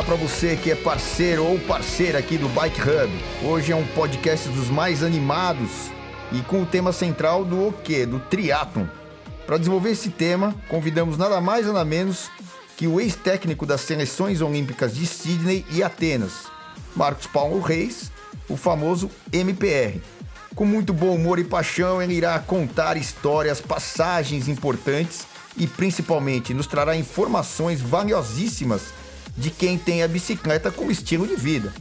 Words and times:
semana 0.00 0.02
para 0.02 0.16
você 0.16 0.56
que 0.56 0.70
é 0.70 0.74
parceiro 0.74 1.44
ou 1.44 1.58
parceira 1.60 2.18
aqui 2.18 2.36
do 2.36 2.48
Bike 2.48 2.80
Hub. 2.80 3.10
Hoje 3.44 3.72
é 3.72 3.76
um 3.76 3.86
podcast 3.88 4.48
dos 4.48 4.68
mais 4.68 5.02
animados 5.02 5.90
e 6.32 6.40
com 6.42 6.62
o 6.62 6.66
tema 6.66 6.92
central 6.92 7.44
do 7.44 7.68
o 7.68 7.72
quê? 7.72 8.06
Do 8.06 8.18
triatlon. 8.18 8.86
Para 9.46 9.58
desenvolver 9.58 9.90
esse 9.90 10.10
tema, 10.10 10.54
convidamos 10.68 11.16
nada 11.16 11.40
mais 11.40 11.66
nada 11.66 11.84
menos 11.84 12.30
que 12.76 12.86
o 12.86 13.00
ex-técnico 13.00 13.66
das 13.66 13.82
seleções 13.82 14.40
olímpicas 14.40 14.94
de 14.94 15.06
Sydney 15.06 15.64
e 15.70 15.82
Atenas, 15.82 16.46
Marcos 16.94 17.26
Paulo 17.26 17.60
Reis, 17.60 18.10
o 18.48 18.56
famoso 18.56 19.10
MPR. 19.32 20.00
Com 20.54 20.64
muito 20.64 20.92
bom 20.92 21.14
humor 21.14 21.38
e 21.38 21.44
paixão, 21.44 22.00
ele 22.02 22.14
irá 22.14 22.38
contar 22.38 22.96
histórias, 22.96 23.60
passagens 23.60 24.48
importantes 24.48 25.26
e 25.56 25.66
principalmente 25.66 26.54
nos 26.54 26.66
trará 26.66 26.96
informações 26.96 27.80
valiosíssimas 27.80 28.99
de 29.40 29.50
quem 29.50 29.78
tem 29.78 30.02
a 30.02 30.08
bicicleta 30.08 30.70
como 30.70 30.90
estilo 30.90 31.26
de 31.26 31.34
vida. 31.34 31.72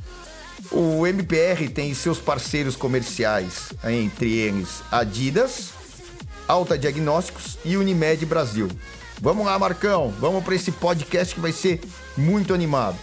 O 0.72 1.06
MPR 1.06 1.68
tem 1.70 1.94
seus 1.94 2.18
parceiros 2.18 2.76
comerciais, 2.76 3.74
entre 3.84 4.32
eles 4.38 4.82
Adidas, 4.90 5.72
Alta 6.48 6.78
Diagnósticos 6.78 7.58
e 7.66 7.76
Unimed 7.76 8.26
Brasil. 8.26 8.70
Vamos 9.22 9.46
lá, 9.46 9.60
Marcão, 9.60 10.14
vamos 10.20 10.44
para 10.44 10.56
esse 10.56 10.72
podcast 10.72 11.36
que 11.36 11.42
vai 11.42 11.52
ser 11.52 11.82
muito 12.16 12.54
animado. 12.54 12.98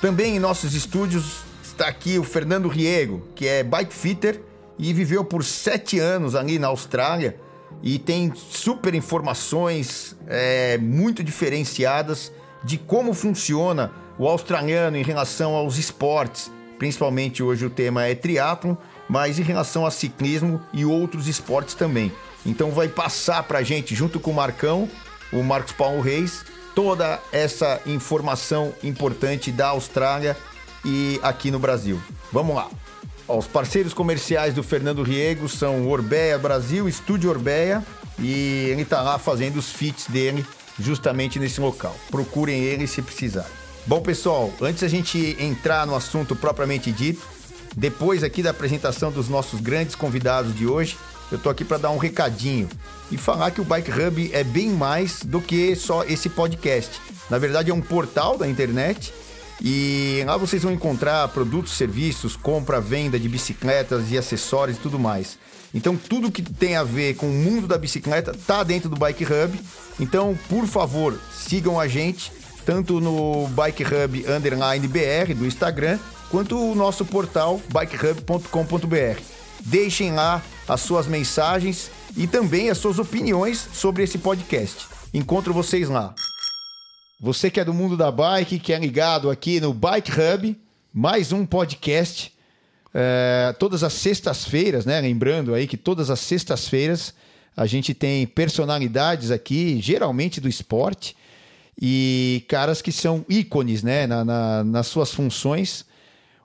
Também 0.00 0.36
em 0.36 0.40
nossos 0.40 0.74
estúdios 0.74 1.42
está 1.62 1.86
aqui 1.86 2.18
o 2.18 2.24
Fernando 2.24 2.68
Riego, 2.68 3.28
que 3.36 3.46
é 3.46 3.62
bike 3.62 3.94
fitter 3.94 4.40
e 4.76 4.92
viveu 4.92 5.24
por 5.24 5.44
sete 5.44 6.00
anos 6.00 6.34
ali 6.34 6.58
na 6.58 6.66
Austrália 6.66 7.38
e 7.82 7.98
tem 7.98 8.32
super 8.34 8.94
informações 8.94 10.16
é, 10.26 10.76
muito 10.78 11.22
diferenciadas 11.22 12.32
de 12.62 12.78
como 12.78 13.14
funciona 13.14 13.92
o 14.18 14.28
australiano 14.28 14.96
em 14.96 15.02
relação 15.02 15.54
aos 15.54 15.78
esportes. 15.78 16.50
Principalmente 16.78 17.42
hoje 17.42 17.64
o 17.64 17.70
tema 17.70 18.06
é 18.06 18.14
triatlon, 18.14 18.74
mas 19.08 19.38
em 19.38 19.42
relação 19.42 19.84
a 19.84 19.90
ciclismo 19.90 20.60
e 20.72 20.84
outros 20.84 21.26
esportes 21.26 21.74
também. 21.74 22.12
Então 22.44 22.70
vai 22.70 22.88
passar 22.88 23.42
para 23.42 23.62
gente, 23.62 23.94
junto 23.94 24.18
com 24.18 24.30
o 24.30 24.34
Marcão, 24.34 24.88
o 25.32 25.42
Marcos 25.42 25.72
Paulo 25.72 26.00
Reis, 26.00 26.44
toda 26.74 27.20
essa 27.32 27.80
informação 27.86 28.72
importante 28.82 29.50
da 29.52 29.68
Austrália 29.68 30.36
e 30.84 31.20
aqui 31.22 31.50
no 31.50 31.58
Brasil. 31.58 32.00
Vamos 32.32 32.54
lá. 32.54 32.68
Os 33.28 33.46
parceiros 33.46 33.94
comerciais 33.94 34.54
do 34.54 34.62
Fernando 34.62 35.02
Riego 35.02 35.48
são 35.48 35.88
Orbeia 35.88 36.38
Brasil, 36.38 36.88
Estúdio 36.88 37.30
Orbeia, 37.30 37.84
e 38.18 38.66
ele 38.70 38.82
está 38.82 39.02
lá 39.02 39.18
fazendo 39.18 39.56
os 39.56 39.70
fits 39.70 40.06
dele 40.08 40.44
justamente 40.82 41.38
nesse 41.38 41.60
local. 41.60 41.96
Procurem 42.10 42.62
ele 42.62 42.86
se 42.86 43.02
precisar. 43.02 43.46
Bom, 43.86 44.00
pessoal, 44.00 44.52
antes 44.60 44.82
a 44.82 44.88
gente 44.88 45.36
entrar 45.38 45.86
no 45.86 45.94
assunto 45.94 46.36
propriamente 46.36 46.92
dito, 46.92 47.26
depois 47.76 48.22
aqui 48.22 48.42
da 48.42 48.50
apresentação 48.50 49.10
dos 49.10 49.28
nossos 49.28 49.60
grandes 49.60 49.94
convidados 49.94 50.54
de 50.54 50.66
hoje, 50.66 50.96
eu 51.30 51.38
tô 51.38 51.48
aqui 51.48 51.64
para 51.64 51.78
dar 51.78 51.90
um 51.90 51.96
recadinho 51.96 52.68
e 53.10 53.16
falar 53.16 53.52
que 53.52 53.60
o 53.60 53.64
Bike 53.64 53.90
Hub 53.90 54.30
é 54.32 54.42
bem 54.42 54.70
mais 54.70 55.22
do 55.22 55.40
que 55.40 55.74
só 55.76 56.04
esse 56.04 56.28
podcast. 56.28 57.00
Na 57.28 57.38
verdade, 57.38 57.70
é 57.70 57.74
um 57.74 57.80
portal 57.80 58.36
da 58.36 58.48
internet 58.48 59.12
e 59.62 60.22
lá 60.26 60.36
vocês 60.36 60.62
vão 60.62 60.72
encontrar 60.72 61.28
produtos, 61.28 61.72
serviços, 61.72 62.34
compra, 62.34 62.80
venda 62.80 63.18
de 63.18 63.28
bicicletas 63.28 64.10
e 64.10 64.18
acessórios 64.18 64.76
e 64.76 64.80
tudo 64.80 64.98
mais. 64.98 65.38
Então, 65.72 65.96
tudo 65.96 66.30
que 66.32 66.42
tem 66.42 66.76
a 66.76 66.82
ver 66.82 67.14
com 67.14 67.26
o 67.26 67.32
mundo 67.32 67.66
da 67.66 67.78
bicicleta 67.78 68.34
tá 68.46 68.62
dentro 68.62 68.88
do 68.88 68.96
Bike 68.96 69.24
Hub. 69.24 69.58
Então, 70.00 70.36
por 70.48 70.66
favor, 70.66 71.18
sigam 71.32 71.78
a 71.78 71.86
gente, 71.86 72.32
tanto 72.64 73.00
no 73.00 73.46
Bike 73.48 73.84
Hub 73.84 74.24
Underline 74.28 74.88
BR 74.88 75.34
do 75.36 75.46
Instagram, 75.46 75.98
quanto 76.30 76.58
o 76.58 76.74
nosso 76.74 77.04
portal 77.04 77.60
bikehub.com.br. 77.68 79.20
Deixem 79.60 80.12
lá 80.12 80.42
as 80.66 80.80
suas 80.80 81.06
mensagens 81.06 81.90
e 82.16 82.26
também 82.26 82.70
as 82.70 82.78
suas 82.78 82.98
opiniões 82.98 83.68
sobre 83.72 84.02
esse 84.02 84.18
podcast. 84.18 84.86
Encontro 85.12 85.52
vocês 85.52 85.88
lá. 85.88 86.14
Você 87.20 87.50
que 87.50 87.60
é 87.60 87.64
do 87.64 87.74
mundo 87.74 87.96
da 87.96 88.10
bike, 88.10 88.58
que 88.58 88.72
é 88.72 88.78
ligado 88.78 89.28
aqui 89.28 89.60
no 89.60 89.74
Bike 89.74 90.10
Hub, 90.10 90.58
mais 90.92 91.32
um 91.32 91.44
podcast. 91.44 92.32
É, 92.92 93.54
todas 93.58 93.84
as 93.84 93.92
sextas-feiras, 93.92 94.84
né? 94.84 95.00
Lembrando 95.00 95.54
aí 95.54 95.66
que 95.66 95.76
todas 95.76 96.10
as 96.10 96.20
sextas-feiras 96.20 97.14
a 97.56 97.66
gente 97.66 97.94
tem 97.94 98.26
personalidades 98.26 99.30
aqui, 99.30 99.80
geralmente 99.80 100.40
do 100.40 100.48
esporte, 100.48 101.16
e 101.80 102.44
caras 102.48 102.82
que 102.82 102.92
são 102.92 103.24
ícones, 103.28 103.82
né? 103.82 104.06
Na, 104.06 104.24
na, 104.24 104.64
nas 104.64 104.86
suas 104.86 105.12
funções. 105.12 105.84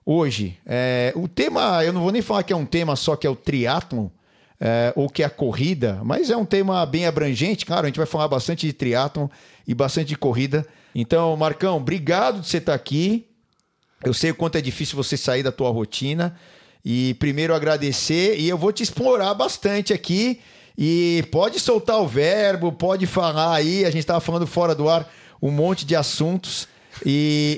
Hoje, 0.05 0.57
é, 0.65 1.11
o 1.15 1.27
tema, 1.27 1.83
eu 1.83 1.91
não 1.91 2.01
vou 2.01 2.11
nem 2.11 2.21
falar 2.21 2.43
que 2.43 2.53
é 2.53 2.55
um 2.55 2.65
tema 2.65 2.95
só 2.95 3.15
que 3.15 3.25
é 3.25 3.29
o 3.29 3.35
triatlon, 3.35 4.07
é, 4.59 4.93
ou 4.95 5.09
que 5.09 5.23
é 5.23 5.25
a 5.25 5.29
corrida, 5.29 5.99
mas 6.03 6.29
é 6.29 6.37
um 6.37 6.45
tema 6.45 6.85
bem 6.85 7.05
abrangente, 7.05 7.65
claro, 7.65 7.85
a 7.85 7.89
gente 7.89 7.97
vai 7.97 8.05
falar 8.05 8.27
bastante 8.27 8.65
de 8.65 8.73
triatlon 8.73 9.27
e 9.67 9.73
bastante 9.73 10.09
de 10.09 10.15
corrida. 10.15 10.65
Então, 10.93 11.35
Marcão, 11.35 11.77
obrigado 11.77 12.39
de 12.39 12.47
você 12.47 12.57
estar 12.57 12.73
aqui. 12.73 13.27
Eu 14.03 14.13
sei 14.13 14.31
o 14.31 14.35
quanto 14.35 14.57
é 14.57 14.61
difícil 14.61 14.95
você 14.95 15.15
sair 15.17 15.43
da 15.43 15.51
tua 15.51 15.69
rotina. 15.69 16.37
E 16.83 17.15
primeiro 17.15 17.53
agradecer 17.55 18.37
e 18.39 18.47
eu 18.47 18.57
vou 18.57 18.71
te 18.71 18.83
explorar 18.83 19.33
bastante 19.33 19.93
aqui. 19.93 20.39
E 20.77 21.23
pode 21.31 21.59
soltar 21.59 21.99
o 22.01 22.07
verbo, 22.07 22.71
pode 22.71 23.05
falar 23.05 23.55
aí. 23.55 23.85
A 23.85 23.89
gente 23.89 24.01
estava 24.01 24.19
falando 24.19 24.45
fora 24.45 24.75
do 24.75 24.89
ar 24.89 25.11
um 25.41 25.51
monte 25.51 25.85
de 25.85 25.95
assuntos. 25.95 26.67
E, 27.05 27.57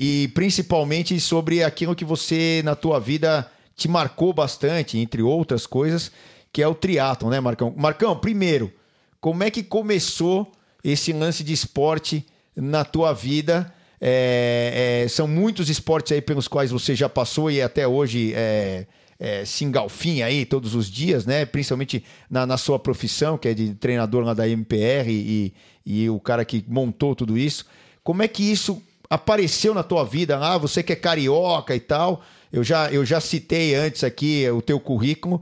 e, 0.00 0.24
e, 0.24 0.28
principalmente 0.28 1.18
sobre 1.18 1.62
aquilo 1.62 1.94
que 1.94 2.04
você 2.04 2.60
na 2.64 2.74
tua 2.74 3.00
vida 3.00 3.50
te 3.74 3.88
marcou 3.88 4.34
bastante, 4.34 4.98
entre 4.98 5.22
outras 5.22 5.66
coisas, 5.66 6.12
que 6.52 6.62
é 6.62 6.68
o 6.68 6.74
triatlon, 6.74 7.30
né, 7.30 7.40
Marcão? 7.40 7.72
Marcão, 7.74 8.14
primeiro, 8.14 8.70
como 9.18 9.42
é 9.42 9.50
que 9.50 9.62
começou 9.62 10.52
esse 10.84 11.12
lance 11.14 11.42
de 11.42 11.54
esporte 11.54 12.26
na 12.54 12.84
tua 12.84 13.12
vida. 13.14 13.72
É, 14.06 15.02
é, 15.04 15.08
são 15.08 15.26
muitos 15.26 15.70
esportes 15.70 16.12
aí 16.12 16.20
pelos 16.20 16.46
quais 16.46 16.70
você 16.70 16.94
já 16.94 17.08
passou 17.08 17.50
e 17.50 17.62
até 17.62 17.88
hoje 17.88 18.34
é, 18.36 18.86
é, 19.18 19.46
se 19.46 19.64
engalfinha 19.64 20.26
aí 20.26 20.44
todos 20.44 20.74
os 20.74 20.90
dias, 20.90 21.24
né? 21.24 21.46
Principalmente 21.46 22.04
na, 22.28 22.44
na, 22.44 22.58
sua 22.58 22.78
profissão, 22.78 23.38
que 23.38 23.48
é 23.48 23.54
de 23.54 23.74
treinador 23.74 24.22
lá 24.22 24.34
da 24.34 24.46
MPR 24.46 25.10
e, 25.10 25.54
e 25.86 26.10
o 26.10 26.20
cara 26.20 26.44
que 26.44 26.62
montou 26.68 27.14
tudo 27.14 27.38
isso. 27.38 27.64
Como 28.02 28.22
é 28.22 28.28
que 28.28 28.42
isso 28.42 28.82
apareceu 29.08 29.72
na 29.72 29.82
tua 29.82 30.04
vida? 30.04 30.38
Ah, 30.38 30.58
você 30.58 30.82
que 30.82 30.92
é 30.92 30.96
carioca 30.96 31.74
e 31.74 31.80
tal. 31.80 32.22
Eu 32.52 32.62
já, 32.62 32.92
eu 32.92 33.06
já 33.06 33.22
citei 33.22 33.74
antes 33.74 34.04
aqui 34.04 34.46
o 34.50 34.60
teu 34.60 34.78
currículo. 34.78 35.40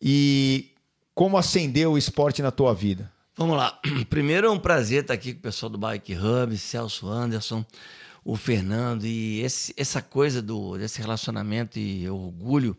E 0.00 0.70
como 1.16 1.36
acendeu 1.36 1.94
o 1.94 1.98
esporte 1.98 2.40
na 2.42 2.52
tua 2.52 2.72
vida? 2.72 3.10
Vamos 3.36 3.56
lá. 3.56 3.76
Primeiro 4.08 4.46
é 4.46 4.50
um 4.50 4.58
prazer 4.58 5.02
estar 5.02 5.14
aqui 5.14 5.32
com 5.32 5.40
o 5.40 5.42
pessoal 5.42 5.68
do 5.68 5.78
Bike 5.78 6.16
Hub, 6.16 6.56
Celso 6.56 7.08
Anderson, 7.08 7.64
o 8.24 8.36
Fernando 8.36 9.04
e 9.04 9.40
esse, 9.40 9.74
essa 9.76 10.00
coisa 10.00 10.40
do, 10.40 10.78
desse 10.78 11.00
relacionamento 11.00 11.78
e 11.78 12.08
orgulho 12.08 12.76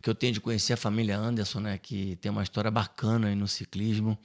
que 0.00 0.08
eu 0.08 0.14
tenho 0.14 0.32
de 0.32 0.40
conhecer 0.40 0.72
a 0.72 0.76
família 0.76 1.18
Anderson, 1.18 1.60
né, 1.60 1.78
que 1.78 2.16
tem 2.16 2.30
uma 2.30 2.42
história 2.42 2.70
bacana 2.70 3.28
aí 3.28 3.34
no 3.34 3.46
ciclismo. 3.46 4.16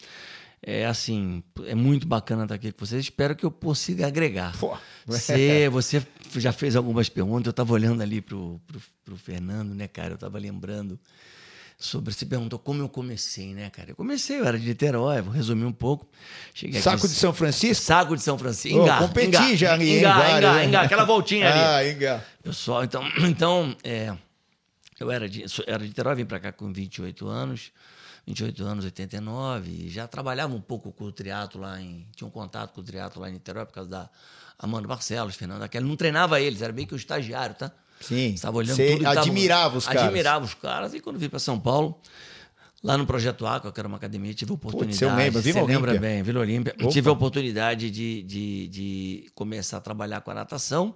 É 0.66 0.86
assim, 0.86 1.44
é 1.66 1.76
muito 1.76 2.08
bacana 2.08 2.44
estar 2.44 2.56
aqui 2.56 2.72
com 2.72 2.86
vocês. 2.86 3.04
Espero 3.04 3.36
que 3.36 3.46
eu 3.46 3.52
consiga 3.52 4.08
agregar. 4.08 4.58
Pô. 4.58 4.78
Você, 5.06 5.68
você 5.70 6.02
já 6.38 6.54
fez 6.54 6.78
algumas 6.78 7.10
perguntas, 7.10 7.48
eu 7.48 7.52
estava 7.52 7.74
olhando 7.74 8.02
ali 8.02 8.22
para 8.22 8.38
o 8.38 8.62
Fernando, 9.18 9.76
né, 9.76 9.90
cara? 9.90 10.12
Eu 10.12 10.16
estava 10.16 10.40
lembrando 10.40 10.98
sobre. 11.78 12.14
Você 12.14 12.26
perguntou 12.26 12.58
como 12.60 12.82
eu 12.82 12.90
comecei, 12.90 13.54
né, 13.54 13.70
cara? 13.70 13.92
Eu 13.92 13.96
comecei, 13.96 14.40
eu 14.40 14.46
era 14.46 14.58
de 14.58 14.66
Niterói, 14.66 15.22
vou 15.22 15.34
resumir 15.34 15.66
um 15.66 15.72
pouco. 15.72 16.08
Cheguei 16.54 16.82
Saco 16.82 17.08
de 17.08 17.14
São 17.14 17.34
Francisco? 17.34 17.84
Saco 17.84 18.16
de 18.16 18.22
São 18.22 18.38
Francisco. 18.38 18.78
Ingá, 18.78 18.98
oh, 18.98 19.08
competi 19.08 19.56
já 19.56 19.74
ali, 19.74 20.00
Ingá, 20.00 20.38
Ingá, 20.38 20.66
Ingá, 20.66 20.82
aquela 20.82 21.06
voltinha 21.06 21.50
ali. 21.50 21.60
Ah, 21.60 21.94
Ingá. 21.94 22.24
Pessoal, 22.42 22.84
então, 22.84 23.04
então 23.28 23.76
é, 23.84 24.16
eu 25.00 25.12
era 25.12 25.28
de, 25.28 25.46
era 25.68 25.80
de 25.80 25.88
Niterói, 25.88 26.16
vim 26.16 26.26
para 26.26 26.40
cá 26.40 26.52
com 26.52 26.72
28 26.72 27.28
anos. 27.28 27.72
28 28.26 28.64
anos, 28.64 28.86
89, 28.86 29.70
e 29.70 29.90
já 29.90 30.08
trabalhava 30.08 30.56
um 30.56 30.62
pouco 30.62 30.94
com 30.94 31.04
o 31.04 31.12
triatlo 31.12 31.62
lá 31.62 31.82
em. 31.82 32.08
Tinha 32.16 32.26
um 32.26 32.32
contato 32.32 32.74
com 32.74 32.80
o 32.80 32.84
triatlo 32.84 33.22
lá 33.22 33.30
em 33.30 33.34
Niterói 33.34 33.66
por 33.66 33.74
causa 33.74 33.90
da 33.90 34.10
Amanda 34.58 34.88
Barcelos, 34.88 35.36
Fernando 35.36 35.62
Aquela. 35.64 35.86
Não 35.86 35.98
treinava 35.98 36.40
eles, 36.40 36.62
era 36.62 36.72
meio 36.72 36.88
que 36.88 36.94
o 36.94 36.96
estagiário, 36.96 37.54
tá? 37.56 37.70
Sim. 38.04 38.34
Estava 38.34 38.58
olhando 38.58 38.76
Você 38.76 38.98
tudo. 38.98 39.08
Admirava 39.08 39.64
tava, 39.64 39.78
os 39.78 39.86
caras. 39.86 40.04
Admirava 40.04 40.46
os 40.46 40.54
caras. 40.54 40.94
E 40.94 41.00
quando 41.00 41.18
vim 41.18 41.30
para 41.30 41.40
São 41.40 41.60
Paulo, 41.60 42.00
lá 42.84 42.98
no 42.98 43.06
Projeto 43.06 43.46
Aqua, 43.48 43.72
que 43.72 43.80
era 43.80 43.88
uma 43.88 43.98
academia, 43.98 44.34
tive 44.34 44.52
a 44.52 44.56
oportunidade. 44.56 45.00
Putz, 45.00 45.02
eu 45.02 45.16
lembro, 45.16 45.42
Vila 45.42 45.60
Você 45.62 45.66
lembra 45.66 46.00
bem, 46.00 46.22
Vila 46.22 46.42
Olímpia. 46.42 46.76
Opa. 46.80 46.90
Tive 46.90 47.10
a 47.10 47.12
oportunidade 47.12 47.90
de, 47.90 48.24
de, 48.24 48.68
de 48.68 49.32
começar 49.34 49.78
a 49.78 49.82
trabalhar 49.82 50.22
com 50.22 50.32
a 50.32 50.34
natação. 50.34 50.96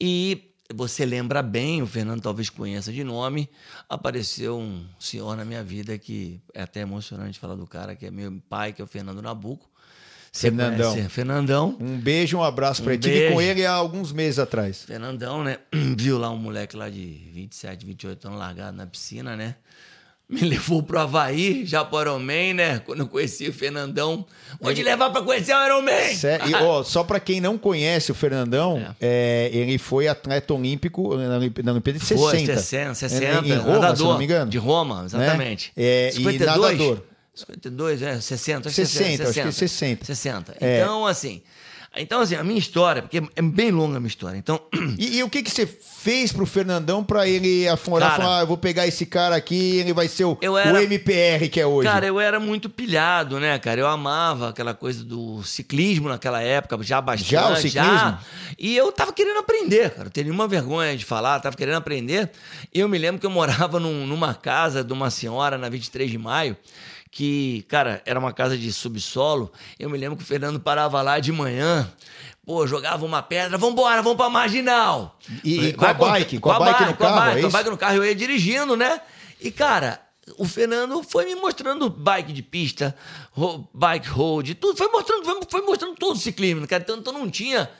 E 0.00 0.52
você 0.74 1.04
lembra 1.04 1.42
bem, 1.42 1.82
o 1.82 1.86
Fernando 1.86 2.20
talvez 2.20 2.50
conheça 2.50 2.92
de 2.92 3.04
nome, 3.04 3.48
apareceu 3.88 4.58
um 4.58 4.86
senhor 4.98 5.36
na 5.36 5.44
minha 5.44 5.62
vida 5.62 5.96
que 5.98 6.40
é 6.52 6.62
até 6.62 6.80
emocionante 6.80 7.38
falar 7.38 7.54
do 7.54 7.66
cara, 7.66 7.94
que 7.94 8.06
é 8.06 8.10
meu 8.10 8.40
pai, 8.48 8.72
que 8.72 8.80
é 8.80 8.84
o 8.84 8.88
Fernando 8.88 9.22
Nabuco. 9.22 9.70
Fernandão. 10.32 10.92
conhece 10.94 11.08
Fernandão. 11.10 11.76
Um 11.78 11.98
beijo, 11.98 12.38
um 12.38 12.42
abraço 12.42 12.82
pra 12.82 12.92
Um 12.92 12.94
ele. 12.94 13.02
Tive 13.02 13.28
com 13.30 13.36
beijo. 13.36 13.50
ele 13.50 13.66
há 13.66 13.72
alguns 13.72 14.12
meses 14.12 14.38
atrás. 14.38 14.82
Fernandão, 14.82 15.44
né? 15.44 15.58
Viu 15.96 16.18
lá 16.18 16.30
um 16.30 16.38
moleque 16.38 16.74
lá 16.74 16.88
de 16.88 17.20
27, 17.34 17.84
28 17.84 18.28
anos 18.28 18.38
largado 18.38 18.76
na 18.76 18.86
piscina, 18.86 19.36
né? 19.36 19.56
Me 20.26 20.40
levou 20.48 20.82
pro 20.82 20.98
Havaí, 20.98 21.66
já 21.66 21.84
pro 21.84 22.00
Ironman, 22.00 22.54
né? 22.54 22.78
Quando 22.78 23.00
eu 23.00 23.08
conheci 23.08 23.46
o 23.46 23.52
Fernandão. 23.52 24.24
Onde 24.58 24.82
levar 24.82 25.10
pra 25.10 25.20
conhecer 25.20 25.54
o 25.54 25.66
Ironman? 25.66 26.14
E, 26.48 26.54
ó, 26.54 26.82
só 26.82 27.04
pra 27.04 27.20
quem 27.20 27.38
não 27.38 27.58
conhece 27.58 28.10
o 28.10 28.14
Fernandão, 28.14 28.94
é, 28.98 29.50
ele 29.52 29.76
foi 29.76 30.08
atleta 30.08 30.54
olímpico 30.54 31.14
na 31.14 31.28
na 31.28 31.72
Olimpíada 31.72 31.98
de 31.98 32.06
60. 32.06 32.16
Foi, 32.30 32.38
60, 32.46 32.94
60. 32.94 33.46
Em 33.46 33.52
Roma, 33.56 33.72
nadador, 33.74 33.96
se 33.96 34.02
não 34.04 34.18
me 34.18 34.24
engano. 34.24 34.50
De 34.50 34.56
Roma, 34.56 35.02
exatamente. 35.04 35.72
Né? 35.76 35.84
É, 35.84 36.08
e 36.08 36.12
52? 36.12 36.78
nadador. 36.78 37.11
52, 37.34 38.02
é, 38.02 38.20
60, 38.20 38.68
acho 38.68 38.76
que 38.76 38.86
60, 38.86 39.22
acho 39.24 39.32
que 39.32 39.40
é 39.40 39.50
60. 39.50 40.04
60. 40.04 40.56
É. 40.60 40.80
Então, 40.80 41.06
assim... 41.06 41.42
Então, 41.94 42.22
assim, 42.22 42.34
a 42.36 42.42
minha 42.42 42.58
história, 42.58 43.02
porque 43.02 43.22
é 43.36 43.42
bem 43.42 43.70
longa 43.70 43.98
a 43.98 44.00
minha 44.00 44.08
história. 44.08 44.38
Então, 44.38 44.58
E, 44.98 45.18
e 45.18 45.22
o 45.22 45.28
que, 45.28 45.42
que 45.42 45.50
você 45.50 45.66
fez 45.66 46.32
pro 46.32 46.46
Fernandão 46.46 47.04
pra 47.04 47.28
ele? 47.28 47.64
Cara, 47.66 47.76
falar, 47.76 48.38
ah, 48.38 48.40
eu 48.40 48.46
vou 48.46 48.56
pegar 48.56 48.86
esse 48.86 49.04
cara 49.04 49.36
aqui, 49.36 49.76
ele 49.76 49.92
vai 49.92 50.08
ser 50.08 50.24
o, 50.24 50.38
Eu 50.40 50.52
o 50.54 50.58
era- 50.58 50.82
MPR 50.82 51.50
que 51.50 51.60
é 51.60 51.66
hoje. 51.66 51.86
Cara, 51.86 52.06
eu 52.06 52.18
era 52.18 52.40
muito 52.40 52.70
pilhado, 52.70 53.38
né, 53.38 53.58
cara? 53.58 53.78
Eu 53.78 53.86
amava 53.86 54.48
aquela 54.48 54.72
coisa 54.72 55.04
do 55.04 55.42
ciclismo 55.42 56.08
naquela 56.08 56.40
época, 56.40 56.82
já 56.82 56.98
bastante. 56.98 57.30
Já 57.30 57.50
o 57.52 57.56
ciclismo? 57.56 58.18
E 58.58 58.74
eu 58.74 58.90
tava 58.90 59.12
querendo 59.12 59.40
aprender, 59.40 59.90
cara. 59.90 60.06
Eu 60.06 60.10
tenho 60.10 60.28
nenhuma 60.28 60.48
vergonha 60.48 60.96
de 60.96 61.04
falar, 61.04 61.40
tava 61.40 61.56
querendo 61.58 61.76
aprender. 61.76 62.30
Eu 62.72 62.88
me 62.88 62.96
lembro 62.96 63.20
que 63.20 63.26
eu 63.26 63.30
morava 63.30 63.78
num- 63.78 64.06
numa 64.06 64.32
casa 64.32 64.82
de 64.82 64.94
uma 64.94 65.10
senhora 65.10 65.58
na 65.58 65.68
23 65.68 66.10
de 66.10 66.16
maio, 66.16 66.56
que, 67.12 67.62
cara, 67.68 68.00
era 68.06 68.18
uma 68.18 68.32
casa 68.32 68.56
de 68.56 68.72
subsolo. 68.72 69.52
Eu 69.78 69.90
me 69.90 69.98
lembro 69.98 70.16
que 70.16 70.22
o 70.24 70.26
Fernando 70.26 70.58
parava 70.58 71.00
lá 71.02 71.20
de 71.20 71.30
manhã. 71.30 71.92
Pô, 72.44 72.66
jogava 72.66 73.04
uma 73.04 73.22
pedra, 73.22 73.56
vambora, 73.58 74.00
vamos 74.02 74.16
pra 74.16 74.30
marginal. 74.30 75.18
E- 75.44 75.58
e 75.68 75.72
com 75.74 75.84
a 75.84 75.92
bike? 75.92 76.38
Com 76.40 76.50
a 76.50 76.58
bike 76.58 76.84
no 76.86 76.96
com 76.96 77.04
a 77.04 77.06
carro, 77.08 77.20
é 77.20 77.30
bike, 77.34 77.40
com 77.42 77.46
a 77.46 77.50
bike 77.50 77.70
no 77.70 77.76
carro, 77.78 77.96
eu 77.96 78.04
ia 78.06 78.14
dirigindo, 78.14 78.74
né? 78.76 79.00
E, 79.40 79.50
cara, 79.50 80.00
o 80.38 80.44
Fernando 80.46 81.02
foi 81.02 81.26
me 81.26 81.34
mostrando 81.36 81.90
bike 81.90 82.32
de 82.32 82.42
pista, 82.42 82.96
bike 83.74 84.08
road, 84.08 84.54
tudo. 84.54 84.76
Foi 84.78 84.88
mostrando, 84.88 85.22
foi, 85.24 85.40
foi 85.50 85.60
mostrando 85.62 85.94
todo 85.96 86.16
o 86.16 86.18
ciclismo, 86.18 86.66
cara. 86.66 86.82
Então, 86.82 86.96
então 86.96 87.12
não 87.12 87.28
tinha 87.30 87.70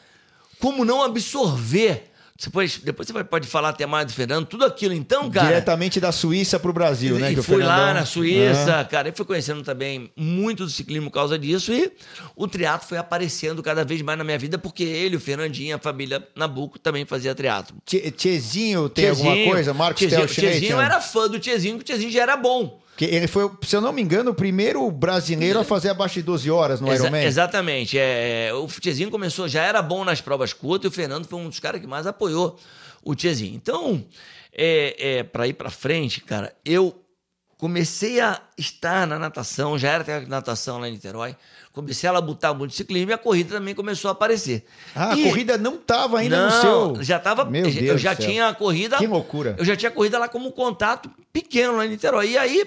como 0.61 0.85
não 0.85 1.03
absorver. 1.03 2.12
Depois, 2.45 2.79
depois 2.79 3.07
você 3.07 3.13
vai- 3.13 3.25
pode 3.25 3.47
falar 3.47 3.69
até 3.71 3.87
mais 3.87 4.07
do 4.07 4.13
Fernando, 4.13 4.47
tudo 4.47 4.65
aquilo. 4.65 4.95
Então, 4.95 5.31
cara. 5.31 5.47
Diretamente 5.49 6.01
da 6.01 6.11
Suíça 6.13 6.59
pro 6.59 6.73
Brasil, 6.73 7.19
né? 7.19 7.31
E 7.31 7.35
que 7.35 7.41
o 7.41 7.43
fui 7.43 7.63
lá 7.63 7.95
na 7.95 8.05
Suíça, 8.05 8.85
cara, 8.91 9.09
e 9.09 9.13
fui 9.13 9.25
conhecendo 9.25 9.63
também 9.63 10.11
muito 10.17 10.65
do 10.65 10.71
ciclismo 10.71 11.11
por 11.11 11.15
causa 11.15 11.39
disso. 11.39 11.73
E 11.73 11.93
o 12.35 12.49
triatlo 12.49 12.89
foi 12.89 12.99
aparecendo 12.99 13.63
cada 13.63 13.85
vez 13.85 14.03
mais 14.03 14.19
na 14.19 14.25
minha 14.25 14.39
vida, 14.39 14.59
porque 14.59 14.83
ele, 14.83 15.17
o 15.17 15.21
Fernandinho, 15.21 15.77
a 15.77 15.79
família 15.79 16.27
Nabuco 16.37 16.79
também 16.79 17.05
fazia 17.05 17.35
triatlo. 17.35 17.77
Tche- 17.87 18.11
Tchezinho 18.11 18.89
tem 18.89 19.09
alguma 19.09 19.31
Tchezinho, 19.33 19.51
coisa? 19.53 19.75
Marcos 19.75 20.01
Tchezinho, 20.03 20.77
né? 20.79 20.85
era 20.85 21.01
fã 21.01 21.29
do 21.29 21.39
Tchezinho, 21.39 21.77
que 21.79 21.83
o 21.83 21.85
Tchezinho 21.85 22.11
já 22.11 22.23
era 22.23 22.37
bom. 22.37 22.82
Que 22.97 23.07
ele 23.07 23.27
foi, 23.27 23.51
se 23.63 23.75
eu 23.75 23.81
não 23.81 23.93
me 23.93 24.03
engano, 24.03 24.31
o 24.33 24.35
primeiro 24.35 24.91
brasileiro 24.91 25.59
a 25.59 25.65
fazer 25.65 25.89
abaixo 25.89 26.15
de 26.17 26.23
12 26.23 26.51
horas 26.51 26.81
no 26.81 26.93
Exa- 26.93 27.05
Ironman. 27.05 27.25
exatamente. 27.25 27.99
É, 27.99 28.51
o 28.55 28.67
Tchezinho 28.67 29.11
começou, 29.11 29.49
já 29.49 29.63
era 29.63 29.81
bom 29.81 30.05
nas 30.05 30.21
provas 30.21 30.53
curtas, 30.53 30.85
e 30.85 30.89
o 30.89 30.95
Fernando 30.95 31.27
foi 31.27 31.39
um 31.39 31.49
dos 31.49 31.59
caras 31.59 31.81
que 31.81 31.87
mais 31.87 32.07
apoiou 32.07 32.59
o 33.03 33.15
Tchezinho. 33.15 33.55
Então, 33.55 34.05
é, 34.53 35.19
é, 35.19 35.23
para 35.23 35.47
ir 35.49 35.55
para 35.55 35.71
frente, 35.71 36.21
cara, 36.21 36.55
eu 36.65 36.95
comecei 37.57 38.21
a 38.21 38.41
estar 38.59 39.07
na 39.07 39.19
natação, 39.19 39.79
já 39.79 39.91
era 39.93 40.05
técnico 40.05 40.25
de 40.27 40.31
natação 40.31 40.79
lá 40.79 40.89
em 40.89 40.93
Niterói, 40.93 41.37
comecei 41.73 42.09
a 42.09 42.13
labutar 42.13 42.53
muito 42.55 42.75
ciclismo 42.75 43.11
e 43.13 43.15
a 43.15 43.19
corrida 43.19 43.55
também 43.57 43.73
começou 43.75 44.09
a 44.09 44.13
aparecer. 44.13 44.65
Ah, 44.95 45.15
E- 45.17 45.23
a 45.25 45.29
corrida 45.29 45.57
não 45.57 45.79
tava 45.79 46.19
ainda 46.19 46.49
não, 46.51 46.89
no 46.91 46.97
seu. 46.97 47.05
já 47.05 47.19
tava. 47.21 47.45
Meu 47.45 47.67
eu 47.67 47.73
Deus 47.73 48.01
já 48.01 48.15
do 48.15 48.21
céu. 48.23 48.31
tinha 48.31 48.49
a 48.49 48.55
corrida. 48.55 48.99
Que 48.99 49.07
loucura. 49.07 49.55
Eu 49.59 49.65
já 49.65 49.77
tinha 49.77 49.91
corrida 49.93 50.19
lá 50.19 50.29
como 50.29 50.51
contato 50.53 51.09
pequeno 51.33 51.77
lá 51.77 51.87
em 51.87 51.91
Niterói. 51.91 52.31
E 52.31 52.37
aí 52.39 52.67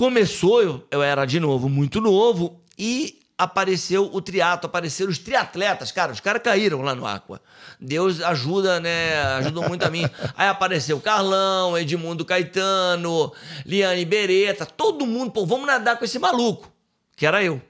começou, 0.00 0.62
eu, 0.62 0.82
eu 0.90 1.02
era 1.02 1.26
de 1.26 1.38
novo 1.38 1.68
muito 1.68 2.00
novo 2.00 2.58
e 2.78 3.18
apareceu 3.36 4.08
o 4.10 4.22
triatlo, 4.22 4.64
apareceram 4.66 5.10
os 5.10 5.18
triatletas, 5.18 5.92
cara, 5.92 6.10
os 6.10 6.20
caras 6.20 6.40
caíram 6.42 6.80
lá 6.80 6.94
no 6.94 7.06
Aqua. 7.06 7.38
Deus 7.78 8.22
ajuda, 8.22 8.80
né? 8.80 9.20
Ajudou 9.40 9.68
muito 9.68 9.84
a 9.84 9.90
mim. 9.90 10.08
Aí 10.38 10.48
apareceu 10.48 10.98
Carlão, 11.00 11.76
Edmundo 11.76 12.24
Caetano, 12.24 13.30
Liane 13.66 14.06
Beretta, 14.06 14.64
todo 14.64 15.04
mundo, 15.06 15.32
pô, 15.32 15.44
vamos 15.44 15.66
nadar 15.66 15.98
com 15.98 16.04
esse 16.06 16.18
maluco, 16.18 16.72
que 17.14 17.26
era 17.26 17.44
eu. 17.44 17.60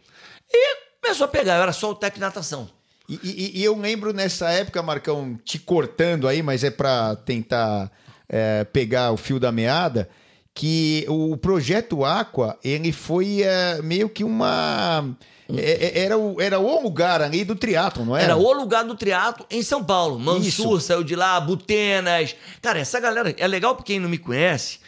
E 0.49 0.76
começou 1.03 1.25
a 1.25 1.29
pegar, 1.29 1.56
eu 1.56 1.62
era 1.65 1.73
só 1.73 1.91
o 1.91 1.94
técnico 1.97 2.21
de 2.21 2.26
natação. 2.26 2.71
E, 3.09 3.19
e- 3.25 3.59
e 3.61 3.65
eu 3.65 3.76
lembro 3.76 4.12
nessa 4.12 4.50
época, 4.50 4.81
Marcão, 4.85 5.37
te 5.44 5.59
cortando 5.59 6.29
aí, 6.29 6.44
mas 6.44 6.62
é 6.62 6.71
pra 6.71 7.17
tentar 7.17 7.91
é, 8.29 8.62
pegar 8.62 9.11
o 9.11 9.17
fio 9.17 9.41
da 9.41 9.50
meada, 9.50 10.09
que 10.55 11.05
o 11.08 11.37
projeto 11.37 12.05
Aqua, 12.05 12.58
ele 12.62 12.93
foi 12.93 13.43
é, 13.43 13.81
meio 13.82 14.08
que 14.08 14.25
uma... 14.25 15.17
é- 15.56 15.99
é- 15.99 16.05
era, 16.05 16.19
o, 16.19 16.41
era 16.41 16.58
o 16.58 16.82
lugar 16.82 17.23
ali 17.23 17.44
do 17.44 17.55
triatlo, 17.55 18.05
não 18.05 18.17
era? 18.17 18.25
Era 18.25 18.37
o 18.37 18.52
lugar 18.52 18.85
do 18.85 18.94
triatlo 18.94 19.47
em 19.50 19.62
São 19.62 19.82
Paulo. 19.82 20.19
Mansur 20.19 20.76
Isso. 20.79 20.81
saiu 20.81 21.05
de 21.05 21.14
lá, 21.17 21.41
Butenas. 21.41 22.35
Cara, 22.61 22.79
essa 22.79 22.99
galera 23.00 23.35
é 23.38 23.47
legal 23.47 23.75
pra 23.75 23.85
quem 23.85 24.00
não 24.00 24.08
me 24.08 24.19
conhece 24.19 24.81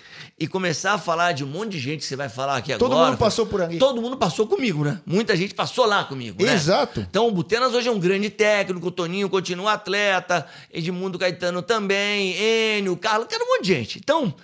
e 0.43 0.49
começar 0.49 0.95
a 0.95 0.99
falar 0.99 1.31
de 1.31 1.45
um 1.45 1.47
monte 1.47 1.71
de 1.71 1.79
gente 1.79 2.01
que 2.01 2.07
você 2.07 2.17
vai 2.17 2.29
falar 2.29 2.57
aqui 2.57 2.77
Todo 2.77 2.91
agora. 2.91 3.11
mundo 3.11 3.19
passou 3.19 3.47
por 3.47 3.63
ali. 3.63 3.79
Todo 3.79 4.03
mundo 4.03 4.17
passou 4.17 4.45
comigo, 4.45 4.83
né? 4.83 5.01
Muita 5.07 5.37
gente 5.37 5.55
passou 5.55 5.87
lá 5.87 6.03
comigo, 6.03 6.45
né? 6.45 6.53
Exato. 6.53 6.99
Então 7.09 7.29
o 7.29 7.31
Butenas 7.31 7.73
hoje 7.73 7.89
é 7.89 7.93
um 7.93 7.99
grande 8.01 8.29
técnico, 8.29 8.89
o 8.89 8.91
Toninho 8.91 9.31
continua 9.31 9.75
atleta, 9.75 10.45
Edmundo 10.73 11.17
Caetano 11.17 11.63
também, 11.63 12.35
Enio, 12.37 12.97
Carlos, 12.97 13.29
cara, 13.29 13.45
um 13.45 13.55
monte 13.55 13.63
de 13.63 13.69
gente. 13.69 13.99
Então, 14.01 14.35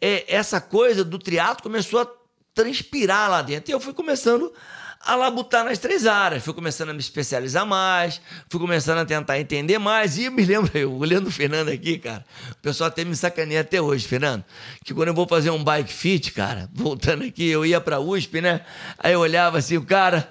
é, 0.00 0.32
essa 0.32 0.60
coisa 0.60 1.04
do 1.04 1.18
triatlo 1.18 1.64
começou 1.64 2.02
a 2.02 2.08
transpirar 2.54 3.28
lá 3.28 3.42
dentro. 3.42 3.72
E 3.72 3.74
eu 3.74 3.80
fui 3.80 3.92
começando 3.92 4.52
a 5.08 5.14
labutar 5.14 5.64
nas 5.64 5.78
três 5.78 6.06
áreas. 6.06 6.44
Fui 6.44 6.52
começando 6.52 6.90
a 6.90 6.92
me 6.92 7.00
especializar 7.00 7.64
mais, 7.64 8.20
fui 8.50 8.60
começando 8.60 8.98
a 8.98 9.06
tentar 9.06 9.40
entender 9.40 9.78
mais. 9.78 10.18
E 10.18 10.24
eu 10.24 10.32
me 10.32 10.44
lembro, 10.44 10.70
eu 10.76 10.94
olhando 10.94 11.28
o 11.28 11.30
Fernando 11.30 11.70
aqui, 11.70 11.98
cara, 11.98 12.22
o 12.52 12.56
pessoal 12.56 12.88
até 12.88 13.06
me 13.06 13.16
sacaneia 13.16 13.62
até 13.62 13.80
hoje, 13.80 14.06
Fernando, 14.06 14.44
que 14.84 14.92
quando 14.92 15.08
eu 15.08 15.14
vou 15.14 15.26
fazer 15.26 15.48
um 15.48 15.64
bike 15.64 15.90
fit, 15.90 16.30
cara, 16.32 16.68
voltando 16.74 17.24
aqui, 17.24 17.48
eu 17.48 17.64
ia 17.64 17.80
pra 17.80 17.98
USP, 17.98 18.42
né? 18.42 18.60
Aí 18.98 19.14
eu 19.14 19.20
olhava 19.20 19.56
assim, 19.56 19.78
o 19.78 19.84
cara. 19.84 20.30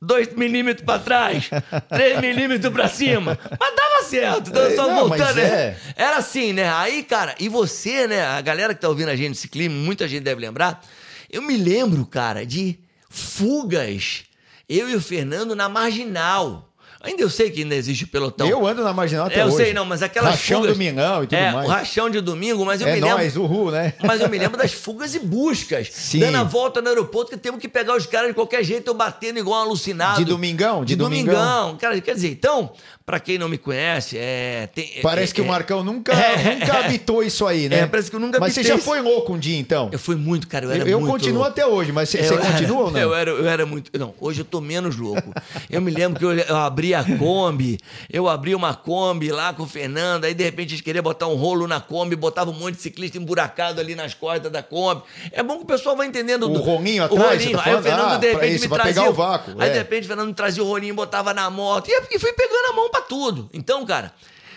2 0.00 0.34
milímetros 0.34 0.84
pra 0.84 1.00
trás, 1.00 1.50
3 1.90 2.20
milímetros 2.20 2.72
pra 2.72 2.86
cima. 2.88 3.36
Mas 3.58 3.74
dava 3.74 4.02
certo. 4.04 4.50
Então, 4.50 4.76
só 4.76 4.86
não, 4.86 5.08
voltando. 5.08 5.34
né? 5.34 5.42
é. 5.42 5.76
Era 5.96 6.18
assim, 6.18 6.52
né? 6.52 6.72
Aí, 6.72 7.02
cara, 7.02 7.34
e 7.40 7.48
você, 7.48 8.06
né? 8.06 8.24
A 8.24 8.40
galera 8.40 8.72
que 8.74 8.80
tá 8.80 8.88
ouvindo 8.88 9.08
a 9.08 9.16
gente 9.16 9.30
no 9.30 9.34
ciclismo, 9.34 9.74
muita 9.74 10.06
gente 10.06 10.22
deve 10.22 10.40
lembrar. 10.40 10.84
Eu 11.28 11.42
me 11.42 11.56
lembro, 11.56 12.06
cara, 12.06 12.46
de 12.46 12.78
fugas. 13.08 14.24
Eu 14.68 14.88
e 14.88 14.94
o 14.94 15.00
Fernando 15.00 15.56
na 15.56 15.68
marginal. 15.68 16.67
Ainda 17.00 17.22
eu 17.22 17.30
sei 17.30 17.48
que 17.50 17.62
ainda 17.62 17.76
existe 17.76 18.06
pelotão. 18.06 18.48
eu 18.48 18.66
ando 18.66 18.82
na 18.82 18.92
Marginal 18.92 19.26
até 19.26 19.36
É, 19.38 19.42
eu 19.42 19.46
hoje. 19.46 19.56
sei, 19.56 19.72
não, 19.72 19.84
mas 19.84 20.02
aquelas 20.02 20.30
Rachão 20.32 20.60
fugas... 20.62 20.72
domingão 20.76 21.22
e 21.22 21.26
tudo 21.28 21.38
é, 21.38 21.52
mais. 21.52 21.68
o 21.68 21.70
rachão 21.70 22.10
de 22.10 22.20
domingo, 22.20 22.64
mas 22.66 22.80
eu 22.80 22.88
é 22.88 22.94
me 22.94 23.00
lembro... 23.00 23.16
nóis, 23.18 23.36
uhul, 23.36 23.70
né? 23.70 23.94
Mas 24.02 24.20
eu 24.20 24.28
me 24.28 24.36
lembro 24.36 24.58
das 24.58 24.72
fugas 24.72 25.14
e 25.14 25.20
buscas. 25.20 25.88
Sim. 25.92 26.18
Dando 26.20 26.38
a 26.38 26.42
volta 26.42 26.82
no 26.82 26.88
aeroporto, 26.88 27.30
que 27.30 27.36
temos 27.36 27.60
que 27.60 27.68
pegar 27.68 27.96
os 27.96 28.04
caras 28.06 28.28
de 28.28 28.34
qualquer 28.34 28.64
jeito, 28.64 28.88
eu 28.88 28.94
batendo 28.94 29.38
igual 29.38 29.60
um 29.60 29.66
alucinado. 29.68 30.18
De 30.18 30.24
domingão? 30.24 30.80
De, 30.80 30.88
De 30.88 30.96
domingão. 30.96 31.34
domingão. 31.34 31.76
Cara, 31.78 32.00
quer 32.00 32.14
dizer, 32.16 32.30
então, 32.32 32.72
pra 33.06 33.20
quem 33.20 33.38
não 33.38 33.48
me 33.48 33.58
conhece, 33.58 34.16
é. 34.18 34.68
tem- 34.74 34.90
Parece 35.00 35.32
é- 35.32 35.34
que 35.36 35.40
o 35.40 35.44
é- 35.44 35.48
Marcão 35.48 35.84
nunca, 35.84 36.12
É. 36.12 36.54
nunca 36.56 36.78
habitou 36.84 37.22
isso 37.22 37.46
aí, 37.46 37.68
né? 37.68 37.80
É, 37.80 37.86
parece 37.86 38.10
que 38.10 38.16
eu 38.16 38.20
nunca 38.20 38.40
Mas 38.40 38.54
você 38.54 38.64
já 38.64 38.74
isso. 38.74 38.84
foi 38.84 39.00
louco 39.00 39.34
um 39.34 39.38
dia, 39.38 39.56
então? 39.58 39.88
Eu 39.92 39.98
fui 40.00 40.16
muito, 40.16 40.48
cara. 40.48 40.66
Eu, 40.66 40.72
era 40.72 40.80
Eu, 40.82 40.88
eu 40.88 41.00
muito 41.00 41.12
continuo 41.12 41.34
louco. 41.38 41.50
até 41.50 41.64
hoje, 41.64 41.92
mas 41.92 42.08
você, 42.08 42.24
você 42.24 42.34
Eu 42.34 42.38
era- 42.40 42.50
continua 42.50 42.80
ou 42.86 42.90
não? 42.90 42.98
Eu 43.00 43.14
era, 43.14 43.30
eu 43.30 43.48
era 43.48 43.64
muito. 43.64 43.96
Não, 43.96 44.12
hoje 44.20 44.40
eu 44.40 44.44
tô 44.44 44.60
menos 44.60 44.96
louco. 44.96 45.32
Eu 45.70 45.80
me 45.80 45.90
lembro 45.92 46.18
que 46.18 46.24
eu, 46.24 46.32
eu 46.32 46.56
abri 46.56 46.87
a 46.94 47.04
Kombi, 47.04 47.78
eu 48.10 48.28
abri 48.28 48.54
uma 48.54 48.74
Kombi 48.74 49.30
lá 49.30 49.52
com 49.52 49.62
o 49.62 49.66
Fernando, 49.66 50.24
aí 50.24 50.34
de 50.34 50.44
repente 50.44 50.70
eles 50.74 50.80
queriam 50.80 51.02
botar 51.02 51.26
um 51.26 51.34
rolo 51.34 51.66
na 51.66 51.80
Kombi, 51.80 52.14
botava 52.16 52.50
um 52.50 52.54
monte 52.54 52.76
de 52.76 52.82
ciclista 52.82 53.18
emburacado 53.18 53.80
ali 53.80 53.94
nas 53.94 54.14
costas 54.14 54.50
da 54.52 54.62
Kombi. 54.62 55.02
É 55.32 55.42
bom 55.42 55.56
que 55.58 55.64
o 55.64 55.66
pessoal 55.66 55.96
vai 55.96 56.06
entendendo. 56.06 56.44
O 56.44 56.48
do- 56.48 56.60
rolinho 56.60 57.02
o 57.02 57.06
atrás, 57.06 57.42
rolinho. 57.42 57.58
você 57.58 57.64
tá 57.64 57.70
aí 57.70 57.76
o? 57.76 57.82
Fernando 57.82 58.12
Ah, 58.12 58.16
de 58.16 58.32
repente 58.32 58.54
isso, 58.54 58.68
me 58.68 58.74
trazia. 58.74 58.94
pegar 58.94 59.10
o 59.10 59.12
vácuo, 59.14 59.54
Aí 59.58 59.68
é. 59.68 59.72
de 59.72 59.78
repente 59.78 60.04
o 60.04 60.06
Fernando 60.08 60.34
trazia 60.34 60.62
o 60.62 60.66
rolinho, 60.66 60.94
botava 60.94 61.32
na 61.34 61.48
moto. 61.50 61.88
E 61.90 62.18
fui 62.18 62.32
pegando 62.32 62.70
a 62.70 62.72
mão 62.74 62.90
pra 62.90 63.00
tudo. 63.02 63.48
Então, 63.52 63.84
cara, 63.86 64.12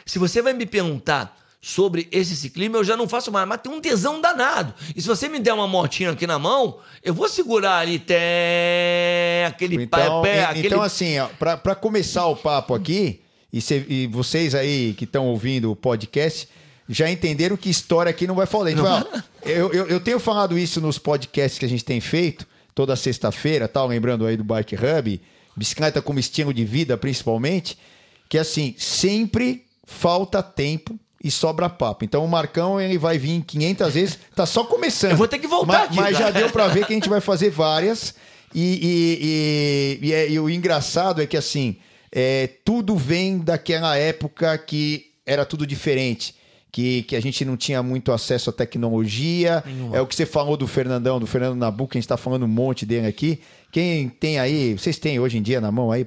se 0.05 0.17
você 0.19 0.41
vai 0.41 0.53
me 0.53 0.65
perguntar 0.65 1.37
sobre 1.61 2.07
esse 2.11 2.35
ciclismo, 2.35 2.77
eu 2.77 2.83
já 2.83 2.97
não 2.97 3.07
faço 3.07 3.31
mais, 3.31 3.47
mas 3.47 3.61
tem 3.61 3.71
um 3.71 3.79
tesão 3.79 4.19
danado. 4.19 4.73
E 4.95 5.01
se 5.01 5.07
você 5.07 5.29
me 5.29 5.39
der 5.39 5.53
uma 5.53 5.67
motinha 5.67 6.09
aqui 6.09 6.25
na 6.25 6.39
mão, 6.39 6.79
eu 7.03 7.13
vou 7.13 7.29
segurar 7.29 7.77
ali 7.77 7.97
até 8.03 9.45
aquele 9.47 9.83
Então, 9.83 10.21
pé, 10.23 10.37
e- 10.37 10.43
aquele 10.45 10.67
então 10.67 10.81
assim, 10.81 11.15
pra 11.37 11.75
começar 11.75 12.25
o 12.27 12.35
papo 12.35 12.73
aqui, 12.73 13.21
e, 13.53 13.61
cê- 13.61 13.85
e 13.87 14.07
vocês 14.07 14.55
aí 14.55 14.93
que 14.97 15.03
estão 15.03 15.27
ouvindo 15.27 15.71
o 15.71 15.75
podcast, 15.75 16.47
já 16.89 17.09
entenderam 17.09 17.55
que 17.55 17.69
história 17.69 18.09
aqui 18.09 18.25
não 18.25 18.35
vai 18.35 18.45
falar. 18.47 18.73
Vai, 18.73 19.05
eu, 19.45 19.71
eu, 19.71 19.87
eu 19.87 19.99
tenho 19.99 20.19
falado 20.19 20.57
isso 20.57 20.81
nos 20.81 20.97
podcasts 20.97 21.59
que 21.59 21.65
a 21.65 21.69
gente 21.69 21.85
tem 21.85 22.01
feito, 22.01 22.47
toda 22.73 22.95
sexta-feira, 22.95 23.67
tal, 23.67 23.87
lembrando 23.87 24.25
aí 24.25 24.35
do 24.35 24.43
Bike 24.43 24.75
Hub, 24.75 25.21
bicicleta 25.55 26.01
como 26.01 26.17
estilo 26.19 26.53
de 26.53 26.65
vida, 26.65 26.97
principalmente, 26.97 27.77
que 28.27 28.37
assim, 28.37 28.73
sempre 28.79 29.65
falta 29.85 30.41
tempo 30.41 30.97
e 31.23 31.29
sobra 31.29 31.69
papo. 31.69 32.03
Então 32.03 32.23
o 32.25 32.27
Marcão 32.27 32.79
ele 32.81 32.97
vai 32.97 33.17
vir 33.17 33.43
500 33.43 33.93
vezes, 33.93 34.19
tá 34.35 34.45
só 34.45 34.63
começando. 34.63 35.11
Eu 35.11 35.17
vou 35.17 35.27
ter 35.27 35.39
que 35.39 35.47
voltar 35.47 35.67
mas, 35.73 35.83
aqui, 35.85 35.95
mas 35.95 36.17
já 36.17 36.31
deu 36.31 36.49
para 36.49 36.67
ver 36.67 36.85
que 36.85 36.93
a 36.93 36.95
gente 36.95 37.09
vai 37.09 37.21
fazer 37.21 37.49
várias. 37.51 38.15
E, 38.53 39.99
e, 40.01 40.07
e, 40.07 40.13
é- 40.13 40.29
e 40.31 40.39
o 40.39 40.49
engraçado 40.49 41.21
é 41.21 41.27
que 41.27 41.37
assim, 41.37 41.77
é, 42.11 42.49
tudo 42.65 42.95
vem 42.95 43.37
daquela 43.37 43.95
época 43.95 44.57
que 44.57 45.11
era 45.25 45.45
tudo 45.45 45.65
diferente. 45.65 46.35
Que, 46.73 47.03
que 47.03 47.17
a 47.17 47.21
gente 47.21 47.43
não 47.43 47.57
tinha 47.57 47.83
muito 47.83 48.13
acesso 48.13 48.49
à 48.49 48.53
tecnologia. 48.53 49.61
É 49.91 49.99
o 49.99 50.07
que 50.07 50.15
você 50.15 50.25
falou 50.25 50.55
do 50.55 50.65
Fernandão, 50.65 51.19
do 51.19 51.27
Fernando 51.27 51.57
Nabuco, 51.57 51.91
a 51.93 51.97
gente 51.97 52.05
está 52.05 52.15
falando 52.15 52.43
um 52.43 52.47
monte 52.47 52.85
dele 52.85 53.07
aqui. 53.07 53.41
Quem 53.73 54.07
tem 54.07 54.39
aí, 54.39 54.77
vocês 54.77 54.97
têm 54.97 55.19
hoje 55.19 55.37
em 55.37 55.41
dia 55.41 55.59
na 55.59 55.69
mão 55.69 55.91
aí, 55.91 56.05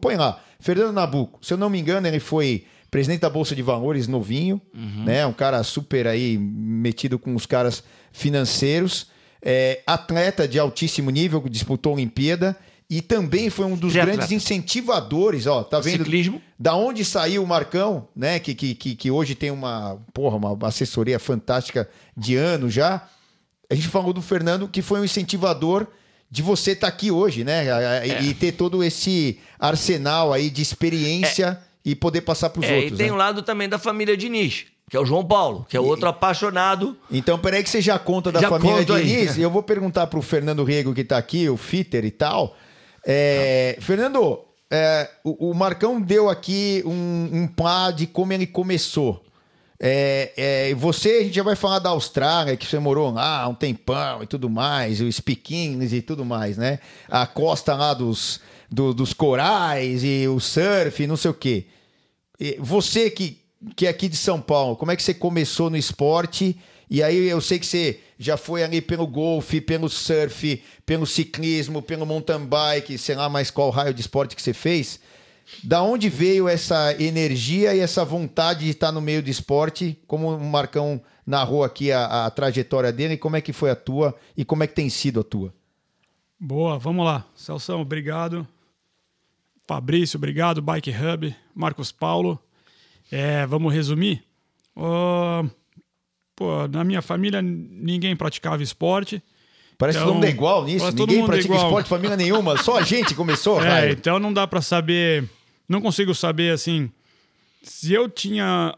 põe 0.00 0.16
lá. 0.16 0.42
Fernando 0.58 0.92
Nabuco, 0.92 1.38
se 1.40 1.52
eu 1.54 1.56
não 1.56 1.70
me 1.70 1.78
engano, 1.78 2.08
ele 2.08 2.18
foi 2.18 2.64
presidente 2.92 3.22
da 3.22 3.30
Bolsa 3.30 3.56
de 3.56 3.62
Valores 3.62 4.06
novinho, 4.06 4.60
né? 5.06 5.26
Um 5.26 5.32
cara 5.32 5.62
super 5.62 6.06
aí 6.06 6.36
metido 6.36 7.18
com 7.18 7.34
os 7.34 7.46
caras 7.46 7.82
financeiros, 8.12 9.06
é, 9.40 9.80
atleta 9.86 10.46
de 10.46 10.58
altíssimo 10.58 11.08
nível, 11.08 11.42
disputou 11.48 11.92
a 11.92 11.94
Olimpíada 11.94 12.54
e 12.90 13.00
também 13.00 13.48
foi 13.48 13.64
um 13.64 13.76
dos 13.76 13.94
grandes 13.94 14.30
incentivadores, 14.30 15.46
ó, 15.46 15.64
tá 15.64 15.80
vendo? 15.80 16.04
Ciclismo. 16.04 16.42
Da 16.58 16.76
onde 16.76 17.02
saiu 17.02 17.42
o 17.42 17.46
Marcão, 17.46 18.08
né? 18.14 18.38
Que, 18.38 18.54
que, 18.54 18.74
que, 18.74 18.94
que 18.94 19.10
hoje 19.10 19.34
tem 19.34 19.50
uma, 19.50 19.98
porra, 20.12 20.36
uma 20.36 20.68
assessoria 20.68 21.18
fantástica 21.18 21.88
de 22.14 22.36
anos 22.36 22.74
já. 22.74 23.08
A 23.70 23.74
gente 23.74 23.88
falou 23.88 24.12
do 24.12 24.20
Fernando, 24.20 24.68
que 24.68 24.82
foi 24.82 25.00
um 25.00 25.04
incentivador 25.06 25.86
de 26.30 26.42
você 26.42 26.72
estar 26.72 26.88
aqui 26.88 27.10
hoje, 27.10 27.42
né? 27.42 27.64
E, 28.06 28.28
e 28.28 28.34
ter 28.34 28.52
todo 28.52 28.84
esse 28.84 29.38
arsenal 29.58 30.30
aí 30.30 30.50
de 30.50 30.60
experiência 30.60 31.58
e 31.84 31.94
poder 31.94 32.20
passar 32.22 32.50
para 32.50 32.60
os 32.60 32.66
É, 32.66 32.74
outros. 32.76 32.92
e 32.92 32.96
tem 32.96 33.06
né? 33.08 33.12
o 33.12 33.16
lado 33.16 33.42
também 33.42 33.68
da 33.68 33.78
família 33.78 34.16
Diniz, 34.16 34.66
que 34.88 34.96
é 34.96 35.00
o 35.00 35.04
João 35.06 35.24
Paulo, 35.24 35.66
que 35.68 35.76
é 35.76 35.80
outro 35.80 36.08
apaixonado. 36.08 36.96
Então, 37.10 37.38
peraí 37.38 37.62
que 37.62 37.70
você 37.70 37.80
já 37.80 37.98
conta 37.98 38.30
da 38.30 38.40
Já 38.40 38.48
família 38.48 38.78
aí. 38.94 39.04
Diniz. 39.04 39.36
E 39.36 39.42
eu 39.42 39.50
vou 39.50 39.62
perguntar 39.62 40.06
pro 40.06 40.20
Fernando 40.22 40.64
Rego, 40.64 40.94
que 40.94 41.02
tá 41.04 41.16
aqui, 41.18 41.48
o 41.48 41.56
Fitter 41.56 42.04
e 42.04 42.10
tal. 42.10 42.56
É, 43.06 43.76
Fernando, 43.80 44.40
é, 44.70 45.08
o, 45.24 45.50
o 45.50 45.54
Marcão 45.54 46.00
deu 46.00 46.28
aqui 46.30 46.82
um, 46.86 47.30
um 47.32 47.46
plá 47.48 47.90
de 47.90 48.06
como 48.06 48.32
ele 48.32 48.46
começou. 48.46 49.24
É, 49.84 50.32
é, 50.70 50.74
você, 50.76 51.08
a 51.08 51.22
gente 51.24 51.34
já 51.34 51.42
vai 51.42 51.56
falar 51.56 51.80
da 51.80 51.90
Austrália, 51.90 52.56
que 52.56 52.64
você 52.64 52.78
morou 52.78 53.10
lá 53.10 53.48
um 53.48 53.54
tempão 53.54 54.22
e 54.22 54.26
tudo 54.28 54.48
mais, 54.48 55.00
os 55.00 55.18
piquins 55.18 55.92
e 55.92 56.00
tudo 56.00 56.24
mais, 56.24 56.56
né? 56.56 56.78
A 57.08 57.26
costa 57.26 57.74
lá 57.74 57.92
dos, 57.92 58.40
do- 58.72 58.94
dos 58.94 59.12
corais 59.12 60.02
e 60.02 60.26
o 60.26 60.40
surf, 60.40 61.06
não 61.06 61.16
sei 61.16 61.30
o 61.30 61.34
quê. 61.34 61.66
Você 62.58 63.10
que, 63.10 63.38
que 63.76 63.86
é 63.86 63.90
aqui 63.90 64.08
de 64.08 64.16
São 64.16 64.40
Paulo, 64.40 64.74
como 64.76 64.90
é 64.90 64.96
que 64.96 65.02
você 65.02 65.14
começou 65.14 65.70
no 65.70 65.76
esporte? 65.76 66.58
E 66.90 67.02
aí 67.02 67.28
eu 67.28 67.40
sei 67.40 67.58
que 67.58 67.66
você 67.66 68.00
já 68.18 68.36
foi 68.36 68.62
ali 68.62 68.80
pelo 68.80 69.06
golfe, 69.06 69.60
pelo 69.60 69.88
surf, 69.88 70.62
pelo 70.84 71.06
ciclismo, 71.06 71.80
pelo 71.80 72.04
mountain 72.04 72.44
bike, 72.44 72.98
sei 72.98 73.14
lá 73.14 73.28
mais 73.28 73.50
qual 73.50 73.70
raio 73.70 73.94
de 73.94 74.00
esporte 74.00 74.34
que 74.34 74.42
você 74.42 74.52
fez. 74.52 74.98
Da 75.62 75.82
onde 75.82 76.08
veio 76.08 76.48
essa 76.48 76.94
energia 77.02 77.74
e 77.74 77.80
essa 77.80 78.04
vontade 78.04 78.64
de 78.64 78.70
estar 78.70 78.90
no 78.92 79.00
meio 79.00 79.22
do 79.22 79.30
esporte? 79.30 79.98
Como 80.06 80.34
o 80.34 80.44
Marcão 80.44 81.00
narrou 81.26 81.62
aqui 81.62 81.92
a, 81.92 82.26
a 82.26 82.30
trajetória 82.30 82.92
dele, 82.92 83.16
como 83.16 83.36
é 83.36 83.40
que 83.40 83.52
foi 83.52 83.70
a 83.70 83.76
tua 83.76 84.14
e 84.36 84.44
como 84.44 84.62
é 84.62 84.66
que 84.66 84.74
tem 84.74 84.88
sido 84.88 85.20
a 85.20 85.24
tua? 85.24 85.52
Boa, 86.38 86.78
vamos 86.78 87.04
lá. 87.04 87.24
Celção, 87.36 87.80
obrigado. 87.80 88.46
Fabrício, 89.72 90.18
obrigado. 90.18 90.60
Bike 90.60 90.90
Hub, 90.90 91.34
Marcos 91.54 91.90
Paulo. 91.90 92.38
É, 93.10 93.46
vamos 93.46 93.72
resumir? 93.72 94.22
Ó, 94.76 95.44
pô, 96.36 96.68
na 96.68 96.84
minha 96.84 97.00
família 97.00 97.40
ninguém 97.40 98.14
praticava 98.14 98.62
esporte. 98.62 99.22
Parece 99.78 99.96
que 99.96 100.04
Então, 100.04 100.12
todo 100.12 100.14
mundo 100.16 100.26
é 100.26 100.30
igual 100.30 100.64
nisso. 100.66 100.90
Ninguém 100.92 101.22
é 101.22 101.26
pratica 101.26 101.54
igual. 101.54 101.66
esporte, 101.68 101.88
família 101.88 102.16
nenhuma. 102.18 102.58
Só 102.58 102.76
a 102.78 102.82
gente 102.82 103.14
começou, 103.14 103.60
É, 103.64 103.68
raio. 103.68 103.92
então 103.92 104.18
não 104.18 104.30
dá 104.30 104.46
pra 104.46 104.60
saber, 104.60 105.24
não 105.66 105.80
consigo 105.80 106.14
saber 106.14 106.52
assim 106.52 106.90
se 107.62 107.94
eu 107.94 108.10
tinha 108.10 108.76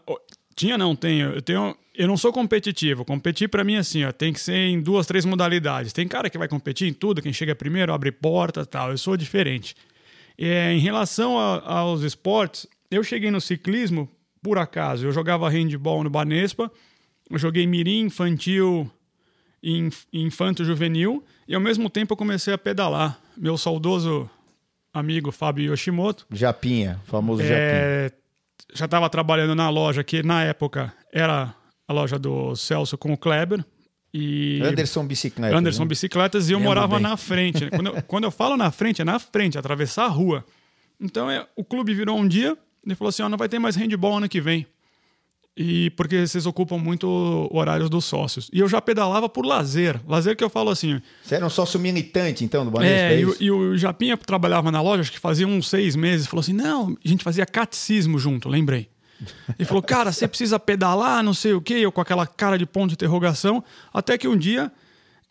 tinha 0.54 0.78
não 0.78 0.94
tenho, 0.94 1.30
eu 1.30 1.42
tenho 1.42 1.76
eu 1.96 2.06
não 2.06 2.16
sou 2.16 2.32
competitivo. 2.32 3.04
Competir 3.04 3.48
pra 3.48 3.64
mim 3.64 3.76
assim, 3.76 4.04
ó, 4.04 4.12
tem 4.12 4.32
que 4.32 4.38
ser 4.40 4.54
em 4.54 4.80
duas, 4.80 5.08
três 5.08 5.24
modalidades. 5.24 5.92
Tem 5.92 6.06
cara 6.06 6.30
que 6.30 6.38
vai 6.38 6.46
competir 6.46 6.86
em 6.88 6.92
tudo, 6.92 7.20
quem 7.20 7.32
chega 7.32 7.52
primeiro 7.52 7.92
abre 7.92 8.12
porta, 8.12 8.64
tal. 8.64 8.92
Eu 8.92 8.98
sou 8.98 9.16
diferente. 9.16 9.74
É, 10.38 10.72
em 10.72 10.78
relação 10.78 11.38
a- 11.38 11.62
aos 11.78 12.02
esportes, 12.02 12.66
eu 12.90 13.02
cheguei 13.04 13.30
no 13.30 13.40
ciclismo 13.40 14.08
por 14.42 14.58
acaso. 14.58 15.06
Eu 15.06 15.12
jogava 15.12 15.48
handball 15.48 16.02
no 16.04 16.10
Banespa, 16.10 16.70
eu 17.30 17.38
joguei 17.38 17.66
mirim 17.66 18.00
infantil 18.06 18.90
e 19.62 19.78
inf- 19.78 20.04
infanto 20.12 20.64
juvenil 20.64 21.24
e 21.48 21.54
ao 21.54 21.60
mesmo 21.60 21.88
tempo 21.88 22.12
eu 22.12 22.16
comecei 22.16 22.52
a 22.52 22.58
pedalar. 22.58 23.18
Meu 23.36 23.56
saudoso 23.56 24.28
amigo 24.92 25.32
Fábio 25.32 25.70
Yoshimoto 25.72 26.26
Japinha, 26.30 27.00
famoso 27.06 27.42
Japinha. 27.42 27.58
é, 27.58 28.12
já 28.74 28.84
estava 28.84 29.08
trabalhando 29.08 29.54
na 29.54 29.68
loja 29.70 30.04
que 30.04 30.22
na 30.22 30.42
época 30.44 30.92
era 31.12 31.54
a 31.88 31.92
loja 31.92 32.18
do 32.18 32.54
Celso 32.56 32.96
com 32.98 33.12
o 33.12 33.16
Kleber 33.18 33.64
e 34.16 34.60
Anderson 34.62 35.04
Bicicleta. 35.06 35.56
Anderson 35.56 35.82
né? 35.82 35.88
Bicicletas 35.88 36.48
e 36.48 36.52
eu 36.52 36.60
morava 36.60 37.00
na 37.00 37.16
frente. 37.16 37.64
né? 37.64 37.70
Quando 37.70 37.86
eu, 37.88 38.02
quando 38.06 38.24
eu 38.24 38.30
falo 38.30 38.56
na 38.56 38.70
frente, 38.70 39.02
é 39.02 39.04
na 39.04 39.18
frente, 39.18 39.58
atravessar 39.58 40.04
a 40.04 40.08
rua. 40.08 40.44
Então 41.00 41.28
é, 41.28 41.44
o 41.56 41.64
clube 41.64 41.92
virou 41.92 42.16
um 42.16 42.26
dia 42.28 42.56
e 42.86 42.94
falou 42.94 43.08
assim: 43.08 43.22
ó, 43.24 43.28
não 43.28 43.36
vai 43.36 43.48
ter 43.48 43.58
mais 43.58 43.74
handball 43.74 44.18
ano 44.18 44.28
que 44.28 44.40
vem. 44.40 44.64
E 45.56 45.90
porque 45.90 46.26
vocês 46.26 46.46
ocupam 46.46 46.78
muito 46.78 47.06
horários 47.52 47.88
dos 47.88 48.04
sócios. 48.04 48.50
E 48.52 48.58
eu 48.58 48.68
já 48.68 48.80
pedalava 48.80 49.28
por 49.28 49.46
lazer. 49.46 50.00
Lazer 50.06 50.36
que 50.36 50.42
eu 50.42 50.50
falo 50.50 50.68
assim. 50.70 51.00
Você 51.22 51.36
era 51.36 51.46
um 51.46 51.50
sócio 51.50 51.78
militante, 51.78 52.44
então, 52.44 52.64
do 52.64 52.72
Banespa, 52.72 52.96
É, 52.96 53.14
é, 53.14 53.20
e, 53.20 53.24
o- 53.24 53.36
e 53.40 53.50
o 53.52 53.76
Japinha 53.76 54.16
trabalhava 54.16 54.72
na 54.72 54.80
loja, 54.82 55.02
acho 55.02 55.12
que 55.12 55.18
fazia 55.20 55.46
uns 55.46 55.68
seis 55.68 55.94
meses. 55.94 56.26
Falou 56.26 56.40
assim: 56.40 56.52
não, 56.52 56.96
a 57.04 57.08
gente 57.08 57.22
fazia 57.22 57.46
catecismo 57.46 58.18
junto, 58.18 58.48
lembrei. 58.48 58.88
Ele 59.58 59.66
falou, 59.66 59.82
cara, 59.82 60.12
você 60.12 60.26
precisa 60.26 60.58
pedalar, 60.58 61.22
não 61.22 61.34
sei 61.34 61.52
o 61.52 61.60
quê, 61.60 61.74
eu 61.74 61.92
com 61.92 62.00
aquela 62.00 62.26
cara 62.26 62.58
de 62.58 62.66
ponto 62.66 62.88
de 62.88 62.94
interrogação. 62.94 63.62
Até 63.92 64.16
que 64.18 64.28
um 64.28 64.36
dia 64.36 64.70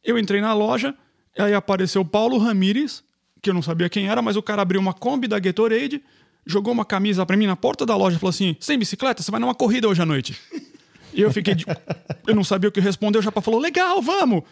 eu 0.03 0.17
entrei 0.17 0.41
na 0.41 0.53
loja, 0.53 0.93
e 1.37 1.41
aí 1.41 1.53
apareceu 1.53 2.03
Paulo 2.03 2.37
Ramires, 2.37 3.03
que 3.41 3.49
eu 3.49 3.53
não 3.53 3.61
sabia 3.61 3.89
quem 3.89 4.07
era, 4.07 4.21
mas 4.21 4.35
o 4.35 4.41
cara 4.41 4.61
abriu 4.61 4.79
uma 4.79 4.93
Kombi 4.93 5.27
da 5.27 5.39
Gatorade, 5.39 6.01
jogou 6.45 6.73
uma 6.73 6.85
camisa 6.85 7.25
pra 7.25 7.37
mim 7.37 7.47
na 7.47 7.55
porta 7.55 7.85
da 7.85 7.95
loja 7.95 8.17
e 8.17 8.19
falou 8.19 8.29
assim: 8.29 8.55
sem 8.59 8.77
bicicleta, 8.77 9.21
você 9.21 9.31
vai 9.31 9.39
numa 9.39 9.55
corrida 9.55 9.87
hoje 9.87 10.01
à 10.01 10.05
noite. 10.05 10.39
E 11.13 11.21
eu 11.21 11.31
fiquei. 11.31 11.53
De... 11.53 11.65
Eu 12.25 12.35
não 12.35 12.43
sabia 12.43 12.69
o 12.69 12.71
que 12.71 12.79
responder, 12.79 13.19
o 13.19 13.21
Japa 13.21 13.41
falou: 13.41 13.59
legal, 13.59 14.01
vamos! 14.01 14.43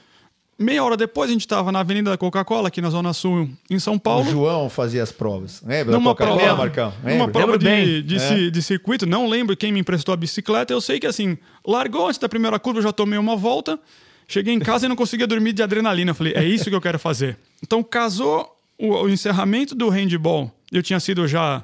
Meia 0.60 0.84
hora 0.84 0.96
depois 0.96 1.30
a 1.30 1.34
gente 1.34 1.48
tava 1.48 1.72
na 1.72 1.80
Avenida 1.80 2.12
da 2.12 2.18
Coca-Cola, 2.18 2.68
aqui 2.68 2.82
na 2.82 2.90
Zona 2.92 3.14
Sul, 3.14 3.50
em 3.68 3.80
São 3.80 3.96
O 3.96 4.00
Paulo. 4.00 4.30
João 4.30 4.70
fazia 4.70 5.02
as 5.02 5.12
provas. 5.12 5.60
Lembra 5.66 5.86
da 5.94 5.98
Numa 5.98 6.12
Coca-Cola, 6.12 6.40
prova, 6.40 6.56
Marcão? 6.58 6.94
numa 7.02 7.10
Lembra? 7.12 7.28
prova 7.32 7.46
Lembro 7.54 7.58
de, 7.60 7.66
bem. 7.66 8.04
de, 8.04 8.20
ci- 8.20 8.52
de 8.52 8.62
circuito, 8.62 9.08
não 9.08 9.28
lembro 9.28 9.58
quem 9.58 9.72
me 9.72 9.80
emprestou 9.80 10.14
a 10.14 10.18
bicicleta. 10.18 10.72
Eu 10.72 10.80
sei 10.80 11.00
que 11.00 11.08
assim, 11.08 11.36
largou 11.66 12.06
antes 12.08 12.20
da 12.20 12.30
primeira 12.30 12.60
curva, 12.60 12.78
eu 12.80 12.84
já 12.84 12.92
tomei 12.92 13.18
uma 13.18 13.36
volta. 13.36 13.80
Cheguei 14.28 14.54
em 14.54 14.60
casa 14.60 14.86
e 14.86 14.90
não 14.90 14.96
conseguia 14.96 15.26
dormir 15.26 15.52
de 15.54 15.64
adrenalina. 15.64 16.12
Eu 16.12 16.16
falei, 16.16 16.34
é 16.36 16.44
isso 16.44 16.70
que 16.70 16.76
eu 16.76 16.80
quero 16.82 17.00
fazer. 17.00 17.38
Então, 17.64 17.82
casou 17.82 18.56
o, 18.78 18.90
o 19.04 19.10
encerramento 19.10 19.74
do 19.74 19.90
handball. 19.90 20.52
Eu 20.72 20.84
tinha 20.84 21.00
sido 21.00 21.28
já 21.28 21.64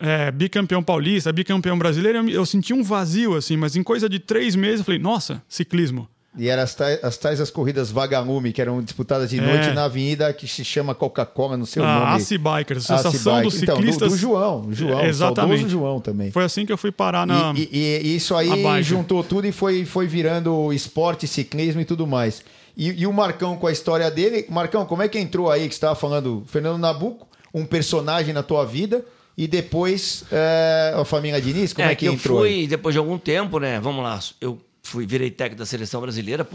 é, 0.00 0.30
bicampeão 0.32 0.82
paulista, 0.82 1.32
bicampeão 1.32 1.78
brasileiro. 1.78 2.18
Eu, 2.18 2.28
eu 2.28 2.44
senti 2.44 2.74
um 2.74 2.82
vazio, 2.82 3.36
assim, 3.36 3.56
mas 3.56 3.76
em 3.76 3.82
coisa 3.84 4.08
de 4.08 4.18
três 4.18 4.56
meses 4.56 4.80
eu 4.80 4.84
falei, 4.84 4.98
nossa, 5.00 5.40
ciclismo. 5.48 6.08
E 6.38 6.48
eram 6.48 6.62
as 6.62 6.74
tais, 6.74 7.04
as 7.04 7.16
tais 7.18 7.40
as 7.42 7.50
corridas 7.50 7.90
vagalume, 7.90 8.52
que 8.54 8.60
eram 8.62 8.80
disputadas 8.82 9.28
de 9.28 9.38
É. 9.38 9.42
noite 9.42 9.70
na 9.74 9.84
avenida 9.84 10.32
que 10.32 10.48
se 10.48 10.64
chama 10.64 10.94
Coca-Cola, 10.94 11.58
não 11.58 11.66
sei 11.66 11.82
o 11.82 11.84
A 11.84 11.94
nome. 12.00 12.12
ACI 12.16 12.38
Bikers, 12.38 12.90
ACI 12.90 12.94
Associação 13.06 13.42
dos 13.42 13.52
Bike. 13.54 13.62
Então, 13.64 13.74
do- 13.76 13.80
Ciclistas. 13.82 14.10
do, 14.12 14.16
João, 14.16 14.66
o 14.68 14.72
João, 14.72 15.04
Exatamente. 15.04 15.58
saudoso 15.60 15.68
João 15.68 16.00
também. 16.00 16.30
Foi 16.30 16.42
assim 16.44 16.64
que 16.64 16.72
eu 16.72 16.78
fui 16.78 16.90
parar 16.90 17.26
na. 17.26 17.52
E, 17.54 17.68
e- 17.70 18.00
e 18.06 18.16
isso 18.16 18.34
a 18.34 18.40
aí 18.40 18.82
juntou 18.82 19.22
tudo 19.22 19.46
e 19.46 19.52
foi, 19.52 19.84
foi 19.84 20.06
virando 20.06 20.72
esporte, 20.72 21.26
ciclismo 21.28 21.82
e 21.82 21.84
tudo 21.84 22.06
mais. 22.06 22.42
E, 22.74 23.02
e 23.02 23.06
o 23.06 23.12
Marcão 23.12 23.54
com 23.58 23.66
a 23.66 23.72
história 23.72 24.10
dele. 24.10 24.46
Marcão, 24.48 24.86
como 24.86 25.02
é 25.02 25.08
que 25.08 25.18
entrou 25.18 25.50
aí 25.50 25.68
que 25.68 25.74
você 25.74 25.76
estava 25.76 25.94
falando? 25.94 26.42
Fernando 26.46 26.78
Nabuco, 26.78 27.26
um 27.52 27.66
personagem 27.66 28.32
na 28.32 28.42
tua 28.42 28.64
vida. 28.64 29.04
E 29.36 29.46
depois 29.46 30.24
é, 30.32 30.94
a 30.96 31.04
família 31.04 31.40
Diniz, 31.42 31.74
como 31.74 31.86
é, 31.88 31.94
que, 31.94 32.06
eu 32.06 32.14
entrou? 32.14 32.38
fui, 32.40 32.48
aí? 32.48 32.66
depois 32.66 32.94
de 32.94 32.98
algum 32.98 33.18
tempo, 33.18 33.58
né? 33.58 33.78
Vamos 33.80 34.02
lá, 34.02 34.18
eu 34.40 34.58
fui, 34.82 35.06
virei 35.06 35.30
técnico 35.30 35.58
da 35.60 35.66
seleção 35.66 36.00
brasileira 36.00 36.46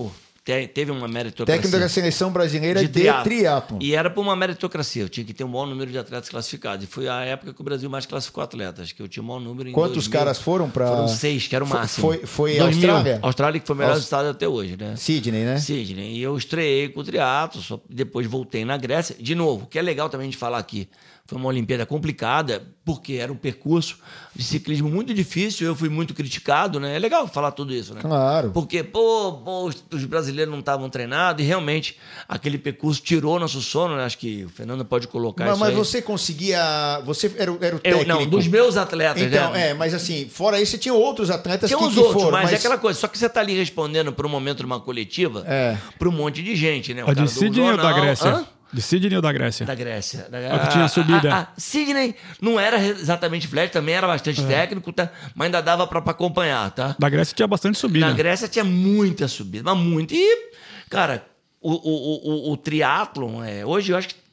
te- 0.44 0.68
teve 0.68 0.92
uma 0.92 1.10
meritocracia. 1.10 1.62
Técnico 1.62 1.78
da 1.78 1.90
seleção 1.90 2.32
brasileira 2.32 2.80
de, 2.80 2.88
triatlo. 2.88 3.24
triatlon. 3.26 3.80
E 3.82 3.94
era 3.94 4.10
por 4.10 4.22
uma 4.22 4.34
meritocracia. 4.34 5.04
Eu 5.04 5.10
tinha 5.10 5.26
que 5.26 5.34
ter 5.34 5.44
um 5.44 5.52
bom 5.52 5.66
número 5.66 5.92
de 5.92 5.98
atletas 5.98 6.30
classificados. 6.30 6.86
E 6.86 6.88
foi 6.88 7.10
a 7.10 7.22
época 7.26 7.54
que 7.54 7.60
o 7.60 7.64
Brasil 7.66 7.90
mais 7.90 8.06
classificou 8.06 8.42
atletas, 8.42 8.94
que 8.94 9.02
eu 9.02 9.10
tinha 9.10 9.22
o 9.22 9.26
maior 9.26 9.42
número 9.42 9.68
em 9.68 9.74
Quantos 9.74 9.96
2000. 10.08 10.18
caras 10.20 10.40
foram 10.40 10.70
pra- 10.70 10.88
Foram 10.88 11.08
seis, 11.10 11.48
que 11.48 11.54
era 11.56 11.66
o 11.66 11.68
Foi- 11.68 11.78
máximo. 11.80 12.08
foi- 12.08 12.26
foi 12.26 12.56
2000. 12.58 12.90
Austrália? 12.94 13.20
Austrália, 13.22 13.60
que 13.60 13.68
foi 13.68 13.76
o 13.76 13.80
melhor 13.80 13.94
Aus- 13.96 14.04
estado 14.04 14.30
até 14.30 14.48
hoje, 14.48 14.78
né? 14.80 14.96
Sidney, 14.96 15.44
né? 15.44 15.58
Sidney. 15.60 16.14
E 16.16 16.22
eu 16.22 16.38
estreiei 16.38 16.88
com 16.88 17.02
o 17.02 17.04
triatlo, 17.04 17.62
só 17.62 17.78
depois 17.90 18.26
voltei 18.26 18.64
na 18.64 18.78
Grécia. 18.78 19.18
De 19.20 19.36
novo, 19.36 19.66
o 19.66 19.68
que 19.68 19.78
é 19.78 19.82
legal 19.82 20.10
também 20.10 20.30
de 20.30 20.38
falar 20.38 20.60
aqui. 20.60 20.88
Foi 21.28 21.38
uma 21.38 21.50
Olimpíada 21.50 21.86
complicada, 21.86 22.64
porque 22.86 23.16
era 23.16 23.30
um 23.32 23.36
percurso 23.36 23.98
de 24.34 24.42
ciclismo 24.46 24.88
muito 24.88 25.14
difícil. 25.14 25.68
Eu 25.68 25.76
fui 25.76 25.90
muito 25.90 26.14
criticado, 26.14 26.80
né? 26.80 26.96
É 26.96 27.00
legal 27.00 27.28
falar 27.28 27.52
tudo 27.52 27.74
isso, 27.74 27.94
né? 27.94 28.00
Claro. 28.00 28.52
Porque, 28.52 28.82
pô, 28.82 29.34
pô, 29.44 29.66
os, 29.66 29.84
os 29.94 30.06
brasileiros 30.06 30.50
não 30.50 30.62
estavam 30.62 30.90
treinados 30.90 31.44
e 31.44 31.46
realmente 31.46 31.98
aquele 32.30 32.58
percurso 32.58 33.02
tirou 33.02 33.38
nosso 33.40 33.62
sono, 33.62 33.98
né? 33.98 34.06
Acho 34.06 34.18
que 34.18 34.46
o 34.46 34.50
Fernando 34.50 34.86
pode 34.86 35.06
colocar 35.10 35.44
Mas, 35.44 35.52
isso 35.56 35.60
mas 35.60 35.70
aí. 35.72 35.76
você 35.76 36.02
conseguia. 36.02 37.02
Você 37.04 37.30
era, 37.38 37.52
o- 37.52 37.58
era 37.62 37.76
o 37.76 37.80
Eu, 37.84 37.98
técnico. 37.98 38.08
não, 38.08 38.26
dos 38.26 38.48
meus 38.48 38.78
atletas, 38.78 39.22
Então, 39.22 39.52
né? 39.52 39.72
é, 39.72 39.74
mas 39.74 39.94
assim, 39.94 40.30
fora 40.30 40.62
isso, 40.62 40.72
você 40.72 40.78
tinha 40.78 40.94
outros 40.94 41.30
atletas 41.30 41.70
Tem 41.70 41.78
que, 41.78 41.84
uns 41.84 41.94
que 41.94 42.00
outros, 42.00 42.24
foram. 42.24 42.32
mas, 42.38 42.54
é 42.54 42.56
aquela 42.56 42.78
coisa. 42.78 42.98
Só 42.98 43.08
que 43.10 43.18
você 43.18 43.28
tá 43.28 43.42
ali 43.42 43.54
respondendo 43.54 44.14
para 44.14 44.26
um 44.26 44.30
momento 44.30 44.60
de 44.60 44.66
uma 44.66 44.80
coletiva 44.80 45.44
É. 45.46 45.78
para 46.00 46.08
um 46.08 46.12
monte 46.14 46.42
de 46.42 46.56
gente, 46.56 46.94
né? 46.94 47.02
O 47.04 47.10
A 47.12 47.14
cara 47.14 47.28
de 47.28 47.60
ou 47.62 47.76
da 47.78 47.92
Grécia? 47.92 48.30
Hã? 48.30 48.48
De 48.72 48.82
Sydney 48.82 49.16
ou 49.16 49.22
da 49.22 49.32
Grécia? 49.32 49.66
Da 49.66 49.76
Grécia. 49.76 50.28
Da... 50.30 50.56
A 50.56 50.60
que 50.60 50.72
tinha 50.74 50.88
subida. 50.88 51.34
Ah, 51.34 51.40
ah, 51.40 51.54
Sidney 51.58 52.16
não 52.42 52.60
era 52.60 52.78
exatamente 52.84 53.48
flat, 53.48 53.72
também 53.72 53.96
era 53.96 54.08
bastante 54.08 54.44
técnico, 54.46 54.92
tá? 54.92 55.10
mas 55.36 55.46
ainda 55.46 55.62
dava 55.62 55.88
para 55.88 56.00
acompanhar, 56.00 56.70
tá? 56.72 56.96
Da 57.00 57.10
Grécia 57.10 57.36
tinha 57.36 57.48
bastante 57.48 57.78
subida. 57.78 58.06
Na 58.06 58.14
Grécia 58.14 58.48
tinha 58.48 58.66
muita 58.66 59.28
subida, 59.28 59.64
mas 59.64 59.78
muito. 59.78 60.14
E, 60.14 60.52
cara, 60.90 61.26
o, 61.62 61.72
o, 61.72 61.76
o, 61.76 62.50
o, 62.50 62.52
o 62.54 62.58
triatlon, 62.58 63.44
é, 63.44 63.66
hoje 63.66 63.92
eu 63.92 63.98
acho 63.98 64.10
que. 64.10 64.27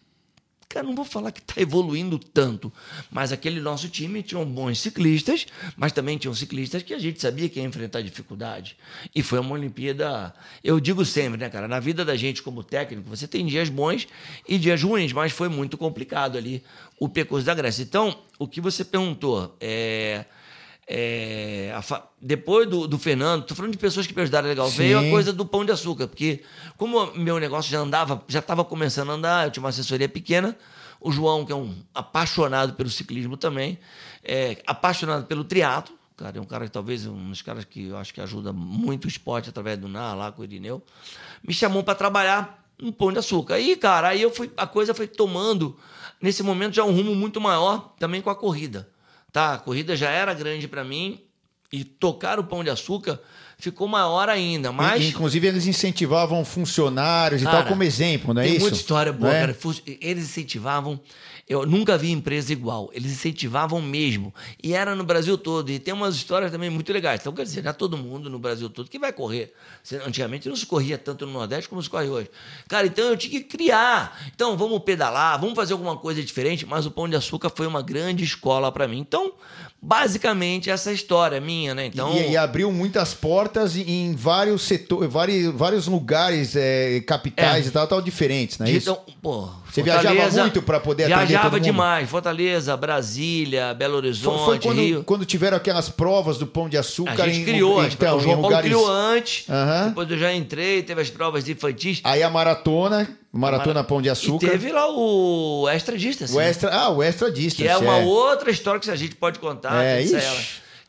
Cara, 0.75 0.89
não 0.89 0.95
vou 0.97 1.05
falar 1.05 1.31
que 1.31 1.39
está 1.39 1.61
evoluindo 1.61 2.19
tanto, 2.19 2.73
mas 3.09 3.31
aquele 3.31 3.61
nosso 3.61 3.89
time 3.89 4.25
tinha 4.25 4.45
bons 4.45 4.81
ciclistas, 4.81 5.47
mas 5.77 5.93
também 5.93 6.19
tinham 6.19 6.35
ciclistas 6.35 6.83
que 6.83 6.93
a 6.93 6.99
gente 6.99 7.23
sabia 7.23 7.49
que 7.49 7.61
ia 7.61 7.65
enfrentar 7.65 8.03
dificuldade. 8.03 8.77
E 9.15 9.23
foi 9.23 9.39
uma 9.39 9.53
Olimpíada. 9.53 10.35
Eu 10.65 10.81
digo 10.81 11.05
sempre, 11.05 11.39
né, 11.39 11.49
cara? 11.49 11.69
Na 11.69 11.79
vida 11.79 12.05
da 12.05 12.17
gente 12.17 12.43
como 12.43 12.65
técnico, 12.65 13.09
você 13.09 13.29
tem 13.29 13.47
dias 13.47 13.69
bons 13.69 14.09
e 14.49 14.59
dias 14.59 14.83
ruins, 14.83 15.13
mas 15.13 15.31
foi 15.31 15.49
muito 15.49 15.79
complicado 15.79 16.37
ali 16.37 16.61
o 16.99 17.09
percurso 17.09 17.47
da 17.47 17.55
Grécia. 17.55 17.85
Então, 17.85 18.19
o 18.37 18.49
que 18.49 18.61
você 18.61 18.85
perguntou 18.85 19.57
é. 19.61 20.25
É, 20.87 21.75
fa- 21.83 22.07
depois 22.21 22.69
do, 22.69 22.87
do 22.87 22.99
Fernando, 22.99 23.45
tô 23.45 23.55
falando 23.55 23.73
de 23.73 23.79
pessoas 23.79 24.07
que 24.07 24.15
me 24.15 24.21
ajudaram 24.23 24.47
legal, 24.49 24.69
Sim. 24.69 24.77
veio 24.77 24.99
a 24.99 25.11
coisa 25.11 25.33
do 25.33 25.47
pão 25.47 25.65
de 25.65 25.73
açúcar, 25.73 26.07
porque 26.07 26.43
como 26.77 27.07
meu 27.15 27.39
negócio 27.39 27.71
já 27.71 27.79
andava, 27.79 28.23
já 28.29 28.41
estava 28.41 28.65
começando 28.65 29.11
a 29.11 29.15
andar, 29.15 29.47
eu 29.47 29.51
tinha 29.51 29.63
uma 29.63 29.71
assessoria 29.71 30.09
pequena, 30.09 30.57
o 31.01 31.11
João, 31.11 31.45
que 31.45 31.53
é 31.53 31.57
um 31.57 31.75
apaixonado 31.95 32.75
pelo 32.75 32.91
ciclismo 32.91 33.37
também, 33.37 33.79
é, 34.23 34.63
apaixonado 34.67 35.25
pelo 35.27 35.43
triatlo, 35.45 35.95
cara, 36.17 36.37
é 36.37 36.41
um 36.41 36.45
cara 36.45 36.67
que 36.67 36.71
talvez 36.73 37.07
um 37.07 37.31
dos 37.31 37.41
caras 37.43 37.65
que 37.65 37.87
eu 37.89 37.97
acho 37.97 38.13
que 38.13 38.21
ajuda 38.21 38.53
muito 38.53 39.07
o 39.07 39.09
esporte 39.09 39.49
através 39.49 39.79
do 39.79 39.89
NA, 39.89 40.15
lá 40.15 40.33
com 40.33 40.43
o 40.43 40.45
Irineu, 40.45 40.83
me 41.43 41.55
chamou 41.55 41.83
para 41.83 41.95
trabalhar 41.95 42.63
no 42.79 42.93
pão 42.93 43.11
de 43.13 43.19
açúcar. 43.19 43.55
Aí, 43.55 43.75
cara, 43.77 44.09
aí 44.09 44.21
eu 44.21 44.31
fui, 44.31 44.51
a 44.57 44.67
coisa 44.67 44.93
foi 44.93 45.07
tomando, 45.07 45.77
nesse 46.21 46.43
momento, 46.43 46.75
já 46.75 46.85
um 46.85 46.93
rumo 46.95 47.15
muito 47.15 47.41
maior 47.41 47.95
também 47.99 48.21
com 48.21 48.29
a 48.31 48.35
corrida. 48.35 48.89
Tá, 49.35 49.55
a 49.55 49.59
corrida 49.59 49.97
já 49.97 50.09
era 50.11 50.33
grande 50.33 50.69
para 50.69 50.85
mim 50.85 51.21
e 51.73 51.83
tocar 51.83 52.39
o 52.39 52.45
pão 52.45 52.63
de 52.63 52.71
açúcar 52.71 53.21
ficou 53.59 53.89
maior 53.89 54.29
ainda, 54.29 54.71
mas 54.71 55.03
E- 55.03 55.09
Inclusive, 55.09 55.45
eles 55.49 55.67
incentivavam 55.67 56.45
funcionários 56.45 57.43
e 57.43 57.45
Cara, 57.45 57.57
tal 57.59 57.67
como 57.67 57.83
exemplo, 57.83 58.33
não 58.33 58.41
é 58.41 58.45
tem 58.45 58.53
isso? 58.55 58.61
muita 58.63 58.77
história 58.77 59.13
boa, 59.13 59.33
Né? 59.33 59.41
cara. 59.41 59.57
Eles 60.01 60.25
incentivavam. 60.27 61.01
Eu 61.47 61.67
nunca 61.67 61.99
vi 61.99 62.11
empresa 62.11 62.53
igual. 62.53 62.91
Eles 62.95 63.13
incentivavam 63.13 63.81
mesmo. 63.83 64.33
E 64.63 64.73
era 64.73 64.95
no 64.95 65.05
Brasil 65.05 65.37
todo. 65.37 65.71
E 65.71 65.79
tem 65.79 65.93
umas 65.93 66.15
histórias 66.17 66.51
também 66.51 66.71
muito 66.71 66.91
legais. 66.91 67.21
Então, 67.21 67.35
quer 67.35 67.43
dizer, 67.43 67.63
não 67.63 67.71
é 67.71 67.73
todo 67.75 67.99
mundo 67.99 68.31
no 68.31 68.39
Brasil 68.39 68.71
todo 68.71 68.89
que 68.89 68.99
vai 68.99 69.13
correr. 69.13 69.53
Antigamente 70.07 70.49
não 70.49 70.57
se 70.57 70.65
corria 70.65 70.97
tanto 70.97 71.27
no 71.27 71.33
Nordeste 71.33 71.69
como 71.69 71.83
se 71.83 71.91
corre 71.91 72.09
hoje. 72.09 72.31
Cara, 72.67 72.87
então 72.87 73.05
eu 73.05 73.17
tinha 73.17 73.31
que 73.31 73.43
criar. 73.43 74.19
Então, 74.35 74.57
vamos 74.57 74.79
pedalar, 74.85 75.39
vamos 75.39 75.55
fazer 75.55 75.75
alguma 75.75 75.99
coisa 75.99 76.23
diferente. 76.23 76.65
Mas 76.65 76.87
o 76.87 76.91
Pão 76.91 77.07
de 77.09 77.15
Açúcar 77.17 77.51
foi 77.55 77.67
uma 77.67 77.83
grande 77.83 78.25
escola 78.25 78.73
para 78.73 78.89
mim. 78.89 78.99
Então, 78.99 79.35
basicamente, 79.83 80.71
essa 80.71 80.91
história 80.93 81.41
minha, 81.41 81.75
né? 81.75 81.87
Então, 81.87 82.15
E, 82.15 82.31
e 82.33 82.37
abriu 82.39 82.73
muitas 82.73 83.13
portas 83.13 83.77
em 83.77 84.15
vários 84.15 84.63
setores, 84.63 85.13
vários, 85.13 85.55
vários 85.55 85.87
lugares, 85.87 86.57
é, 86.57 87.01
capitais 87.03 87.67
É. 87.67 87.69
e 87.69 87.71
tal, 87.71 87.87
tal, 87.87 88.01
diferentes, 88.01 88.59
é 88.63 88.71
isso? 88.71 88.91
Então, 88.91 89.03
pô, 89.21 89.51
Você 89.75 89.83
viajava 89.83 90.31
muito 90.31 90.63
pra 90.63 90.79
poder 90.79 91.05
atender 91.05 91.27
Viajava 91.27 91.45
todo 91.51 91.55
mundo? 91.55 91.65
demais. 91.65 92.09
Fortaleza, 92.09 92.77
Brasília, 92.77 93.75
Belo 93.75 93.95
Foi, 93.95 93.99
Horizonte, 93.99 94.45
foi 94.45 94.59
quando, 94.61 94.79
Rio. 94.81 95.03
quando 95.03 95.25
tiveram 95.25 95.57
aquelas 95.57 95.89
provas 95.89 96.39
do 96.39 96.47
Pão 96.47 96.69
de 96.69 96.79
Açúcar 96.79 97.25
A 97.25 97.27
gente 97.29 97.41
em, 97.41 97.45
criou, 97.45 97.83
em, 97.83 97.89
então, 97.89 98.17
o 98.17 98.21
João 98.21 98.35
Paulo 98.35 98.43
lugares... 98.51 98.67
criou 98.71 98.89
antes. 98.89 99.51
Aham. 99.51 99.89
Depois 99.89 100.11
eu 100.13 100.19
já 100.19 100.33
entrei, 100.33 100.81
teve 100.85 101.01
as 101.01 101.11
provas 101.11 101.49
infantis. 101.49 102.01
Aí 102.05 102.23
a 102.23 102.31
maratona, 102.31 103.19
maratona 103.33 103.83
Pão 103.83 104.01
de 104.01 104.09
Açúcar. 104.09 104.47
E 104.47 104.51
teve 104.51 104.71
lá 104.71 104.89
o 104.89 105.69
Extra 105.69 105.99
Distance. 105.99 106.33
o 106.33 106.39
né? 106.39 106.49
extra, 106.49 106.73
ah, 106.73 106.91
o 106.91 107.03
extra 107.03 107.33
distance. 107.33 107.63
Que 107.65 107.69
é 107.69 107.77
uma 107.77 107.97
outra 107.97 108.53
história 108.53 108.79
que 108.79 108.89
a 108.89 108.97
gente 108.97 109.17
pode 109.17 109.41
contar. 109.41 109.85
É, 109.85 110.05
ela, 110.05 110.41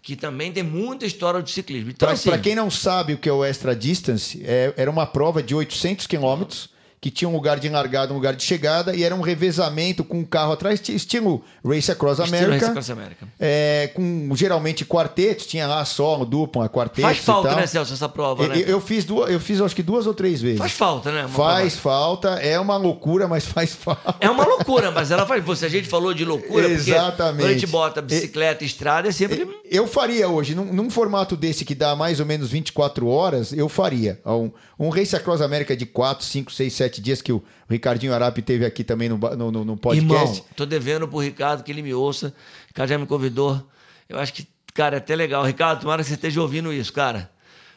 que 0.04 0.16
também 0.16 0.52
tem 0.52 0.62
muita 0.62 1.08
história 1.08 1.42
de 1.42 1.50
ciclismo. 1.50 1.90
Então, 1.90 2.06
Para 2.06 2.14
assim, 2.14 2.30
quem 2.40 2.54
não 2.54 2.70
sabe 2.70 3.14
o 3.14 3.18
que 3.18 3.28
é 3.28 3.34
o 3.34 3.44
extra 3.44 3.76
distance, 3.76 4.40
é- 4.46 4.72
era 4.78 4.92
uma 4.92 5.08
prova 5.08 5.42
de 5.42 5.56
800 5.56 6.06
quilômetros 6.06 6.70
que 7.06 7.12
tinha 7.12 7.30
um 7.30 7.34
lugar 7.34 7.60
de 7.60 7.70
largada, 7.70 8.12
um 8.12 8.16
lugar 8.16 8.34
de 8.36 8.42
chegada 8.44 8.96
e 8.96 9.04
era 9.04 9.14
um 9.14 9.22
revezamento 9.22 10.04
com 10.04 10.22
um 10.22 10.26
carro 10.26 10.54
atrás, 10.54 10.80
ti- 10.80 10.96
estilo 10.96 11.44
Race 11.64 11.92
Across 11.92 12.18
estilo 12.18 12.36
America. 12.36 12.54
Race 12.56 12.66
Across 12.72 12.90
America. 12.90 13.28
é, 13.40 13.92
com 13.94 14.32
geralmente 14.36 14.84
quartetos, 14.84 15.46
tinha 15.46 15.68
lá 15.68 15.86
solo, 15.86 16.26
dupla, 16.26 16.68
quartetos 16.68 17.04
Faz 17.04 17.20
falta, 17.20 17.56
né, 17.56 17.68
Celso, 17.68 17.94
essa 17.94 18.10
prova, 18.10 18.42
Eu, 18.46 18.50
né? 18.50 18.64
eu 18.66 18.82
fiz 18.82 19.06
duas, 19.06 19.30
eu 19.30 19.40
fiz 19.40 19.62
acho 19.62 19.76
que 19.76 19.84
duas 19.84 20.08
ou 20.08 20.16
três 20.16 20.42
vezes. 20.42 20.58
Faz 20.58 20.72
falta, 20.72 21.12
né? 21.12 21.28
Faz 21.28 21.76
prova. 21.76 21.98
falta, 22.00 22.30
é 22.42 22.60
uma 22.60 22.76
loucura, 22.76 23.28
mas 23.28 23.46
faz 23.46 23.76
falta. 23.76 24.16
É 24.20 24.28
uma 24.28 24.44
loucura, 24.44 24.90
mas 24.90 25.12
ela 25.12 25.28
faz. 25.28 25.46
Você, 25.46 25.68
a 25.68 25.70
gente 25.70 25.88
falou 25.88 26.12
de 26.12 26.26
loucura, 26.26 26.68
Exatamente. 26.68 27.36
porque 27.38 27.52
a 27.52 27.54
gente 27.60 27.68
bota 27.68 28.02
bicicleta 28.02 28.64
e 28.64 28.68
estrada, 28.68 29.10
é 29.10 29.12
sempre. 29.12 29.48
Eu 29.70 29.86
faria 29.86 30.28
hoje, 30.28 30.56
num, 30.56 30.74
num 30.74 30.90
formato 30.90 31.38
desse 31.38 31.64
que 31.64 31.76
dá 31.76 31.96
mais 31.96 32.20
ou 32.20 32.26
menos 32.26 32.50
24 32.50 33.08
horas, 33.08 33.54
eu 33.54 33.70
faria. 33.70 34.20
Um, 34.26 34.50
um 34.80 34.90
Race 34.90 35.16
Across 35.16 35.42
América 35.42 35.76
de 35.78 35.86
4, 35.86 36.26
5, 36.26 36.52
6, 36.52 36.74
7 36.74 36.95
dias 37.02 37.22
que 37.22 37.32
o 37.34 37.44
Ricardinho 37.70 38.14
Arapi 38.14 38.42
teve 38.42 38.66
aqui 38.66 38.84
também 38.84 39.10
no, 39.10 39.18
no, 39.18 39.52
no- 39.52 39.66
no 39.66 39.78
podcast. 39.78 40.38
Irmão, 40.40 40.46
tô 40.56 40.66
devendo 40.66 41.08
pro 41.08 41.20
Ricardo 41.20 41.64
que 41.64 41.72
ele 41.72 41.82
me 41.82 41.94
ouça. 41.94 42.28
O 42.28 42.68
Ricardo 42.68 42.90
já 42.90 42.98
me 42.98 43.06
convidou. 43.06 43.62
Eu 44.08 44.20
acho 44.20 44.34
que, 44.34 44.48
cara, 44.74 44.96
é 44.96 45.00
até 45.00 45.16
legal. 45.16 45.44
Ricardo, 45.46 45.82
tomara 45.82 46.02
que 46.04 46.08
você 46.10 46.16
esteja 46.16 46.42
ouvindo 46.42 46.72
isso, 46.74 46.92
cara. 46.94 47.30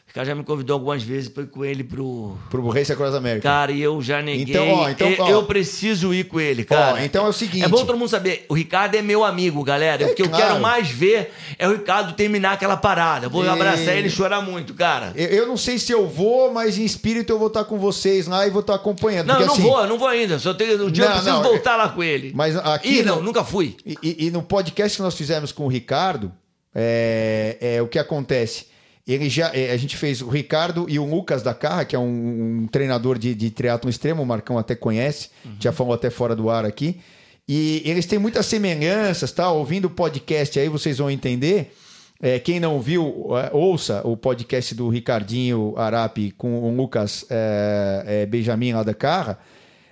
O 0.09 0.11
Ricardo 0.11 0.27
já 0.27 0.33
me 0.35 0.43
convidou 0.43 0.73
algumas 0.73 1.03
vezes, 1.03 1.31
foi 1.31 1.45
com 1.45 1.63
ele 1.63 1.83
pro. 1.83 2.35
Pro 2.49 2.67
Race 2.69 2.91
Across 2.91 3.13
América. 3.13 3.43
Cara, 3.47 3.71
e 3.71 3.79
eu 3.79 4.01
já 4.01 4.23
neguei. 4.23 4.41
Então, 4.41 4.67
ó, 4.67 4.89
então, 4.89 5.07
eu, 5.07 5.23
ó. 5.23 5.29
eu 5.29 5.43
preciso 5.43 6.11
ir 6.11 6.23
com 6.23 6.39
ele, 6.39 6.63
cara. 6.65 6.95
Ó, 6.95 6.97
então 6.97 7.27
é 7.27 7.29
o 7.29 7.33
seguinte. 7.33 7.63
É 7.63 7.67
bom 7.67 7.85
todo 7.85 7.95
mundo 7.95 8.09
saber. 8.09 8.43
O 8.49 8.55
Ricardo 8.55 8.95
é 8.95 9.03
meu 9.03 9.23
amigo, 9.23 9.63
galera. 9.63 10.03
É 10.03 10.07
o 10.07 10.15
que 10.15 10.23
eu 10.23 10.27
claro. 10.29 10.43
quero 10.43 10.59
mais 10.59 10.89
ver 10.89 11.31
é 11.59 11.67
o 11.67 11.73
Ricardo 11.73 12.13
terminar 12.13 12.53
aquela 12.53 12.75
parada. 12.75 13.27
Eu 13.27 13.29
Vou 13.29 13.45
É. 13.45 13.49
abraçar 13.49 13.95
ele 13.95 14.07
e 14.07 14.11
chorar 14.11 14.41
muito, 14.41 14.73
cara. 14.73 15.13
Eu, 15.15 15.27
eu 15.27 15.47
não 15.47 15.55
sei 15.55 15.77
se 15.77 15.91
eu 15.91 16.07
vou, 16.07 16.51
mas 16.51 16.79
em 16.79 16.83
espírito 16.85 17.31
eu 17.31 17.37
vou 17.37 17.47
estar 17.49 17.63
com 17.65 17.77
vocês 17.77 18.25
lá 18.25 18.47
e 18.47 18.49
vou 18.49 18.61
estar 18.61 18.73
acompanhando. 18.73 19.27
Não, 19.27 19.35
porque, 19.35 19.43
eu 19.43 19.47
não 19.47 19.53
assim, 19.53 19.61
vou, 19.63 19.79
eu 19.81 19.87
não 19.87 19.99
vou 19.99 20.07
ainda. 20.07 20.39
Só 20.39 20.55
tenho, 20.55 20.87
um 20.87 20.89
dia 20.91 21.03
eu 21.03 21.07
Não, 21.09 21.15
preciso 21.17 21.35
não, 21.35 21.43
voltar 21.43 21.75
lá 21.75 21.87
com 21.87 22.03
ele. 22.03 22.31
Mas 22.33 22.55
aqui 22.55 23.01
Ih, 23.01 23.03
não, 23.03 23.17
no- 23.17 23.21
nunca 23.25 23.43
fui. 23.43 23.77
E, 23.85 23.95
e- 24.01 24.25
e 24.25 24.31
no 24.31 24.41
podcast 24.41 24.97
que 24.97 25.03
nós 25.03 25.13
fizemos 25.13 25.51
com 25.51 25.65
o 25.65 25.67
Ricardo, 25.67 26.31
é, 26.73 27.57
é 27.61 27.81
o 27.81 27.87
que 27.87 27.99
acontece. 27.99 28.65
Ele 29.11 29.29
já, 29.29 29.51
é, 29.55 29.71
a 29.71 29.77
gente 29.77 29.97
fez 29.97 30.21
o 30.21 30.29
Ricardo 30.29 30.85
e 30.87 30.99
o 30.99 31.05
Lucas 31.09 31.41
da 31.41 31.53
Carra, 31.53 31.83
que 31.85 31.95
é 31.95 31.99
um, 31.99 32.61
um 32.63 32.67
treinador 32.67 33.17
de, 33.17 33.33
de 33.33 33.49
triatlon 33.49 33.89
extremo, 33.89 34.21
o 34.21 34.25
Marcão 34.25 34.57
até 34.57 34.75
conhece, 34.75 35.29
já 35.59 35.71
falou 35.71 35.93
até 35.93 36.09
fora 36.09 36.35
do 36.35 36.49
ar 36.49 36.63
aqui. 36.65 36.99
E 37.47 37.81
eles 37.83 38.05
têm 38.05 38.19
muitas 38.19 38.45
semelhanças, 38.45 39.31
tá? 39.31 39.51
Ouvindo 39.51 39.85
o 39.85 39.89
podcast 39.89 40.59
aí 40.59 40.69
vocês 40.69 40.99
vão 40.99 41.09
entender. 41.09 41.73
É, 42.21 42.37
quem 42.37 42.59
não 42.59 42.79
viu, 42.81 43.27
é, 43.37 43.49
ouça 43.51 44.01
o 44.05 44.15
podcast 44.15 44.75
do 44.75 44.89
Ricardinho 44.89 45.73
Arapi 45.77 46.31
com 46.37 46.59
o 46.69 46.75
Lucas 46.75 47.25
é, 47.29 48.03
é, 48.05 48.25
Benjamin 48.27 48.73
lá 48.73 48.83
da 48.83 48.93
Carra. 48.93 49.39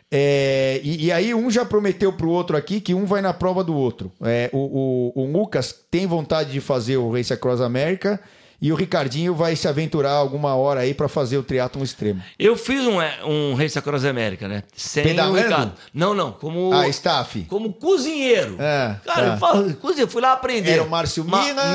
É, 0.09 0.79
e, 0.83 1.05
e 1.07 1.11
aí 1.11 1.33
um 1.33 1.49
já 1.51 1.65
prometeu 1.65 2.13
pro 2.13 2.29
outro 2.29 2.55
aqui 2.55 2.79
que 2.79 2.93
um 2.93 3.05
vai 3.05 3.21
na 3.21 3.33
prova 3.33 3.63
do 3.63 3.73
outro. 3.75 4.11
É, 4.21 4.49
o, 4.53 5.11
o- 5.15 5.23
o 5.23 5.31
Lucas 5.31 5.73
tem 5.91 6.05
vontade 6.05 6.51
de 6.51 6.61
fazer 6.61 6.97
o 6.97 7.11
Race 7.11 7.33
Across 7.33 7.61
America 7.61 8.19
E 8.59 8.71
o 8.71 8.75
Ricardinho 8.75 9.35
vai 9.35 9.55
se 9.55 9.67
aventurar 9.67 10.13
alguma 10.13 10.55
hora 10.55 10.79
aí 10.79 10.91
para 10.91 11.07
fazer 11.07 11.37
o 11.37 11.43
triatlon 11.43 11.83
extremo. 11.83 12.23
Eu 12.39 12.55
fiz 12.55 12.81
um, 12.87 12.99
é, 12.99 13.23
um 13.23 13.53
Race 13.53 13.77
Across 13.77 14.05
América, 14.05 14.47
né? 14.47 14.63
Sem 14.75 15.03
Pedalando? 15.03 15.37
o 15.37 15.41
Ricardo. 15.43 15.73
Não, 15.93 16.13
não. 16.15 16.31
Como, 16.31 16.73
Ah, 16.73 16.87
staff. 16.87 17.43
como 17.47 17.71
cozinheiro. 17.71 18.55
É, 18.59 18.95
Cara, 19.05 19.27
tá. 19.27 19.33
eu 19.33 19.37
falo, 19.37 19.73
cozinheiro, 19.75 20.09
fui 20.11 20.21
lá 20.23 20.33
aprender. 20.33 20.71
Era 20.71 20.83
o 20.83 20.89
Márcio 20.89 21.23
Mina? 21.23 21.71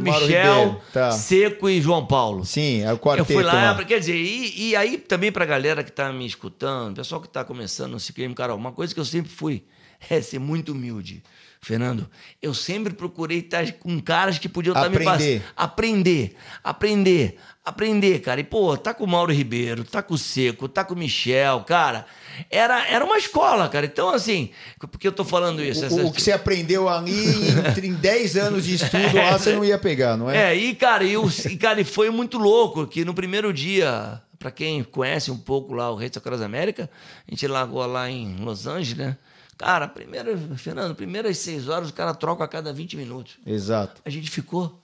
Mauro 0.00 0.12
Michel, 0.12 0.26
Ribeiro, 0.26 0.80
tá. 0.94 1.10
Seco 1.12 1.68
e 1.68 1.80
João 1.80 2.06
Paulo. 2.06 2.44
Sim, 2.46 2.80
é 2.82 2.88
o 2.88 2.92
Eu 2.92 2.98
quarteto 2.98 3.30
fui 3.32 3.42
lá, 3.42 3.72
lá. 3.72 3.84
quer 3.84 3.98
dizer, 4.00 4.16
e, 4.16 4.70
e 4.70 4.76
aí 4.76 4.96
também 4.96 5.30
pra 5.30 5.44
galera 5.44 5.84
que 5.84 5.92
tá 5.92 6.10
me 6.10 6.26
escutando, 6.26 6.96
pessoal 6.96 7.20
que 7.20 7.28
tá 7.28 7.44
começando 7.44 7.92
no 7.92 8.00
ciclismo, 8.00 8.34
cara, 8.34 8.54
uma 8.54 8.72
coisa 8.72 8.94
que 8.94 9.00
eu 9.00 9.04
sempre 9.04 9.30
fui 9.30 9.62
é 10.08 10.22
ser 10.22 10.38
muito 10.38 10.72
humilde. 10.72 11.22
Fernando, 11.62 12.08
eu 12.40 12.54
sempre 12.54 12.94
procurei 12.94 13.40
estar 13.40 13.70
com 13.72 14.00
caras 14.00 14.38
que 14.38 14.48
podiam 14.48 14.74
estar 14.74 14.88
me 14.88 14.96
Aprender. 14.96 15.40
passando. 15.40 15.52
Aprender, 15.56 16.36
aprender, 16.64 17.36
aprender, 17.62 18.18
cara. 18.20 18.40
E, 18.40 18.44
pô, 18.44 18.76
tá 18.78 18.94
com 18.94 19.04
o 19.04 19.06
Mauro 19.06 19.30
Ribeiro, 19.30 19.84
tá 19.84 20.02
com 20.02 20.14
o 20.14 20.18
Seco, 20.18 20.68
tá 20.68 20.84
com 20.84 20.94
o 20.94 20.96
Michel, 20.96 21.60
cara. 21.60 22.06
Era, 22.50 22.86
era 22.88 23.04
uma 23.04 23.18
escola, 23.18 23.68
cara. 23.68 23.84
Então, 23.84 24.08
assim, 24.08 24.50
por 24.78 24.98
que 24.98 25.06
eu 25.06 25.12
tô 25.12 25.22
falando 25.24 25.62
isso? 25.62 25.82
O, 25.82 25.86
Essa- 25.86 26.02
o 26.06 26.12
que 26.12 26.22
você 26.22 26.32
aprendeu 26.32 26.88
ali 26.88 27.12
em, 27.84 27.88
em 27.88 27.92
10 27.94 28.36
anos 28.38 28.64
de 28.64 28.76
estudo 28.76 29.14
lá, 29.16 29.36
você 29.38 29.52
não 29.52 29.62
ia 29.64 29.76
pegar, 29.78 30.16
não 30.16 30.30
é? 30.30 30.52
É, 30.52 30.56
e 30.56 30.74
cara, 30.74 31.04
e, 31.04 31.16
o- 31.18 31.28
e, 31.50 31.56
cara, 31.58 31.78
e 31.80 31.84
foi 31.84 32.08
muito 32.08 32.38
louco 32.38 32.86
que 32.86 33.04
no 33.04 33.12
primeiro 33.12 33.52
dia, 33.52 34.18
pra 34.40 34.50
quem 34.50 34.82
conhece 34.82 35.30
um 35.30 35.36
pouco 35.36 35.74
lá 35.74 35.90
o 35.90 35.94
Rei 35.94 36.08
da 36.08 36.18
Cross 36.18 36.40
América, 36.40 36.90
a 37.28 37.30
gente 37.30 37.46
largou 37.46 37.84
lá 37.84 38.10
em 38.10 38.36
Los 38.36 38.66
Angeles, 38.66 38.96
né? 38.96 39.16
Cara, 39.58 39.86
primeiro, 39.86 40.36
Fernando, 40.56 40.94
primeiras 40.94 41.36
seis 41.36 41.68
horas 41.68 41.90
o 41.90 41.92
cara 41.92 42.14
troca 42.14 42.42
a 42.42 42.48
cada 42.48 42.72
20 42.72 42.96
minutos. 42.96 43.36
Exato. 43.46 44.00
A 44.02 44.08
gente 44.08 44.30
ficou. 44.30 44.80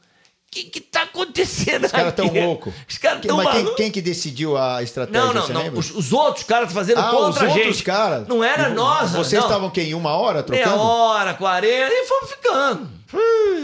O 0.48 0.58
que, 0.58 0.64
que 0.70 0.80
tá 0.80 1.02
acontecendo 1.02 1.84
Os 1.84 1.92
caras 1.92 2.08
aqui? 2.14 2.16
tão 2.22 2.32
loucos. 2.46 2.72
Os 2.88 2.96
caras 2.96 3.20
tão 3.20 3.36
Mas 3.36 3.50
quem, 3.52 3.74
quem 3.74 3.90
que 3.90 4.00
decidiu 4.00 4.56
a 4.56 4.82
estratégia, 4.82 5.20
Não, 5.20 5.34
não, 5.34 5.42
você 5.46 5.52
não. 5.52 5.62
lembra? 5.62 5.78
Os, 5.80 5.90
os 5.90 6.12
outros 6.14 6.44
caras 6.44 6.72
fazendo 6.72 6.98
ah, 7.00 7.10
contra 7.10 7.30
os 7.30 7.50
a 7.50 7.54
outros 7.54 7.76
gente. 7.76 7.82
caras. 7.84 8.26
Não 8.26 8.42
era 8.42 8.70
nós, 8.70 9.10
Vocês 9.10 9.40
não. 9.42 9.48
estavam 9.48 9.68
quem? 9.70 9.92
Uma 9.92 10.16
hora 10.16 10.44
Meia 10.48 10.62
trocando? 10.64 10.82
hora, 10.82 11.34
40, 11.34 11.68
e 11.92 12.06
fomos 12.06 12.30
ficando. 12.30 12.96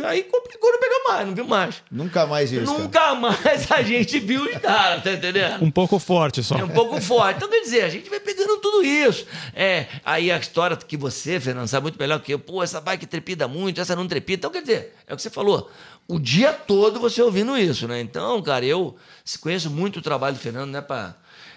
Aí 0.05 0.23
complicou, 0.25 0.71
não 0.71 0.79
pegou 0.79 1.05
mais, 1.09 1.27
não 1.27 1.35
viu 1.35 1.45
mais. 1.47 1.83
Nunca 1.91 2.27
mais 2.27 2.51
viu 2.51 2.63
isso. 2.63 2.73
cara. 2.73 2.83
Nunca 2.85 3.15
mais 3.15 3.73
a 3.73 3.83
gente 3.83 4.19
viu 4.21 4.43
os 4.45 4.57
caras, 4.59 5.03
tá 5.03 5.13
entendendo? 5.13 5.65
Um 5.65 5.71
pouco 5.71 5.99
forte 5.99 6.43
só. 6.43 6.57
É 6.59 6.65
um 6.65 6.69
pouco 6.69 7.01
forte. 7.01 7.37
Então, 7.39 7.49
quer 7.49 7.61
dizer, 7.61 7.83
a 7.85 7.89
gente 7.89 8.09
vai 8.11 8.21
pegando 8.21 8.59
tudo 8.59 8.85
isso. 8.85 9.27
É, 9.55 9.87
aí 10.05 10.31
a 10.31 10.37
história 10.37 10.77
que 10.77 10.97
você, 10.97 11.41
Fernando, 11.41 11.67
sabe 11.69 11.85
muito 11.85 11.99
melhor 11.99 12.21
que 12.21 12.33
eu. 12.35 12.39
Pô, 12.39 12.63
essa 12.63 12.81
bike 12.81 13.07
trepida 13.07 13.49
muito, 13.49 13.81
essa 13.81 13.97
não 13.97 14.07
trepida. 14.07 14.41
Então, 14.41 14.51
quer 14.51 14.61
dizer, 14.63 14.95
é 15.07 15.13
o 15.13 15.17
que 15.17 15.23
você 15.23 15.31
falou. 15.31 15.71
O 16.13 16.21
dia 16.21 16.53
todo 16.53 17.01
você 17.01 17.23
ouvindo 17.23 17.57
isso, 17.57 17.89
né? 17.89 17.99
Então, 17.99 18.43
cara, 18.43 18.67
eu 18.67 18.95
conheço 19.41 19.71
muito 19.71 19.99
o 19.99 20.03
trabalho 20.03 20.37
do 20.37 20.41
Fernando, 20.41 20.71
né? 20.71 20.83
Pra, 20.83 21.15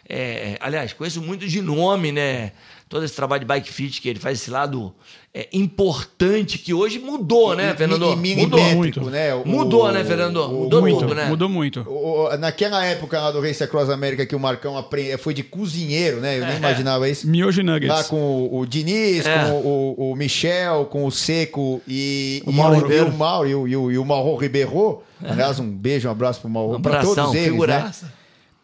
é, 0.07 0.57
aliás, 0.61 0.93
conheço 0.93 1.21
muito 1.21 1.45
de 1.45 1.61
nome, 1.61 2.13
né? 2.13 2.53
Todo 2.87 3.03
esse 3.03 3.15
trabalho 3.15 3.39
de 3.39 3.45
bike 3.47 3.71
fit 3.73 3.99
que 3.99 4.07
ele 4.07 4.19
faz, 4.19 4.39
esse 4.39 4.51
lado 4.51 4.93
é, 5.33 5.47
importante 5.51 6.59
que 6.59 6.71
hoje 6.71 6.99
mudou, 6.99 7.55
né, 7.55 7.73
Fernando? 7.75 8.13
e 8.23 8.35
Mudou. 8.35 8.59
Muito. 8.75 9.01
né? 9.09 9.33
O- 9.33 9.43
Mudou, 9.45 9.91
né, 9.91 10.03
Fernando? 10.03 10.37
o- 10.37 10.63
Mudou 10.65 10.81
muito, 10.81 10.99
tudo, 10.99 11.15
né? 11.15 11.25
mudou 11.25 11.49
muito. 11.49 11.83
Naquela 12.39 12.85
época 12.85 13.19
lá 13.19 13.31
do 13.31 13.41
Race 13.41 13.61
Across 13.63 13.89
América 13.89 14.23
que 14.25 14.35
o 14.35 14.39
Marcão 14.39 14.77
apre- 14.77 15.17
foi 15.17 15.33
de 15.33 15.41
cozinheiro, 15.41 16.21
né? 16.21 16.35
É. 16.35 16.39
Eu 16.41 16.45
nem 16.45 16.57
imaginava 16.57 17.09
isso. 17.09 17.27
Miojo 17.27 17.63
Lá 17.63 17.73
Nuggets. 17.73 18.07
com 18.07 18.49
o, 18.51 18.65
Diniz, 18.67 19.25
É. 19.25 19.45
com 19.49 19.51
o, 19.61 20.11
o 20.11 20.15
Michel, 20.15 20.85
com 20.85 21.05
o 21.05 21.11
Seco 21.11 21.81
e 21.87 22.43
O 22.45 22.51
e 22.51 22.53
Mauro 22.53 22.75
e 22.75 22.79
Ribeiro. 22.81 23.07
o 23.07 23.17
Mauro 23.17 23.49
e 23.49 23.55
o, 23.55 23.67
e 23.67 23.75
o, 23.75 23.91
e 23.93 23.97
o 23.97 24.05
Mauro 24.05 24.35
Ribeiro. 24.37 25.01
Aliás, 25.23 25.59
um 25.59 25.67
beijo, 25.69 26.07
um 26.07 26.11
abraço 26.11 26.39
pro 26.39 26.49
Mauro, 26.49 26.77
Um 26.77 26.81
para 26.81 26.99
abração, 26.99 27.15
todos 27.15 27.35
eles, 27.35 27.59
né? 27.67 27.91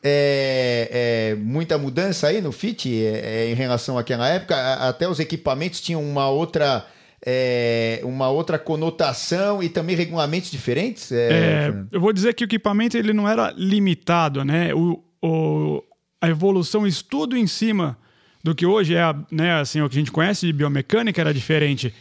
É, 0.04 1.32
é, 1.32 1.36
muita 1.36 1.78
mudança 1.78 2.28
aí 2.28 2.42
no 2.42 2.52
Fit 2.52 2.90
é, 2.92 3.46
é, 3.46 3.52
em 3.52 3.54
relação 3.54 3.98
àquela 3.98 4.28
época. 4.28 4.56
A- 4.56 4.90
Até 4.90 5.08
os 5.08 5.20
equipamentos 5.20 5.80
tinham 5.80 6.04
uma 6.04 6.28
outra, 6.30 6.86
é, 7.26 8.02
uma 8.04 8.30
outra 8.30 8.58
conotação 8.58 9.62
e 9.62 9.70
também 9.70 9.96
regulamentos 9.96 10.50
diferentes. 10.50 11.12
É, 11.12 11.74
eu 11.92 12.02
vou 12.02 12.12
dizer 12.12 12.34
que 12.34 12.44
o 12.44 12.46
equipamento 12.46 12.98
ele 12.98 13.14
não 13.14 13.28
era 13.30 13.54
limitado, 13.56 14.44
né? 14.44 14.74
O, 14.74 15.04
o- 15.22 15.84
a 16.20 16.30
evolução, 16.30 16.82
o 16.82 16.88
estudo 16.88 17.36
em 17.38 17.48
cima 17.48 17.98
do 18.44 18.54
que 18.56 18.66
hoje 18.66 18.96
é, 18.96 19.02
né, 19.32 19.54
assim, 19.60 19.82
o 19.82 19.90
que 19.90 19.96
a 19.96 20.00
gente 20.00 20.12
conhece 20.12 20.46
de 20.48 20.54
biomecânica 20.54 21.22
era 21.22 21.34
diferente. 21.34 21.94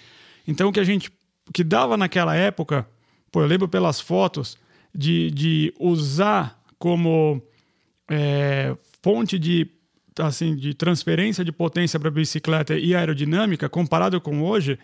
Então 0.48 0.68
o 0.68 0.72
que 0.72 0.80
a 0.80 0.84
gente 0.84 1.10
o 1.48 1.52
que 1.52 1.64
dava 1.64 1.96
naquela 1.96 2.34
época, 2.36 2.86
pô, 3.32 3.40
eu 3.42 3.46
lembro 3.46 3.66
pelas 3.68 4.00
fotos 4.00 4.56
de, 4.94 5.30
de 5.32 5.74
usar 5.80 6.62
como 6.78 7.42
é, 8.10 8.76
fonte 9.02 9.38
de 9.38 9.66
assim 10.18 10.56
de 10.56 10.74
transferência 10.74 11.44
de 11.44 11.52
potência 11.52 11.98
para 11.98 12.10
bicicleta 12.10 12.76
e 12.76 12.94
aerodinâmica 12.94 13.68
comparado 13.68 14.20
com 14.20 14.42
hoje 14.42 14.78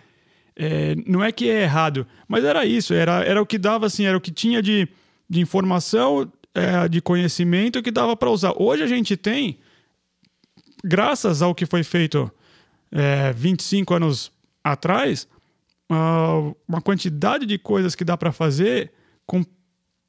é, 0.55 0.95
não 1.07 1.23
é 1.23 1.31
que 1.33 1.51
é 1.51 1.63
errado 1.63 2.07
mas 2.29 2.45
era 2.45 2.65
isso 2.65 2.95
era, 2.95 3.25
era 3.25 3.43
o 3.43 3.45
que 3.45 3.59
dava 3.59 3.87
assim 3.87 4.07
era 4.07 4.17
o 4.17 4.21
que 4.21 4.31
tinha 4.31 4.63
de, 4.63 4.89
de 5.29 5.41
informação 5.41 6.31
é, 6.57 6.89
de 6.89 7.03
conhecimento 7.03 7.83
que 7.83 7.91
dava 7.91 8.17
para 8.17 8.31
usar. 8.31 8.55
Hoje 8.57 8.83
a 8.83 8.87
gente 8.87 9.15
tem 9.15 9.59
graças 10.83 11.43
ao 11.43 11.55
que 11.55 11.67
foi 11.67 11.85
feito 11.85 12.33
é, 12.91 13.31
25 13.35 13.93
anos 13.93 14.33
atrás 14.65 15.29
uma 15.89 16.81
quantidade 16.81 17.47
de 17.47 17.59
coisas 17.59 17.95
que 17.95 18.05
dá 18.05 18.17
para 18.17 18.33
fazer 18.33 18.91
com, 19.25 19.45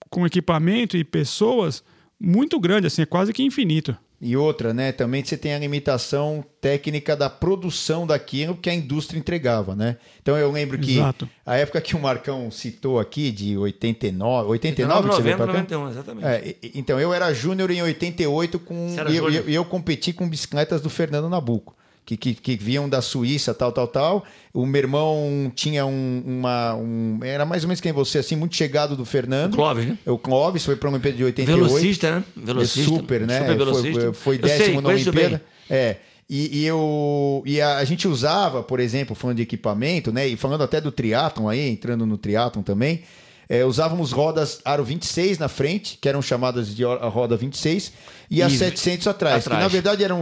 com 0.09 0.25
equipamento 0.25 0.97
e 0.97 1.03
pessoas 1.03 1.83
muito 2.19 2.59
grande, 2.59 2.87
assim, 2.87 3.01
é 3.01 3.05
quase 3.05 3.33
que 3.33 3.43
infinito. 3.43 3.95
E 4.19 4.35
outra, 4.35 4.73
né? 4.73 4.91
Também 4.91 5.23
você 5.23 5.37
tem 5.37 5.53
a 5.53 5.59
limitação 5.59 6.43
técnica 6.59 7.15
da 7.15 7.29
produção 7.29 8.07
daquilo 8.07 8.55
que 8.55 8.67
a 8.67 8.73
indústria 8.73 9.19
entregava, 9.19 9.75
né? 9.75 9.97
Então 10.19 10.35
eu 10.35 10.51
lembro 10.51 10.79
que 10.79 10.97
Exato. 10.97 11.29
a 11.45 11.55
época 11.55 11.79
que 11.81 11.95
o 11.95 11.99
Marcão 11.99 12.49
citou 12.49 12.99
aqui, 12.99 13.29
de 13.29 13.55
89, 13.55 14.49
89 14.49 15.09
que 15.09 15.15
você 15.15 15.21
veio 15.21 15.37
90, 15.37 15.37
pra 15.37 15.53
cá? 15.53 15.75
91, 15.75 15.89
exatamente. 15.91 16.25
É, 16.25 16.55
então, 16.73 16.99
eu 16.99 17.13
era 17.13 17.31
júnior 17.31 17.69
em 17.69 17.83
88 17.83 18.57
com, 18.57 18.95
e 19.07 19.15
eu, 19.15 19.25
júnior? 19.25 19.49
e 19.49 19.53
eu 19.53 19.63
competi 19.63 20.11
com 20.11 20.27
bicicletas 20.27 20.81
do 20.81 20.89
Fernando 20.89 21.29
Nabuco, 21.29 21.75
que, 22.07 22.15
que, 22.15 22.33
que 22.33 22.55
vinham 22.55 22.87
da 22.87 23.01
Suíça, 23.01 23.53
tal, 23.53 23.71
tal, 23.73 23.87
tal. 23.87 24.23
O 24.53 24.65
meu 24.65 24.79
irmão 24.79 25.51
tinha 25.53 25.85
um, 25.85 26.23
uma... 26.25 26.73
um- 26.75 27.19
era 27.21 27.45
mais 27.45 27.63
ou 27.63 27.67
menos 27.67 27.81
quem 27.81 27.91
você, 27.91 28.19
assim, 28.19 28.37
muito 28.37 28.55
chegado 28.55 28.95
do 28.95 29.03
Fernando. 29.03 29.55
Clóvis, 29.55 29.85
né? 29.85 29.97
O 30.05 30.17
Clóvis 30.17 30.63
foi 30.63 30.77
para 30.77 30.87
uma 30.87 30.95
Olimpíada 30.95 31.17
de 31.17 31.23
88. 31.25 31.65
Velocista, 31.67 32.11
né? 32.19 32.23
Velocista. 32.35 32.89
Super, 32.89 33.27
né? 33.27 33.39
Super 33.39 33.57
velocista. 33.57 33.99
Foi, 34.01 34.13
foi 34.13 34.37
décimo 34.37 34.65
sei, 34.65 34.81
na 34.81 34.89
Olimpíada. 34.89 35.29
bem. 35.69 35.77
É. 35.77 35.97
E, 36.29 36.59
e 36.59 36.65
eu, 36.65 37.41
e 37.45 37.59
a, 37.61 37.77
a 37.77 37.83
gente 37.85 38.07
usava, 38.07 38.63
por 38.63 38.79
exemplo, 38.79 39.13
falando 39.15 39.37
de 39.37 39.43
equipamento, 39.43 40.11
né? 40.11 40.27
E 40.27 40.37
falando 40.37 40.63
até 40.63 40.79
do 40.79 40.91
triatlon 40.91 41.47
aí, 41.49 41.69
entrando 41.69 42.05
no 42.05 42.17
triatlon 42.17 42.61
também, 42.63 43.03
é, 43.49 43.63
usávamos 43.63 44.11
rodas 44.11 44.59
aro 44.65 44.83
26 44.83 45.37
na 45.39 45.47
frente, 45.47 45.97
que 46.01 46.07
eram 46.09 46.21
chamadas 46.21 46.75
de 46.75 46.83
roda 46.83 47.37
26, 47.37 47.93
e 48.29 48.41
as 48.41 48.51
E 48.53 48.57
700 48.57 49.07
atrás, 49.07 49.43
que 49.43 49.47
atrás. 49.49 49.63
na 49.63 49.69
verdade 49.69 50.03
eram 50.03 50.21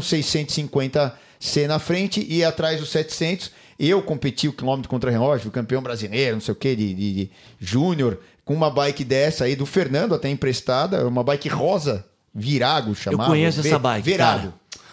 650C 1.41 1.67
na 1.67 1.79
frente 1.79 2.25
e 2.29 2.43
atrás 2.43 2.81
os 2.81 2.89
700. 2.89 3.51
Eu 3.77 4.01
competi 4.01 4.47
o 4.47 4.53
quilômetro 4.53 4.89
contra 4.89 5.11
relógio, 5.11 5.43
fui 5.43 5.51
campeão 5.51 5.81
brasileiro, 5.81 6.35
não 6.35 6.41
sei 6.41 6.53
o 6.53 6.55
que, 6.55 6.75
de, 6.75 6.93
de, 6.93 7.13
de 7.13 7.31
júnior, 7.59 8.19
com 8.45 8.53
uma 8.53 8.69
bike 8.69 9.03
dessa 9.03 9.43
aí 9.45 9.55
do 9.55 9.65
Fernando, 9.65 10.15
até 10.15 10.29
emprestada, 10.29 11.05
uma 11.07 11.23
bike 11.23 11.49
rosa, 11.49 12.05
Virago 12.33 12.95
chamava. 12.95 13.29
conheço 13.29 13.61
Ve- 13.61 13.69
essa 13.69 13.79
bike. 13.79 14.09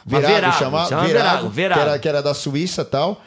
Uma 0.05 0.18
Verago, 0.18 0.35
Verago, 0.35 0.59
chamava. 0.59 0.88
chama 0.88 1.07
Verago, 1.07 1.48
Verago. 1.48 1.81
Que, 1.81 1.87
era, 1.88 1.98
que 1.98 2.09
era 2.09 2.22
da 2.22 2.35
Suíça 2.35 2.83
e 2.83 2.85
tal. 2.87 3.22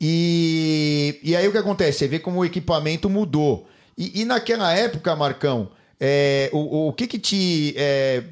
E, 0.00 1.18
e 1.22 1.34
aí 1.34 1.48
o 1.48 1.52
que 1.52 1.58
acontece? 1.58 1.98
Você 1.98 2.08
vê 2.08 2.18
como 2.18 2.40
o 2.40 2.44
equipamento 2.44 3.08
mudou. 3.08 3.68
E, 3.96 4.20
e 4.20 4.24
naquela 4.24 4.72
época, 4.72 5.14
Marcão, 5.16 5.70
é, 5.98 6.50
o, 6.52 6.88
o 6.88 6.92
que 6.92 7.06
que 7.06 7.18
te... 7.18 7.74
é, 7.76 8.22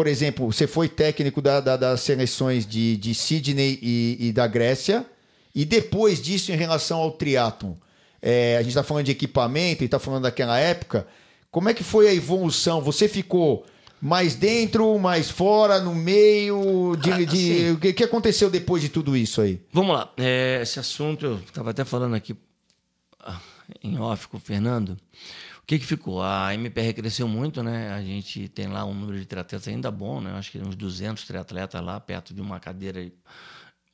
por 0.00 0.06
exemplo, 0.06 0.50
você 0.50 0.66
foi 0.66 0.88
técnico 0.88 1.42
da- 1.42 1.60
da- 1.60 1.76
das 1.76 2.00
seleções 2.00 2.64
de, 2.66 2.96
de 2.96 3.14
Sydney 3.14 3.78
e, 3.82 4.16
e 4.28 4.32
da 4.32 4.46
Grécia. 4.46 5.04
E 5.54 5.62
depois 5.66 6.22
disso, 6.22 6.50
em 6.50 6.56
relação 6.56 6.98
ao 7.00 7.10
triatlon, 7.12 7.74
é, 8.22 8.56
a 8.56 8.60
gente 8.62 8.70
está 8.70 8.82
falando 8.82 9.04
de 9.04 9.10
equipamento 9.10 9.82
e 9.82 9.84
está 9.84 9.98
falando 9.98 10.22
daquela 10.22 10.58
época. 10.58 11.06
Como 11.50 11.68
é 11.68 11.74
que 11.74 11.84
foi 11.84 12.08
a 12.08 12.14
evolução? 12.14 12.80
Você 12.80 13.08
ficou 13.08 13.66
mais 14.00 14.34
dentro, 14.34 14.98
mais 14.98 15.28
fora, 15.28 15.78
no 15.80 15.94
meio? 15.94 16.96
De, 16.96 17.12
Ah, 17.12 17.16
de- 17.18 17.24
assim. 17.24 17.70
o 17.72 17.78
que, 17.78 17.92
que 17.92 18.04
aconteceu 18.04 18.48
depois 18.48 18.80
de 18.80 18.88
tudo 18.88 19.14
isso 19.14 19.42
aí? 19.42 19.60
Vamos 19.70 19.94
lá. 19.94 20.10
É, 20.16 20.60
esse 20.62 20.80
assunto, 20.80 21.26
eu 21.26 21.34
estava 21.40 21.72
até 21.72 21.84
falando 21.84 22.14
aqui 22.14 22.34
ah, 23.22 23.38
em 23.84 23.98
off 23.98 24.28
com 24.28 24.38
o 24.38 24.40
Fernando. 24.40 24.96
O 25.70 25.72
que, 25.72 25.78
que 25.78 25.86
ficou? 25.86 26.20
A 26.20 26.52
MPR 26.52 26.92
cresceu 26.94 27.28
muito, 27.28 27.62
né? 27.62 27.92
A 27.92 28.02
gente 28.02 28.48
tem 28.48 28.66
lá 28.66 28.84
um 28.84 28.92
número 28.92 29.20
de 29.20 29.24
triatletas 29.24 29.68
ainda 29.68 29.88
bom, 29.88 30.20
né? 30.20 30.32
Eu 30.32 30.34
Acho 30.34 30.50
que 30.50 30.58
uns 30.58 30.74
200 30.74 31.24
triatletas 31.24 31.80
lá, 31.80 32.00
perto 32.00 32.34
de 32.34 32.40
uma 32.40 32.58
cadeira. 32.58 33.00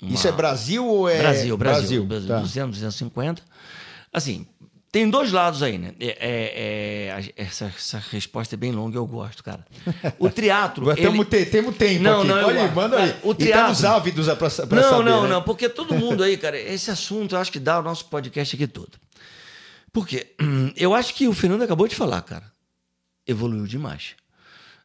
uma- 0.00 0.14
Isso 0.14 0.26
é 0.26 0.32
Brasil 0.32 0.86
ou 0.86 1.06
é. 1.06 1.18
Brasil, 1.18 1.54
Brasil. 1.54 2.06
Brasil, 2.06 2.28
tá. 2.28 2.40
200, 2.40 2.78
250. 2.78 3.42
Assim, 4.10 4.46
tem 4.90 5.10
dois 5.10 5.30
lados 5.30 5.62
aí, 5.62 5.76
né? 5.76 5.92
É, 6.00 6.06
é, 6.06 7.22
é, 7.26 7.32
essa, 7.36 7.66
essa 7.66 8.02
resposta 8.10 8.54
é 8.54 8.56
bem 8.56 8.72
longa, 8.72 8.96
eu 8.96 9.06
gosto, 9.06 9.44
cara. 9.44 9.62
O 10.18 10.30
triatlo. 10.30 10.86
Temos 10.96 11.26
ele... 11.30 11.44
tempo 11.44 11.74
não, 12.00 12.20
aqui. 12.20 12.28
Não, 12.28 12.42
Pode 12.42 12.58
ir, 12.58 12.74
manda 12.74 12.96
aí. 13.02 13.14
O 13.22 13.34
triatlo... 13.34 13.78
E 13.78 13.82
tá 13.82 13.96
ávidos 13.96 14.26
pra, 14.28 14.48
pra 14.66 14.80
não, 14.80 14.88
saber, 14.88 15.10
Não, 15.10 15.22
né? 15.24 15.28
não, 15.28 15.42
porque 15.42 15.68
todo 15.68 15.94
mundo 15.94 16.22
aí, 16.24 16.38
cara, 16.38 16.58
esse 16.58 16.90
assunto 16.90 17.34
eu 17.34 17.38
acho 17.38 17.52
que 17.52 17.60
dá 17.60 17.80
o 17.80 17.82
nosso 17.82 18.06
podcast 18.06 18.56
aqui 18.56 18.66
todo. 18.66 18.92
Por 19.96 20.06
quê? 20.06 20.34
Eu 20.76 20.92
acho 20.92 21.14
que 21.14 21.26
o 21.26 21.32
Fernando 21.32 21.62
acabou 21.62 21.88
de 21.88 21.96
falar, 21.96 22.20
cara. 22.20 22.52
Evoluiu 23.26 23.66
demais. 23.66 24.14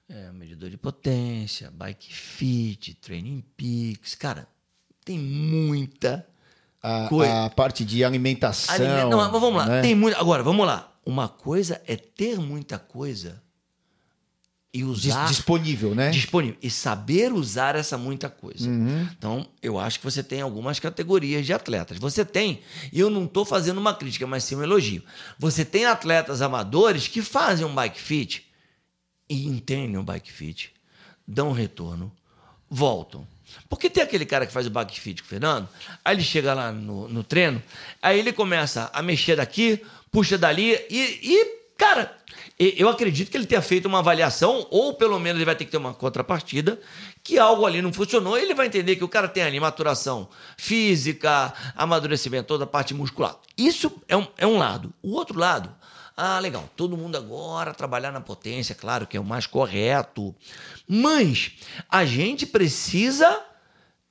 É, 0.08 0.32
medidor 0.32 0.70
de 0.70 0.78
potência, 0.78 1.70
bike 1.70 2.14
fit, 2.14 2.94
training 2.94 3.44
peaks. 3.58 4.16
Cara, 4.16 4.48
tem 5.04 5.20
muita 5.20 6.26
a, 6.82 7.10
coisa. 7.10 7.44
A 7.44 7.50
parte 7.50 7.84
de 7.84 8.06
alimentação. 8.06 8.74
Aliment... 8.74 9.10
Não, 9.10 9.18
mas 9.18 9.32
vamos 9.32 9.54
lá. 9.54 9.66
Né? 9.66 9.82
Tem 9.82 9.94
muito. 9.94 10.18
Agora, 10.18 10.44
vamos 10.44 10.66
lá. 10.66 10.90
Uma 11.06 11.28
coisa 11.28 11.82
é 11.86 11.98
ter 11.98 12.40
muita 12.40 12.80
coisa 12.80 13.44
e 14.74 14.84
usar. 14.84 15.28
Disponível, 15.28 15.94
né? 15.94 16.10
Disponível. 16.10 16.58
E 16.62 16.70
saber 16.70 17.34
usar 17.34 17.76
essa 17.76 17.98
muita 17.98 18.30
coisa. 18.30 18.70
Uhum. 18.70 19.08
Então, 19.18 19.48
eu 19.62 19.78
acho 19.78 20.00
que 20.00 20.06
você 20.06 20.24
tem 20.24 20.42
algumas 20.42 20.80
categorias 20.80 21.46
de 21.46 21.54
atletas. 21.54 21.98
Você 21.98 22.24
tem, 22.24 22.62
e 22.92 23.00
eu 23.00 23.10
não 23.10 23.26
estou 23.26 23.44
fazendo 23.44 23.80
uma 23.80 23.94
crítica, 23.94 24.26
mas 24.26 24.44
sim 24.44 24.56
um 24.56 24.64
elogio. 24.64 25.04
Você 25.38 25.66
tem 25.66 25.86
atletas 25.86 26.42
amadores 26.42 27.08
que 27.08 27.22
fazem 27.22 27.66
um 27.66 27.76
bike 27.76 28.00
fit 28.00 28.48
e 29.30 29.48
entendem 29.48 29.98
o 29.98 30.04
bike 30.04 30.32
fit, 30.32 30.74
dão 31.28 31.50
um 31.50 31.54
retorno, 31.54 32.12
voltam. 32.70 33.28
Porque 33.68 33.90
tem 33.90 34.02
aquele 34.02 34.26
cara 34.26 34.46
que 34.46 34.54
faz 34.54 34.68
o 34.68 34.70
bike 34.70 35.00
fit 35.00 35.22
com 35.22 35.28
o 35.28 35.30
Fernando, 35.30 35.68
aí 36.04 36.16
ele 36.16 36.24
chega 36.24 36.54
lá 36.54 36.72
no, 36.72 37.10
no 37.10 37.24
treino, 37.24 37.62
aí 38.02 38.18
ele 38.18 38.32
começa 38.32 38.90
a 38.94 39.02
mexer 39.02 39.36
daqui, 39.36 39.82
puxa 40.10 40.38
dali 40.38 40.78
e, 40.90 41.20
e, 41.22 41.46
cara, 41.78 42.18
eu 42.78 42.90
acredito 42.90 43.32
que 43.32 43.38
ele 43.38 43.46
tenha 43.46 43.62
feito 43.62 43.88
uma 43.88 44.00
avaliação, 44.00 44.68
ou 44.70 44.94
pelo 44.94 45.20
menos 45.20 45.40
ele 45.40 45.46
vai 45.46 45.56
ter 45.56 45.66
que 45.66 45.72
ter 45.72 45.78
uma 45.78 45.94
contrapartida, 45.94 46.80
que 47.24 47.40
algo 47.40 47.66
ali 47.66 47.82
não 47.82 47.92
funcionou, 47.92 48.38
ele 48.38 48.54
vai 48.54 48.68
entender 48.68 48.96
que 48.96 49.04
o 49.04 49.08
cara 49.08 49.28
tem 49.28 49.44
ali 49.44 49.60
maturação 49.60 50.30
física, 50.58 51.54
amadurecimento, 51.76 52.48
toda 52.48 52.66
a 52.66 52.68
parte 52.68 52.94
muscular. 52.94 53.38
Isso 53.58 53.92
é 54.08 54.16
um, 54.16 54.28
é 54.38 54.46
um 54.46 54.58
lado. 54.58 54.94
O 55.02 55.14
outro 55.14 55.40
lado, 55.40 55.74
ah, 56.16 56.40
legal, 56.40 56.70
todo 56.76 56.98
mundo 56.98 57.18
agora 57.18 57.74
trabalhar 57.74 58.12
na 58.12 58.22
potência, 58.22 58.76
claro 58.76 59.08
que 59.08 59.18
é 59.18 59.20
o 59.20 59.26
mais 59.26 59.48
correto. 59.48 60.36
Mas 60.88 61.54
a 61.90 62.06
gente 62.06 62.46
precisa 62.46 63.42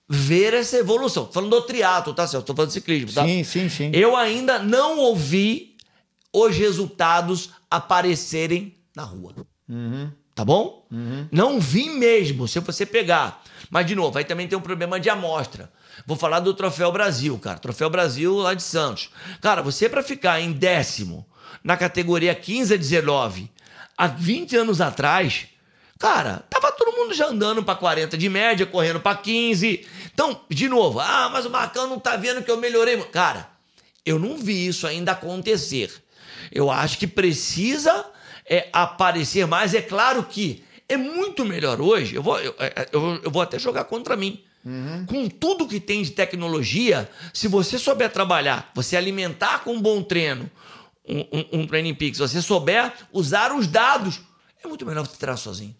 ver 0.08 0.54
essa 0.54 0.76
evolução. 0.76 1.26
Tô 1.26 1.34
falando 1.34 1.50
do 1.50 1.62
triatlo, 1.62 2.12
tá, 2.12 2.26
Celso? 2.26 2.44
Tô 2.44 2.52
falando 2.52 2.70
de 2.70 2.74
ciclismo, 2.74 3.12
tá? 3.12 3.24
Sim, 3.24 3.44
sim, 3.44 3.68
sim. 3.68 3.92
Eu 3.94 4.16
ainda 4.16 4.58
não 4.58 4.98
ouvi 4.98 5.76
os 6.32 6.56
resultados 6.56 7.50
aparecerem 7.70 8.76
na 8.94 9.04
rua. 9.04 9.34
Uhum. 9.68 10.10
Tá 10.34 10.44
bom? 10.44 10.86
Uhum. 10.90 11.28
Não 11.30 11.60
vi 11.60 11.90
mesmo, 11.90 12.48
se 12.48 12.58
você 12.60 12.86
pegar. 12.86 13.42
Mas, 13.70 13.86
de 13.86 13.94
novo, 13.94 14.16
aí 14.16 14.24
também 14.24 14.48
tem 14.48 14.56
um 14.58 14.62
problema 14.62 14.98
de 14.98 15.10
amostra. 15.10 15.70
Vou 16.06 16.16
falar 16.16 16.40
do 16.40 16.54
Troféu 16.54 16.90
Brasil, 16.90 17.38
cara. 17.38 17.58
Troféu 17.58 17.90
Brasil 17.90 18.34
lá 18.36 18.54
de 18.54 18.62
Santos. 18.62 19.10
Cara, 19.40 19.62
você 19.62 19.88
para 19.88 20.02
ficar 20.02 20.40
em 20.40 20.52
décimo 20.52 21.26
na 21.62 21.76
categoria 21.76 22.34
15 22.34 22.74
a 22.74 22.76
19, 22.76 23.50
há 23.96 24.06
20 24.06 24.56
anos 24.56 24.80
atrás, 24.80 25.46
cara, 25.98 26.42
tava 26.48 26.72
todo 26.72 26.96
mundo 26.96 27.12
já 27.12 27.26
andando 27.26 27.62
para 27.62 27.74
40 27.74 28.16
de 28.16 28.28
média, 28.28 28.66
correndo 28.66 29.00
para 29.00 29.16
15. 29.16 29.86
Então, 30.12 30.40
de 30.48 30.68
novo, 30.68 31.00
ah, 31.00 31.28
mas 31.30 31.44
o 31.44 31.50
Marcão 31.50 31.86
não 31.86 31.98
tá 31.98 32.16
vendo 32.16 32.42
que 32.42 32.50
eu 32.50 32.56
melhorei. 32.56 32.96
Cara, 33.04 33.48
eu 34.06 34.18
não 34.18 34.38
vi 34.38 34.66
isso 34.66 34.86
ainda 34.86 35.12
acontecer. 35.12 35.92
Eu 36.50 36.70
acho 36.70 36.98
que 36.98 37.06
precisa 37.06 38.04
é, 38.44 38.68
aparecer 38.72 39.46
mais. 39.46 39.74
É 39.74 39.82
claro 39.82 40.24
que 40.24 40.64
é 40.88 40.96
muito 40.96 41.44
melhor 41.44 41.80
hoje. 41.80 42.16
Eu 42.16 42.22
vou, 42.22 42.38
eu, 42.40 42.54
é, 42.58 42.88
eu, 42.92 43.20
eu 43.22 43.30
vou 43.30 43.42
até 43.42 43.58
jogar 43.58 43.84
contra 43.84 44.16
mim. 44.16 44.42
Uhum. 44.64 45.06
Com 45.06 45.28
tudo 45.28 45.66
que 45.66 45.80
tem 45.80 46.02
de 46.02 46.10
tecnologia, 46.10 47.08
se 47.32 47.48
você 47.48 47.78
souber 47.78 48.10
trabalhar, 48.10 48.70
você 48.74 48.96
alimentar 48.96 49.60
com 49.60 49.74
um 49.74 49.80
bom 49.80 50.02
treino, 50.02 50.50
um, 51.08 51.20
um, 51.20 51.60
um 51.60 51.66
Training 51.66 51.94
Peaks, 51.94 52.18
se 52.18 52.28
você 52.28 52.42
souber 52.42 52.92
usar 53.12 53.54
os 53.54 53.66
dados, 53.66 54.20
é 54.62 54.68
muito 54.68 54.84
melhor 54.84 55.06
você 55.06 55.16
treinar 55.16 55.38
sozinho. 55.38 55.74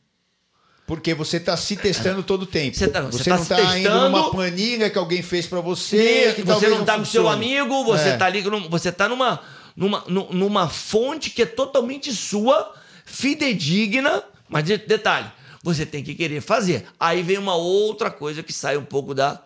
Porque 0.86 1.14
você 1.14 1.36
está 1.36 1.56
se 1.56 1.76
testando 1.76 2.20
todo 2.20 2.42
o 2.42 2.46
tempo. 2.46 2.76
Você, 2.76 2.88
tá, 2.88 3.02
você 3.02 3.30
tá 3.30 3.36
não 3.36 3.42
está 3.42 3.78
indo 3.78 3.90
numa 3.90 4.28
planilha 4.28 4.90
que 4.90 4.98
alguém 4.98 5.22
fez 5.22 5.46
para 5.46 5.60
você. 5.60 6.32
Que 6.34 6.42
você 6.42 6.68
não 6.68 6.80
está 6.80 6.98
com 6.98 7.04
seu 7.04 7.28
amigo, 7.28 7.84
você 7.84 8.08
está 8.08 8.24
é. 8.24 8.28
ali. 8.28 8.42
Você 8.68 8.88
está 8.88 9.08
numa, 9.08 9.40
numa, 9.80 10.04
numa 10.06 10.68
fonte 10.68 11.30
que 11.30 11.40
é 11.40 11.46
totalmente 11.46 12.12
sua, 12.12 12.74
fidedigna. 13.06 14.22
Mas 14.46 14.64
detalhe, 14.64 15.32
você 15.62 15.86
tem 15.86 16.04
que 16.04 16.14
querer 16.14 16.42
fazer. 16.42 16.86
Aí 17.00 17.22
vem 17.22 17.38
uma 17.38 17.56
outra 17.56 18.10
coisa 18.10 18.42
que 18.42 18.52
sai 18.52 18.76
um 18.76 18.84
pouco 18.84 19.14
da, 19.14 19.42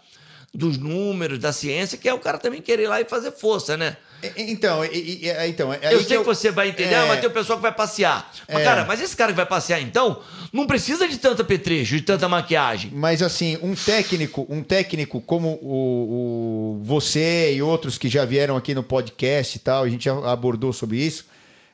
dos 0.53 0.77
números, 0.77 1.39
da 1.39 1.53
ciência, 1.53 1.97
que 1.97 2.09
é 2.09 2.13
o 2.13 2.19
cara 2.19 2.37
também 2.37 2.61
querer 2.61 2.83
ir 2.83 2.89
lá 2.89 3.01
e 3.01 3.05
fazer 3.05 3.31
força, 3.31 3.77
né? 3.77 3.97
Então, 4.37 4.85
então 4.85 5.73
é 5.73 5.95
eu 5.95 5.99
sei 5.99 6.07
que, 6.07 6.15
eu, 6.15 6.21
que, 6.21 6.27
você 6.27 6.51
vai 6.51 6.69
entender, 6.69 6.95
é, 6.95 6.99
ah, 6.99 7.07
mas 7.07 7.21
tem 7.21 7.29
o 7.29 7.33
pessoal 7.33 7.59
que 7.59 7.63
vai 7.63 7.73
passear. 7.73 8.31
Mas, 8.49 8.61
é, 8.61 8.65
cara, 8.65 8.85
mas 8.85 9.01
esse 9.01 9.17
cara 9.17 9.33
que 9.33 9.37
vai 9.37 9.47
passear, 9.47 9.81
então, 9.81 10.21
não 10.53 10.67
precisa 10.67 11.09
de 11.09 11.19
tanta 11.19 11.43
petrecho, 11.43 11.97
de 11.97 12.03
tanta 12.03 12.29
maquiagem. 12.29 12.91
Mas 12.95 13.23
assim, 13.23 13.59
um 13.63 13.75
técnico, 13.75 14.47
um 14.49 14.63
técnico 14.63 15.21
como 15.21 15.59
o, 15.63 16.79
o, 16.79 16.85
você 16.85 17.55
e 17.55 17.63
outros 17.63 17.99
que 17.99 18.09
já 18.09 18.25
vieram 18.25 18.57
aqui 18.57 18.75
no 18.75 18.83
podcast 18.83 19.57
e 19.57 19.61
tal, 19.61 19.85
a 19.85 19.89
gente 19.89 20.05
já 20.05 20.13
abordou 20.31 20.73
sobre 20.73 20.99
isso. 20.99 21.27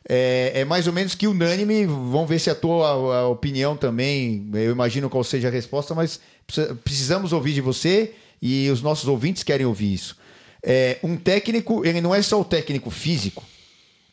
É, 0.08 0.52
é 0.54 0.64
mais 0.64 0.86
ou 0.86 0.92
menos 0.92 1.14
que 1.14 1.26
unânime. 1.26 1.86
Vamos 1.86 2.28
ver 2.28 2.38
se 2.38 2.50
a 2.50 2.54
tua 2.54 2.88
a 2.88 3.28
opinião 3.28 3.76
também. 3.76 4.48
Eu 4.54 4.72
imagino 4.72 5.10
qual 5.10 5.22
seja 5.22 5.48
a 5.48 5.50
resposta, 5.50 5.94
mas 5.94 6.20
precisamos 6.82 7.32
ouvir 7.32 7.52
de 7.52 7.60
você 7.60 8.12
e 8.40 8.68
os 8.70 8.82
nossos 8.82 9.06
ouvintes 9.06 9.42
querem 9.42 9.66
ouvir 9.66 9.92
isso. 9.92 10.16
É, 10.62 10.98
um 11.02 11.16
técnico, 11.16 11.84
ele 11.84 12.00
não 12.00 12.14
é 12.14 12.20
só 12.22 12.40
o 12.40 12.44
técnico 12.44 12.90
físico. 12.90 13.42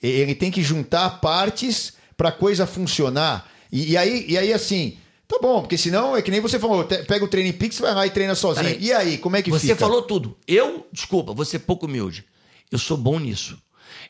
Ele 0.01 0.35
tem 0.35 0.51
que 0.51 0.61
juntar 0.61 1.21
partes 1.21 1.93
para 2.15 2.29
a 2.29 2.31
coisa 2.31 2.65
funcionar. 2.65 3.49
E, 3.71 3.91
e, 3.91 3.97
aí, 3.97 4.25
e 4.27 4.37
aí, 4.37 4.53
assim, 4.53 4.97
tá 5.27 5.39
bom, 5.41 5.61
porque 5.61 5.77
senão 5.77 6.15
é 6.15 6.21
que 6.21 6.31
nem 6.31 6.39
você 6.39 6.59
falou, 6.59 6.85
pega 6.85 7.25
o 7.25 7.27
Training 7.27 7.53
Pix, 7.53 7.79
vai 7.79 7.93
lá 7.93 8.05
e 8.05 8.09
treina 8.09 8.35
sozinho. 8.35 8.67
Aí, 8.67 8.77
e 8.79 8.93
aí, 8.93 9.17
como 9.17 9.35
é 9.35 9.41
que 9.41 9.49
você 9.49 9.67
fica? 9.67 9.75
Você 9.75 9.79
falou 9.79 10.01
tudo. 10.03 10.37
Eu, 10.47 10.87
desculpa, 10.91 11.33
vou 11.33 11.45
ser 11.45 11.59
pouco 11.59 11.85
humilde. 11.85 12.25
Eu 12.71 12.77
sou 12.77 12.97
bom 12.97 13.19
nisso. 13.19 13.57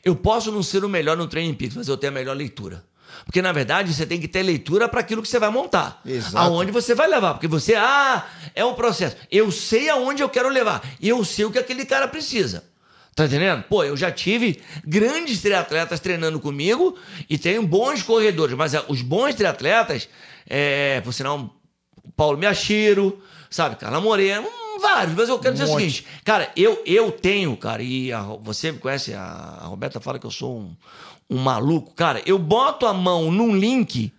Eu 0.04 0.14
posso 0.14 0.52
não 0.52 0.62
ser 0.62 0.84
o 0.84 0.88
melhor 0.88 1.16
no 1.16 1.26
Training 1.26 1.54
Pix, 1.54 1.74
mas 1.74 1.88
eu 1.88 1.96
tenho 1.96 2.12
a 2.12 2.14
melhor 2.14 2.36
leitura. 2.36 2.84
Porque, 3.24 3.42
na 3.42 3.52
verdade, 3.52 3.92
você 3.92 4.06
tem 4.06 4.20
que 4.20 4.28
ter 4.28 4.42
leitura 4.42 4.88
para 4.88 5.00
aquilo 5.00 5.22
que 5.22 5.28
você 5.28 5.38
vai 5.38 5.50
montar. 5.50 6.00
Exato. 6.04 6.36
Aonde 6.38 6.72
você 6.72 6.94
vai 6.94 7.08
levar. 7.08 7.34
Porque 7.34 7.48
você, 7.48 7.74
ah, 7.74 8.26
é 8.54 8.64
um 8.64 8.74
processo. 8.74 9.16
Eu 9.30 9.50
sei 9.50 9.88
aonde 9.88 10.22
eu 10.22 10.28
quero 10.28 10.48
levar. 10.48 10.82
E 11.00 11.08
eu 11.08 11.24
sei 11.24 11.44
o 11.44 11.50
que 11.50 11.58
aquele 11.58 11.84
cara 11.84 12.08
precisa. 12.08 12.64
Tá 13.18 13.24
entendendo? 13.24 13.64
Pô, 13.64 13.82
eu 13.82 13.96
já 13.96 14.12
tive 14.12 14.62
grandes 14.84 15.42
triatletas 15.42 15.98
treinando 15.98 16.38
comigo 16.38 16.96
e 17.28 17.36
tenho 17.36 17.66
bons 17.66 18.00
corredores. 18.00 18.56
Mas 18.56 18.74
é, 18.74 18.84
os 18.86 19.02
bons 19.02 19.34
triatletas, 19.34 20.08
é, 20.48 21.00
por 21.00 21.12
sinal, 21.12 21.52
Paulo 22.16 22.38
Miachiro, 22.38 23.20
sabe, 23.50 23.74
Carla 23.74 24.00
Moreno, 24.00 24.48
vários. 24.78 25.14
Mas 25.14 25.28
eu 25.28 25.38
quero 25.38 25.54
um 25.54 25.58
dizer 25.58 25.66
monte. 25.66 25.76
o 25.76 25.90
seguinte, 25.90 26.06
cara, 26.24 26.50
eu, 26.56 26.82
eu 26.86 27.10
tenho, 27.10 27.56
cara, 27.56 27.82
e 27.82 28.12
a, 28.12 28.22
você 28.22 28.72
me 28.72 28.78
conhece, 28.78 29.14
a, 29.14 29.22
a 29.22 29.66
Roberta 29.66 30.00
fala 30.00 30.18
que 30.18 30.26
eu 30.26 30.30
sou 30.30 30.58
um, 30.58 30.76
um 31.30 31.38
maluco, 31.38 31.92
cara, 31.94 32.22
eu 32.24 32.38
boto 32.38 32.86
a 32.86 32.94
mão 32.94 33.30
num 33.30 33.54
link, 33.54 34.12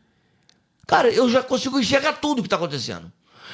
cara, 0.88 1.10
eu 1.10 1.30
já 1.30 1.42
consigo 1.42 1.80
enxergar 1.80 2.14
tudo 2.14 2.42
que 2.42 2.48
está 2.48 2.56
acontecendo. 2.56 3.12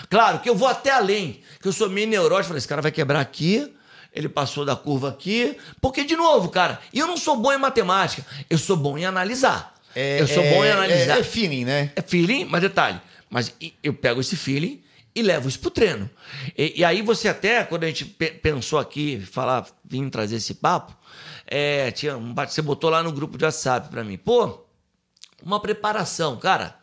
Claro 0.10 0.39
que 0.39 0.50
eu 0.50 0.56
vou 0.56 0.68
até 0.68 0.91
além, 0.91 1.41
que 1.62 1.68
eu 1.68 1.74
sou 1.74 1.89
meio 1.89 2.08
neurótico, 2.08 2.48
falei, 2.48 2.58
esse 2.60 2.68
cara 2.68 2.82
vai 2.82 2.91
quebrar 2.91 3.20
aqui, 3.20 3.72
ele 4.13 4.30
passou 4.30 4.65
da 4.65 4.76
curva 4.76 5.10
aqui, 5.10 5.58
porque, 5.82 6.04
de 6.04 6.15
novo, 6.15 6.50
cara, 6.50 6.80
eu 6.94 7.08
não 7.08 7.18
sou 7.18 7.38
bom 7.38 7.52
em 7.52 7.58
matemática, 7.58 8.26
eu 8.50 8.58
sou 8.58 8.78
bom 8.78 8.98
em 8.98 9.06
analisar. 9.06 9.74
É, 9.96 10.22
eu 10.22 10.28
sou 10.28 10.44
é, 10.44 10.54
bom 10.54 10.65
em 10.65 10.70
analisar. 10.70 11.18
É, 11.18 11.20
é 11.20 11.24
feeling, 11.24 11.65
né? 11.65 11.91
É 11.96 12.02
feeling, 12.02 12.46
mas 12.46 12.62
detalhe, 12.62 13.00
mas 13.30 13.54
eu 13.82 13.94
pego 13.94 14.20
esse 14.20 14.36
feeling 14.36 14.82
e 15.15 15.21
levo 15.21 15.47
isso 15.47 15.60
pro 15.60 15.71
treino. 15.71 16.10
E, 16.58 16.82
e 16.82 16.84
aí 16.84 17.01
você 17.01 17.30
até, 17.30 17.63
quando 17.63 17.86
a 17.86 17.88
gente 17.88 18.06
pensou 18.06 18.78
aqui, 18.78 19.19
falar, 19.19 19.65
vim 19.84 20.10
trazer 20.10 20.36
esse 20.36 20.56
papo, 20.56 20.93
é, 21.47 21.89
tinha 21.91 22.17
um, 22.17 22.34
você 22.34 22.62
botou 22.62 22.89
lá 22.89 23.01
no 23.01 23.12
grupo 23.12 23.38
de 23.38 23.45
WhatsApp 23.45 23.89
para 23.89 24.04
mim. 24.04 24.17
Pô, 24.17 24.65
uma 25.41 25.60
preparação, 25.60 26.36
cara. 26.38 26.75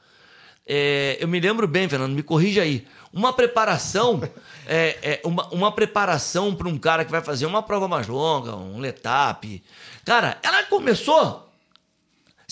É, 0.67 1.19
eu 1.21 1.29
me 1.29 1.41
lembro 1.41 1.67
bem, 1.67 1.89
Fernando, 1.89 2.15
me 2.15 2.23
corrija 2.23 2.63
aí. 2.63 2.87
Uma 3.13 3.33
preparação, 3.33 4.23
é, 4.67 4.99
é, 5.03 5.21
uma, 5.25 5.47
uma 5.49 5.73
preparação 5.73 6.55
para 6.55 6.69
um 6.69 6.79
cara 6.79 7.05
que 7.05 7.11
vai 7.11 7.21
fazer 7.21 7.45
uma 7.45 7.63
prova 7.63 7.87
mais 7.87 8.07
longa, 8.07 8.57
um 8.57 8.79
letap. 8.79 9.63
Cara, 10.05 10.39
ela 10.43 10.63
começou 10.65 11.52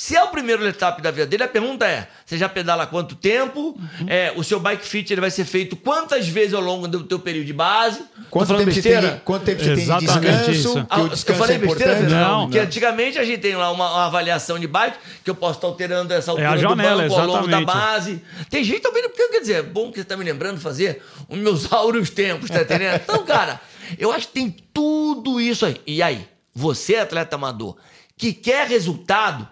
Se 0.02 0.16
é 0.16 0.24
o 0.24 0.28
primeiro 0.28 0.66
etapa 0.66 1.02
da 1.02 1.10
vida 1.10 1.26
dele, 1.26 1.42
a 1.42 1.48
pergunta 1.48 1.86
é: 1.86 2.08
você 2.24 2.38
já 2.38 2.48
pedala 2.48 2.84
há 2.84 2.86
quanto 2.86 3.14
tempo? 3.14 3.78
Uhum. 3.78 4.06
É, 4.08 4.32
o 4.34 4.42
seu 4.42 4.58
bike 4.58 4.82
fit 4.82 5.12
ele 5.12 5.20
vai 5.20 5.30
ser 5.30 5.44
feito 5.44 5.76
quantas 5.76 6.26
vezes 6.26 6.54
ao 6.54 6.62
longo 6.62 6.88
do 6.88 7.04
teu 7.04 7.18
período 7.18 7.44
de 7.44 7.52
base? 7.52 8.02
Quanto 8.30 8.48
falando 8.48 8.64
tempo, 8.64 8.72
você 8.74 8.80
tem, 8.80 8.92
besteira? 8.92 9.16
de- 9.16 9.20
quanto 9.24 9.44
tempo 9.44 9.58
você 9.62 9.74
tem 9.74 9.84
de 9.84 10.06
descanso? 10.06 10.86
Ah, 10.88 11.02
descanso 11.02 11.30
eu 11.32 11.34
falei 11.34 11.56
é 11.56 11.58
besteira. 11.58 11.96
Fernando? 11.96 12.28
Não, 12.28 12.40
Porque 12.44 12.56
não. 12.56 12.64
antigamente 12.64 13.18
a 13.18 13.24
gente 13.24 13.40
tem 13.40 13.54
lá 13.54 13.70
uma, 13.70 13.90
uma 13.90 14.06
avaliação 14.06 14.58
de 14.58 14.66
bike 14.66 14.96
que 15.22 15.28
eu 15.28 15.34
posso 15.34 15.58
estar 15.58 15.66
alterando 15.66 16.14
essa 16.14 16.30
altura 16.30 16.48
É 16.54 16.56
janela, 16.56 17.02
do 17.02 17.08
banco 17.10 17.20
ao 17.20 17.26
longo 17.26 17.48
da 17.48 17.60
base. 17.60 18.22
Tem 18.48 18.64
gente 18.64 18.80
também, 18.80 19.02
porque 19.02 19.28
quer 19.28 19.40
dizer, 19.40 19.54
é 19.56 19.62
bom 19.62 19.90
que 19.90 19.96
você 19.96 20.00
está 20.00 20.16
me 20.16 20.24
lembrando 20.24 20.56
de 20.56 20.62
fazer 20.62 21.02
os 21.28 21.36
meus 21.38 21.68
áureos 21.70 22.08
tempos, 22.08 22.48
tá 22.48 22.62
entendendo? 22.62 23.02
Então, 23.04 23.22
cara, 23.26 23.60
eu 23.98 24.10
acho 24.10 24.28
que 24.28 24.32
tem 24.32 24.56
tudo 24.72 25.38
isso 25.38 25.66
aí. 25.66 25.78
E 25.86 26.02
aí, 26.02 26.26
você, 26.54 26.96
atleta 26.96 27.36
amador, 27.36 27.76
que 28.16 28.32
quer 28.32 28.66
resultado, 28.66 29.46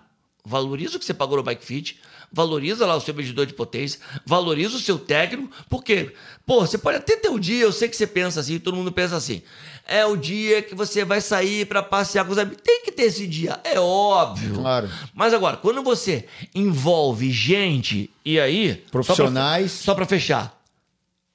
valoriza 0.49 0.97
o 0.97 0.99
que 0.99 1.05
você 1.05 1.15
pagou 1.15 1.37
no 1.37 1.43
Bike 1.43 1.65
Fit, 1.65 2.01
valoriza 2.33 2.87
lá 2.87 2.97
o 2.97 3.01
seu 3.01 3.15
medidor 3.15 3.47
de 3.47 3.55
potência, 3.55 4.01
valoriza 4.25 4.77
o 4.77 4.81
seu 4.81 4.99
técnico, 4.99 5.51
porque, 5.69 6.13
pô, 6.47 6.61
você 6.61 6.79
pode 6.79 6.99
até 6.99 7.17
ter 7.17 7.29
o 7.29 7.39
dia, 7.39 7.63
eu 7.63 7.73
sei 7.73 7.89
que 7.89 7.97
você 7.97 8.07
pensa 8.07 8.41
assim, 8.41 8.59
todo 8.59 8.77
mundo 8.77 8.93
pensa 8.93 9.17
assim, 9.17 9.43
é 9.87 10.05
o 10.05 10.17
dia 10.17 10.61
que 10.63 10.75
você 10.75 11.05
vai 11.05 11.21
sair 11.21 11.67
para 11.67 11.83
passear 11.83 12.25
com 12.25 12.33
os 12.33 12.39
amigos. 12.39 12.61
Tem 12.63 12.83
que 12.85 12.93
ter 12.93 13.05
esse 13.05 13.27
dia, 13.27 13.59
é 13.65 13.81
óbvio. 13.81 14.55
Claro. 14.55 14.91
Mas 15.15 15.33
agora, 15.33 15.57
quando 15.57 15.83
você 15.83 16.27
envolve 16.55 17.31
gente, 17.31 18.11
e 18.25 18.39
aí... 18.39 18.85
Profissionais. 18.91 19.73
Só 19.73 19.95
para 19.95 20.05
fechar. 20.05 20.59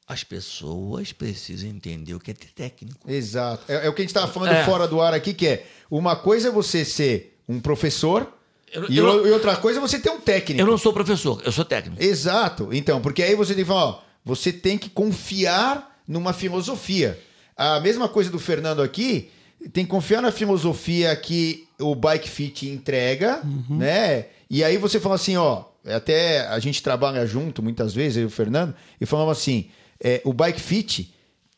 As 0.07 0.23
pessoas 0.23 1.11
precisam 1.11 1.69
entender 1.69 2.13
o 2.13 2.19
que 2.19 2.29
é 2.29 2.33
ter 2.33 2.51
técnico. 2.53 3.09
Exato. 3.09 3.63
É, 3.67 3.87
é 3.87 3.89
o 3.89 3.93
que 3.93 4.01
a 4.01 4.03
gente 4.03 4.09
estava 4.09 4.31
falando 4.31 4.51
É. 4.51 4.65
fora 4.65 4.87
do 4.87 5.01
ar 5.01 5.13
aqui, 5.13 5.33
que 5.33 5.47
é 5.47 5.65
uma 5.89 6.15
coisa 6.15 6.49
é 6.49 6.51
você 6.51 6.85
ser 6.85 7.39
um 7.47 7.59
professor 7.59 8.31
Eu- 8.73 8.85
e, 8.89 8.97
eu 8.97 9.27
e 9.27 9.31
outra 9.31 9.55
coisa 9.55 9.79
é 9.79 9.81
você 9.81 9.99
ter 9.99 10.09
um 10.09 10.19
técnico. 10.19 10.61
Eu 10.61 10.65
não 10.67 10.77
sou 10.77 10.91
professor, 10.93 11.41
eu 11.45 11.51
sou 11.51 11.63
técnico. 11.65 12.01
Exato. 12.01 12.69
Então, 12.71 13.01
porque 13.01 13.21
aí 13.23 13.35
você 13.35 13.53
tem 13.53 13.63
que 13.63 13.67
falar, 13.67 13.85
ó, 13.85 13.99
você 14.25 14.51
tem 14.51 14.77
que 14.77 14.89
confiar 14.89 15.99
numa 16.07 16.33
filosofia. 16.33 17.19
A 17.55 17.79
mesma 17.79 18.09
coisa 18.09 18.29
do 18.29 18.39
Fernando 18.39 18.81
aqui, 18.81 19.29
tem 19.71 19.85
que 19.85 19.91
confiar 19.91 20.21
na 20.21 20.31
filosofia 20.31 21.15
que 21.15 21.67
o 21.79 21.95
Bike 21.95 22.29
Fit 22.29 22.67
entrega, 22.67 23.41
né? 23.69 24.25
E 24.49 24.63
aí 24.63 24.77
você 24.77 24.99
fala 24.99 25.15
assim, 25.15 25.37
ó, 25.37 25.63
até 25.85 26.47
a 26.47 26.59
gente 26.59 26.81
trabalha 26.83 27.25
junto 27.25 27.61
muitas 27.63 27.93
vezes, 27.93 28.17
eu 28.17 28.23
e 28.23 28.25
o 28.25 28.29
Fernando, 28.29 28.73
e 28.99 29.05
falava 29.05 29.31
assim, 29.31 29.69
é, 30.03 30.21
o 30.25 30.33
Bike 30.33 30.59
Fit 30.59 31.13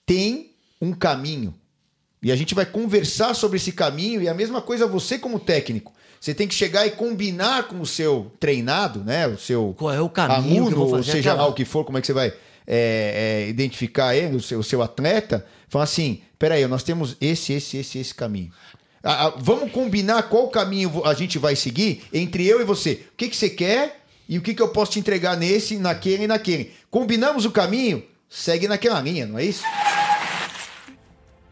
tem 0.06 0.52
um 0.82 0.94
caminho. 0.94 1.54
E 2.22 2.32
a 2.32 2.36
gente 2.36 2.54
vai 2.56 2.66
conversar 2.66 3.34
sobre 3.36 3.58
esse 3.58 3.72
caminho 3.72 4.22
e 4.22 4.28
a 4.28 4.34
mesma 4.34 4.62
coisa 4.62 4.86
você 4.88 5.18
como 5.18 5.40
técnico. 5.40 5.94
Você 6.26 6.34
tem 6.34 6.48
que 6.48 6.56
chegar 6.56 6.88
e 6.88 6.90
combinar 6.90 7.68
com 7.68 7.80
o 7.80 7.86
seu 7.86 8.32
treinado, 8.40 9.04
né? 9.04 9.28
O 9.28 9.38
seu 9.38 9.76
Qual 9.78 9.94
é 9.94 10.02
o 10.02 10.10
caminho 10.10 10.42
que 10.42 10.50
eu 10.50 10.58
aluno, 10.58 10.76
vou 10.76 10.86
ou 10.88 10.96
fazer 10.96 11.12
seja 11.12 11.36
lá 11.36 11.46
o 11.46 11.54
que 11.54 11.64
for, 11.64 11.86
como 11.86 12.00
é 12.00 12.02
que 12.02 12.08
você 12.08 12.14
vai 12.14 12.34
é, 12.66 13.44
é, 13.46 13.48
identificar 13.48 14.16
ele, 14.16 14.36
o 14.36 14.42
seu, 14.42 14.58
o 14.58 14.64
seu 14.64 14.82
atleta. 14.82 15.46
Fala 15.70 15.84
assim, 15.84 16.22
peraí, 16.40 16.66
nós 16.66 16.82
temos 16.82 17.16
esse, 17.22 17.54
esse, 17.54 17.78
esse, 17.78 18.00
esse 18.00 18.16
caminho. 18.16 18.52
Ah, 19.04 19.28
ah, 19.28 19.34
vamos 19.38 19.72
combinar 19.72 20.24
qual 20.24 20.48
caminho 20.48 21.06
a 21.06 21.14
gente 21.14 21.38
vai 21.38 21.56
seguir 21.56 22.02
entre 22.12 22.44
eu 22.48 22.60
e 22.60 22.64
você. 22.64 23.06
O 23.14 23.18
que, 23.18 23.30
que 23.30 23.38
você 23.38 23.52
quer 23.52 24.02
e 24.28 24.40
o 24.40 24.42
que, 24.42 24.56
que 24.56 24.62
eu 24.64 24.70
posso 24.70 24.94
te 24.94 25.00
entregar 25.00 25.38
nesse, 25.38 25.78
naquele 25.78 26.24
e 26.24 26.28
naquele. 26.28 26.72
Combinamos 26.90 27.46
o 27.46 27.52
caminho, 27.52 28.04
segue 28.28 28.68
naquela 28.68 29.00
linha, 29.00 29.28
não 29.28 29.38
é 29.38 29.46
isso? 29.46 29.64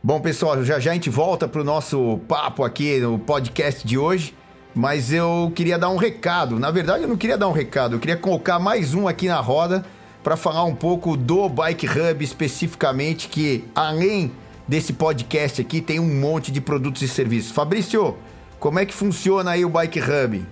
Bom, 0.02 0.20
pessoal, 0.20 0.66
já 0.66 0.80
já 0.80 0.90
a 0.90 0.94
gente 0.96 1.12
volta 1.12 1.48
pro 1.48 1.64
nosso 1.64 2.20
papo 2.28 2.64
aqui 2.64 2.98
no 2.98 3.20
podcast 3.20 3.88
de 3.88 4.00
hoje, 4.00 4.34
mas 4.76 5.12
eu 5.12 5.52
queria 5.56 5.78
dar 5.78 5.90
um 5.90 5.98
recado. 5.98 6.60
Na 6.60 6.72
verdade, 6.72 7.04
eu 7.04 7.10
não 7.10 7.18
queria 7.18 7.38
dar 7.38 7.48
um 7.48 7.52
recado, 7.52 7.96
eu 7.96 8.00
queria 8.00 8.18
colocar 8.18 8.60
mais 8.60 8.94
um 8.94 9.08
aqui 9.08 9.28
na 9.28 9.40
roda 9.40 9.86
para 10.24 10.38
falar 10.38 10.64
um 10.64 10.76
pouco 10.76 11.18
do 11.18 11.50
Bike 11.50 11.88
Hub 11.88 12.24
especificamente, 12.24 13.28
que 13.28 13.66
além 13.76 14.32
desse 14.68 14.94
podcast 14.94 15.62
aqui 15.62 15.82
tem 15.82 16.00
um 16.00 16.20
monte 16.20 16.52
de 16.52 16.62
produtos 16.62 17.02
e 17.02 17.08
serviços. 17.08 17.52
Fabrício, 17.52 18.18
como 18.60 18.80
é 18.80 18.86
que 18.86 18.94
funciona 18.94 19.52
aí 19.52 19.66
o 19.66 19.70
Bike 19.70 20.00
Hub? 20.00 20.46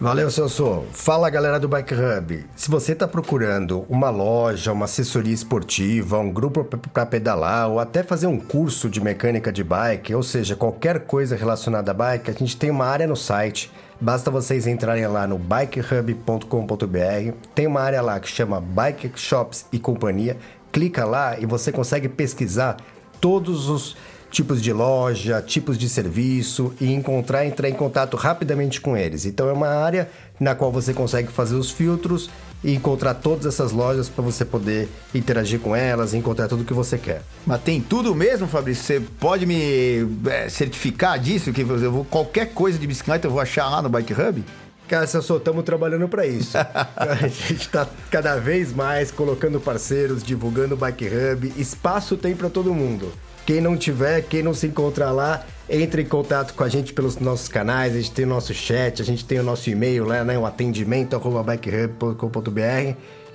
Valeu, 0.00 0.28
Celso. 0.28 0.82
Fala, 0.92 1.30
galera 1.30 1.58
do 1.58 1.68
Bike 1.68 1.94
Hub. 1.94 2.44
Se 2.56 2.68
você 2.68 2.92
está 2.92 3.06
procurando 3.06 3.86
uma 3.88 4.10
loja, 4.10 4.72
uma 4.72 4.86
assessoria 4.86 5.32
esportiva, 5.32 6.18
um 6.18 6.32
grupo 6.32 6.64
para 6.64 7.06
pedalar 7.06 7.70
ou 7.70 7.78
até 7.78 8.02
fazer 8.02 8.26
um 8.26 8.38
curso 8.38 8.90
de 8.90 9.00
mecânica 9.00 9.52
de 9.52 9.62
bike, 9.62 10.12
ou 10.12 10.22
seja, 10.22 10.56
qualquer 10.56 11.00
coisa 11.00 11.36
relacionada 11.36 11.92
a 11.92 11.94
bike, 11.94 12.28
a 12.28 12.34
gente 12.34 12.56
tem 12.56 12.70
uma 12.70 12.86
área 12.86 13.06
no 13.06 13.16
site. 13.16 13.70
Basta 14.00 14.32
vocês 14.32 14.66
entrarem 14.66 15.06
lá 15.06 15.28
no 15.28 15.38
bikehub.com.br. 15.38 17.32
Tem 17.54 17.68
uma 17.68 17.80
área 17.80 18.02
lá 18.02 18.18
que 18.18 18.28
chama 18.28 18.60
Bike 18.60 19.12
Shops 19.14 19.66
e 19.72 19.78
Companhia. 19.78 20.36
Clica 20.72 21.04
lá 21.04 21.38
e 21.38 21.46
você 21.46 21.70
consegue 21.70 22.08
pesquisar 22.08 22.78
todos 23.20 23.68
os 23.68 23.96
tipos 24.34 24.60
de 24.60 24.72
loja, 24.72 25.40
tipos 25.40 25.78
de 25.78 25.88
serviço 25.88 26.74
e 26.80 26.92
encontrar, 26.92 27.46
entrar 27.46 27.68
em 27.68 27.72
contato 27.72 28.16
rapidamente 28.16 28.80
com 28.80 28.96
eles. 28.96 29.24
Então 29.24 29.48
é 29.48 29.52
uma 29.52 29.68
área 29.68 30.10
na 30.40 30.56
qual 30.56 30.72
você 30.72 30.92
consegue 30.92 31.28
fazer 31.28 31.54
os 31.54 31.70
filtros 31.70 32.28
e 32.62 32.74
encontrar 32.74 33.14
todas 33.14 33.46
essas 33.46 33.70
lojas 33.70 34.08
para 34.08 34.24
você 34.24 34.44
poder 34.44 34.88
interagir 35.14 35.60
com 35.60 35.76
elas, 35.76 36.14
encontrar 36.14 36.48
tudo 36.48 36.64
que 36.64 36.72
você 36.72 36.98
quer. 36.98 37.22
Mas 37.46 37.62
tem 37.62 37.80
tudo 37.80 38.12
mesmo, 38.12 38.48
Fabrício? 38.48 38.84
Você 38.84 39.00
pode 39.20 39.46
me 39.46 40.04
é, 40.26 40.48
certificar 40.48 41.16
disso? 41.16 41.52
Que 41.52 41.60
eu 41.60 41.92
vou, 41.92 42.04
qualquer 42.04 42.52
coisa 42.52 42.76
de 42.76 42.86
bicicleta 42.88 43.28
eu 43.28 43.30
vou 43.30 43.40
achar 43.40 43.68
lá 43.68 43.80
no 43.80 43.88
Bike 43.88 44.14
Hub? 44.14 44.44
Cara, 44.88 45.06
Celso, 45.06 45.36
estamos 45.36 45.64
trabalhando 45.64 46.08
para 46.08 46.26
isso. 46.26 46.58
a 46.58 47.28
gente 47.28 47.62
está 47.62 47.86
cada 48.10 48.36
vez 48.36 48.72
mais 48.72 49.12
colocando 49.12 49.60
parceiros, 49.60 50.24
divulgando 50.24 50.74
o 50.74 50.76
Bike 50.76 51.06
Hub. 51.06 51.52
Espaço 51.56 52.16
tem 52.16 52.34
para 52.34 52.50
todo 52.50 52.74
mundo. 52.74 53.12
Quem 53.46 53.60
não 53.60 53.76
tiver, 53.76 54.22
quem 54.22 54.42
não 54.42 54.54
se 54.54 54.66
encontrar 54.66 55.12
lá, 55.12 55.44
entre 55.68 56.02
em 56.02 56.06
contato 56.06 56.54
com 56.54 56.64
a 56.64 56.68
gente 56.68 56.92
pelos 56.92 57.18
nossos 57.18 57.48
canais. 57.48 57.94
A 57.94 57.96
gente 57.96 58.12
tem 58.12 58.24
o 58.24 58.28
nosso 58.28 58.54
chat, 58.54 59.02
a 59.02 59.04
gente 59.04 59.24
tem 59.24 59.38
o 59.38 59.42
nosso 59.42 59.68
e-mail 59.68 60.04
lá, 60.04 60.24
né? 60.24 60.38
O 60.38 60.46
atendimento. 60.46 61.18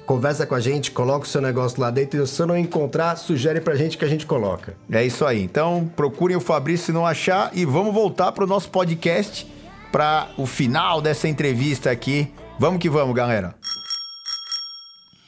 Conversa 0.06 0.48
com 0.48 0.56
a 0.56 0.60
gente, 0.60 0.90
coloca 0.90 1.26
o 1.26 1.28
seu 1.28 1.40
negócio 1.40 1.80
lá 1.80 1.92
dentro. 1.92 2.24
E 2.24 2.28
se 2.28 2.42
eu 2.42 2.48
não 2.48 2.58
encontrar, 2.58 3.16
sugere 3.16 3.62
pra 3.62 3.76
gente 3.76 3.96
que 3.96 4.04
a 4.04 4.08
gente 4.08 4.26
coloca. 4.26 4.76
É 4.92 5.06
isso 5.06 5.24
aí. 5.24 5.44
Então, 5.44 5.92
procurem 5.96 6.36
o 6.36 6.42
Fabrício 6.42 6.88
se 6.88 6.92
não 6.92 7.06
achar 7.06 7.52
e 7.54 7.64
vamos 7.64 7.94
voltar 7.94 8.32
para 8.32 8.44
o 8.44 8.48
nosso 8.48 8.70
podcast 8.70 9.46
para 9.92 10.30
o 10.38 10.46
final 10.46 11.02
dessa 11.02 11.28
entrevista 11.28 11.92
aqui. 11.92 12.32
Vamos 12.58 12.80
que 12.80 12.90
vamos, 12.90 13.16
galera. 13.16 13.54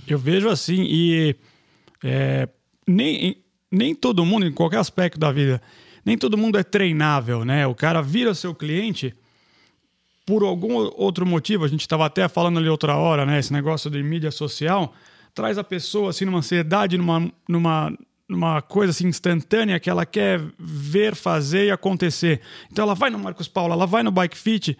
Eu 0.07 0.17
vejo 0.17 0.49
assim, 0.49 0.83
e 0.83 1.35
é, 2.03 2.49
nem, 2.87 3.40
nem 3.71 3.95
todo 3.95 4.25
mundo, 4.25 4.45
em 4.45 4.51
qualquer 4.51 4.79
aspecto 4.79 5.19
da 5.19 5.31
vida, 5.31 5.61
nem 6.05 6.17
todo 6.17 6.37
mundo 6.37 6.57
é 6.57 6.63
treinável, 6.63 7.45
né? 7.45 7.65
O 7.67 7.75
cara 7.75 8.01
vira 8.01 8.33
seu 8.33 8.53
cliente 8.53 9.13
por 10.25 10.43
algum 10.43 10.73
outro 10.95 11.25
motivo. 11.25 11.63
A 11.63 11.67
gente 11.67 11.81
estava 11.81 12.05
até 12.05 12.27
falando 12.27 12.59
ali 12.59 12.69
outra 12.69 12.95
hora, 12.95 13.25
né? 13.25 13.39
Esse 13.39 13.53
negócio 13.53 13.89
de 13.89 14.01
mídia 14.01 14.31
social 14.31 14.93
traz 15.33 15.57
a 15.57 15.63
pessoa 15.63 16.09
assim 16.09 16.25
numa 16.25 16.39
ansiedade, 16.39 16.97
numa, 16.97 17.31
numa, 17.47 17.97
numa 18.27 18.61
coisa 18.61 18.91
assim 18.91 19.07
instantânea 19.07 19.79
que 19.79 19.89
ela 19.89 20.05
quer 20.05 20.41
ver, 20.57 21.15
fazer 21.15 21.67
e 21.67 21.71
acontecer. 21.71 22.41
Então 22.71 22.83
ela 22.83 22.95
vai 22.95 23.09
no 23.09 23.19
Marcos 23.19 23.47
Paulo, 23.47 23.73
ela 23.73 23.85
vai 23.85 24.03
no 24.03 24.11
Bike 24.11 24.37
Fit 24.37 24.77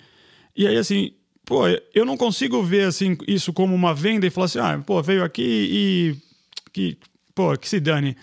e 0.56 0.68
aí 0.68 0.78
assim, 0.78 1.14
pô, 1.46 1.64
eu 1.94 2.06
não 2.06 2.18
consigo 2.18 2.62
ver 2.64 2.86
assim 2.86 3.18
isso 3.28 3.54
como 3.54 3.74
uma 3.74 3.94
venda 3.94 4.26
e 4.26 4.30
falar 4.30 4.46
assim, 4.46 4.60
ah, 4.60 4.82
pô, 4.86 5.02
veio 5.02 5.24
aqui 5.24 5.42
e 5.44 6.16
que, 6.74 6.98
pô, 7.34 7.56
que 7.58 7.68
se 7.68 7.80
dane. 7.80 8.16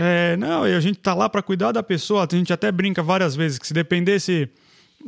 É, 0.00 0.36
não, 0.36 0.64
e 0.64 0.72
a 0.72 0.78
gente 0.78 1.00
tá 1.00 1.12
lá 1.12 1.28
para 1.28 1.42
cuidar 1.42 1.72
da 1.72 1.82
pessoa. 1.82 2.24
A 2.24 2.32
gente 2.32 2.52
até 2.52 2.70
brinca 2.70 3.02
várias 3.02 3.34
vezes 3.34 3.58
que 3.58 3.66
se 3.66 3.74
dependesse 3.74 4.48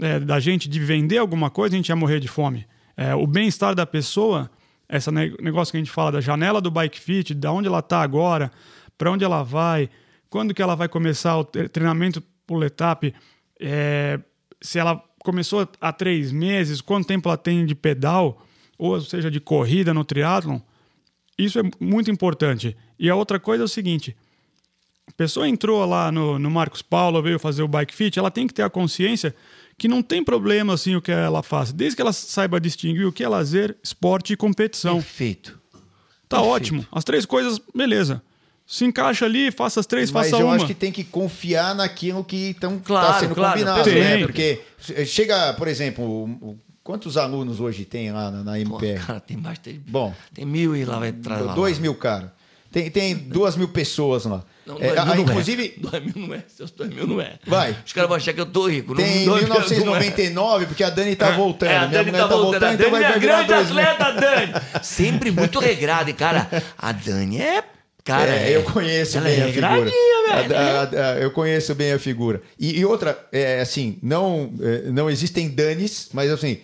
é, 0.00 0.18
da 0.18 0.40
gente 0.40 0.68
de 0.68 0.80
vender 0.80 1.18
alguma 1.18 1.48
coisa, 1.48 1.76
a 1.76 1.78
gente 1.78 1.90
ia 1.90 1.94
morrer 1.94 2.18
de 2.18 2.26
fome. 2.26 2.66
É, 2.96 3.14
o 3.14 3.24
bem-estar 3.24 3.72
da 3.72 3.86
pessoa, 3.86 4.50
esse 4.88 5.08
negócio 5.12 5.70
que 5.70 5.76
a 5.76 5.80
gente 5.80 5.92
fala 5.92 6.10
da 6.10 6.20
janela 6.20 6.60
do 6.60 6.72
bike 6.72 6.98
fit, 6.98 7.34
da 7.34 7.52
onde 7.52 7.68
ela 7.68 7.80
tá 7.80 8.02
agora, 8.02 8.50
para 8.98 9.12
onde 9.12 9.24
ela 9.24 9.44
vai, 9.44 9.88
quando 10.28 10.52
que 10.52 10.60
ela 10.60 10.74
vai 10.74 10.88
começar 10.88 11.38
o 11.38 11.44
treinamento 11.44 12.20
pull 12.44 12.64
etap, 12.64 13.14
é, 13.60 14.18
se 14.60 14.80
ela 14.80 15.00
começou 15.20 15.68
há 15.80 15.92
três 15.92 16.32
meses, 16.32 16.80
quanto 16.80 17.06
tempo 17.06 17.28
ela 17.28 17.38
tem 17.38 17.64
de 17.64 17.76
pedal, 17.76 18.44
ou 18.76 19.00
seja, 19.00 19.30
de 19.30 19.38
corrida 19.38 19.94
no 19.94 20.04
triatlon, 20.04 20.58
isso 21.38 21.60
é 21.60 21.62
muito 21.78 22.10
importante. 22.10 22.76
E 22.98 23.08
a 23.08 23.14
outra 23.14 23.38
coisa 23.38 23.62
é 23.62 23.66
o 23.66 23.68
seguinte: 23.68 24.16
a 25.10 25.16
pessoa 25.16 25.48
entrou 25.48 25.84
lá 25.84 26.10
no, 26.10 26.38
no 26.38 26.50
Marcos 26.50 26.82
Paulo, 26.82 27.22
veio 27.22 27.38
fazer 27.38 27.62
o 27.62 27.68
bike 27.68 27.94
fit, 27.94 28.18
ela 28.18 28.30
tem 28.30 28.46
que 28.46 28.54
ter 28.54 28.62
a 28.62 28.70
consciência 28.70 29.34
que 29.76 29.88
não 29.88 30.02
tem 30.02 30.22
problema 30.24 30.74
assim 30.74 30.94
o 30.94 31.00
que 31.02 31.10
ela 31.10 31.42
faça, 31.42 31.72
desde 31.72 31.96
que 31.96 32.02
ela 32.02 32.12
saiba 32.12 32.60
distinguir 32.60 33.06
o 33.06 33.12
que 33.12 33.24
é 33.24 33.28
lazer, 33.28 33.76
esporte 33.82 34.32
e 34.32 34.36
competição. 34.36 34.96
Perfeito. 34.96 35.58
Tá 36.28 36.36
Perfeito. 36.36 36.54
ótimo. 36.54 36.86
As 36.92 37.02
três 37.04 37.24
coisas, 37.26 37.60
beleza. 37.74 38.22
Se 38.66 38.84
encaixa 38.84 39.24
ali, 39.24 39.50
faça 39.50 39.80
as 39.80 39.86
três, 39.86 40.12
Mas 40.12 40.30
faça 40.30 40.40
eu 40.42 40.46
uma. 40.46 40.54
acho 40.56 40.66
que 40.66 40.74
tem 40.74 40.92
que 40.92 41.02
confiar 41.02 41.74
naquilo 41.74 42.22
que 42.22 42.50
estão 42.50 42.78
Claro, 42.78 43.06
tá 43.14 43.18
sendo 43.20 43.34
claro, 43.34 43.54
combinado, 43.58 43.82
perfeito. 43.82 44.20
né? 44.20 44.26
Porque 44.26 44.60
chega, 45.06 45.52
por 45.54 45.66
exemplo, 45.66 46.56
quantos 46.84 47.16
alunos 47.16 47.58
hoje 47.58 47.84
tem 47.84 48.12
lá 48.12 48.30
na, 48.30 48.44
na 48.44 48.52
Pô, 48.52 48.76
MPR? 48.76 49.04
cara, 49.04 49.18
tem 49.18 49.36
bastante. 49.38 49.80
Bom. 49.88 50.14
Tem 50.32 50.44
mil 50.44 50.76
e 50.76 50.84
lá 50.84 51.00
vai 51.00 51.08
atrás. 51.08 51.44
lá, 51.46 51.54
Dois 51.54 51.78
lá. 51.78 51.82
mil, 51.82 51.94
cara. 51.96 52.32
Tem, 52.70 52.88
tem 52.90 53.14
duas 53.14 53.56
mil 53.56 53.68
pessoas 53.68 54.24
lá. 54.24 54.44
Não, 54.64 54.76
É, 54.78 54.86
dois 54.88 54.98
ah, 54.98 55.04
mil 55.06 55.14
não 55.16 55.22
inclusive, 55.24 55.74
é. 55.76 55.80
Dois 55.80 56.04
mil 56.04 56.26
não 56.28 56.34
é. 56.34 56.44
Seus 56.46 56.70
dois 56.70 56.88
mil 56.90 57.06
não 57.06 57.20
é. 57.20 57.34
Vai. 57.46 57.76
Os 57.84 57.92
caras 57.92 58.08
vão 58.08 58.16
achar 58.16 58.32
que 58.32 58.40
eu 58.40 58.46
tô 58.46 58.68
rico. 58.68 58.94
Tem 58.94 59.26
não 59.26 59.36
é. 59.36 59.40
1999, 59.42 60.66
porque 60.66 60.84
a 60.84 60.90
Dani 60.90 61.16
tá 61.16 61.30
voltando. 61.32 61.70
É, 61.70 61.76
a 61.76 61.80
Minha 61.88 61.90
Dani 61.90 62.10
mulher 62.12 62.28
tá 62.28 62.36
voltando. 62.36 62.64
A 62.64 62.74
então 62.74 62.90
Dani 62.90 63.04
é 63.04 63.08
vai 63.10 63.18
virar 63.18 63.42
grande 63.42 63.64
2000. 63.72 63.88
atleta, 63.88 64.12
Dani. 64.20 64.52
Sempre 64.84 65.30
muito 65.32 65.58
regrada. 65.58 66.10
E, 66.10 66.12
cara, 66.14 66.48
a 66.78 66.92
Dani 66.92 67.40
é... 67.40 67.64
Cara, 68.02 68.30
É, 68.34 68.56
eu 68.56 68.62
conheço 68.62 69.18
ela 69.18 69.26
bem 69.26 69.40
é 69.40 69.42
a 69.44 69.48
figura. 69.52 69.84
velho. 69.84 70.56
A- 70.56 70.80
a- 71.08 71.12
a- 71.12 71.18
eu 71.18 71.30
conheço 71.32 71.74
bem 71.74 71.92
a 71.92 71.98
figura. 71.98 72.40
E, 72.58 72.78
e 72.80 72.84
outra, 72.84 73.16
é, 73.30 73.60
assim, 73.60 73.98
não, 74.02 74.52
é, 74.60 74.90
não 74.90 75.10
existem 75.10 75.48
danes, 75.50 76.08
mas 76.12 76.30
assim, 76.30 76.58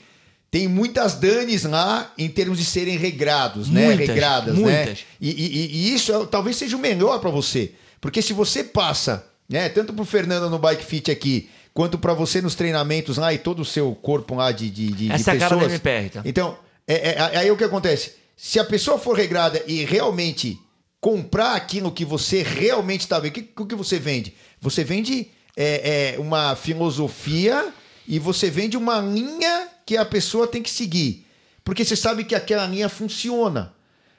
tem 0.59 0.67
muitas 0.69 1.15
danes 1.17 1.65
lá 1.65 2.11
em 2.17 2.31
termos 2.31 2.57
de 2.59 2.65
serem 2.65 2.97
regrados, 2.97 3.69
né? 3.69 3.85
Muitas, 3.89 4.07
Regradas, 4.09 4.55
né? 4.55 4.61
muitas. 4.61 5.05
E, 5.21 5.29
e- 5.31 5.67
e 5.91 5.95
isso 5.95 6.11
é- 6.15 6.25
talvez 6.25 6.57
seja 6.57 6.75
o 6.77 6.81
melhor 6.81 7.21
para 7.21 7.29
você. 7.29 7.73
Porque 8.01 8.23
se 8.23 8.33
você 8.33 8.65
passa, 8.65 9.27
né, 9.47 9.69
tanto 9.69 9.93
pro 9.93 10.07
Fernando 10.07 10.49
no 10.49 10.59
Bike 10.59 10.83
Fit 10.83 11.11
aqui, 11.11 11.51
quanto 11.75 11.99
para 11.99 12.15
você 12.15 12.41
nos 12.41 12.55
treinamentos 12.55 13.19
lá 13.19 13.35
e 13.35 13.39
todo 13.39 13.61
o 13.61 13.65
seu 13.67 13.95
corpo 13.95 14.35
lá 14.35 14.51
de, 14.51 14.71
de, 14.71 14.87
de, 14.93 15.13
Essa 15.13 15.33
de 15.33 15.37
é 15.37 15.45
a 15.45 15.49
cara 15.49 15.57
pessoas. 15.57 15.73
MPR, 15.75 16.09
tá? 16.09 16.23
Então, 16.25 16.57
é, 16.89 17.11
é- 17.11 17.37
aí 17.37 17.51
o 17.51 17.57
que 17.59 17.65
acontece? 17.65 18.13
Se 18.35 18.59
a 18.59 18.65
pessoa 18.65 18.99
for 18.99 19.15
regrada 19.15 19.63
e 19.67 19.85
realmente 19.85 20.59
comprar 21.03 21.55
aquilo 21.55 21.93
que 21.93 22.05
você 22.07 22.43
realmente 22.43 23.03
está 23.03 23.19
vendo, 23.19 23.33
o 23.33 23.35
que, 23.35 23.51
o 23.63 23.67
que 23.67 23.75
você 23.75 23.99
vende? 23.99 24.33
Você 24.59 24.83
vende 24.83 25.27
é, 25.55 26.15
é, 26.17 26.19
uma 26.19 26.57
filosofia 26.57 27.69
e 28.09 28.19
você 28.19 28.49
vende 28.49 28.77
uma 28.79 29.01
linha 29.01 29.69
que 29.87 29.97
a 29.97 30.05
pessoa 30.05 30.47
tem 30.47 30.63
que 30.63 30.71
seguir. 30.71 31.27
Porque 31.65 31.85
você 31.85 31.97
sabe 31.97 32.25
que 32.25 32.35
aquela 32.35 32.67
linha 32.67 32.89
funciona. 32.89 33.75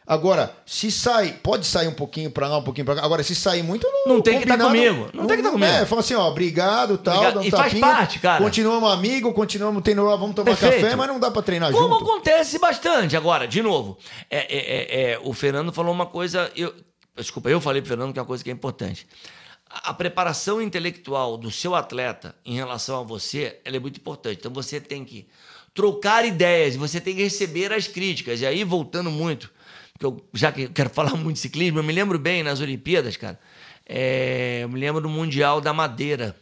Agora, 0.10 0.56
se 0.66 0.90
sai, 0.90 1.34
pode 1.44 1.66
sair 1.66 1.90
um 1.90 1.94
pouquinho 1.94 2.32
pra 2.32 2.48
lá, 2.48 2.58
um 2.60 2.64
pouquinho 2.64 2.86
pra 2.86 2.96
cá. 2.96 3.04
Agora, 3.04 3.22
se 3.24 3.36
sair 3.36 3.62
muito, 3.62 3.86
não, 4.06 4.16
Não 4.16 4.22
tem 4.22 4.40
que 4.40 4.46
tá 4.48 4.58
combinado, 4.58 4.96
comigo. 4.96 5.10
Não 5.14 5.28
tem 5.28 5.36
que 5.36 5.44
tá 5.44 5.52
comigo. 5.52 5.70
É, 5.70 5.86
fala 5.86 6.00
assim, 6.00 6.16
ó, 6.16 6.26
obrigado, 6.30 6.98
tal, 6.98 7.16
Obrigado. 7.18 7.40
um 7.40 7.44
E 7.44 7.52
faz 7.52 7.74
tapinha, 7.74 7.82
parte, 7.82 8.20
cara. 8.20 8.42
Continuamos 8.42 8.90
amigos, 8.90 9.34
continuamos 9.34 9.84
tendo, 9.84 10.06
vamos 10.06 10.34
tomar 10.34 10.52
Perfeito. 10.56 10.82
café, 10.82 10.96
mas 10.96 11.08
não 11.10 11.20
dá 11.20 11.30
pra 11.30 11.42
treinar 11.42 11.74
Como 11.74 11.90
junto. 12.00 12.10
acontece 12.10 12.58
bastante. 12.58 13.18
Agora, 13.18 13.46
de 13.46 13.62
novo, 13.62 13.98
é, 14.30 14.38
é, 14.38 14.48
é, 14.60 15.12
é, 15.12 15.20
o 15.22 15.34
Fernando 15.34 15.74
falou 15.74 15.94
uma 15.94 16.06
coisa. 16.06 16.50
Eu, 16.56 16.74
desculpa, 17.18 17.50
eu 17.50 17.60
falei 17.60 17.82
pro 17.82 17.90
Fernando 17.90 18.14
que 18.14 18.20
é 18.20 18.22
uma 18.22 18.28
coisa 18.28 18.42
que 18.42 18.50
é 18.50 18.54
importante. 18.54 19.06
A, 19.70 19.90
a 19.90 19.94
preparação 19.94 20.62
intelectual 20.62 21.36
do 21.38 21.52
seu 21.52 21.76
atleta 21.76 22.34
em 22.46 22.56
relação 22.56 23.02
a 23.02 23.04
você 23.04 23.60
ela 23.66 23.76
é 23.76 23.80
muito 23.80 23.98
importante. 23.98 24.38
Então 24.40 24.54
você 24.54 24.80
tem 24.80 25.04
que 25.04 25.28
trocar 25.78 26.26
ideias, 26.26 26.76
você 26.76 27.00
tem 27.00 27.16
que 27.16 27.22
receber 27.22 27.72
as 27.72 27.88
críticas. 27.88 28.42
E 28.42 28.46
aí, 28.46 28.64
voltando 28.64 29.12
muito, 29.12 29.52
porque 29.94 30.06
eu, 30.08 30.28
já 30.34 30.52
que 30.52 30.68
quero 30.68 30.90
falar 30.92 31.16
muito 31.16 31.36
de 31.36 31.42
ciclismo, 31.42 31.78
eu 31.78 31.84
me 31.84 31.94
lembro 31.94 32.18
bem 32.18 32.42
nas 32.42 32.60
Olimpíadas, 32.60 33.16
cara. 33.16 33.40
é, 33.86 34.62
eu 34.64 34.70
me 34.70 34.80
lembro 34.80 35.02
do 35.02 35.10
Mundial 35.10 35.62
da 35.62 35.72
Madeira 35.72 36.36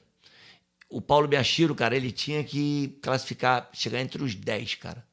o 0.89 1.01
Paulo 1.01 1.27
Biachiro, 1.27 1.75
cara, 1.75 1.93
ele 1.93 2.09
tinha 2.09 2.41
que 2.41 2.97
classificar, 3.01 3.69
chegar 3.73 3.99
entre 3.99 4.23
os 4.23 4.33
10, 4.33 4.75
cara, 4.75 5.05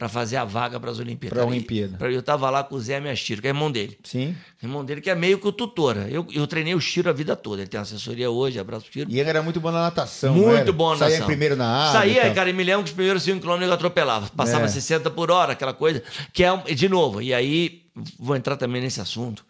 para 0.00 0.08
fazer 0.08 0.38
a 0.38 0.46
vaga 0.46 0.80
para 0.80 0.90
as 0.90 0.98
Olimpíadas. 0.98 1.28
Pra 1.36 1.44
Cara, 1.44 1.54
e- 1.54 1.58
Olimpíada. 1.58 1.98
pra- 1.98 2.10
Eu 2.10 2.22
tava 2.22 2.48
lá 2.48 2.64
com 2.64 2.74
o 2.74 2.80
Zé 2.80 2.98
Biachiro, 2.98 3.42
que 3.42 3.46
é 3.46 3.50
irmão 3.50 3.70
dele. 3.70 3.98
Sim. 4.02 4.34
Irmão 4.62 4.82
dele 4.82 5.02
que 5.02 5.10
é 5.10 5.14
meio 5.14 5.38
que 5.38 5.46
o 5.46 5.52
tutora. 5.52 6.08
Eu, 6.10 6.26
eu 6.32 6.46
treinei 6.46 6.74
o 6.74 6.80
Chiro 6.80 7.10
a 7.10 7.12
vida 7.12 7.36
toda. 7.36 7.60
Ele 7.60 7.68
tem 7.68 7.78
assessoria 7.78 8.30
hoje, 8.30 8.58
abraço 8.58 8.84
pro 8.86 8.94
Chiro. 8.94 9.10
E 9.10 9.20
ele 9.20 9.28
era 9.28 9.42
muito 9.42 9.60
bom 9.60 9.70
na 9.70 9.82
natação. 9.82 10.34
Muito 10.34 10.72
bom 10.72 10.92
na 10.92 10.96
Saía 10.96 11.08
natação. 11.10 11.24
em 11.24 11.26
primeiro 11.26 11.54
na 11.54 11.66
água. 11.88 12.00
Saía, 12.00 12.22
tal. 12.22 12.34
cara, 12.34 12.48
e 12.48 12.52
me 12.54 12.64
lembro 12.64 12.82
que 12.84 12.88
os 12.88 12.94
primeiros 12.94 13.22
5 13.22 13.40
km 13.46 13.60
eu 13.62 13.72
atropelava. 13.74 14.30
Passava 14.34 14.64
É. 14.64 14.68
60 14.68 15.10
por 15.10 15.30
hora, 15.30 15.52
aquela 15.52 15.74
coisa. 15.74 16.02
Que 16.32 16.44
é, 16.44 16.56
de 16.74 16.88
novo, 16.88 17.20
e 17.20 17.34
aí 17.34 17.82
vou 18.18 18.34
entrar 18.36 18.56
também 18.56 18.80
nesse 18.80 19.02
assunto. 19.02 19.44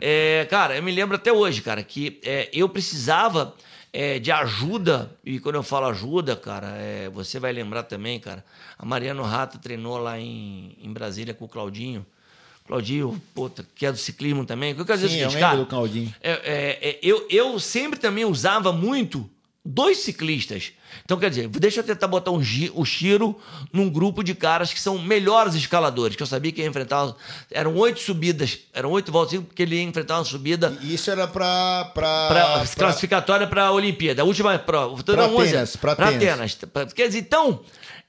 É, 0.00 0.44
cara, 0.50 0.76
eu 0.76 0.82
me 0.82 0.90
lembro 0.90 1.14
até 1.14 1.32
hoje, 1.32 1.62
cara, 1.62 1.84
que 1.84 2.18
é, 2.24 2.48
eu 2.52 2.68
precisava 2.68 3.54
é, 3.94 4.18
de 4.18 4.32
ajuda. 4.32 5.08
E 5.24 5.38
quando 5.38 5.54
eu 5.54 5.62
falo 5.62 5.86
ajuda, 5.86 6.34
cara, 6.34 6.66
é, 6.76 7.08
você 7.08 7.38
vai 7.38 7.52
lembrar 7.52 7.84
também, 7.84 8.18
cara. 8.18 8.44
A 8.76 8.84
Mariano 8.84 9.22
Rata 9.22 9.56
treinou 9.56 9.96
lá 9.98 10.18
em, 10.18 10.76
em 10.82 10.92
Brasília 10.92 11.32
com 11.32 11.44
o 11.44 11.48
Claudinho. 11.48 12.04
Claudinho, 12.66 13.22
puta, 13.32 13.64
que 13.74 13.86
é 13.86 13.92
do 13.92 13.98
ciclismo 13.98 14.44
também. 14.44 14.74
Eu 14.76 14.84
quero 14.84 14.98
dizer 14.98 15.10
Sim, 15.10 15.20
o 15.20 15.22
eu 15.22 15.30
seguinte, 15.30 15.34
lembro 15.34 15.48
cara. 15.48 15.56
do 15.58 15.66
Claudinho. 15.66 16.14
É, 16.20 16.30
é, 16.32 16.88
é, 16.90 16.98
eu, 17.02 17.24
eu 17.30 17.60
sempre 17.60 18.00
também 18.00 18.24
usava 18.24 18.72
muito 18.72 19.30
dois 19.64 19.98
ciclistas. 19.98 20.72
Então, 21.04 21.18
quer 21.18 21.30
dizer, 21.30 21.48
deixa 21.48 21.80
eu 21.80 21.84
tentar 21.84 22.06
botar 22.06 22.30
um, 22.30 22.40
o 22.74 22.84
Chiro 22.84 23.36
num 23.72 23.88
grupo 23.90 24.22
de 24.22 24.34
caras 24.34 24.72
que 24.72 24.80
são 24.80 24.98
melhores 24.98 25.54
escaladores, 25.54 26.14
que 26.16 26.22
eu 26.22 26.26
sabia 26.26 26.52
que 26.52 26.60
ia 26.60 26.66
enfrentar. 26.68 27.14
Eram 27.50 27.74
oito 27.76 27.98
subidas, 28.00 28.58
eram 28.72 28.90
oito 28.90 29.10
voltas, 29.10 29.40
porque 29.40 29.62
ele 29.62 29.76
ia 29.76 29.82
enfrentar 29.82 30.18
uma 30.18 30.24
subida 30.24 30.76
E 30.82 30.94
Isso 30.94 31.10
era 31.10 31.26
pra, 31.26 31.90
pra- 31.94 32.28
classificatória 32.76 33.46
para 33.46 33.64
a 33.66 33.72
Olimpíada. 33.72 34.22
A 34.22 34.24
última 34.24 34.56
prova. 34.58 35.02
Pra 35.02 35.26
Atenas, 35.50 35.76
pra 35.76 35.94
Atenas. 36.16 36.54
Pra- 36.72 36.86
Quer 36.86 37.06
dizer, 37.08 37.18
então, 37.20 37.60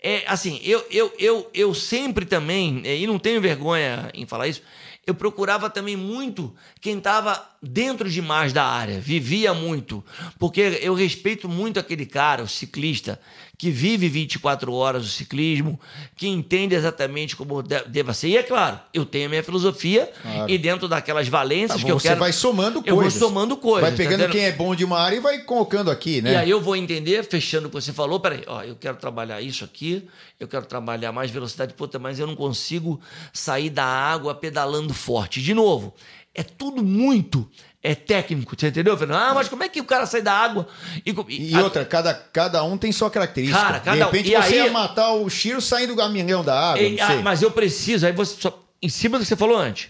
é, 0.03 0.23
assim, 0.27 0.59
eu, 0.63 0.85
eu, 0.91 1.13
eu, 1.17 1.49
eu 1.53 1.73
sempre 1.73 2.25
também, 2.25 2.81
é, 2.83 2.95
e 2.97 3.07
não 3.07 3.17
tenho 3.17 3.41
vergonha 3.41 4.09
em 4.13 4.25
falar 4.25 4.47
isso, 4.47 4.61
eu 5.05 5.13
procurava 5.13 5.69
também 5.69 5.95
muito 5.95 6.55
quem 6.81 6.97
estava 6.97 7.47
dentro 7.61 8.09
demais 8.09 8.51
da 8.51 8.65
área, 8.65 8.99
vivia 8.99 9.53
muito. 9.53 10.03
Porque 10.39 10.79
eu 10.81 10.93
respeito 10.93 11.47
muito 11.47 11.79
aquele 11.79 12.05
cara, 12.05 12.43
o 12.43 12.47
ciclista, 12.47 13.19
que 13.57 13.69
vive 13.71 14.07
24 14.09 14.73
horas 14.73 15.05
o 15.05 15.09
ciclismo, 15.09 15.79
que 16.15 16.27
entende 16.27 16.75
exatamente 16.75 17.35
como 17.35 17.61
de- 17.63 17.83
deva 17.87 18.13
ser. 18.13 18.27
E 18.29 18.37
é 18.37 18.43
claro, 18.43 18.79
eu 18.93 19.05
tenho 19.05 19.27
a 19.27 19.29
minha 19.29 19.43
filosofia 19.43 20.11
Claro. 20.21 20.49
e 20.51 20.57
dentro 20.57 20.87
daquelas 20.87 21.27
valências 21.27 21.79
Tá, 21.79 21.85
que 21.85 21.91
eu 21.91 21.99
você 21.99 22.09
quero. 22.09 22.19
vai 22.19 22.33
somando 22.33 22.83
Eu 22.85 22.95
vou 22.95 23.03
coisas. 23.03 23.19
somando 23.19 23.55
coisas. 23.57 23.89
Vai 23.89 23.97
pegando 23.97 24.25
tá 24.25 24.29
quem 24.29 24.43
é 24.45 24.51
bom 24.51 24.75
de 24.75 24.83
uma 24.83 24.99
área 24.99 25.15
e 25.15 25.19
vai 25.19 25.39
colocando 25.39 25.89
aqui, 25.89 26.21
né? 26.21 26.33
E 26.33 26.35
aí 26.35 26.49
eu 26.49 26.59
vou 26.61 26.75
entender, 26.75 27.23
fechando 27.23 27.67
o 27.67 27.69
que 27.69 27.75
você 27.75 27.93
falou, 27.93 28.19
peraí, 28.19 28.43
ó, 28.47 28.61
eu 28.63 28.75
quero 28.75 28.97
trabalhar 28.97 29.41
isso 29.41 29.63
aqui, 29.63 30.05
eu 30.39 30.47
quero 30.47 30.65
trabalhar 30.65 31.11
mais 31.11 31.31
velocidade, 31.31 31.73
puta, 31.73 31.97
mas 31.97 32.19
eu 32.19 32.27
não 32.27 32.35
consigo 32.35 32.99
sair 33.31 33.69
da 33.69 33.85
água 33.85 34.35
pedalando 34.35 34.93
forte. 34.93 35.41
De 35.41 35.53
novo, 35.53 35.93
é 36.33 36.43
tudo 36.43 36.83
muito 36.83 37.49
é 37.91 37.95
técnico, 37.95 38.55
você 38.57 38.67
entendeu, 38.67 38.97
Fernando? 38.97 39.19
Ah, 39.21 39.33
mas 39.33 39.47
como 39.47 39.63
é 39.63 39.69
que 39.69 39.79
o 39.79 39.85
cara 39.85 40.05
sai 40.05 40.21
da 40.21 40.33
água 40.33 40.67
e... 41.05 41.13
E 41.29 41.55
a- 41.55 41.63
outra, 41.63 41.85
cada, 41.85 42.13
cada 42.13 42.63
um 42.63 42.77
tem 42.77 42.91
sua 42.91 43.09
característica. 43.11 43.59
Cara, 43.61 43.79
cada 43.79 43.95
de 43.97 44.01
um- 44.03 44.05
repente 44.07 44.31
e 44.31 44.35
você 44.35 44.59
aí- 44.59 44.65
ia 44.65 44.71
matar 44.71 45.11
o 45.13 45.29
Chiro 45.29 45.61
saindo 45.61 45.93
do 45.93 45.97
caminhão 46.01 46.43
da 46.43 46.71
água, 46.71 46.81
e- 46.81 46.99
ah, 46.99 47.21
mas 47.21 47.41
eu 47.41 47.51
preciso, 47.51 48.05
aí 48.05 48.11
você 48.11 48.35
só, 48.41 48.63
em 48.81 48.89
cima 48.89 49.17
do 49.17 49.21
que 49.21 49.27
você 49.27 49.35
falou 49.35 49.57
antes, 49.57 49.89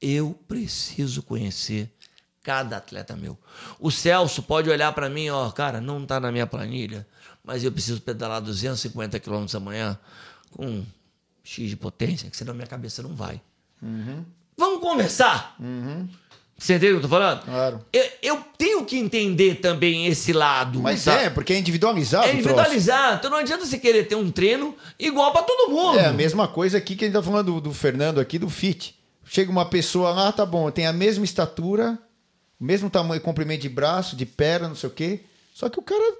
eu 0.00 0.38
preciso 0.48 1.22
conhecer 1.22 1.92
cada 2.42 2.78
atleta 2.78 3.14
meu. 3.16 3.38
O 3.78 3.90
Celso 3.90 4.42
pode 4.42 4.70
olhar 4.70 4.92
para 4.92 5.10
mim, 5.10 5.28
ó, 5.28 5.50
cara, 5.50 5.80
não 5.80 6.06
tá 6.06 6.18
na 6.18 6.32
minha 6.32 6.46
planilha, 6.46 7.06
mas 7.44 7.62
eu 7.62 7.70
preciso 7.70 8.00
pedalar 8.00 8.40
250 8.40 9.20
km 9.20 9.44
amanhã 9.54 9.98
com 10.50 10.82
X 11.44 11.68
de 11.68 11.76
potência, 11.76 12.30
que 12.30 12.36
senão 12.36 12.54
minha 12.54 12.66
cabeça 12.66 13.02
não 13.02 13.14
vai. 13.14 13.40
Vamos 14.56 14.80
conversar? 14.80 15.54
Você 16.60 16.74
entendeu 16.74 16.96
o 16.96 17.00
que 17.00 17.06
eu 17.06 17.08
tô 17.10 17.16
falando? 17.16 17.42
Claro. 17.42 17.84
Eu, 17.90 18.06
eu 18.22 18.44
tenho 18.58 18.84
que 18.84 18.98
entender 18.98 19.56
também 19.56 20.06
esse 20.06 20.30
lado. 20.30 20.78
Mas 20.80 21.00
sabe? 21.00 21.24
é, 21.24 21.30
porque 21.30 21.54
é 21.54 21.58
individualizado 21.58 22.24
É 22.24 22.26
o 22.26 22.30
troço. 22.32 22.48
individualizar. 22.50 23.14
Então 23.18 23.30
não 23.30 23.38
adianta 23.38 23.64
você 23.64 23.78
querer 23.78 24.04
ter 24.06 24.14
um 24.14 24.30
treino 24.30 24.76
igual 24.98 25.32
para 25.32 25.42
todo 25.42 25.70
mundo. 25.70 25.98
É 25.98 26.04
a 26.04 26.12
mesma 26.12 26.46
coisa 26.46 26.76
aqui 26.76 26.94
que 26.96 27.04
a 27.04 27.08
gente 27.08 27.14
tá 27.14 27.22
falando 27.22 27.54
do, 27.54 27.60
do 27.62 27.72
Fernando 27.72 28.20
aqui, 28.20 28.38
do 28.38 28.50
fit. 28.50 28.94
Chega 29.24 29.50
uma 29.50 29.64
pessoa 29.64 30.10
lá, 30.10 30.30
tá 30.32 30.44
bom, 30.44 30.70
tem 30.70 30.86
a 30.86 30.92
mesma 30.92 31.24
estatura, 31.24 31.98
mesmo 32.60 32.90
tamanho, 32.90 33.22
comprimento 33.22 33.62
de 33.62 33.68
braço, 33.70 34.14
de 34.14 34.26
perna, 34.26 34.68
não 34.68 34.76
sei 34.76 34.88
o 34.90 34.92
quê. 34.92 35.20
Só 35.54 35.70
que 35.70 35.78
o 35.78 35.82
cara 35.82 36.14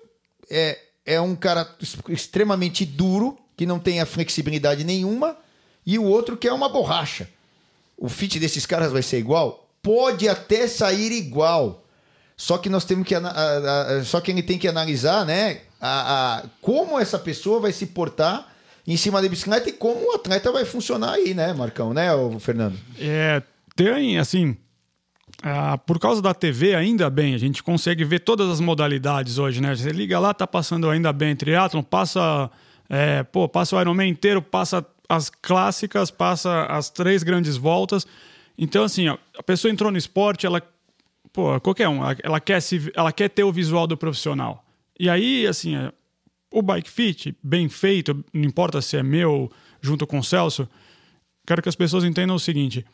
é, 0.48 0.78
é 1.04 1.20
um 1.20 1.36
cara 1.36 1.68
extremamente 2.08 2.86
duro, 2.86 3.36
que 3.58 3.66
não 3.66 3.78
tem 3.78 4.00
a 4.00 4.06
flexibilidade 4.06 4.84
nenhuma, 4.84 5.36
e 5.84 5.98
o 5.98 6.04
outro 6.04 6.34
que 6.34 6.48
é 6.48 6.52
uma 6.52 6.68
borracha. 6.70 7.28
O 7.94 8.08
fit 8.08 8.38
desses 8.38 8.64
caras 8.64 8.90
vai 8.90 9.02
ser 9.02 9.18
igual? 9.18 9.59
Pode 9.82 10.28
até 10.28 10.66
sair 10.66 11.12
igual. 11.12 11.84
Só 12.36 12.58
que 12.58 12.68
nós 12.68 12.84
temos 12.84 13.06
que 13.06 13.14
ana- 13.14 13.30
a- 13.30 13.98
a- 13.98 14.04
só 14.04 14.20
que 14.20 14.30
ele 14.30 14.42
tem 14.42 14.58
que 14.58 14.66
analisar, 14.68 15.24
né, 15.26 15.60
a, 15.80 16.38
a- 16.38 16.42
como 16.62 16.98
essa 16.98 17.18
pessoa 17.18 17.60
vai 17.60 17.72
se 17.72 17.86
portar 17.86 18.46
em 18.86 18.96
cima 18.96 19.20
da 19.20 19.28
bicicleta 19.28 19.68
e 19.68 19.72
como 19.72 20.00
o 20.10 20.14
atleta 20.14 20.50
vai 20.50 20.64
funcionar 20.64 21.12
aí, 21.12 21.34
né, 21.34 21.52
Marcão, 21.52 21.92
né, 21.92 22.12
ô 22.14 22.38
Fernando? 22.40 22.78
É, 22.98 23.42
tem, 23.76 24.18
assim, 24.18 24.56
ah, 25.42 25.76
por 25.78 25.98
causa 25.98 26.20
da 26.22 26.32
TV, 26.34 26.74
ainda 26.74 27.08
bem, 27.10 27.34
a 27.34 27.38
gente 27.38 27.62
consegue 27.62 28.04
ver 28.04 28.20
todas 28.20 28.48
as 28.50 28.58
modalidades 28.60 29.38
hoje, 29.38 29.60
né? 29.60 29.74
Você 29.74 29.90
liga 29.90 30.18
lá, 30.18 30.32
tá 30.34 30.46
passando 30.46 30.88
ainda 30.90 31.12
bem 31.12 31.36
triatlon, 31.36 31.82
passa, 31.82 32.50
é, 32.88 33.22
pô, 33.22 33.48
passa 33.48 33.76
o 33.76 33.80
Ironman 33.80 34.08
inteiro, 34.10 34.40
passa 34.42 34.84
as 35.08 35.28
clássicas, 35.30 36.10
passa 36.10 36.64
as 36.66 36.88
três 36.90 37.22
grandes 37.22 37.56
voltas. 37.56 38.06
Então, 38.56 38.84
assim, 38.84 39.08
ó, 39.08 39.18
a 39.36 39.42
pessoa 39.42 39.72
entrou 39.72 39.90
no 39.90 39.98
esporte, 39.98 40.46
ela, 40.46 40.62
pô, 41.32 41.58
qualquer 41.60 41.88
um, 41.88 42.02
ela, 42.02 42.16
ela 42.22 42.40
quer 42.40 42.60
se, 42.60 42.90
ela 42.94 43.12
quer 43.12 43.28
ter 43.28 43.44
o 43.44 43.52
visual 43.52 43.86
do 43.86 43.96
profissional. 43.96 44.64
E 44.98 45.08
aí, 45.08 45.46
assim, 45.46 45.76
é, 45.76 45.92
o 46.52 46.62
bike 46.62 46.90
fit, 46.90 47.36
bem 47.42 47.68
feito, 47.68 48.24
não 48.32 48.44
importa 48.44 48.82
se 48.82 48.96
é 48.96 49.02
meu, 49.02 49.50
junto 49.80 50.06
com 50.06 50.18
o 50.18 50.24
Celso, 50.24 50.68
quero 51.46 51.62
que 51.62 51.68
as 51.68 51.76
pessoas 51.76 52.04
entendam 52.04 52.36
o 52.36 52.40
seguinte: 52.40 52.84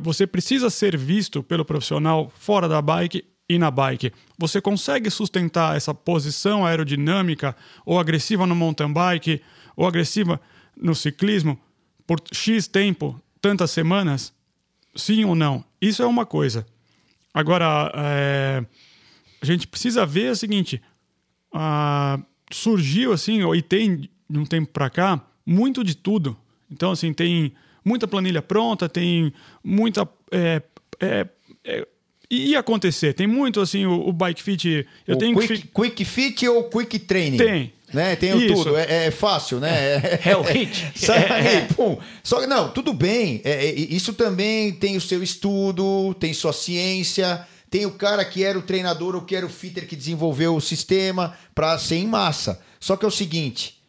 você 0.00 0.26
precisa 0.26 0.70
ser 0.70 0.96
visto 0.96 1.42
pelo 1.42 1.64
profissional 1.64 2.32
fora 2.34 2.68
da 2.68 2.80
bike 2.80 3.24
e 3.48 3.58
na 3.58 3.70
bike. 3.70 4.12
Você 4.38 4.60
consegue 4.60 5.10
sustentar 5.10 5.76
essa 5.76 5.94
posição 5.94 6.64
aerodinâmica 6.64 7.54
ou 7.84 7.98
agressiva 7.98 8.46
no 8.46 8.54
mountain 8.54 8.92
bike 8.92 9.42
ou 9.76 9.86
agressiva 9.86 10.40
no 10.76 10.94
ciclismo 10.94 11.58
por 12.06 12.20
X 12.32 12.66
tempo, 12.66 13.20
tantas 13.40 13.70
semanas? 13.70 14.32
Sim 14.94 15.24
ou 15.24 15.34
não? 15.34 15.64
Isso 15.80 16.02
é 16.02 16.06
uma 16.06 16.26
coisa. 16.26 16.66
Agora, 17.32 17.90
é, 17.94 18.64
a 19.40 19.46
gente 19.46 19.66
precisa 19.66 20.04
ver 20.04 20.32
o 20.32 20.36
seguinte: 20.36 20.80
surgiu 22.50 23.12
assim, 23.12 23.40
e 23.54 23.62
tem 23.62 24.08
de 24.28 24.38
um 24.38 24.44
tempo 24.44 24.70
para 24.72 24.90
cá, 24.90 25.20
muito 25.44 25.82
de 25.82 25.94
tudo. 25.94 26.36
Então, 26.70 26.90
assim, 26.90 27.12
tem 27.12 27.52
muita 27.84 28.06
planilha 28.06 28.42
pronta, 28.42 28.88
tem 28.88 29.32
muita. 29.62 30.08
É, 30.30 30.62
é, 31.00 31.26
é, 31.64 31.88
ia 32.30 32.60
acontecer, 32.60 33.12
tem 33.12 33.26
muito 33.26 33.60
assim, 33.60 33.84
o, 33.84 34.08
o 34.08 34.12
bike 34.12 34.42
fit. 34.42 34.86
Eu 35.06 35.16
o 35.16 35.18
tenho 35.18 35.38
quick, 35.38 35.58
que. 35.62 35.68
quick 35.68 36.04
fit 36.04 36.48
ou 36.48 36.64
quick 36.64 36.98
training? 37.00 37.36
Tem. 37.36 37.72
Né? 37.92 38.16
Tem 38.16 38.36
Isso. 38.36 38.54
tudo, 38.54 38.76
é, 38.76 39.06
é 39.06 39.10
fácil, 39.10 39.60
né? 39.60 40.00
É 40.24 40.36
o 40.36 40.42
hit. 40.42 40.92
Sai 40.94 41.66
pum. 41.76 41.98
Só 42.22 42.40
que 42.40 42.46
não, 42.46 42.70
tudo 42.70 42.92
bem. 42.92 43.40
É, 43.44 43.66
é, 43.66 43.70
isso 43.74 44.14
também 44.14 44.72
tem 44.72 44.96
o 44.96 45.00
seu 45.00 45.22
estudo, 45.22 46.14
tem 46.14 46.32
sua 46.32 46.52
ciência, 46.52 47.46
tem 47.70 47.86
o 47.86 47.92
cara 47.92 48.24
que 48.24 48.44
era 48.44 48.58
o 48.58 48.62
treinador 48.62 49.14
ou 49.14 49.22
que 49.22 49.36
era 49.36 49.44
o 49.44 49.50
fitter 49.50 49.86
que 49.86 49.96
desenvolveu 49.96 50.56
o 50.56 50.60
sistema 50.60 51.36
para 51.54 51.78
ser 51.78 51.96
em 51.96 52.06
massa. 52.06 52.60
Só 52.80 52.96
que 52.96 53.04
é 53.04 53.08
o 53.08 53.10
seguinte, 53.10 53.80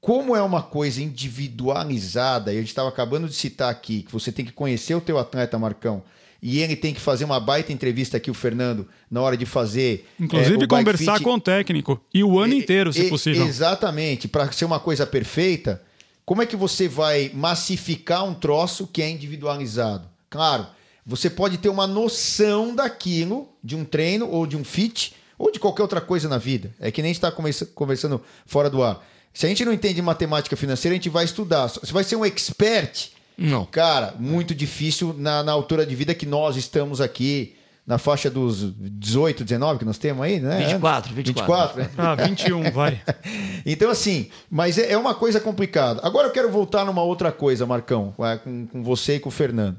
como 0.00 0.34
é 0.34 0.42
uma 0.42 0.62
coisa 0.62 1.02
individualizada, 1.02 2.52
e 2.52 2.56
a 2.56 2.60
gente 2.60 2.68
estava 2.68 2.88
acabando 2.88 3.28
de 3.28 3.34
citar 3.34 3.70
aqui, 3.70 4.02
que 4.02 4.12
você 4.12 4.32
tem 4.32 4.44
que 4.44 4.52
conhecer 4.52 4.94
o 4.94 5.00
teu 5.00 5.18
atleta, 5.18 5.58
Marcão, 5.58 6.02
e 6.42 6.60
ele 6.60 6.74
tem 6.76 6.94
que 6.94 7.00
fazer 7.00 7.24
uma 7.24 7.38
baita 7.38 7.72
entrevista 7.72 8.16
aqui, 8.16 8.30
o 8.30 8.34
Fernando, 8.34 8.86
na 9.10 9.20
hora 9.20 9.36
de 9.36 9.44
fazer. 9.46 10.06
é, 10.18 10.24
Inclusive, 10.24 10.56
bike 10.58 10.68
conversar 10.68 11.14
fit. 11.14 11.24
com 11.24 11.34
o 11.34 11.40
técnico. 11.40 12.00
E 12.14 12.24
o 12.24 12.38
ano 12.38 12.54
inteiro, 12.54 12.92
se 12.92 13.02
E- 13.02 13.08
possível. 13.08 13.46
Exatamente. 13.46 14.26
Para 14.28 14.50
ser 14.52 14.64
uma 14.64 14.80
coisa 14.80 15.06
perfeita, 15.06 15.82
como 16.24 16.40
é 16.42 16.46
que 16.46 16.56
você 16.56 16.88
vai 16.88 17.30
massificar 17.34 18.24
um 18.24 18.34
troço 18.34 18.86
que 18.86 19.02
é 19.02 19.10
individualizado? 19.10 20.08
Claro, 20.30 20.66
você 21.04 21.28
pode 21.28 21.58
ter 21.58 21.68
uma 21.68 21.86
noção 21.86 22.74
daquilo, 22.74 23.48
de 23.62 23.74
um 23.76 23.84
treino 23.84 24.28
ou 24.28 24.46
de 24.46 24.56
um 24.56 24.64
fit, 24.64 25.14
ou 25.38 25.50
de 25.50 25.58
qualquer 25.58 25.82
outra 25.82 26.00
coisa 26.00 26.28
na 26.28 26.38
vida. 26.38 26.70
É 26.78 26.90
que 26.90 27.02
nem 27.02 27.10
a 27.10 27.14
gente 27.14 27.24
está 27.24 27.32
conversando 27.74 28.20
fora 28.46 28.68
do 28.70 28.82
ar. 28.82 29.04
Se 29.32 29.46
a 29.46 29.48
gente 29.48 29.64
não 29.64 29.72
entende 29.72 30.00
matemática 30.02 30.56
financeira, 30.56 30.94
a 30.94 30.96
gente 30.98 31.08
vai 31.08 31.24
estudar. 31.24 31.66
Você 31.68 31.92
vai 31.92 32.04
ser 32.04 32.16
um 32.16 32.24
expert. 32.24 33.10
Não. 33.40 33.64
Cara, 33.64 34.14
muito 34.18 34.54
difícil 34.54 35.14
na, 35.18 35.42
na 35.42 35.52
altura 35.52 35.86
de 35.86 35.94
vida 35.94 36.14
que 36.14 36.26
nós 36.26 36.56
estamos 36.56 37.00
aqui, 37.00 37.56
na 37.86 37.96
faixa 37.96 38.30
dos 38.30 38.72
18, 38.76 39.42
19 39.44 39.78
que 39.78 39.84
nós 39.84 39.96
temos 39.98 40.22
aí, 40.24 40.38
né? 40.38 40.58
24, 40.66 41.14
24. 41.14 41.76
24 41.76 41.82
né? 41.82 41.90
Ah, 41.96 42.14
21, 42.14 42.70
vai. 42.70 43.00
Então, 43.66 43.90
assim, 43.90 44.30
mas 44.50 44.78
é 44.78 44.92
é 44.92 44.96
uma 44.96 45.14
coisa 45.14 45.38
complicada. 45.40 46.00
Agora 46.02 46.28
eu 46.28 46.32
quero 46.32 46.50
voltar 46.50 46.84
numa 46.84 47.02
outra 47.02 47.30
coisa, 47.32 47.66
Marcão, 47.66 48.14
é, 48.20 48.36
com, 48.38 48.66
com 48.66 48.82
você 48.82 49.16
e 49.16 49.20
com 49.20 49.28
o 49.28 49.32
Fernando. 49.32 49.76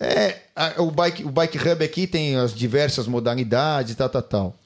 É, 0.00 0.36
a- 0.54 0.74
o, 0.82 0.90
bike, 0.90 1.24
o 1.24 1.30
Bike 1.30 1.58
Hub 1.58 1.84
aqui 1.84 2.06
tem 2.06 2.36
as 2.36 2.54
diversas 2.54 3.06
modalidades, 3.06 3.94
tal, 3.96 4.08
tal, 4.08 4.22
tal. 4.22 4.56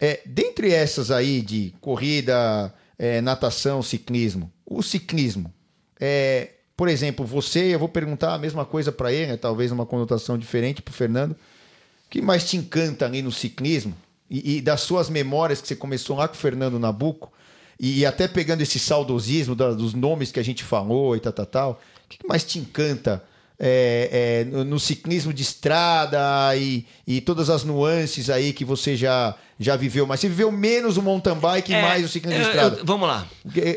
É, 0.00 0.20
dentre 0.26 0.72
essas 0.72 1.10
aí 1.10 1.40
de 1.42 1.74
corrida, 1.80 2.72
é, 2.98 3.20
natação, 3.20 3.82
ciclismo, 3.82 4.50
o 4.66 4.82
ciclismo, 4.82 5.52
é, 6.00 6.48
por 6.82 6.88
exemplo, 6.88 7.24
você, 7.24 7.72
eu 7.72 7.78
vou 7.78 7.88
perguntar 7.88 8.34
a 8.34 8.38
mesma 8.38 8.64
coisa 8.64 8.90
para 8.90 9.12
ele, 9.12 9.28
né, 9.28 9.36
talvez 9.36 9.70
uma 9.70 9.86
conotação 9.86 10.36
diferente 10.36 10.82
para 10.82 10.90
o 10.90 10.94
Fernando. 10.94 11.30
O 11.30 11.36
que 12.10 12.20
mais 12.20 12.42
te 12.50 12.56
encanta 12.56 13.04
ali 13.06 13.22
no 13.22 13.30
ciclismo? 13.30 13.94
E, 14.28 14.56
e 14.56 14.60
das 14.60 14.80
suas 14.80 15.08
memórias 15.08 15.60
que 15.60 15.68
você 15.68 15.76
começou 15.76 16.16
lá 16.16 16.26
com 16.26 16.34
o 16.34 16.36
Fernando 16.38 16.80
Nabuco, 16.80 17.32
e, 17.78 18.00
e 18.00 18.04
até 18.06 18.26
pegando 18.26 18.62
esse 18.62 18.80
saudosismo 18.80 19.54
da- 19.54 19.70
dos 19.74 19.94
nomes 19.94 20.32
que 20.32 20.40
a 20.40 20.42
gente 20.42 20.64
falou 20.64 21.14
e 21.14 21.20
tal, 21.20 21.32
tal, 21.32 21.46
tal. 21.46 21.80
O 22.04 22.08
que 22.08 22.26
mais 22.26 22.42
te 22.42 22.58
encanta 22.58 23.22
é, 23.60 24.42
é, 24.50 24.64
no, 24.64 24.80
ciclismo 24.80 25.32
de 25.32 25.42
estrada 25.44 26.18
e, 26.56 26.84
e 27.06 27.20
todas 27.20 27.48
as 27.48 27.62
nuances 27.62 28.28
aí 28.28 28.52
que 28.52 28.64
você 28.64 28.96
já, 28.96 29.36
já 29.56 29.76
viveu? 29.76 30.04
Mas 30.04 30.18
você 30.18 30.28
viveu 30.28 30.50
menos 30.50 30.96
o 30.96 31.02
mountain 31.02 31.36
bike 31.36 31.70
e 31.70 31.74
É, 31.76 31.82
mais 31.82 32.04
o 32.04 32.08
ciclismo 32.08 32.40
de 32.40 32.44
eu- 32.44 32.50
estrada. 32.52 32.76
eu- 32.78 32.84
vamos 32.84 33.06
lá. 33.06 33.24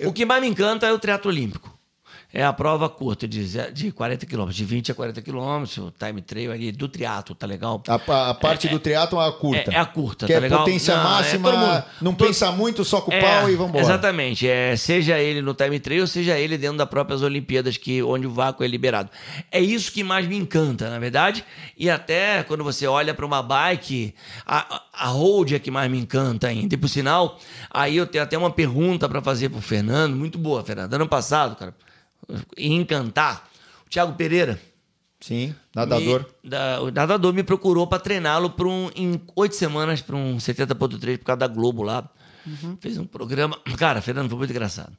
O 0.08 0.12
que 0.12 0.26
mais 0.26 0.42
me 0.42 0.48
encanta 0.48 0.88
é 0.88 0.92
o 0.92 0.98
triatlo 0.98 1.30
olímpico. 1.30 1.75
É 2.38 2.44
a 2.44 2.52
prova 2.52 2.90
curta, 2.90 3.26
de, 3.26 3.42
ze- 3.46 3.72
de 3.72 3.94
40 3.94 4.26
quilômetros, 4.26 4.58
de 4.58 4.66
20 4.66 4.92
a 4.92 4.96
40 4.96 5.22
quilômetros, 5.22 5.78
o 5.78 5.90
time 5.98 6.22
trail 6.22 6.52
ali 6.52 6.70
do 6.70 6.90
triatlo, 6.90 7.34
tá 7.34 7.48
legal? 7.48 7.82
A, 7.88 7.96
a- 8.30 8.34
parte 8.34 8.68
do 8.68 8.78
triatlon 8.78 9.22
é 9.24 9.30
a 9.30 9.32
curta. 9.32 9.72
é- 9.72 9.76
é 9.76 9.80
a 9.80 9.86
curta, 9.86 10.26
Que 10.28 10.34
tá 10.34 10.38
é 10.40 10.42
legal? 10.42 10.60
potência 10.60 10.94
Não, 10.96 11.02
é 11.02 11.06
máxima, 11.06 11.52
mundo- 11.54 11.84
não 12.02 12.14
todo- 12.14 12.28
pensa 12.28 12.52
muito, 12.52 12.84
só 12.84 13.00
com 13.00 13.10
o 13.10 13.14
É, 13.14 13.22
pau 13.22 13.50
e 13.50 13.56
vambora. 13.56 13.82
Exatamente. 13.82 14.46
É, 14.50 14.76
seja 14.76 15.18
ele 15.18 15.42
no 15.42 15.54
time 15.54 15.80
trail, 15.80 16.06
seja 16.06 16.38
ele 16.38 16.58
dentro 16.58 16.78
das 16.78 16.90
próprias 16.90 17.22
Olimpíadas, 17.22 17.78
que, 17.78 18.04
onde 18.04 18.28
o 18.28 18.32
vácuo 18.32 18.66
é 18.66 18.68
liberado. 18.68 19.10
É 19.50 19.62
isso 19.62 19.90
que 19.90 20.04
mais 20.04 20.28
me 20.28 20.36
encanta, 20.36 20.90
na 20.90 21.00
verdade. 21.00 21.46
E 21.78 21.90
até 21.90 22.44
quando 22.44 22.66
você 22.66 22.86
olha 22.86 23.14
para 23.14 23.26
uma 23.26 23.42
bike, 23.42 24.14
a, 24.46 24.76
a- 24.76 24.82
a 24.92 25.08
road 25.08 25.56
é 25.56 25.60
que 25.60 25.72
mais 25.72 25.90
me 25.90 25.98
encanta 26.00 26.48
ainda. 26.48 26.76
E 26.76 26.78
por 26.78 26.90
sinal, 26.90 27.40
aí 27.72 27.96
eu 27.96 28.06
tenho 28.06 28.26
até 28.26 28.38
uma 28.38 28.52
pergunta 28.52 29.08
para 29.08 29.22
fazer 29.22 29.48
pro 29.48 29.62
Fernando, 29.62 30.18
muito 30.18 30.38
boa, 30.38 30.62
Fernando. 30.66 30.94
Ano 30.96 31.08
passado, 31.08 31.56
cara, 31.56 31.74
em 32.58 32.76
encantar, 32.82 33.50
o 33.86 33.90
Thiago 33.90 34.14
Pereira. 34.14 34.62
Sim, 35.20 35.56
nadador. 35.74 36.26
Me, 36.44 36.50
da- 36.50 36.82
o 36.82 36.92
nadador 36.92 37.34
me 37.34 37.42
procurou 37.44 37.88
para 37.88 38.00
treiná-lo 38.00 38.50
por 38.52 38.68
um, 38.68 38.90
em 38.96 39.20
oito 39.36 39.56
semanas 39.56 40.02
para 40.02 40.16
um 40.16 40.38
70.3 40.38 41.18
por 41.18 41.26
causa 41.26 41.38
da 41.40 41.48
Globo 41.48 41.82
lá. 41.84 42.08
Fez 42.80 42.98
um 43.00 43.08
programa. 43.08 43.58
Cara, 43.78 44.02
Fernando, 44.02 44.30
foi 44.30 44.38
muito 44.38 44.52
engraçado. 44.52 44.96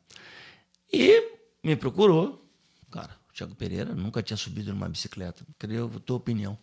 E 0.93 1.31
me 1.63 1.77
procurou. 1.77 2.45
Cara, 2.91 3.17
o 3.31 3.33
Thiago 3.33 3.55
Pereira 3.55 3.95
nunca 3.95 4.21
tinha 4.23 4.37
subido 4.37 4.73
numa 4.73 4.89
bicicleta. 4.89 5.45
Queria 5.59 5.85
a 5.85 5.89
tua 6.01 6.17
opinião. 6.17 6.59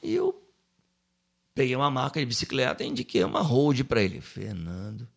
E 0.00 0.12
eu 0.14 0.40
peguei 1.54 1.74
uma 1.74 1.90
marca 1.90 2.20
de 2.20 2.26
bicicleta 2.26 2.84
e 2.84 2.88
indiquei 2.88 3.24
uma 3.24 3.40
road 3.40 3.82
para 3.82 4.00
ele. 4.00 4.20
Fernando, 4.20 5.08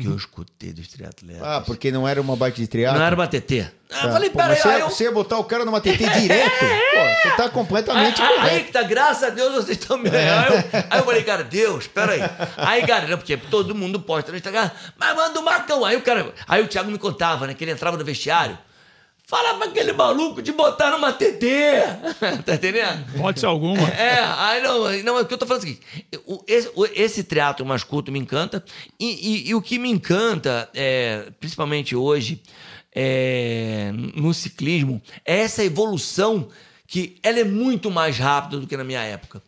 que 0.00 0.06
eu 0.06 0.16
escutei 0.16 0.72
dos 0.72 0.88
triatletas. 0.88 1.42
Ah, 1.42 1.60
porque 1.60 1.90
não 1.92 2.06
era 2.06 2.20
uma 2.20 2.34
bike 2.36 2.60
de 2.60 2.66
triatlo? 2.66 2.98
Não 2.98 3.06
era 3.06 3.14
uma 3.14 3.26
TT. 3.26 3.60
Ah, 3.62 3.72
Tá. 4.02 4.12
falei, 4.12 4.30
peraí, 4.30 4.56
você, 4.56 4.68
aí 4.68 4.74
ia- 4.74 4.80
eu... 4.80 4.90
você 4.90 5.04
ia 5.04 5.12
botar 5.12 5.38
o 5.38 5.44
cara 5.44 5.64
numa 5.64 5.80
TT 5.80 5.96
direto? 6.20 6.58
Pô, 6.60 7.28
você 7.30 7.36
tá 7.36 7.48
completamente 7.48 8.20
Aí, 8.20 8.28
aí 8.28 8.34
correto. 8.36 8.64
que 8.66 8.72
tá, 8.72 8.82
graças 8.82 9.22
a 9.22 9.30
Deus 9.30 9.54
vocês 9.54 9.78
estão 9.78 9.96
me. 9.96 10.08
Aí, 10.10 10.26
eu, 10.48 10.82
aí 10.90 10.98
eu 10.98 11.04
falei, 11.04 11.22
cara, 11.22 11.44
Deus, 11.44 11.86
peraí. 11.86 12.20
Aí, 12.56 12.84
cara, 12.86 13.06
não, 13.06 13.16
porque 13.16 13.36
todo 13.36 13.74
mundo 13.74 14.00
posta 14.00 14.32
no 14.32 14.36
Instagram, 14.38 14.70
mas 14.98 15.14
manda 15.14 15.38
o 15.38 15.44
Marcão. 15.44 15.84
Aí 15.84 15.96
o 15.96 16.02
cara. 16.02 16.32
Aí 16.48 16.62
o 16.62 16.66
Thiago 16.68 16.90
me 16.90 16.98
contava, 16.98 17.46
né? 17.46 17.54
Que 17.54 17.62
ele 17.62 17.70
entrava 17.72 17.96
no 17.96 18.04
vestiário. 18.04 18.58
Falava 19.28 19.58
pra 19.58 19.66
aquele 19.68 19.92
maluco 19.92 20.40
de 20.40 20.52
botar 20.52 20.90
numa 20.92 21.12
TT. 21.12 21.46
tá 22.46 22.54
entendendo? 22.54 23.04
Pode 23.18 23.40
ser 23.40 23.46
alguma. 23.46 23.88
É, 23.88 24.20
aí 24.20 24.62
não, 24.62 25.02
não, 25.02 25.20
o 25.20 25.26
que 25.26 25.34
eu 25.34 25.38
tô 25.38 25.44
falando 25.46 25.64
é 25.64 25.66
o 25.66 25.68
seguinte: 25.68 25.86
o- 26.26 26.44
esse, 26.46 26.70
o- 26.76 26.86
esse 26.86 27.24
teatro 27.24 27.66
mais 27.66 27.82
culto 27.82 28.12
me 28.12 28.20
encanta, 28.20 28.64
e, 29.00 29.06
e- 29.46 29.48
e 29.48 29.54
o 29.54 29.60
que 29.60 29.78
me 29.80 29.90
encanta, 29.90 30.70
é, 30.72 31.26
principalmente 31.40 31.96
hoje, 31.96 32.40
é, 32.94 33.90
no 34.14 34.32
ciclismo, 34.32 35.02
é 35.24 35.38
essa 35.40 35.64
evolução 35.64 36.48
que 36.86 37.16
ela 37.22 37.40
é 37.40 37.44
muito 37.44 37.90
mais 37.90 38.16
rápida 38.18 38.60
do 38.60 38.66
que 38.66 38.76
na 38.76 38.84
minha 38.84 39.02
época. 39.02 39.42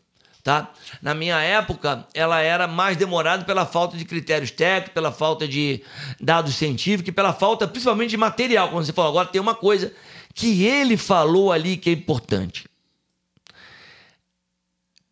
Tá? 0.49 0.72
Na 1.03 1.12
minha 1.12 1.38
época, 1.42 2.07
ela 2.14 2.40
era 2.40 2.66
mais 2.66 2.96
demorada 2.96 3.44
pela 3.44 3.66
falta 3.66 3.99
de 3.99 4.05
critérios 4.07 4.51
técnicos, 4.51 4.94
pela 4.94 5.12
falta 5.12 5.46
de 5.46 5.82
dados 6.18 6.55
científicos 6.55 7.11
e 7.11 7.12
pela 7.12 7.34
falta 7.34 7.68
principalmente 7.68 8.09
de 8.09 8.16
material. 8.16 8.70
Como 8.70 8.82
você 8.82 8.90
falou, 8.90 9.11
agora 9.11 9.28
tem 9.28 9.42
uma 9.42 9.55
coisa 9.55 9.92
que 10.34 10.64
ele 10.64 10.96
falou 10.96 11.53
ali 11.53 11.76
que 11.76 11.90
é 11.90 11.92
importante. 11.92 12.64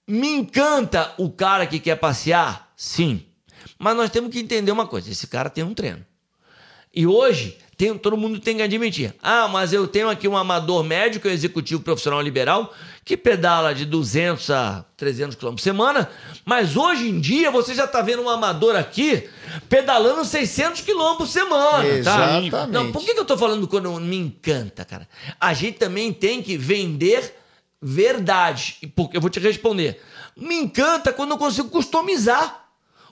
Me 0.08 0.26
encanta 0.28 1.12
o 1.18 1.28
cara 1.28 1.66
que 1.66 1.80
quer 1.80 1.96
passear? 1.96 2.72
Sim. 2.74 3.22
Mas 3.78 3.94
nós 3.94 4.08
temos 4.08 4.30
que 4.32 4.38
entender 4.40 4.72
uma 4.72 4.86
coisa: 4.86 5.10
esse 5.10 5.26
cara 5.26 5.50
tem 5.50 5.62
um 5.62 5.74
treino. 5.74 6.02
E 6.94 7.06
hoje, 7.06 7.58
tem- 7.76 7.98
todo 7.98 8.16
mundo 8.16 8.40
tem 8.40 8.56
que 8.56 8.62
admitir. 8.62 9.14
Ah, 9.22 9.46
mas 9.48 9.74
eu 9.74 9.86
tenho 9.86 10.08
aqui 10.08 10.26
um 10.26 10.34
amador 10.34 10.82
médico, 10.82 11.28
executivo 11.28 11.82
profissional 11.82 12.22
liberal, 12.22 12.72
que 13.06 13.16
pedala 13.16 13.72
de 13.72 13.84
200 13.84 14.50
a 14.50 14.84
300 14.96 15.36
km 15.36 15.50
por 15.50 15.60
semana, 15.60 16.10
mas 16.44 16.76
hoje 16.76 17.08
em 17.08 17.20
dia 17.20 17.52
você 17.52 17.72
já 17.72 17.84
está 17.84 18.02
vendo 18.02 18.20
um 18.20 18.28
amador 18.28 18.74
aqui 18.74 19.28
pedalando 19.68 20.24
600 20.24 20.80
km 20.80 21.14
por 21.16 21.28
semana. 21.28 21.84
Tá? 21.84 21.86
Exatamente. 21.86 22.72
Não, 22.72 22.90
por 22.90 23.04
que, 23.04 23.14
que 23.14 23.20
eu 23.20 23.24
tô 23.24 23.38
falando 23.38 23.68
quando 23.68 23.92
me 24.00 24.16
encanta, 24.16 24.84
cara? 24.84 25.08
A 25.40 25.54
gente 25.54 25.78
também 25.78 26.12
tem 26.12 26.42
que 26.42 26.58
vender 26.58 27.32
verdade. 27.80 28.78
Porque 28.96 29.16
eu 29.16 29.20
vou 29.20 29.30
te 29.30 29.38
responder. 29.38 30.02
Me 30.36 30.56
encanta 30.56 31.12
quando 31.12 31.30
eu 31.30 31.38
consigo 31.38 31.68
customizar 31.68 32.66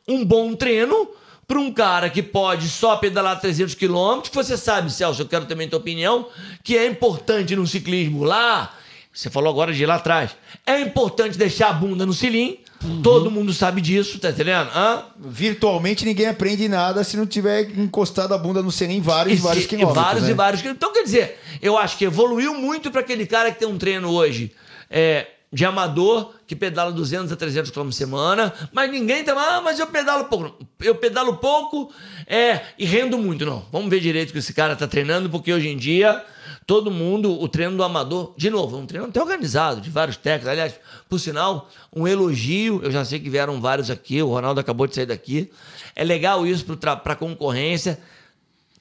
um 0.09 0.25
bom 0.25 0.57
treino 0.57 1.09
para 1.47 1.61
um 1.61 1.73
cara 1.73 2.11
que 2.11 2.21
pode 2.21 2.69
só 2.69 2.97
pedalar 2.97 3.41
300 3.41 3.77
quilômetros, 3.77 4.35
você 4.35 4.57
sabe, 4.57 4.91
Celso, 4.91 5.23
eu 5.23 5.29
quero 5.29 5.45
também 5.45 5.69
tua 5.69 5.79
opinião, 5.79 6.27
que 6.65 6.77
é 6.77 6.85
importante 6.85 7.55
no 7.55 7.65
ciclismo 7.65 8.25
lá, 8.25 8.75
você 9.15 9.31
falou 9.31 9.49
agora 9.49 9.73
de 9.73 9.87
lá 9.87 9.95
atrás, 9.95 10.33
é 10.67 10.81
importante 10.81 11.39
deixar 11.39 11.69
a 11.69 11.73
bunda 11.73 12.05
no 12.05 12.13
cilim, 12.13 12.59
uhum. 12.83 13.01
todo 13.01 13.31
mundo 13.31 13.55
sabe 13.55 13.81
disso, 13.81 14.19
tá 14.19 14.31
entendendo? 14.31 14.69
Hã? 14.75 15.05
Virtualmente 15.17 16.05
ninguém 16.05 16.27
aprende 16.27 16.69
nada 16.69 17.05
se 17.05 17.17
não 17.17 17.25
tiver 17.25 17.71
encostado 17.79 18.35
a 18.35 18.39
bunda 18.39 18.61
no 18.61 18.73
cilim 18.73 19.01
vários 19.01 19.39
e 19.39 19.43
vários 19.43 19.67
quilômetros. 19.67 20.05
Vários 20.05 20.25
né? 20.25 20.31
e 20.31 20.35
vários 20.35 20.61
quilômetros. 20.63 20.89
Então, 20.89 20.93
quer 20.93 21.05
dizer, 21.05 21.39
eu 21.63 21.79
acho 21.79 21.97
que 21.97 22.05
evoluiu 22.05 22.55
muito 22.55 22.91
para 22.91 23.03
aquele 23.03 23.25
cara 23.25 23.53
que 23.53 23.61
tem 23.61 23.69
um 23.69 23.79
treino 23.79 24.11
hoje. 24.11 24.53
É, 24.91 25.29
de 25.55 25.65
amador 25.65 26.35
que 26.49 26.57
pedala 26.57 26.91
200 26.91 27.31
a 27.31 27.37
300 27.37 27.71
km 27.71 27.89
semana, 27.93 28.53
mas 28.73 28.91
ninguém 28.91 29.23
tá, 29.23 29.33
ah, 29.39 29.61
mas 29.61 29.79
eu 29.79 29.87
pedalo 29.87 30.25
pouco. 30.25 30.67
Eu 30.81 30.97
pedalo 30.97 31.37
pouco 31.37 31.93
é, 32.27 32.61
e 32.77 32.85
rendo 32.85 33.17
muito. 33.17 33.47
Não, 33.47 33.65
vamos 33.71 33.89
ver 33.89 34.01
direito 34.01 34.33
que 34.33 34.41
esse 34.41 34.53
cara 34.53 34.75
tá 34.75 34.89
treinando, 34.89 35.31
porque 35.31 35.53
hoje 35.53 35.69
em 35.69 35.77
dia 35.77 36.25
todo 36.67 36.91
mundo, 36.91 37.41
o 37.41 37.49
treino 37.49 37.77
do 37.77 37.83
amador, 37.83 38.35
de 38.37 38.49
novo, 38.51 38.77
um 38.77 38.87
treino 38.87 39.07
até 39.07 39.21
organizado, 39.21 39.81
de 39.81 39.91
vários 39.91 40.17
técnicos. 40.17 40.49
Aliás, 40.49 40.75
por 41.09 41.19
sinal, 41.19 41.69
um 41.95 42.09
elogio, 42.09 42.81
eu 42.83 42.91
já 42.91 43.05
sei 43.05 43.21
que 43.21 43.29
vieram 43.29 43.61
vários 43.61 43.91
aqui, 43.91 44.23
o 44.23 44.29
Ronaldo 44.29 44.61
acabou 44.61 44.87
de 44.87 44.95
sair 44.95 45.07
daqui. 45.07 45.51
É 45.95 46.03
legal 46.03 46.47
isso 46.47 46.65
para 46.77 46.93
a 46.93 47.17
concorrência. 47.17 48.01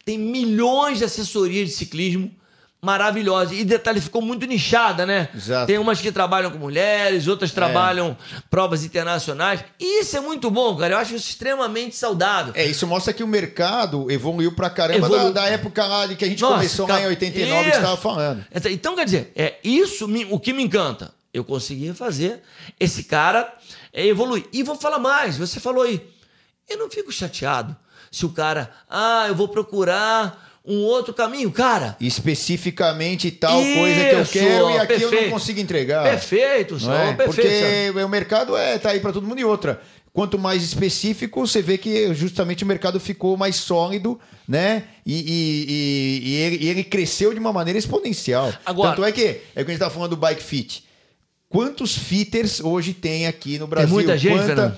Tem 0.06 0.18
milhões 0.18 1.00
de 1.00 1.06
assessorias 1.06 1.70
de 1.70 1.76
ciclismo 1.76 2.32
maravilhosa. 2.84 3.56
E 3.56 3.64
detalhe, 3.64 4.02
ficou 4.02 4.22
muito 4.22 4.46
nichada, 4.46 5.06
né? 5.06 5.30
Exato. 5.34 5.68
Tem 5.68 5.78
umas 5.78 6.02
que 6.02 6.12
trabalham 6.12 6.52
com 6.52 6.58
mulheres, 6.58 7.28
outras 7.28 7.50
é. 7.50 7.54
trabalham 7.54 8.18
provas 8.50 8.84
internacionais. 8.84 9.64
E 9.80 10.02
isso 10.02 10.18
é 10.18 10.20
muito 10.20 10.52
bom, 10.52 10.76
cara. 10.76 10.96
Eu 10.96 10.98
acho 10.98 11.16
isso 11.16 11.30
extremamente 11.30 11.96
saudável. 11.96 12.52
É, 12.56 12.66
isso 12.66 12.86
mostra 12.86 13.14
que 13.14 13.24
o 13.24 13.28
mercado 13.28 14.12
evoluiu 14.12 14.52
pra 14.54 14.70
caramba 14.70 15.08
Evolu... 15.08 15.32
da, 15.32 15.42
da, 15.42 15.48
época 15.48 15.86
lá 15.88 16.06
de 16.06 16.16
que 16.16 16.26
a 16.26 16.28
gente 16.28 16.42
Nossa, 16.42 16.56
começou 16.56 16.86
cara... 16.86 17.00
lá 17.00 17.06
em 17.06 17.10
89 17.10 17.62
isso. 17.62 17.72
que 17.72 17.78
estava 17.78 17.98
falando. 17.98 18.46
Então, 18.70 18.96
quer 18.96 19.06
dizer, 19.06 19.32
é 19.34 19.56
isso 19.64 20.06
o 20.30 20.40
que 20.40 20.52
me 20.52 20.62
encanta. 20.62 21.14
Eu 21.34 21.46
consegui 21.46 21.94
fazer 21.94 22.44
esse 22.78 23.06
cara 23.06 23.52
é, 23.94 24.06
evoluir. 24.06 24.46
E 24.52 24.62
vou 24.62 24.76
falar 24.76 25.00
mais, 25.00 25.38
você 25.38 25.60
falou 25.60 25.84
aí. 25.84 26.06
Eu 26.70 26.78
não 26.78 26.92
fico 26.92 27.12
chateado 27.12 27.76
se 28.12 28.26
o 28.26 28.30
cara, 28.30 28.70
ah, 28.90 29.26
eu 29.28 29.36
vou 29.36 29.48
procurar 29.48 30.53
um 30.66 30.78
outro 30.80 31.14
caminho, 31.14 31.52
cara. 31.52 31.98
Especificamente 32.00 33.30
tal 33.32 33.62
Isso, 33.62 33.80
coisa 33.80 34.00
que 34.00 34.16
eu 34.16 34.26
quero 34.26 34.70
e 34.70 34.78
aqui 34.78 34.88
perfeito. 34.88 35.14
eu 35.14 35.22
não 35.24 35.30
consigo 35.32 35.60
entregar. 35.60 36.04
Perfeito, 36.04 36.80
senhor, 36.80 36.96
é? 36.96 37.14
perfeito. 37.14 37.50
Porque 37.50 38.06
o 38.06 38.10
mercado 38.10 38.56
é 38.56 38.78
tá 38.78 38.92
aí 38.92 39.00
para 39.00 39.12
todo 39.12 39.28
mundo 39.28 39.40
e 39.40 39.46
outra. 39.46 39.82
Quanto 40.14 40.38
mais 40.38 40.64
específico, 40.64 41.46
você 41.46 41.62
vê 41.62 41.78
que 41.78 42.14
justamente 42.14 42.64
o 42.64 42.68
mercado 42.68 43.00
ficou 43.00 43.36
mais 43.36 43.56
sólido, 43.56 44.20
né? 44.48 44.84
E, 45.04 45.16
e, 45.16 45.66
e, 45.68 46.30
e 46.30 46.36
ele, 46.36 46.68
ele, 46.68 46.84
cresceu 46.84 47.34
de 47.34 47.40
uma 47.40 47.52
maneira 47.52 47.80
exponencial. 47.80 48.54
Agora, 48.64 48.92
Tanto 48.92 49.06
é 49.06 49.12
que, 49.12 49.22
é 49.24 49.42
que 49.56 49.62
a 49.62 49.66
gente 49.66 49.80
tá 49.80 49.90
falando 49.90 50.12
do 50.12 50.18
bike 50.18 50.44
fit. 50.44 50.86
Quantos 51.50 51.98
fitters 51.98 52.60
hoje 52.60 52.94
tem 52.94 53.26
aqui 53.26 53.58
no 53.58 53.66
Brasil? 53.66 53.88
Tem 53.88 53.96
muita 53.96 54.18
gente, 54.18 54.34
Quanta... 54.34 54.46
Fernando? 54.46 54.78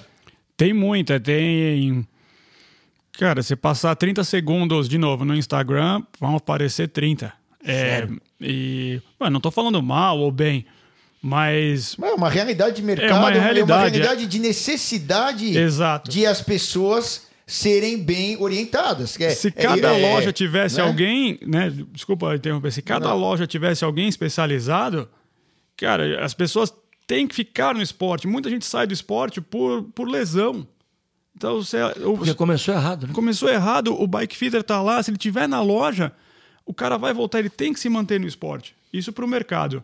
Tem 0.56 0.74
muita, 0.74 1.20
tem 1.20 2.08
Cara, 3.18 3.41
se 3.41 3.55
passar 3.55 3.95
30 3.95 4.24
segundos 4.24 4.89
de 4.89 4.97
novo 4.97 5.24
no 5.24 5.36
Instagram, 5.36 6.03
vão 6.20 6.36
aparecer 6.36 6.89
30. 6.89 7.32
É, 7.66 8.07
e. 8.39 9.01
Mano, 9.20 9.34
não 9.34 9.41
tô 9.41 9.49
falando 9.49 9.82
mal 9.82 10.20
ou 10.20 10.32
bem. 10.32 10.66
Mas. 11.22 11.97
É 12.01 12.13
uma 12.13 12.30
realidade 12.30 12.76
de 12.76 12.84
mercado, 12.84 13.09
é 13.09 13.13
uma 13.13 13.32
realidade, 13.32 13.59
é 13.59 13.63
uma 13.63 13.80
realidade 13.80 14.28
de 14.28 14.39
necessidade 14.39 15.57
Exato. 15.57 16.11
de 16.11 16.26
as 16.26 16.41
pessoas 16.41 17.28
serem 17.47 17.97
bem 17.97 18.38
orientadas. 18.39 19.20
É, 19.20 19.30
se 19.30 19.51
cada 19.51 19.97
é, 19.97 20.11
loja 20.11 20.32
tivesse 20.32 20.78
né? 20.78 20.84
alguém, 20.84 21.39
né? 21.41 21.72
Desculpa 21.91 22.36
interromper, 22.36 22.72
se 22.72 22.82
cada 22.82 23.09
não. 23.09 23.18
loja 23.18 23.47
tivesse 23.47 23.84
alguém 23.84 24.07
especializado, 24.07 25.09
cara, 25.78 26.24
as 26.24 26.34
pessoas 26.34 26.74
têm 27.07 27.28
que 27.28 27.36
ficar 27.36 27.74
no 27.74 27.82
esporte. 27.82 28.28
Muita 28.28 28.49
gente 28.49 28.66
sai 28.66 28.86
do 28.86 28.93
esporte 28.93 29.41
por, 29.41 29.84
por 29.95 30.07
lesão. 30.07 30.68
Então 31.36 31.62
você. 31.62 31.78
Porque 32.18 32.34
começou 32.34 32.74
errado, 32.74 33.08
né? 33.08 33.14
Começou 33.14 33.50
errado, 33.50 34.00
o 34.00 34.08
bike 34.08 34.38
fitter 34.38 34.64
tá 34.64 34.82
lá, 34.82 35.02
se 35.04 35.12
ele 35.12 35.18
tiver 35.18 35.48
na 35.48 35.62
loja, 35.62 36.12
o 36.66 36.74
cara 36.74 36.98
vai 36.98 37.14
voltar, 37.14 37.40
ele 37.40 37.50
tem 37.50 37.74
que 37.74 37.80
se 37.80 37.90
manter 37.90 38.20
no 38.20 38.28
esporte. 38.28 38.76
Isso 38.92 39.12
para 39.12 39.26
o 39.26 39.28
mercado. 39.28 39.84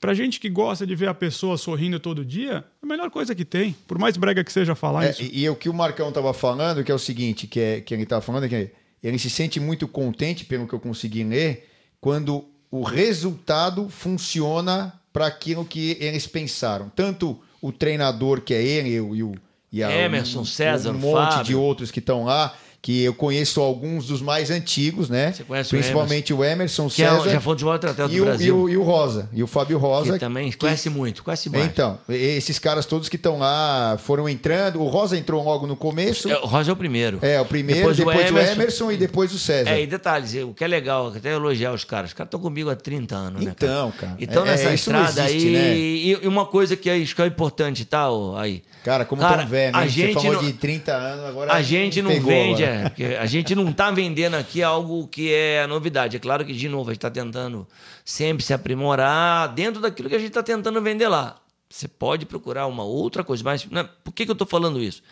Pra 0.00 0.14
gente 0.14 0.38
que 0.38 0.48
gosta 0.48 0.86
de 0.86 0.94
ver 0.94 1.08
a 1.08 1.14
pessoa 1.14 1.56
sorrindo 1.56 1.98
todo 1.98 2.24
dia, 2.24 2.64
é 2.82 2.84
a 2.84 2.86
melhor 2.86 3.10
coisa 3.10 3.34
que 3.34 3.44
tem. 3.44 3.74
Por 3.86 3.98
mais 3.98 4.16
brega 4.16 4.44
que 4.44 4.52
seja 4.52 4.74
falar 4.74 5.06
é, 5.06 5.10
isso. 5.10 5.22
E, 5.22 5.42
e 5.42 5.48
o 5.48 5.56
que 5.56 5.68
o 5.68 5.74
Marcão 5.74 6.12
tava 6.12 6.32
falando, 6.32 6.84
que 6.84 6.92
é 6.92 6.94
o 6.94 6.98
seguinte, 6.98 7.48
que, 7.48 7.58
é, 7.58 7.80
que 7.80 7.94
ele 7.94 8.06
tava 8.06 8.22
falando, 8.22 8.44
é 8.44 8.48
que 8.48 8.70
ele 9.02 9.18
se 9.18 9.28
sente 9.28 9.58
muito 9.58 9.88
contente, 9.88 10.44
pelo 10.44 10.68
que 10.68 10.74
eu 10.74 10.78
consegui 10.78 11.24
ler, 11.24 11.68
quando 12.00 12.44
o 12.70 12.82
resultado 12.82 13.88
funciona 13.88 14.92
para 15.12 15.26
aquilo 15.26 15.64
que 15.64 15.96
eles 15.98 16.28
pensaram. 16.28 16.88
Tanto 16.94 17.40
o 17.60 17.72
treinador, 17.72 18.40
que 18.40 18.54
é 18.54 18.62
ele, 18.62 18.90
e 18.90 19.22
o, 19.22 19.34
e 19.70 19.82
Emerson, 19.82 20.40
um, 20.40 20.44
César, 20.44 20.90
um 20.90 20.94
monte 20.94 21.32
Fábio. 21.32 21.44
de 21.44 21.54
outros 21.54 21.90
que 21.90 21.98
estão 21.98 22.24
lá 22.24 22.54
que 22.80 23.02
eu 23.02 23.12
conheço 23.12 23.60
alguns 23.60 24.06
dos 24.06 24.22
mais 24.22 24.50
antigos, 24.50 25.08
né? 25.08 25.32
Você 25.32 25.44
conhece 25.44 25.70
Principalmente 25.70 26.32
o 26.32 26.44
Emerson, 26.44 26.86
o 26.86 26.90
César. 26.90 27.22
Que 27.22 27.28
é, 27.28 27.32
já 27.32 27.40
foi 27.40 27.56
e 27.58 28.20
Brasil. 28.20 28.38
E 28.40 28.50
o, 28.50 28.68
e 28.68 28.76
o 28.76 28.82
Rosa, 28.82 29.28
e 29.32 29.42
o 29.42 29.46
Fábio 29.46 29.78
Rosa. 29.78 30.12
Que 30.14 30.18
também 30.18 30.50
que... 30.50 30.56
conhece 30.56 30.88
muito, 30.88 31.22
conhece 31.22 31.50
mais. 31.50 31.64
Então, 31.66 31.98
esses 32.08 32.58
caras 32.58 32.86
todos 32.86 33.08
que 33.08 33.16
estão 33.16 33.38
lá 33.38 33.98
foram 33.98 34.28
entrando. 34.28 34.80
O 34.80 34.86
Rosa 34.86 35.18
entrou 35.18 35.42
logo 35.42 35.66
no 35.66 35.76
começo. 35.76 36.30
É, 36.30 36.38
o 36.38 36.46
Rosa 36.46 36.70
é 36.70 36.72
o 36.72 36.76
primeiro. 36.76 37.18
É, 37.20 37.40
o 37.40 37.44
primeiro, 37.44 37.80
depois, 37.80 37.96
depois 37.96 38.16
o, 38.16 38.28
Emerson, 38.28 38.48
o, 38.48 38.52
Emerson, 38.52 38.92
e 38.92 38.96
depois 38.96 39.34
o 39.34 39.38
César. 39.38 39.70
É, 39.70 39.82
e 39.82 39.86
detalhes, 39.86 40.34
o 40.34 40.54
que 40.54 40.62
é 40.62 40.68
legal, 40.68 41.08
até 41.08 41.32
elogiar 41.32 41.72
os 41.72 41.84
caras. 41.84 42.10
Os 42.10 42.14
caras 42.14 42.28
estão 42.28 42.40
comigo 42.40 42.70
há 42.70 42.76
30 42.76 43.14
anos, 43.14 43.44
né? 43.44 43.52
Então, 43.54 43.90
cara. 43.92 44.16
Então, 44.18 44.46
é, 44.46 44.50
nessa 44.50 44.70
é, 44.70 44.74
estrada 44.74 45.28
existe, 45.28 45.48
aí. 45.48 45.52
Né? 45.52 45.76
E, 45.76 46.10
e, 46.22 46.28
uma 46.28 46.46
coisa 46.46 46.76
que 46.76 46.88
é, 46.88 47.04
que 47.04 47.22
é 47.22 47.26
importante, 47.26 47.84
tá? 47.84 48.06
Aí. 48.36 48.62
Cara, 48.84 49.04
como 49.04 49.20
cara, 49.20 49.38
tão 49.38 49.48
velho, 49.48 49.72
né? 49.72 49.82
A 49.82 49.86
gente 49.86 50.14
Você 50.14 50.20
falou 50.20 50.32
não, 50.34 50.42
de 50.42 50.52
30 50.54 50.92
anos, 50.92 51.24
agora. 51.26 51.52
A 51.52 51.62
gente 51.62 52.00
não 52.00 52.20
vende, 52.20 52.64
é, 52.68 53.18
a 53.18 53.26
gente 53.26 53.54
não 53.54 53.70
está 53.70 53.90
vendendo 53.90 54.34
aqui 54.34 54.62
algo 54.62 55.06
que 55.08 55.32
é 55.32 55.66
novidade. 55.66 56.16
É 56.16 56.20
claro 56.20 56.44
que, 56.44 56.52
de 56.52 56.68
novo, 56.68 56.90
a 56.90 56.92
gente 56.92 56.98
está 56.98 57.10
tentando 57.10 57.66
sempre 58.04 58.44
se 58.44 58.52
aprimorar 58.52 59.54
dentro 59.54 59.80
daquilo 59.80 60.08
que 60.08 60.14
a 60.14 60.18
gente 60.18 60.28
está 60.28 60.42
tentando 60.42 60.80
vender 60.82 61.08
lá. 61.08 61.40
Você 61.70 61.88
pode 61.88 62.26
procurar 62.26 62.66
uma 62.66 62.84
outra 62.84 63.24
coisa, 63.24 63.42
mas 63.44 63.66
né, 63.66 63.88
por 64.04 64.12
que, 64.12 64.24
que 64.24 64.30
eu 64.30 64.34
estou 64.34 64.46
falando 64.46 64.82
isso? 64.82 65.02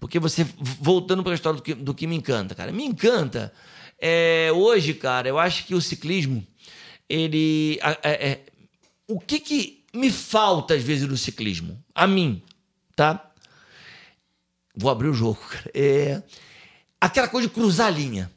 Porque 0.00 0.18
você, 0.18 0.46
voltando 0.58 1.22
para 1.22 1.32
a 1.32 1.34
história 1.34 1.56
do 1.56 1.62
que, 1.62 1.74
do 1.74 1.94
que 1.94 2.06
me 2.06 2.16
encanta, 2.16 2.54
cara, 2.54 2.72
me 2.72 2.84
encanta. 2.84 3.52
É, 3.98 4.50
hoje, 4.52 4.94
cara, 4.94 5.28
eu 5.28 5.38
acho 5.38 5.64
que 5.64 5.74
o 5.74 5.80
ciclismo, 5.80 6.44
ele. 7.08 7.78
É, 8.02 8.30
é, 8.30 8.40
o 9.06 9.20
que, 9.20 9.38
que 9.38 9.84
me 9.94 10.10
falta 10.10 10.74
às 10.74 10.82
vezes 10.82 11.06
no 11.06 11.16
ciclismo? 11.16 11.82
A 11.94 12.06
mim, 12.06 12.42
tá? 12.96 13.30
Vou 14.74 14.90
abrir 14.90 15.08
o 15.08 15.14
jogo, 15.14 15.38
cara. 15.48 15.70
É 15.74 16.22
aquela 17.02 17.26
coisa 17.26 17.48
de 17.48 17.52
cruzar 17.52 17.88
a 17.88 17.90
linha. 17.90 18.30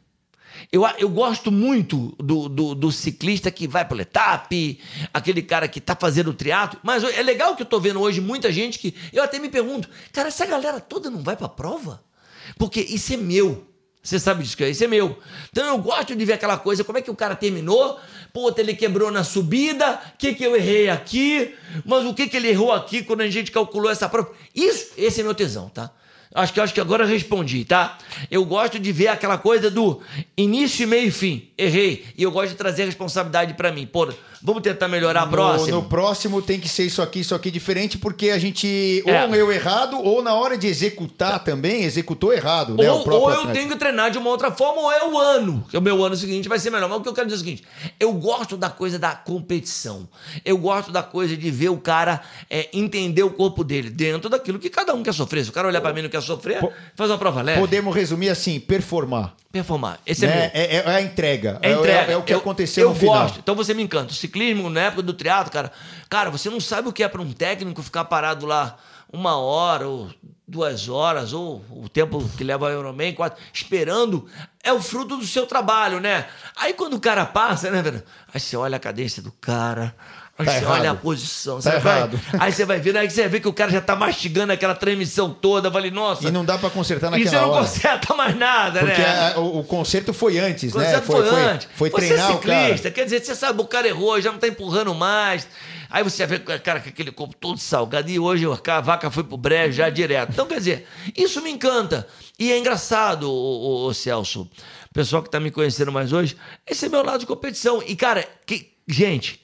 Eu, 0.72 0.84
eu 0.97 1.07
gosto 1.07 1.51
muito 1.51 2.16
do, 2.18 2.49
do, 2.49 2.74
do 2.74 2.91
ciclista 2.91 3.51
que 3.51 3.68
vai 3.68 3.86
para 3.86 3.97
o 3.97 4.01
etap, 4.01 4.80
aquele 5.13 5.43
cara 5.43 5.68
que 5.68 5.78
está 5.78 5.95
fazendo 5.95 6.32
o 6.32 6.34
triatlo. 6.34 6.80
Mas 6.82 7.03
é 7.03 7.22
legal 7.22 7.55
que 7.55 7.61
eu 7.61 7.66
estou 7.66 7.80
vendo 7.80 8.01
hoje 8.01 8.20
muita 8.20 8.51
gente 8.51 8.80
que 8.80 8.95
eu 9.13 9.24
até 9.24 9.38
me 9.38 9.49
pergunto, 9.49 9.88
cara, 10.11 10.30
essa 10.30 10.45
galera 10.47 10.80
toda 10.80 11.11
não 11.11 11.22
vai 11.22 11.36
para 11.36 11.45
a 11.45 11.49
prova? 11.49 12.03
Porque 12.57 12.82
isso 12.82 13.13
é 13.13 13.18
meu. 13.18 13.68
Você 14.01 14.20
sabe 14.20 14.43
disso, 14.43 14.63
isso 14.63 14.84
é 14.84 14.88
meu. 14.88 15.20
Então 15.51 15.66
eu 15.68 15.78
gosto 15.78 16.16
de 16.16 16.26
ver 16.26 16.34
aquela 16.34 16.57
coisa, 16.57 16.84
como 16.84 16.97
é 16.97 17.01
que 17.01 17.11
o 17.11 17.16
cara 17.16 17.36
terminou, 17.36 17.99
puta, 18.34 18.61
ele 18.61 18.76
quebrou 18.76 19.11
na 19.11 19.24
subida, 19.24 19.99
o 20.13 20.18
que, 20.18 20.34
que 20.34 20.43
eu 20.43 20.55
errei 20.55 20.89
aqui, 20.89 21.53
mas 21.84 22.03
o 22.05 22.13
que, 22.13 22.28
que 22.28 22.38
ele 22.38 22.49
errou 22.49 22.72
aqui 22.72 23.03
quando 23.03 23.22
a 23.22 23.30
gente 23.30 23.51
calculou 23.51 23.91
essa 23.91 24.09
prova. 24.09 24.32
Isso, 24.53 24.93
esse 24.97 25.22
é 25.22 25.24
meu 25.24 25.36
tesão, 25.36 25.70
tá? 25.70 25.91
Acho 26.36 26.51
que 26.51 26.59
acho 26.59 26.73
que 26.73 26.81
agora 26.81 27.05
eu 27.05 27.07
respondi, 27.07 27.63
tá? 27.63 27.97
Eu 28.29 28.43
gosto 28.43 28.77
de 28.77 28.91
ver 28.91 29.07
aquela 29.07 29.38
coisa 29.38 29.71
do 29.71 30.01
início, 30.36 30.86
meio 30.86 31.07
e 31.07 31.11
fim. 31.11 31.47
Errei. 31.57 32.05
E 32.17 32.23
eu 32.23 32.29
gosto 32.29 32.49
de 32.49 32.57
trazer 32.57 32.83
responsabilidade 32.83 33.53
para 33.53 33.71
mim. 33.71 33.88
Pô, 33.88 34.09
Vamos 34.45 34.61
tentar 34.61 34.87
melhorar 34.87 35.23
a 35.23 35.27
próxima. 35.27 35.75
No 35.75 35.83
próximo 35.83 36.39
tem 36.39 36.59
que 36.59 36.69
ser 36.69 36.83
isso 36.83 37.01
aqui, 37.01 37.21
isso 37.21 37.33
aqui 37.33 37.49
diferente, 37.49 37.97
porque 37.97 38.29
a 38.29 38.37
gente 38.37 39.03
é. 39.03 39.25
ou 39.25 39.33
eu 39.33 39.51
errado, 39.51 39.99
ou 39.99 40.21
na 40.21 40.35
hora 40.35 40.55
de 40.55 40.67
executar 40.67 41.43
também, 41.43 41.81
executou 41.81 42.31
errado, 42.31 42.75
né? 42.75 42.91
Ou, 42.91 43.09
ou 43.09 43.31
eu 43.31 43.47
tenho 43.47 43.67
que 43.67 43.75
treinar 43.75 44.11
de 44.11 44.19
uma 44.19 44.29
outra 44.29 44.51
forma, 44.51 44.83
ou 44.83 44.91
é 44.91 45.03
o 45.03 45.17
ano. 45.17 45.65
Que 45.67 45.75
o 45.75 45.81
meu 45.81 46.05
ano 46.05 46.15
seguinte 46.15 46.47
vai 46.47 46.59
ser 46.59 46.69
melhor. 46.69 46.87
Mas 46.87 46.99
o 46.99 47.01
que 47.01 47.09
eu 47.09 47.13
quero 47.13 47.25
dizer 47.25 47.37
é 47.37 47.41
o 47.41 47.43
seguinte: 47.43 47.63
eu 47.99 48.13
gosto 48.13 48.55
da 48.55 48.69
coisa 48.69 48.99
da 48.99 49.15
competição. 49.15 50.07
Eu 50.45 50.59
gosto 50.59 50.91
da 50.91 51.01
coisa 51.01 51.35
de 51.35 51.49
ver 51.49 51.69
o 51.69 51.77
cara 51.77 52.21
é, 52.47 52.69
entender 52.71 53.23
o 53.23 53.31
corpo 53.31 53.63
dele 53.63 53.89
dentro 53.89 54.29
daquilo 54.29 54.59
que 54.59 54.69
cada 54.69 54.93
um 54.93 55.01
quer 55.01 55.13
sofrer. 55.15 55.43
Se 55.43 55.49
o 55.49 55.53
cara 55.53 55.67
olhar 55.67 55.81
para 55.81 55.91
mim 55.91 56.01
e 56.01 56.03
não 56.03 56.09
quer 56.09 56.21
sofrer, 56.21 56.59
po 56.59 56.71
faz 56.95 57.09
uma 57.09 57.17
prova 57.17 57.41
leve. 57.41 57.59
Podemos 57.59 57.95
resumir 57.95 58.29
assim: 58.29 58.59
performar. 58.59 59.33
Performar. 59.55 60.01
Esse 60.05 60.25
é, 60.25 60.27
né? 60.27 60.51
é, 60.53 60.75
é, 60.75 60.75
é, 60.75 60.89
a 60.89 61.01
entrega. 61.01 61.59
É, 61.61 61.71
entrega. 61.71 62.11
É, 62.11 62.13
é 62.13 62.17
o 62.17 62.23
que 62.23 62.33
eu, 62.33 62.39
aconteceu 62.39 62.83
eu 62.83 62.89
no 62.89 62.95
final. 62.95 63.23
Gosto. 63.23 63.39
Então 63.39 63.55
você 63.55 63.73
me 63.73 63.81
encanta. 63.81 64.11
O 64.11 64.15
ciclismo, 64.36 64.69
na 64.69 64.81
época 64.81 65.01
do 65.01 65.13
triatlo, 65.13 65.51
cara, 65.51 65.71
cara, 66.09 66.29
você 66.29 66.49
não 66.49 66.59
sabe 66.59 66.89
o 66.89 66.93
que 66.93 67.03
é 67.03 67.07
para 67.07 67.21
um 67.21 67.31
técnico 67.31 67.81
ficar 67.81 68.05
parado 68.05 68.45
lá 68.45 68.77
uma 69.11 69.38
hora 69.38 69.88
ou 69.88 70.09
duas 70.47 70.89
horas, 70.89 71.31
ou 71.33 71.63
o 71.71 71.89
tempo 71.89 72.23
que 72.38 72.43
leva 72.43 72.65
o 72.65 72.69
Ironman, 72.69 73.13
quatro, 73.13 73.41
esperando, 73.51 74.27
é 74.61 74.71
o 74.71 74.81
fruto 74.81 75.17
do 75.17 75.25
seu 75.25 75.47
trabalho, 75.47 75.99
né? 75.99 76.27
Aí 76.55 76.73
quando 76.73 76.95
o 76.95 76.99
cara 76.99 77.25
passa, 77.25 77.71
né, 77.71 77.81
velho? 77.81 78.03
Aí 78.31 78.39
você 78.39 78.55
olha 78.55 78.75
a 78.75 78.79
cadência 78.79 79.23
do 79.23 79.31
cara, 79.31 79.95
Tá 80.38 80.43
você 80.43 80.57
errado. 80.57 80.71
olha 80.79 80.91
a 80.91 80.95
posição, 80.95 81.55
Tá 81.61 81.71
você 81.71 81.79
vai- 81.79 81.97
errado. 81.97 82.19
aí 82.39 82.51
você 82.51 82.65
vai 82.65 82.79
ver, 82.79 82.97
aí 82.97 83.09
você 83.09 83.25
vê 83.29 83.39
que 83.39 83.47
o 83.47 83.53
cara 83.53 83.71
já 83.71 83.79
tá 83.79 83.95
mastigando 83.95 84.51
aquela 84.51 84.75
transmissão 84.75 85.29
toda, 85.33 85.69
eu 85.69 85.71
falei, 85.71 85.89
nossa, 85.91 86.27
E 86.27 86.31
não 86.31 86.43
dá 86.43 86.57
pra 86.57 86.69
consertar 86.69 87.07
e 87.17 87.19
você 87.19 87.23
naquela 87.25 87.41
não 87.43 87.49
hora. 87.51 87.61
conserta 87.65 88.13
mais 88.15 88.36
nada, 88.38 88.79
Porque 88.81 89.01
né? 89.01 89.33
a- 89.33 89.39
o, 89.39 89.59
o 89.59 89.63
conserto 89.63 90.13
foi 90.13 90.38
antes, 90.38 90.73
Quando 90.73 90.83
né? 90.83 90.91
você 90.95 91.01
foi, 91.01 91.29
antes. 91.29 91.67
Foi, 91.75 91.89
você 91.89 91.95
treinar 92.07 92.31
é 92.31 92.33
o 92.33 92.38
cara. 92.39 92.63
ciclista, 92.63 92.91
quer 92.91 93.03
dizer, 93.05 93.23
você 93.23 93.33
sabe, 93.36 93.61
o 93.61 93.65
cara 93.65 93.88
errou, 93.88 94.19
já 94.19 94.29
não 94.31 94.38
tá 94.39 94.47
empurrando 94.47 94.93
mais. 94.93 95.47
Aí 95.89 96.03
você 96.03 96.25
vê 96.25 96.36
o 96.36 96.59
cara 96.59 96.81
com 96.81 96.89
aquele 96.89 97.11
corpo 97.11 97.33
todo 97.39 97.57
salgado 97.57 98.09
e 98.09 98.19
hoje 98.19 98.45
a 98.67 98.81
vaca 98.81 99.09
foi 99.09 99.23
pro 99.23 99.38
brejo 99.38 99.71
já 99.77 99.89
direto. 99.89 100.31
Então, 100.33 100.45
quer 100.47 100.57
dizer, 100.57 100.86
isso 101.15 101.41
me 101.41 101.49
encanta. 101.51 102.05
E 102.38 102.51
é 102.51 102.57
engraçado, 102.57 103.31
ô, 103.31 103.86
ô, 103.86 103.86
ô, 103.86 103.93
Celso. 103.93 104.49
Pessoal 104.93 105.23
que 105.23 105.29
tá 105.29 105.39
me 105.39 105.51
conhecendo 105.51 105.91
mais 105.93 106.11
hoje, 106.11 106.36
esse 106.67 106.88
é 106.88 106.89
meu 106.89 107.03
lado 107.05 107.19
de 107.19 107.25
competição. 107.25 107.81
E, 107.86 107.95
cara, 107.95 108.27
que, 108.45 108.71
gente, 108.88 109.39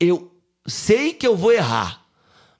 eu 0.00 0.31
sei 0.66 1.12
que 1.12 1.26
eu 1.26 1.36
vou 1.36 1.52
errar. 1.52 2.00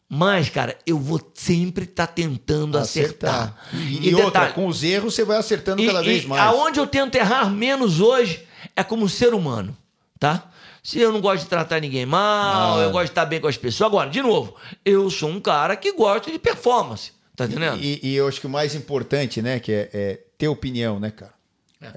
Mas, 0.09 0.51
cara, 0.51 0.77
eu 0.87 0.99
vou 0.99 1.19
sempre 1.33 1.85
estar 1.85 2.07
tentando 2.07 2.77
acertar. 2.77 3.57
E, 3.73 4.11
e 4.11 4.15
outra, 4.15 4.53
com 4.53 4.67
os 4.67 4.83
erros 4.83 5.15
você 5.15 5.25
vai 5.25 5.39
acertando 5.39 5.83
cada 5.87 6.03
e- 6.03 6.05
vez 6.05 6.25
e 6.25 6.27
mais. 6.27 6.43
Aonde 6.43 6.79
eu 6.79 6.87
tento 6.87 7.15
errar 7.15 7.49
menos 7.51 7.99
hoje 7.99 8.47
é 8.77 8.85
como 8.85 9.09
ser 9.09 9.33
humano, 9.33 9.75
tá? 10.21 10.51
Se 10.83 10.99
eu 10.99 11.13
não 11.13 11.21
gosto 11.21 11.45
de 11.45 11.49
tratar 11.49 11.81
ninguém 11.81 12.05
mal, 12.05 12.79
Ah. 12.79 12.83
eu 12.83 12.91
gosto 12.91 13.05
de 13.07 13.11
estar 13.13 13.25
bem 13.25 13.41
com 13.41 13.47
as 13.47 13.57
pessoas. 13.57 13.87
Agora, 13.87 14.11
de 14.11 14.21
novo, 14.21 14.55
eu 14.85 15.09
sou 15.09 15.31
um 15.31 15.41
cara 15.41 15.77
que 15.77 15.93
gosta 15.93 16.31
de 16.31 16.39
performance, 16.39 17.13
tá 17.35 17.47
entendendo? 17.47 17.79
E, 17.81 17.99
e 18.03 18.15
eu 18.15 18.29
acho 18.29 18.39
que 18.39 18.47
o 18.47 18.51
mais 18.51 18.75
importante, 18.75 19.41
né, 19.41 19.61
que 19.61 19.73
é, 19.73 19.89
é 19.95 20.21
ter 20.37 20.49
opinião, 20.49 21.01
né, 21.01 21.11
cara? 21.11 21.33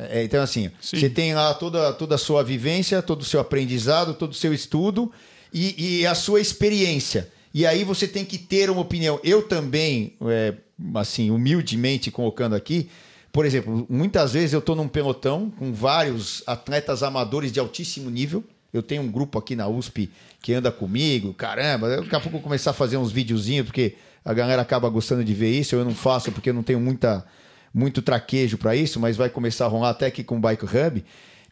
É, 0.10 0.24
então, 0.24 0.42
assim, 0.42 0.72
Sim. 0.80 1.00
você 1.00 1.10
tem 1.10 1.36
lá 1.36 1.54
toda, 1.54 1.92
toda 1.94 2.16
a 2.16 2.18
sua 2.18 2.44
vivência, 2.44 3.02
todo 3.02 3.22
o 3.22 3.26
seu 3.26 3.40
aprendizado, 3.42 4.14
todo 4.14 4.32
o 4.32 4.36
seu 4.36 4.54
estudo 4.54 5.12
e, 5.56 6.02
e 6.02 6.06
a 6.06 6.14
sua 6.14 6.42
experiência. 6.42 7.30
E 7.54 7.66
aí 7.66 7.86
você 7.86 8.06
tem 8.06 8.26
que 8.26 8.38
ter 8.38 8.70
uma 8.70 8.82
opinião. 8.82 9.18
Eu 9.24 9.44
também, 9.44 10.14
é, 10.28 10.54
assim, 10.96 11.32
humildemente 11.32 12.12
colocando 12.12 12.54
aqui, 12.54 12.90
por 13.32 13.46
exemplo, 13.46 13.88
muitas 13.90 14.34
vezes 14.34 14.52
eu 14.52 14.60
estou 14.60 14.76
num 14.76 14.90
pelotão 14.90 15.50
com 15.50 15.74
vários 15.74 16.44
atletas 16.46 17.04
amadores 17.04 17.54
de 17.54 17.60
altíssimo 17.60 18.10
nível. 18.10 18.44
Eu 18.74 18.84
tenho 18.84 19.02
um 19.02 19.10
grupo 19.10 19.40
aqui 19.40 19.56
na 19.56 19.68
USP 19.68 20.10
que 20.42 20.54
anda 20.54 20.72
comigo, 20.72 21.34
caramba. 21.34 22.02
Daqui 22.02 22.16
a 22.16 22.20
pouco 22.20 22.28
eu 22.28 22.32
vou 22.34 22.42
começar 22.42 22.72
a 22.72 22.74
fazer 22.74 22.98
uns 22.98 23.12
videozinhos, 23.12 23.66
porque 23.66 23.96
a 24.26 24.34
galera 24.34 24.62
acaba 24.62 24.90
gostando 24.90 25.24
de 25.24 25.34
ver 25.34 25.52
isso. 25.52 25.76
Eu 25.76 25.86
não 25.86 25.96
faço 25.96 26.34
porque 26.34 26.50
eu 26.50 26.54
não 26.54 26.64
tenho 26.64 26.82
muita, 26.82 27.26
muito 27.74 28.02
traquejo 28.02 28.58
para 28.58 28.76
isso, 28.76 29.00
mas 29.00 29.16
vai 29.16 29.30
começar 29.30 29.66
a 29.66 29.70
rolar 29.70 29.92
até 29.92 30.08
aqui 30.08 30.24
com 30.24 30.36
o 30.36 30.40
Bike 30.40 30.66
Hub. 30.66 31.04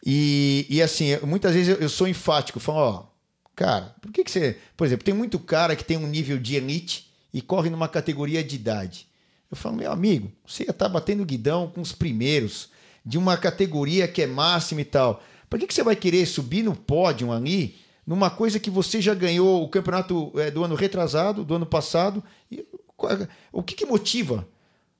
E, 0.04 0.66
e 0.68 0.82
assim, 0.82 1.16
muitas 1.22 1.54
vezes 1.54 1.68
eu, 1.68 1.76
eu 1.76 1.88
sou 1.88 2.06
enfático, 2.06 2.60
falo, 2.60 2.78
ó, 2.78 3.13
cara, 3.54 3.94
por 4.00 4.12
que, 4.12 4.24
que 4.24 4.30
você. 4.30 4.58
Por 4.76 4.86
exemplo, 4.86 5.04
tem 5.04 5.14
muito 5.14 5.38
cara 5.38 5.74
que 5.76 5.84
tem 5.84 5.96
um 5.96 6.06
nível 6.06 6.38
de 6.38 6.56
elite 6.56 7.10
e 7.32 7.40
corre 7.40 7.70
numa 7.70 7.88
categoria 7.88 8.42
de 8.42 8.56
idade. 8.56 9.06
Eu 9.50 9.56
falo, 9.56 9.76
meu 9.76 9.92
amigo, 9.92 10.32
você 10.46 10.64
ia 10.64 10.70
estar 10.70 10.88
batendo 10.88 11.24
guidão 11.24 11.68
com 11.68 11.80
os 11.80 11.92
primeiros, 11.92 12.68
de 13.04 13.18
uma 13.18 13.36
categoria 13.36 14.08
que 14.08 14.22
é 14.22 14.26
máxima 14.26 14.80
e 14.80 14.84
tal. 14.84 15.22
Por 15.48 15.58
que, 15.58 15.66
que 15.66 15.74
você 15.74 15.82
vai 15.82 15.94
querer 15.94 16.26
subir 16.26 16.62
no 16.62 16.74
pódio 16.74 17.30
ali, 17.30 17.76
numa 18.06 18.30
coisa 18.30 18.58
que 18.58 18.70
você 18.70 19.00
já 19.00 19.14
ganhou 19.14 19.62
o 19.62 19.68
campeonato 19.68 20.32
eh, 20.36 20.50
do 20.50 20.64
ano 20.64 20.74
retrasado, 20.74 21.44
do 21.44 21.54
ano 21.54 21.66
passado? 21.66 22.22
E, 22.50 22.64
qual- 22.96 23.12
o 23.52 23.62
que, 23.62 23.74
que 23.74 23.86
motiva? 23.86 24.48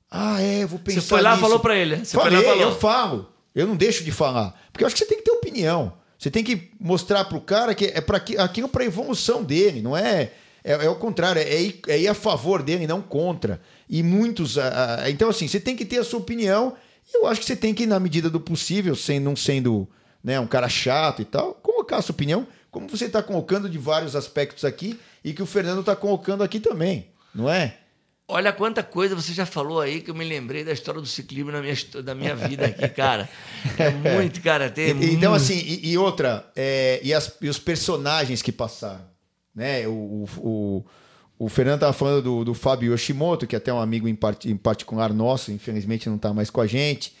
Ah, 0.09 0.41
é, 0.41 0.63
eu 0.63 0.67
vou 0.67 0.79
pensar 0.79 1.01
Você 1.01 1.07
foi 1.07 1.21
lá 1.21 1.35
e 1.35 1.39
falou 1.41 1.59
pra 1.59 1.75
ele, 1.77 1.97
né? 1.97 2.03
Você 2.05 2.15
foi 2.15 2.23
lá 2.29 2.29
Falei, 2.29 2.45
falou. 2.45 2.61
eu 2.61 2.75
falo. 2.79 3.31
Eu 3.53 3.67
não 3.67 3.75
deixo 3.75 4.03
de 4.03 4.11
falar. 4.11 4.57
Porque 4.71 4.83
eu 4.83 4.87
acho 4.87 4.95
que 4.95 4.99
você 5.03 5.07
tem 5.09 5.17
que 5.17 5.23
ter 5.23 5.31
opinião. 5.31 5.93
Você 6.25 6.31
tem 6.31 6.43
que 6.43 6.71
mostrar 6.79 7.25
pro 7.25 7.39
cara 7.39 7.75
que 7.75 7.85
é 7.85 8.01
para 8.01 8.17
aquilo 8.17 8.67
para 8.67 8.83
evolução 8.83 9.43
dele, 9.43 9.79
não 9.79 9.95
é 9.95 10.31
é, 10.63 10.71
é 10.71 10.89
o 10.89 10.95
contrário, 10.95 11.39
é 11.39 11.61
ir, 11.61 11.79
é 11.87 11.99
ir 11.99 12.07
a 12.07 12.15
favor 12.15 12.63
dele, 12.63 12.87
não 12.87 12.99
contra. 12.99 13.61
E 13.87 14.01
muitos. 14.01 14.57
ah, 14.57 15.01
ah, 15.01 15.09
então, 15.11 15.29
assim, 15.29 15.47
você 15.47 15.59
tem 15.59 15.75
que 15.75 15.85
ter 15.85 15.99
a 15.99 16.03
sua 16.03 16.17
opinião. 16.17 16.75
E 17.07 17.15
eu 17.15 17.27
acho 17.27 17.39
que 17.39 17.45
você 17.45 17.55
tem 17.55 17.75
que, 17.75 17.85
na 17.85 17.99
medida 17.99 18.27
do 18.27 18.39
possível, 18.39 18.95
sem, 18.95 19.19
não 19.19 19.35
sendo 19.35 19.87
né, 20.23 20.39
um 20.39 20.47
cara 20.47 20.67
chato 20.67 21.21
e 21.21 21.25
tal, 21.25 21.53
colocar 21.53 21.97
a 21.97 22.01
sua 22.01 22.13
opinião, 22.13 22.47
como 22.71 22.89
você 22.89 23.05
está 23.05 23.21
colocando 23.21 23.69
de 23.69 23.77
vários 23.77 24.15
aspectos 24.15 24.65
aqui 24.65 24.99
e 25.23 25.31
que 25.31 25.43
o 25.43 25.45
Fernando 25.45 25.81
está 25.81 25.95
colocando 25.95 26.43
aqui 26.43 26.59
também, 26.59 27.05
não 27.35 27.47
é? 27.47 27.77
Olha 28.27 28.51
quanta 28.51 28.81
coisa 28.81 29.15
você 29.15 29.33
já 29.33 29.45
falou 29.45 29.79
aí 29.79 30.01
que 30.01 30.09
eu 30.09 30.15
me 30.15 30.25
lembrei 30.25 30.63
da 30.63 30.71
história 30.71 30.99
do 30.99 31.05
ciclismo 31.05 31.51
na 31.51 31.61
minha, 31.61 31.75
da 32.03 32.15
minha 32.15 32.35
vida 32.35 32.65
aqui, 32.65 32.87
cara. 32.89 33.29
É 33.77 33.91
muito, 33.91 34.41
cara. 34.41 34.69
Tem 34.69 34.87
E- 34.87 35.13
Então, 35.13 35.31
muito. 35.31 35.35
assim, 35.43 35.57
e, 35.59 35.91
e 35.91 35.97
outra, 35.97 36.49
é, 36.55 36.99
e, 37.03 37.13
as- 37.13 37.31
e 37.41 37.47
os 37.47 37.59
personagens 37.59 38.41
que 38.41 38.51
passaram, 38.51 39.05
né? 39.53 39.87
O, 39.87 39.91
o, 39.91 40.25
o, 40.39 40.85
o 41.45 41.49
Fernando 41.49 41.75
estava 41.75 41.93
falando 41.93 42.21
do, 42.23 42.45
do 42.45 42.53
Fábio 42.55 42.93
Yoshimoto, 42.93 43.45
que 43.45 43.55
é 43.55 43.59
até 43.59 43.71
um 43.71 43.79
amigo 43.79 44.07
em, 44.07 44.15
part- 44.15 44.49
em 44.49 44.57
particular 44.57 45.13
nosso, 45.13 45.51
infelizmente 45.51 46.09
não 46.09 46.15
está 46.15 46.33
mais 46.33 46.49
com 46.49 46.61
a 46.61 46.67
gente. 46.67 47.15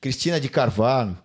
Cristina 0.00 0.38
de 0.40 0.48
Carvalho. 0.48 1.16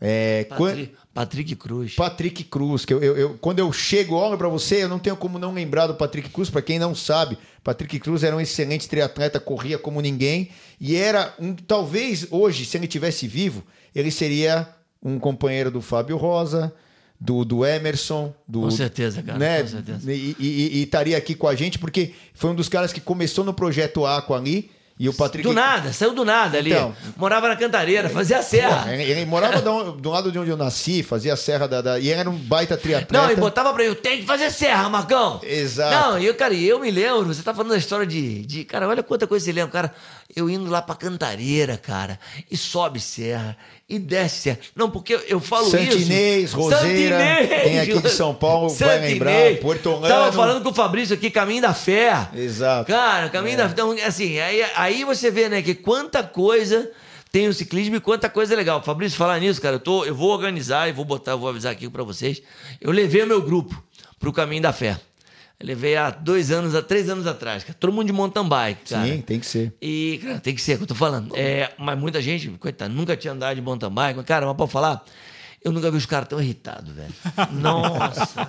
É, 0.00 0.44
quan- 0.56 0.70
Patri- 0.70 0.94
Patrick 1.12 1.56
Cruz. 1.56 1.94
Patrick 1.94 2.44
Cruz, 2.44 2.84
que 2.84 2.94
eu, 2.94 3.02
eu- 3.02 3.16
eu- 3.16 3.38
quando 3.38 3.58
eu 3.58 3.70
chego, 3.72 4.14
olho 4.14 4.38
para 4.38 4.48
você, 4.48 4.82
eu 4.84 4.88
não 4.88 4.98
tenho 4.98 5.16
como 5.16 5.38
não 5.38 5.52
lembrar 5.52 5.86
do 5.86 5.94
Patrick 5.94 6.30
Cruz. 6.30 6.48
Para 6.48 6.62
quem 6.62 6.78
não 6.78 6.94
sabe, 6.94 7.36
Patrick 7.62 7.98
Cruz 7.98 8.22
era 8.24 8.34
um 8.34 8.40
excelente 8.40 8.88
triatleta, 8.88 9.38
corria 9.38 9.76
como 9.78 10.00
ninguém 10.00 10.48
e 10.80 10.96
era 10.96 11.34
um, 11.38 11.54
talvez 11.54 12.26
hoje, 12.30 12.64
se 12.64 12.78
ele 12.78 12.86
tivesse 12.86 13.26
vivo, 13.28 13.62
ele 13.94 14.10
seria 14.10 14.66
um 15.02 15.18
companheiro 15.18 15.70
do 15.70 15.82
Fábio 15.82 16.16
Rosa, 16.16 16.72
do, 17.20 17.44
do 17.44 17.66
Emerson, 17.66 18.32
do 18.48 18.62
Com 18.62 18.70
certeza, 18.70 19.22
cara, 19.22 19.38
né? 19.38 19.60
com 19.62 19.68
certeza. 19.68 20.10
E, 20.12 20.34
e- 20.38 20.78
e 20.78 20.82
estaria 20.84 21.18
aqui 21.18 21.34
com 21.34 21.46
a 21.46 21.54
gente 21.54 21.78
porque 21.78 22.14
foi 22.32 22.48
um 22.50 22.54
dos 22.54 22.68
caras 22.70 22.92
que 22.94 23.00
começou 23.00 23.44
no 23.44 23.52
projeto 23.52 24.06
Aqua 24.06 24.38
ali 24.38 24.70
e 25.02 25.08
o 25.08 25.14
Patrick 25.14 25.48
Do 25.48 25.54
nada, 25.54 25.94
saiu 25.94 26.12
do 26.12 26.26
nada 26.26 26.58
ali. 26.58 26.72
Então. 26.72 26.94
Morava 27.16 27.48
na 27.48 27.56
Cantareira, 27.56 28.10
fazia 28.10 28.38
a 28.38 28.42
serra. 28.42 28.92
Ele, 28.92 29.02
ele 29.02 29.24
morava 29.24 29.62
do, 29.62 29.92
do 29.92 30.10
lado 30.10 30.30
de 30.30 30.38
onde 30.38 30.50
eu 30.50 30.58
nasci, 30.58 31.02
fazia 31.02 31.32
a 31.32 31.36
serra 31.36 31.66
da, 31.66 31.80
da- 31.80 31.98
e 31.98 32.10
era 32.10 32.28
um 32.28 32.36
baita 32.36 32.76
triatleta. 32.76 33.24
Não, 33.26 33.32
e 33.32 33.36
botava 33.36 33.72
pra 33.72 33.82
ele, 33.82 33.94
tem 33.94 34.18
que 34.18 34.26
fazer 34.26 34.50
serra, 34.50 34.90
Marcão. 34.90 35.40
Exato. 35.42 35.90
Não, 36.10 36.18
e 36.18 36.26
eu, 36.26 36.34
cara, 36.34 36.52
eu 36.52 36.78
me 36.78 36.90
lembro, 36.90 37.24
você 37.32 37.42
tá 37.42 37.54
falando 37.54 37.70
da 37.70 37.78
história 37.78 38.06
de, 38.06 38.44
de. 38.44 38.62
Cara, 38.64 38.86
olha 38.86 39.02
quanta 39.02 39.26
coisa 39.26 39.42
você 39.46 39.52
lembra, 39.52 39.70
cara. 39.72 39.94
Eu 40.34 40.48
indo 40.48 40.70
lá 40.70 40.80
pra 40.80 40.94
Cantareira, 40.94 41.76
cara, 41.76 42.18
e 42.50 42.56
sobe 42.56 43.00
serra, 43.00 43.56
e 43.88 43.98
desce 43.98 44.42
serra. 44.42 44.58
Não, 44.76 44.90
porque 44.90 45.18
eu, 45.28 45.40
falo 45.40 45.68
Santinês, 45.68 46.44
isso. 46.44 46.56
Roseira, 46.56 47.18
tem 47.64 47.80
aqui 47.80 48.00
de 48.00 48.10
São 48.10 48.34
Paulo, 48.34 48.68
vai 48.70 49.00
lembrar, 49.00 49.56
Portolano. 49.60 50.08
Tava 50.08 50.32
falando 50.32 50.62
com 50.62 50.70
o 50.70 50.74
Fabrício 50.74 51.14
aqui, 51.14 51.30
Caminho 51.30 51.62
da 51.62 51.74
Fé. 51.74 52.28
Exato. 52.34 52.90
Cara, 52.90 53.28
Caminho 53.28 53.56
da 53.56 53.66
Fé. 53.66 53.72
Então, 53.72 53.96
assim, 54.06 54.38
aí, 54.38 54.64
aí 54.76 55.04
você 55.04 55.30
vê, 55.30 55.48
né, 55.48 55.62
que 55.62 55.74
quanta 55.74 56.22
coisa 56.22 56.90
tem 57.32 57.48
o 57.48 57.54
ciclismo 57.54 57.96
e 57.96 58.00
quanta 58.00 58.28
coisa 58.28 58.54
legal. 58.54 58.82
Fabrício, 58.82 59.18
falar 59.18 59.38
nisso, 59.40 59.60
cara, 59.60 59.76
eu, 59.76 59.80
tô, 59.80 60.04
eu 60.04 60.14
vou 60.14 60.30
organizar 60.30 60.88
e 60.88 60.92
vou 60.92 61.04
botar, 61.04 61.36
vou 61.36 61.48
avisar 61.48 61.72
aqui 61.72 61.88
pra 61.88 62.02
vocês. 62.02 62.42
Eu 62.80 62.92
levei 62.92 63.22
o 63.22 63.26
meu 63.26 63.42
grupo 63.42 63.82
pro 64.18 64.32
Caminho 64.32 64.62
da 64.62 64.72
Fé. 64.72 64.98
Eu 65.60 65.66
levei 65.66 65.94
há 65.94 66.08
dois 66.08 66.50
anos, 66.50 66.74
há 66.74 66.80
três 66.80 67.10
anos 67.10 67.26
atrás, 67.26 67.62
cara. 67.62 67.76
Todo 67.78 67.92
mundo 67.92 68.06
de 68.06 68.12
mountain 68.14 68.48
bike, 68.48 68.88
cara. 68.88 69.06
Sim, 69.06 69.20
tem 69.20 69.38
que 69.38 69.44
ser. 69.44 69.74
E, 69.80 70.18
cara, 70.24 70.40
tem 70.40 70.54
que 70.54 70.62
ser, 70.62 70.72
é 70.72 70.74
o 70.76 70.78
que 70.78 70.84
eu 70.84 70.88
tô 70.88 70.94
falando. 70.94 71.36
É, 71.36 71.70
mas 71.78 71.98
muita 71.98 72.20
gente, 72.22 72.48
coitado, 72.52 72.94
nunca 72.94 73.14
tinha 73.14 73.34
andado 73.34 73.54
de 73.54 73.60
mountain 73.60 73.90
bike. 73.90 74.16
Mas, 74.16 74.26
cara, 74.26 74.46
mas 74.46 74.56
pra 74.56 74.66
falar, 74.66 75.04
eu 75.62 75.70
nunca 75.70 75.90
vi 75.90 75.98
os 75.98 76.06
caras 76.06 76.28
tão 76.28 76.40
irritados, 76.40 76.90
velho. 76.94 77.12
Nossa. 77.52 78.48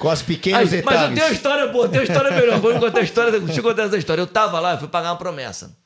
Com 0.00 0.10
as 0.10 0.20
pequenos 0.20 0.72
Aí, 0.72 0.82
mas 0.82 1.00
eu 1.00 1.14
tenho 1.14 1.26
uma 1.26 1.32
história 1.32 1.66
boa, 1.68 1.88
tenho 1.88 2.02
uma 2.02 2.08
história 2.08 2.30
melhor. 2.32 2.58
Vou 2.58 2.80
contar 2.80 2.98
a 2.98 3.02
história, 3.02 3.40
deixa 3.40 3.60
eu 3.60 3.62
contar 3.62 3.82
essa 3.84 3.96
história. 3.96 4.20
Eu 4.20 4.26
tava 4.26 4.58
lá, 4.58 4.72
eu 4.72 4.78
fui 4.78 4.88
pagar 4.88 5.12
uma 5.12 5.16
promessa 5.16 5.76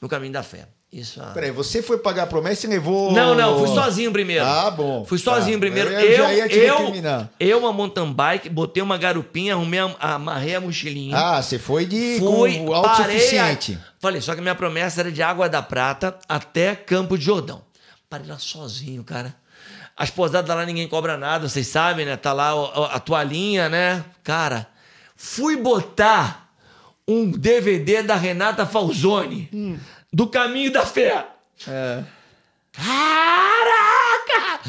no 0.00 0.08
caminho 0.08 0.32
da 0.32 0.42
fé. 0.42 0.66
Isso 0.92 1.22
há- 1.22 1.26
Peraí, 1.28 1.50
você 1.50 1.80
foi 1.82 1.96
pagar 1.96 2.24
a 2.24 2.26
promessa 2.26 2.66
e 2.66 2.68
levou. 2.68 3.12
Não, 3.12 3.34
não, 3.34 3.58
fui 3.58 3.68
sozinho 3.68 4.12
primeiro. 4.12 4.44
Ah, 4.44 4.70
bom. 4.70 5.04
Fui 5.06 5.16
sozinho 5.18 5.56
Tá. 5.56 5.60
primeiro. 5.60 5.88
Eu 5.90 6.00
Eu, 6.00 6.16
já 6.18 6.34
ia 6.34 6.48
te 6.48 6.58
eu, 6.58 6.92
eu, 7.40 7.58
uma 7.58 7.72
mountain 7.72 8.12
bike, 8.12 8.50
botei 8.50 8.82
uma 8.82 8.98
garupinha, 8.98 9.54
arrumei, 9.54 9.80
a- 9.80 10.14
amarrei 10.14 10.54
a 10.54 10.60
mochilinha. 10.60 11.16
Ah, 11.16 11.42
você 11.42 11.58
foi 11.58 11.86
de 11.86 12.18
Fui, 12.18 12.58
com 12.58 12.66
parei. 12.66 12.74
autossuficiente. 12.74 13.78
a- 13.82 13.92
Falei, 13.98 14.20
só 14.20 14.34
que 14.34 14.42
minha 14.42 14.54
promessa 14.54 15.00
era 15.00 15.10
de 15.10 15.22
Água 15.22 15.48
da 15.48 15.62
Prata 15.62 16.18
até 16.28 16.74
Campo 16.76 17.16
de 17.16 17.24
Jordão. 17.24 17.62
Parei 18.10 18.26
lá 18.26 18.38
sozinho, 18.38 19.02
cara. 19.02 19.34
As 19.96 20.10
posadas 20.10 20.54
lá 20.54 20.66
ninguém 20.66 20.86
cobra 20.88 21.16
nada, 21.16 21.48
vocês 21.48 21.68
sabem, 21.68 22.04
né? 22.04 22.16
Tá 22.18 22.34
lá 22.34 22.54
o- 22.54 22.84
a 22.84 22.98
toalhinha, 23.00 23.68
né? 23.70 24.04
Cara, 24.22 24.66
fui 25.16 25.56
botar 25.56 26.50
um 27.08 27.30
DVD 27.30 28.02
da 28.02 28.14
Renata 28.14 28.64
Falzoni, 28.66 29.48
Hum. 29.52 29.76
Do 30.12 30.26
Caminho 30.26 30.70
da 30.72 30.84
Fé. 30.84 31.26
É. 31.68 32.02
Caraca! 32.72 34.60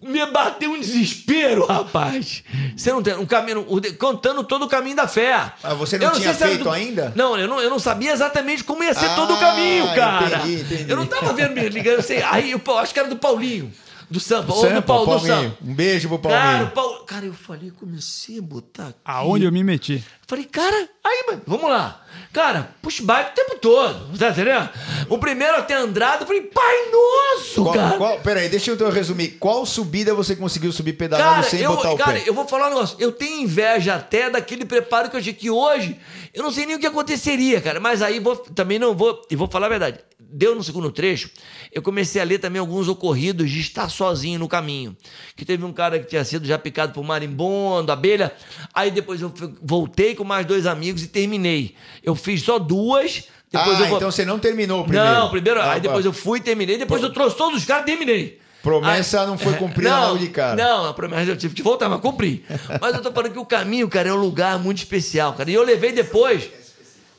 Me 0.00 0.24
bateu 0.26 0.70
um 0.70 0.78
desespero, 0.78 1.64
rapaz. 1.66 2.44
Você 2.76 2.92
não 2.92 3.02
tem 3.02 3.14
um 3.14 3.24
caminho, 3.24 3.64
contando 3.98 4.44
todo 4.44 4.66
o 4.66 4.68
caminho 4.68 4.96
da 4.96 5.08
fé. 5.08 5.32
Ah, 5.62 5.72
você 5.74 5.96
não 5.96 6.08
Eu 6.08 6.12
tinha 6.12 6.34
feito 6.34 6.68
ainda? 6.70 7.10
Não, 7.16 7.38
eu 7.38 7.48
não, 7.48 7.58
eu 7.60 7.70
não 7.70 7.78
sabia 7.78 8.12
exatamente 8.12 8.62
como 8.64 8.84
ia 8.84 8.92
ser 8.92 9.08
todo 9.14 9.30
o 9.32 9.36
Ah, 9.36 9.40
Paulinho, 9.40 9.88
Ah, 9.90 9.94
cara. 9.94 10.36
entendi, 10.38 10.60
entendi. 10.60 10.90
Eu 10.90 10.96
não 10.96 11.06
tava 11.06 11.32
vendo 11.32 11.52
me 11.54 11.66
ligando, 11.70 11.94
eu 11.94 12.02
sei. 12.02 12.22
Aí 12.22 12.50
eu 12.50 12.60
acho 12.78 12.92
que 12.92 13.00
era 13.00 13.08
do 13.08 13.16
Paulinho. 13.16 13.72
Do 14.10 14.20
Sampa, 14.20 14.52
ou 14.52 14.62
do 14.62 14.68
Sampa, 14.68 14.82
Paulo, 14.82 15.18
do. 15.18 15.26
Sampa. 15.26 15.56
Um 15.64 15.74
beijo 15.74 16.08
pro 16.08 16.18
Cara, 16.18 16.40
Paulinho. 16.40 16.66
o 16.66 16.70
Paulo, 16.70 17.04
cara, 17.04 17.26
eu 17.26 17.32
falei, 17.32 17.70
comecei 17.70 18.38
a 18.38 18.42
botar 18.42 18.88
aqui. 18.88 18.98
Aonde 19.04 19.44
eu 19.44 19.52
me 19.52 19.64
meti? 19.64 20.04
Falei, 20.26 20.44
cara, 20.44 20.88
aí, 21.04 21.24
mano, 21.28 21.42
vamos 21.46 21.68
lá. 21.70 22.02
Cara, 22.32 22.70
push 22.80 23.00
bike 23.00 23.30
o 23.30 23.34
tempo 23.34 23.58
todo, 23.58 24.18
tá 24.18 24.30
entendendo? 24.30 24.68
O 25.08 25.18
primeiro 25.18 25.56
até 25.56 25.74
Andrade, 25.74 26.22
eu 26.22 26.26
falei, 26.26 26.42
pai 26.42 26.76
nosso, 26.90 27.62
Qual, 27.62 27.74
cara. 27.74 27.96
qual, 27.96 28.20
peraí, 28.20 28.48
deixa 28.48 28.70
eu 28.70 28.74
então 28.74 28.90
resumir. 28.90 29.32
Qual 29.38 29.64
subida 29.66 30.14
você 30.14 30.34
conseguiu 30.34 30.72
subir 30.72 30.94
pedalando 30.94 31.30
Cara, 31.36 31.42
sem 31.42 31.60
eu, 31.60 31.74
botar 31.74 31.92
o 31.92 31.96
cara 31.98 32.12
pé? 32.18 32.24
eu 32.26 32.34
vou 32.34 32.46
falar 32.48 32.66
um 32.66 32.70
negócio. 32.70 32.96
Eu 32.98 33.12
tenho 33.12 33.42
inveja 33.42 33.94
até 33.96 34.30
daquele 34.30 34.64
preparo 34.64 35.10
que 35.10 35.16
eu 35.16 35.20
achei 35.20 35.32
que 35.34 35.50
hoje 35.50 35.98
eu 36.32 36.42
não 36.42 36.50
sei 36.50 36.66
nem 36.66 36.76
o 36.76 36.78
que 36.80 36.86
aconteceria, 36.86 37.60
cara. 37.60 37.78
Mas 37.78 38.00
aí 38.02 38.18
vou, 38.18 38.36
também 38.36 38.78
não 38.78 38.94
vou. 38.94 39.20
E 39.30 39.36
vou 39.36 39.48
falar 39.48 39.66
a 39.66 39.70
verdade. 39.70 39.98
Deu 40.30 40.54
no 40.54 40.62
segundo 40.62 40.90
trecho, 40.90 41.30
eu 41.72 41.82
comecei 41.82 42.20
a 42.20 42.24
ler 42.24 42.38
também 42.38 42.60
alguns 42.60 42.88
ocorridos 42.88 43.50
de 43.50 43.60
estar 43.60 43.88
sozinho 43.88 44.38
no 44.38 44.48
caminho. 44.48 44.96
Que 45.36 45.44
teve 45.44 45.64
um 45.64 45.72
cara 45.72 45.98
que 45.98 46.06
tinha 46.06 46.24
sido 46.24 46.46
já 46.46 46.58
picado 46.58 46.92
por 46.92 47.04
marimbondo, 47.04 47.90
abelha. 47.92 48.32
Aí 48.72 48.90
depois 48.90 49.20
eu 49.20 49.32
voltei 49.62 50.14
com 50.14 50.24
mais 50.24 50.46
dois 50.46 50.66
amigos 50.66 51.02
e 51.02 51.08
terminei. 51.08 51.74
Eu 52.02 52.14
fiz 52.14 52.42
só 52.42 52.58
duas. 52.58 53.24
Depois 53.50 53.80
ah, 53.80 53.88
eu 53.88 53.96
então 53.96 54.10
você 54.10 54.24
não 54.24 54.38
terminou 54.38 54.80
o 54.80 54.84
primeiro. 54.84 55.08
Não, 55.08 55.30
primeiro. 55.30 55.60
Ah, 55.60 55.72
aí 55.72 55.80
depois 55.80 56.04
tá. 56.04 56.08
eu 56.08 56.12
fui, 56.12 56.40
terminei. 56.40 56.76
Depois 56.76 57.02
eu 57.02 57.12
trouxe 57.12 57.36
todos 57.36 57.58
os 57.58 57.64
caras 57.64 57.84
e 57.84 57.86
terminei. 57.86 58.40
Promessa 58.64 59.20
Aí- 59.20 59.26
não 59.26 59.36
foi 59.36 59.54
cumprida 59.58 59.90
não, 59.90 60.08
logo 60.08 60.18
de 60.18 60.28
cara. 60.28 60.56
Não, 60.56 60.86
a 60.86 60.94
promessa 60.94 61.30
eu 61.30 61.36
tive 61.36 61.54
que 61.54 61.62
voltar, 61.62 61.88
mas 61.88 62.00
cumpri. 62.00 62.44
Mas 62.80 62.94
eu 62.94 63.02
tô 63.02 63.12
falando 63.12 63.32
que 63.32 63.38
o 63.38 63.44
caminho, 63.44 63.88
cara, 63.88 64.08
é 64.08 64.12
um 64.12 64.20
lugar 64.20 64.58
muito 64.58 64.78
especial, 64.78 65.34
cara. 65.34 65.50
E 65.50 65.54
eu 65.54 65.62
levei 65.62 65.92
depois. 65.92 66.50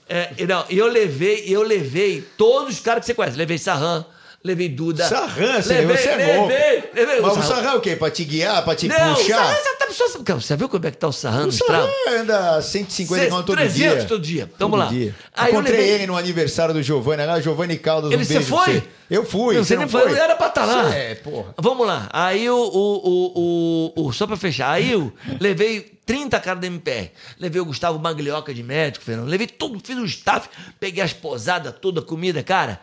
É, 0.08 0.45
não, 0.45 0.66
eu 0.70 0.88
levei, 0.88 1.45
eu 1.47 1.64
levei 1.64 2.22
todos 2.38 2.76
os 2.76 2.80
caras 2.80 3.01
que 3.01 3.08
você 3.08 3.14
conhece. 3.14 3.38
Levei 3.38 3.58
Sarran, 3.58 4.06
levei 4.46 4.70
Duda. 4.70 5.08
Sarran, 5.08 5.62
você, 5.62 5.74
levei, 5.74 5.98
você 5.98 6.08
é 6.10 6.16
levei, 6.16 6.36
louco. 6.38 6.54
levei, 6.93 7.22
Mas 7.22 7.32
o 7.32 7.36
Sarran. 7.41 7.48
Sarran 7.48 7.70
é 7.72 7.76
o 7.76 7.82
quê? 7.82 7.96
Pra 7.96 8.10
te 8.12 8.24
guiar, 8.24 8.64
pra 8.64 8.76
te 8.76 8.88
Não, 8.88 9.14
o 9.14 9.16
puxar? 9.16 9.36
Sarran, 9.38 9.56
você, 9.56 9.76
tá, 9.76 9.86
você, 9.88 10.20
cara, 10.24 10.39
você 10.41 10.56
viu 10.56 10.70
como 10.70 10.86
é 10.88 10.91
que 10.91 10.98
tá 10.98 11.08
o 11.08 11.12
Sarran 11.12 11.39
no 11.41 11.46
O 11.48 11.50
estrada? 11.50 11.88
Sarran 12.06 12.22
anda 12.22 12.62
150 12.62 13.26
km 13.26 13.36
todo 13.43 13.56
300 13.56 13.74
dia. 13.76 14.06
todo 14.06 14.22
dia. 14.22 14.46
Todo 14.48 14.58
Vamos 14.60 14.80
lá. 14.80 14.86
dia. 14.86 15.16
Aí 15.36 15.48
eu 15.48 15.54
Encontrei 15.56 15.78
levei- 15.80 15.93
ele 15.96 16.08
no 16.08 16.16
aniversário 16.18 16.74
do 16.74 16.84
Giovanni, 16.84 17.26
lá, 17.26 17.39
Giovanni 17.41 17.78
Caldas, 17.78 18.12
Ele, 18.12 18.22
um 18.22 18.26
você 18.26 18.41
foi? 18.41 18.84
Eu 19.10 19.24
fui, 19.26 19.56
Não, 19.56 19.64
você 19.64 19.76
não 19.76 19.88
foi? 19.89 20.10
foi, 20.10 20.18
era 20.18 20.36
pra 20.36 20.48
estar 20.48 20.66
lá. 20.66 20.89
Você 20.89 20.96
É, 20.96 21.16
porra. 21.16 21.54
Vamos 21.58 21.86
lá. 21.86 22.08
Aí 22.12 22.50
o, 22.50 22.56
o, 22.56 23.10
o, 23.10 23.93
o, 23.96 24.08
o- 24.08 24.14
Só 24.14 24.26
pra 24.26 24.36
fechar. 24.38 24.72
Aí 24.72 24.91
eu 24.91 25.14
levei 25.39 25.91
30 26.06 26.39
caras 26.39 26.62
da 26.62 26.68
MPR. 26.68 27.12
Levei 27.39 27.62
o 27.62 27.66
Gustavo 27.66 28.00
Maglioca 28.00 28.52
de 28.54 28.64
médico, 28.64 29.06
Fernando. 29.06 29.28
Levei 29.28 29.46
tudo, 29.48 29.80
fiz 29.84 29.96
um 29.98 30.06
staff, 30.06 30.48
peguei 30.80 31.04
as 31.04 31.14
posadas, 31.14 31.74
toda 31.80 32.00
a 32.00 32.04
comida, 32.04 32.41
cara. 32.41 32.80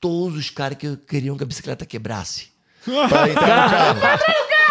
Todos 0.00 0.38
os 0.38 0.50
caras 0.50 0.76
que 0.78 0.96
queriam 1.08 1.36
que 1.36 1.42
a 1.42 1.46
bicicleta 1.46 1.86
quebrasse. 1.86 2.48
Para 2.84 3.30
entrar 3.30 3.94
no 3.94 4.00
carro. 4.00 4.24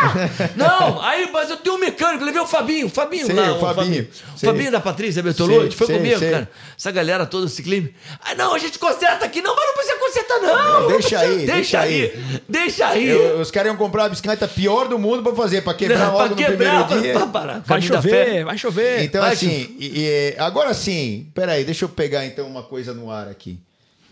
Não, 0.55 1.01
aí, 1.01 1.29
mas 1.31 1.49
eu 1.49 1.57
tenho 1.57 1.75
um 1.75 1.79
mecânico, 1.79 2.23
levei 2.25 2.41
o 2.41 2.45
Fabinho, 2.45 2.87
o 2.87 2.89
Fabinho 2.89 3.25
Sei, 3.25 3.33
lá. 3.35 3.53
o 3.53 3.59
Fabinho, 3.59 4.03
O 4.35 4.37
sei. 4.37 4.49
Fabinho 4.49 4.71
da 4.71 4.79
Patrícia 4.81 5.23
Bertolucci, 5.23 5.75
foi 5.77 5.87
sei, 5.87 5.97
comigo, 5.97 6.19
sei. 6.19 6.31
cara. 6.31 6.49
Essa 6.77 6.91
galera 6.91 7.25
toda, 7.25 7.45
o 7.45 7.49
ciclismo. 7.49 7.89
Ah, 8.21 8.35
não, 8.35 8.53
a 8.53 8.59
gente 8.59 8.77
conserta 8.77 9.25
aqui. 9.25 9.41
Não, 9.41 9.55
mas 9.55 9.65
não 9.65 9.73
precisa 9.73 9.95
consertar, 9.99 10.41
não. 10.41 10.81
não 10.81 10.87
Deixa 10.89 11.09
precisa. 11.19 11.21
aí, 11.21 11.45
Deixa, 11.45 11.53
deixa 11.55 11.79
aí. 11.79 12.41
Deixa 12.49 12.87
aí. 12.87 13.07
Eu- 13.07 13.39
os 13.39 13.49
caras 13.49 13.69
iam 13.71 13.77
comprar 13.77 14.05
a 14.05 14.09
bicicleta 14.09 14.47
pior 14.47 14.87
do 14.89 14.99
mundo 14.99 15.23
pra 15.23 15.33
fazer, 15.33 15.61
pra 15.61 15.73
quebrar 15.73 15.97
Não, 15.99 16.05
logo 16.13 16.17
pra 16.19 16.29
no 16.29 16.35
quebrar, 16.35 16.85
primeiro 16.85 17.01
dia. 17.03 17.13
pra- 17.13 17.21
pra 17.21 17.29
parar. 17.41 17.63
Vai 17.65 17.81
chover, 17.81 18.45
vai 18.45 18.57
chover. 18.57 19.03
Então, 19.05 19.21
Vai, 19.21 19.33
assim, 19.33 19.75
e- 19.79 20.33
e, 20.35 20.35
agora 20.37 20.73
sim, 20.73 21.31
peraí, 21.33 21.63
deixa 21.63 21.85
eu 21.85 21.89
pegar 21.89 22.25
então 22.25 22.45
uma 22.45 22.61
coisa 22.63 22.93
no 22.93 23.09
ar 23.09 23.27
aqui. 23.29 23.57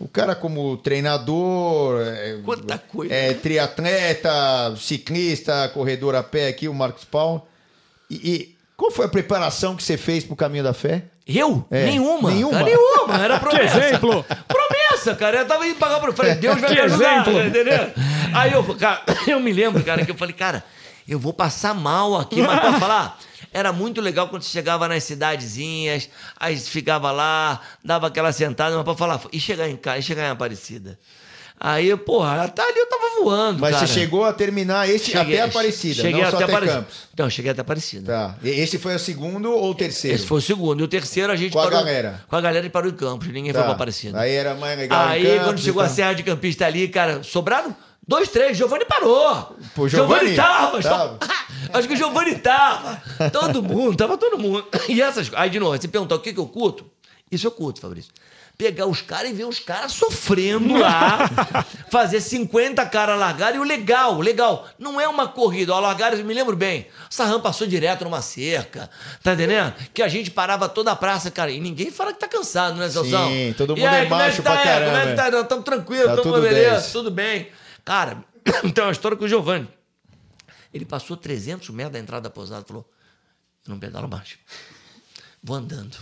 O 0.02 0.08
cara, 0.08 0.34
como 0.34 0.76
treinador, 0.78 2.00
é, 2.02 2.38
Quanta 2.44 2.76
coisa. 2.76 3.14
é 3.14 3.34
triatleta, 3.34 4.74
ciclista, 4.76 5.68
corredor 5.72 6.14
a 6.16 6.22
pé 6.22 6.48
aqui, 6.48 6.68
o 6.68 6.74
Marcos 6.74 7.04
Paulo. 7.04 7.46
E, 8.10 8.16
e 8.16 8.56
qual 8.76 8.90
foi 8.90 9.06
a 9.06 9.08
preparação 9.08 9.76
que 9.76 9.82
você 9.82 9.96
fez 9.96 10.24
pro 10.24 10.34
caminho 10.36 10.64
da 10.64 10.74
fé? 10.74 11.04
Eu? 11.26 11.64
É. 11.70 11.84
Nenhuma. 11.86 12.30
Nenhuma? 12.30 12.52
Cara, 12.58 12.64
nenhuma. 12.64 13.24
Era 13.24 13.38
promessa. 13.40 13.78
exemplo? 13.78 14.24
Promessa, 14.48 15.14
cara. 15.14 15.38
Eu 15.38 15.46
tava 15.46 15.66
indo 15.66 15.76
pagar 15.76 16.00
pro. 16.00 16.12
Falei, 16.12 16.34
Deus 16.34 16.60
vai 16.60 16.70
Que 16.70 16.74
me 16.76 16.80
ajudar, 16.82 17.12
exemplo? 17.28 17.40
entendeu? 17.46 17.90
Aí 18.34 18.52
eu, 18.52 18.64
cara, 18.74 19.02
eu 19.28 19.38
me 19.38 19.52
lembro, 19.52 19.82
cara, 19.84 20.04
que 20.04 20.10
eu 20.10 20.16
falei, 20.16 20.34
cara, 20.34 20.64
eu 21.08 21.18
vou 21.18 21.32
passar 21.32 21.74
mal 21.74 22.16
aqui, 22.18 22.42
mas 22.42 22.58
pra 22.60 22.80
falar. 22.80 23.18
Era 23.52 23.72
muito 23.72 24.00
legal 24.00 24.28
quando 24.28 24.42
você 24.42 24.50
chegava 24.50 24.88
nas 24.88 25.04
cidadezinhas, 25.04 26.08
aí 26.40 26.56
ficava 26.58 27.10
lá, 27.12 27.60
dava 27.84 28.06
aquela 28.06 28.32
sentada, 28.32 28.74
mas 28.74 28.84
pra 28.84 28.94
falar, 28.94 29.20
e 29.32 29.38
chegar 29.38 29.68
em 29.68 29.76
casa, 29.76 29.98
e 29.98 30.02
chegar 30.02 30.26
em 30.26 30.30
Aparecida. 30.30 30.98
Aí, 31.64 31.96
porra, 31.96 32.42
até 32.42 32.60
ali 32.60 32.76
eu 32.76 32.88
tava 32.88 33.22
voando. 33.22 33.60
Mas 33.60 33.74
cara. 33.76 33.86
você 33.86 33.92
chegou 33.94 34.24
a 34.24 34.32
terminar 34.32 34.88
esse 34.88 35.12
Cheguei- 35.12 35.38
até 35.38 35.42
Aparecida, 35.48 35.94
cheguei 36.02 36.20
não 36.20 36.28
até 36.28 36.36
até 36.36 36.44
Aparecida. 36.44 36.78
Campos. 36.80 36.96
Não, 37.16 37.30
cheguei 37.30 37.50
até 37.52 37.60
Aparecida. 37.60 38.12
Tá. 38.12 38.36
E 38.42 38.48
Esse 38.50 38.78
foi 38.78 38.96
o 38.96 38.98
segundo 38.98 39.52
ou 39.52 39.70
o 39.70 39.74
terceiro? 39.74 40.16
Esse 40.16 40.26
foi 40.26 40.38
o 40.38 40.40
segundo. 40.40 40.80
E 40.80 40.82
o 40.82 40.88
terceiro 40.88 41.30
a 41.32 41.36
gente 41.36 41.52
Com 41.52 41.60
a 41.60 41.64
parou. 41.64 41.78
galera. 41.78 42.24
Com 42.26 42.34
a 42.34 42.40
galera 42.40 42.66
e 42.66 42.70
parou 42.70 42.90
em 42.90 42.94
Campos. 42.96 43.28
Ninguém 43.28 43.52
Tá. 43.52 43.60
foi 43.60 43.64
pra 43.66 43.74
Aparecida. 43.74 44.18
Aí 44.18 44.32
era 44.32 44.56
mais 44.56 44.76
legal. 44.76 45.06
Aí, 45.06 45.22
Campos 45.24 45.44
quando 45.44 45.60
chegou 45.60 45.82
a 45.82 45.86
tal. 45.86 45.94
Serra 45.94 46.12
de 46.14 46.22
Campista 46.24 46.66
ali, 46.66 46.88
cara, 46.88 47.22
sobraram 47.22 47.76
dois, 48.06 48.28
três. 48.28 48.56
Giovanni 48.56 48.84
parou. 48.84 49.56
Pô, 49.74 49.88
Giovanni? 49.88 50.34
tava. 50.36 50.82
Tava. 50.82 51.18
Acho 51.72 51.88
que 51.88 51.94
o 51.94 51.96
Giovanni 51.96 52.36
tava. 52.38 53.02
Todo 53.32 53.62
mundo, 53.62 53.96
tava 53.96 54.18
todo 54.18 54.38
mundo. 54.38 54.66
E 54.88 55.00
essas 55.00 55.30
Aí, 55.34 55.48
de 55.50 55.58
novo, 55.60 55.76
você 55.76 55.88
perguntar 55.88 56.16
o 56.16 56.20
que, 56.20 56.32
que 56.32 56.40
eu 56.40 56.46
curto? 56.46 56.86
Isso 57.30 57.46
eu 57.46 57.50
curto, 57.50 57.80
Fabrício. 57.80 58.12
Pegar 58.58 58.86
os 58.86 59.00
caras 59.00 59.30
e 59.30 59.32
ver 59.32 59.44
os 59.46 59.58
caras 59.58 59.92
sofrendo 59.92 60.76
lá. 60.78 61.18
fazer 61.90 62.20
50 62.20 62.84
caras 62.86 63.18
largar. 63.18 63.54
E 63.54 63.58
o 63.58 63.62
legal, 63.64 64.16
o 64.16 64.20
legal, 64.20 64.68
não 64.78 65.00
é 65.00 65.08
uma 65.08 65.26
corrida. 65.26 65.72
Ó, 65.74 65.80
largaram, 65.80 66.18
eu 66.18 66.24
me 66.24 66.34
lembro 66.34 66.54
bem. 66.54 66.86
O 67.10 67.14
Sarram 67.14 67.40
passou 67.40 67.66
direto 67.66 68.04
numa 68.04 68.20
cerca. 68.20 68.90
Tá 69.22 69.32
entendendo? 69.32 69.72
Que 69.94 70.02
a 70.02 70.08
gente 70.08 70.30
parava 70.30 70.68
toda 70.68 70.92
a 70.92 70.96
praça, 70.96 71.30
cara. 71.30 71.50
E 71.50 71.58
ninguém 71.58 71.90
fala 71.90 72.12
que 72.12 72.20
tá 72.20 72.28
cansado, 72.28 72.76
né, 72.76 72.90
Celção? 72.90 73.28
Sim, 73.30 73.54
todo 73.56 73.72
E 73.72 73.80
mundo 73.80 73.88
aí, 73.88 74.02
é 74.02 74.04
é 74.04 74.08
macho 74.08 74.42
tá? 74.42 74.50
pra 74.52 74.60
É, 74.60 74.64
Como 74.64 74.74
é 74.74 74.90
caramba, 74.92 75.10
que 75.10 75.16
tá? 75.16 75.30
Não, 75.30 75.44
Tamo 75.44 75.62
tranquilo, 75.62 76.04
Tá 76.04 76.16
tamo 76.16 76.22
tudo 76.22 76.42
beleza, 76.42 76.70
10. 76.80 76.92
tudo 76.92 77.10
bem. 77.10 77.48
Cara, 77.84 78.24
tem 78.74 78.84
uma 78.84 78.92
história 78.92 79.16
com 79.16 79.24
o 79.24 79.28
Giovanni. 79.28 79.68
Ele 80.72 80.84
passou 80.84 81.16
300 81.16 81.68
metros 81.70 81.92
da 81.92 81.98
entrada 81.98 82.22
da 82.22 82.30
pousada 82.30 82.62
e 82.64 82.68
falou: 82.68 82.88
Eu 83.66 83.70
não 83.70 83.78
pedalo 83.78 84.08
mais. 84.08 84.38
Vou 85.42 85.56
andando. 85.56 85.96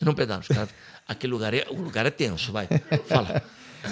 Eu 0.00 0.06
não 0.06 0.14
pedalo. 0.14 0.40
Os 0.40 0.48
caras, 0.48 0.68
aquele 1.06 1.32
lugar 1.32 1.54
é, 1.54 1.66
o 1.70 1.80
lugar 1.80 2.06
é 2.06 2.10
tenso, 2.10 2.52
vai. 2.52 2.68
Fala. 3.06 3.42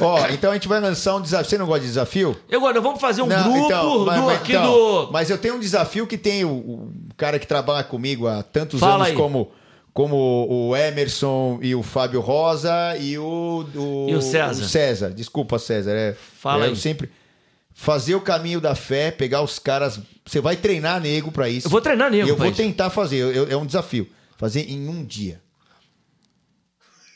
Ó, 0.01 0.27
então 0.29 0.51
a 0.51 0.55
gente 0.55 0.67
vai 0.67 0.81
lançar 0.81 1.15
um 1.15 1.21
desafio. 1.23 1.51
Você 1.51 1.59
não 1.59 1.67
gosta 1.67 1.81
de 1.83 1.87
desafio? 1.87 2.37
E 2.49 2.55
agora, 2.57 2.81
vamos 2.81 3.01
fazer 3.01 3.23
um 3.23 3.27
Não, 3.27 3.43
grupo 3.45 3.67
então, 3.67 4.05
mas, 4.05 4.21
do, 4.21 4.27
mas, 4.27 4.41
aqui 4.41 4.53
então, 4.53 4.73
do. 4.73 5.13
mas 5.13 5.31
eu 5.31 5.39
tenho 5.39 5.55
um 5.55 5.61
desafio 5.61 6.07
que 6.07 6.19
tem 6.19 6.45
o, 6.45 6.51
o 6.51 6.93
cara 7.17 7.39
que 7.39 7.47
trabalha 7.47 7.85
comigo 7.85 8.27
há 8.27 8.43
tantos 8.43 8.81
Fala 8.81 8.95
anos 8.97 9.09
aí. 9.09 9.15
como 9.15 9.53
como 9.93 10.17
o 10.51 10.77
Emerson 10.77 11.61
e 11.63 11.73
o 11.73 11.81
Fábio 11.81 12.21
Rosa 12.21 12.97
e 12.99 13.17
o, 13.17 13.65
o, 13.77 14.07
E 14.11 14.15
o 14.17 14.21
César. 14.21 14.67
César. 14.67 15.11
Desculpa, 15.11 15.57
César. 15.57 15.93
É, 15.93 16.17
Fala 16.41 16.65
eu 16.65 16.71
aí. 16.71 16.77
sempre 16.77 17.13
fazer 17.75 18.15
o 18.15 18.21
caminho 18.21 18.61
da 18.61 18.75
fé, 18.75 19.11
pegar 19.11 19.43
os 19.43 19.59
caras. 19.59 19.99
Você 20.25 20.41
vai 20.41 20.57
treinar 20.57 21.01
nego 21.01 21.31
pra 21.33 21.49
isso. 21.49 21.67
Eu 21.67 21.71
vou 21.71 21.81
treinar 21.81 22.11
nego 22.11 22.27
E 22.27 22.31
eu 22.31 22.37
pra 22.37 22.45
vou 22.45 22.53
isso. 22.53 22.63
tentar 22.63 22.89
fazer. 22.91 23.17
Eu- 23.17 23.33
eu- 23.33 23.51
é 23.51 23.57
um 23.57 23.67
desafio. 23.67 24.09
Fazer 24.39 24.71
em 24.71 24.89
um 24.89 25.05
dia. 25.05 25.41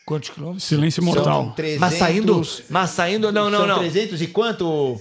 Quantos 0.07 0.31
quilômetros? 0.31 0.65
Silêncio 0.65 1.03
mortal. 1.03 1.45
São 1.45 1.51
300, 1.53 1.81
Mas 1.81 1.95
saindo. 1.95 2.43
Mas 2.71 2.91
saindo. 2.91 3.33
Não, 3.33 3.51
não, 3.51 3.59
são 3.61 3.67
não. 3.69 3.79
300 3.81 4.23
e 4.23 4.27
quanto? 4.27 4.99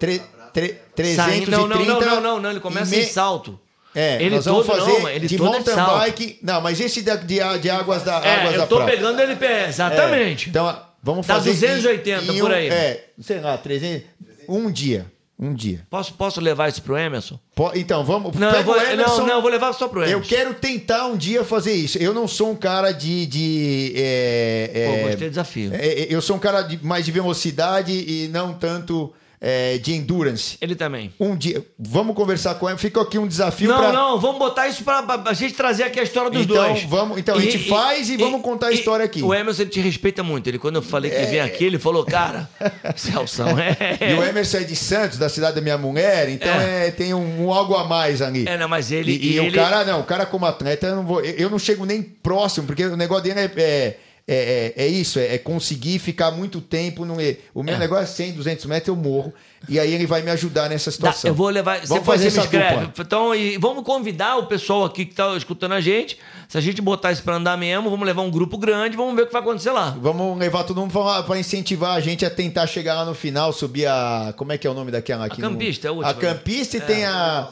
Tre, 0.00 0.20
tre, 0.52 0.68
330 0.94 1.16
Saindo, 1.16 1.50
não, 1.50 1.66
não, 1.68 1.84
não, 1.84 2.00
não, 2.00 2.20
não, 2.20 2.40
não. 2.40 2.50
Ele 2.50 2.60
começa 2.60 2.94
e 2.94 2.98
me- 2.98 3.04
em 3.04 3.08
salto. 3.08 3.58
É, 3.94 4.16
ele 4.22 4.36
nós 4.36 4.44
vamos 4.44 4.66
todo, 4.66 4.76
fazer 4.76 4.98
não, 5.00 5.08
ele 5.08 5.26
de 5.26 5.34
é 5.36 5.38
mountain 5.38 5.74
bike. 5.76 6.38
Não, 6.42 6.60
mas 6.60 6.78
esse 6.80 7.02
da- 7.02 7.16
de, 7.16 7.38
de 7.60 7.70
águas 7.70 8.02
da 8.02 8.20
É, 8.24 8.40
águas 8.40 8.52
eu 8.54 8.60
da 8.60 8.66
tô 8.66 8.76
prata. 8.76 8.90
pegando 8.92 9.20
ele 9.20 9.34
pé, 9.36 9.66
exatamente. 9.68 10.46
É, 10.46 10.50
então, 10.50 10.82
vamos 11.02 11.26
Dá 11.26 11.34
fazer 11.34 11.50
280 11.52 12.32
em 12.32 12.38
por 12.38 12.50
um- 12.50 12.54
aí. 12.54 12.68
É, 12.68 13.08
sei 13.20 13.40
lá, 13.40 13.56
300, 13.56 14.06
um 14.48 14.70
dia, 14.70 15.06
um 15.38 15.52
dia. 15.54 15.86
Posso, 15.90 16.12
posso 16.14 16.40
levar 16.40 16.68
isso 16.68 16.82
pro 16.82 16.96
Emerson? 16.96 17.38
Po- 17.54 17.70
Então, 17.74 18.04
vamos, 18.04 18.34
Não, 18.34 18.50
eu 18.50 18.64
vou, 18.64 18.76
Emerson. 18.76 19.18
não, 19.18 19.26
não, 19.26 19.34
eu 19.36 19.42
vou 19.42 19.50
levar 19.50 19.72
só 19.72 19.86
pro 19.86 20.02
Eu 20.02 20.08
Emerson. 20.18 20.28
quero 20.28 20.54
tentar 20.54 21.06
um 21.06 21.16
dia 21.16 21.44
fazer 21.44 21.72
isso. 21.74 21.98
Eu 21.98 22.12
não 22.14 22.26
sou 22.26 22.50
um 22.50 22.56
cara 22.56 22.90
de. 22.92 23.26
de 23.26 23.92
é, 23.96 24.70
Pô, 24.72 24.78
é, 24.96 25.02
gostei 25.10 25.28
do 25.28 25.30
desafio. 25.30 25.70
é, 25.74 26.06
eu 26.10 26.20
sou 26.22 26.36
um 26.36 26.38
cara 26.40 26.62
de, 26.62 26.84
mais 26.84 27.04
de 27.04 27.12
velocidade 27.12 27.92
e 27.92 28.28
não 28.28 28.52
tanto 28.54 29.12
é, 29.40 29.78
de 29.78 29.94
endurance. 29.94 30.56
Ele 30.60 30.74
também. 30.74 31.12
Um 31.18 31.36
dia. 31.36 31.64
Vamos 31.78 32.14
conversar 32.16 32.54
com 32.56 32.68
ele. 32.68 32.78
Fica 32.78 33.00
aqui 33.00 33.18
um 33.18 33.26
desafio 33.26 33.68
Não, 33.68 33.78
pra. 33.78 33.92
não, 33.92 34.18
vamos 34.18 34.38
botar 34.38 34.66
isso 34.68 34.82
pra, 34.84 35.02
pra, 35.02 35.22
a 35.30 35.34
gente 35.34 35.54
trazer 35.54 35.84
aqui 35.84 36.00
a 36.00 36.02
história 36.02 36.30
dos 36.30 36.42
Então, 36.42 36.56
dois. 36.56 36.82
vamos- 36.84 37.18
então, 37.18 37.36
a 37.36 37.40
gente 37.40 37.58
faz 37.68 38.08
e 38.10 38.16
vamos 38.16 38.42
contar 38.42 38.68
a 38.68 38.72
história 38.72 39.04
aqui. 39.04 39.22
O 39.22 39.32
Emerson 39.34 39.62
ele 39.62 39.70
te 39.70 39.80
respeita 39.80 40.22
muito. 40.22 40.46
Ele, 40.48 40.58
quando 40.58 40.76
eu 40.76 40.82
falei 40.82 41.10
que 41.10 41.24
vem 41.26 41.40
aqui, 41.40 41.64
ele 41.64 41.78
falou, 41.78 42.04
cara, 42.04 42.48
Celção, 42.96 43.56
é. 43.58 43.76
E 44.10 44.14
o 44.14 44.22
Emerson 44.24 44.58
é 44.58 44.64
de 44.64 44.76
Santos, 44.76 45.18
da 45.18 45.28
cidade 45.28 45.54
da 45.56 45.60
minha 45.60 45.78
mulher, 45.78 46.28
então 46.28 46.52
é, 46.52 46.90
tem 46.90 47.14
um, 47.14 47.46
um 47.46 47.52
algo 47.52 47.74
a 47.74 47.84
mais 47.84 48.20
ali. 48.22 48.44
É, 48.48 48.56
não, 48.56 48.68
mas 48.68 48.90
ele. 48.90 49.12
E, 49.12 49.32
e 49.34 49.38
ele- 49.38 49.50
o 49.50 49.52
cara, 49.52 49.84
não, 49.84 50.00
o 50.00 50.04
cara 50.04 50.26
como 50.26 50.46
atleta, 50.46 50.86
eu 50.86 50.96
não, 50.96 51.06
vou, 51.06 51.20
eu 51.20 51.48
não 51.50 51.58
chego 51.58 51.84
nem 51.84 52.02
próximo, 52.02 52.66
porque 52.66 52.84
o 52.84 52.96
negócio 52.96 53.24
dele 53.24 53.40
é, 53.56 53.96
é, 54.28 54.72
é, 54.76 54.82
é, 54.84 54.84
é 54.84 54.86
isso, 54.86 55.18
é, 55.18 55.34
é 55.34 55.38
conseguir 55.38 55.98
ficar 55.98 56.30
muito 56.30 56.60
tempo. 56.60 57.04
No, 57.06 57.14
o 57.54 57.62
meu 57.62 57.74
É. 57.74 57.78
negócio 57.78 58.04
é 58.04 58.06
100, 58.06 58.32
200 58.32 58.66
metros, 58.66 58.88
eu 58.88 58.96
morro. 58.96 59.32
E 59.68 59.80
aí 59.80 59.92
ele 59.92 60.06
vai 60.06 60.22
me 60.22 60.30
ajudar 60.30 60.68
nessa 60.68 60.90
Dá, 60.90 60.94
situação. 60.94 61.28
eu 61.30 61.34
vou 61.34 61.48
levar. 61.48 61.80
Vamos 61.86 61.88
você 61.88 62.00
fazer 62.04 62.30
você 62.30 62.38
essa 62.38 62.44
escreve. 62.44 62.90
Então, 62.98 63.34
e 63.34 63.56
vamos 63.58 63.82
convidar 63.82 64.36
o 64.36 64.46
pessoal 64.46 64.84
aqui 64.84 65.04
que 65.04 65.14
tá 65.14 65.34
escutando 65.36 65.72
a 65.72 65.80
gente. 65.80 66.16
Se 66.48 66.56
a 66.56 66.60
gente 66.60 66.80
botar 66.80 67.10
isso 67.10 67.22
pra 67.24 67.34
andar 67.36 67.56
mesmo, 67.56 67.90
vamos 67.90 68.06
levar 68.06 68.22
um 68.22 68.30
grupo 68.30 68.56
grande, 68.56 68.96
vamos 68.96 69.16
ver 69.16 69.22
o 69.22 69.26
que 69.26 69.32
vai 69.32 69.42
acontecer 69.42 69.70
lá. 69.72 69.96
Vamos 70.00 70.38
levar 70.38 70.62
todo 70.64 70.80
mundo 70.80 70.92
pra 71.26 71.38
incentivar 71.38 71.96
a 71.96 72.00
gente 72.00 72.24
a 72.24 72.30
tentar 72.30 72.66
chegar 72.68 72.94
lá 72.94 73.04
no 73.04 73.14
final, 73.14 73.52
subir 73.52 73.86
a. 73.86 74.32
Como 74.36 74.52
é 74.52 74.58
que 74.58 74.66
é 74.66 74.70
o 74.70 74.74
nome 74.74 74.92
daquela 74.92 75.24
aqui? 75.26 75.40
no- 75.40 75.50
campista, 75.50 75.88
é 75.88 75.90
a 75.90 75.92
última, 75.92 76.10
A 76.10 76.14
campista 76.14 76.76
e 76.76 76.80
tem 76.80 77.04
a. 77.04 77.48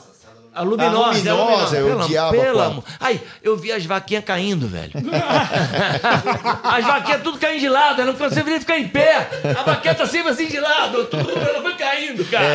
A 0.56 0.62
luminosa, 0.62 1.30
A 1.30 1.34
luminosa, 1.34 1.76
é 1.76 1.78
a 1.80 1.82
eu 1.82 2.30
pelo, 2.30 2.60
amor. 2.62 2.84
Ai, 2.98 3.20
eu 3.42 3.56
vi 3.56 3.70
as 3.72 3.84
vaquinhas 3.84 4.24
caindo, 4.24 4.66
velho. 4.66 4.92
as 6.64 6.84
vaquinhas 6.84 7.22
tudo 7.22 7.38
caindo 7.38 7.60
de 7.60 7.68
lado, 7.68 8.00
ela 8.00 8.12
não 8.12 8.18
conseguia 8.18 8.58
ficar 8.58 8.78
em 8.78 8.88
pé. 8.88 9.28
A 9.58 9.62
vaquinha 9.62 9.94
tá 9.94 10.06
sempre 10.06 10.30
assim 10.32 10.46
de 10.46 10.58
lado, 10.58 11.04
tudo, 11.06 11.30
ela 11.38 11.60
foi 11.62 11.74
caindo, 11.74 12.24
cara. 12.24 12.46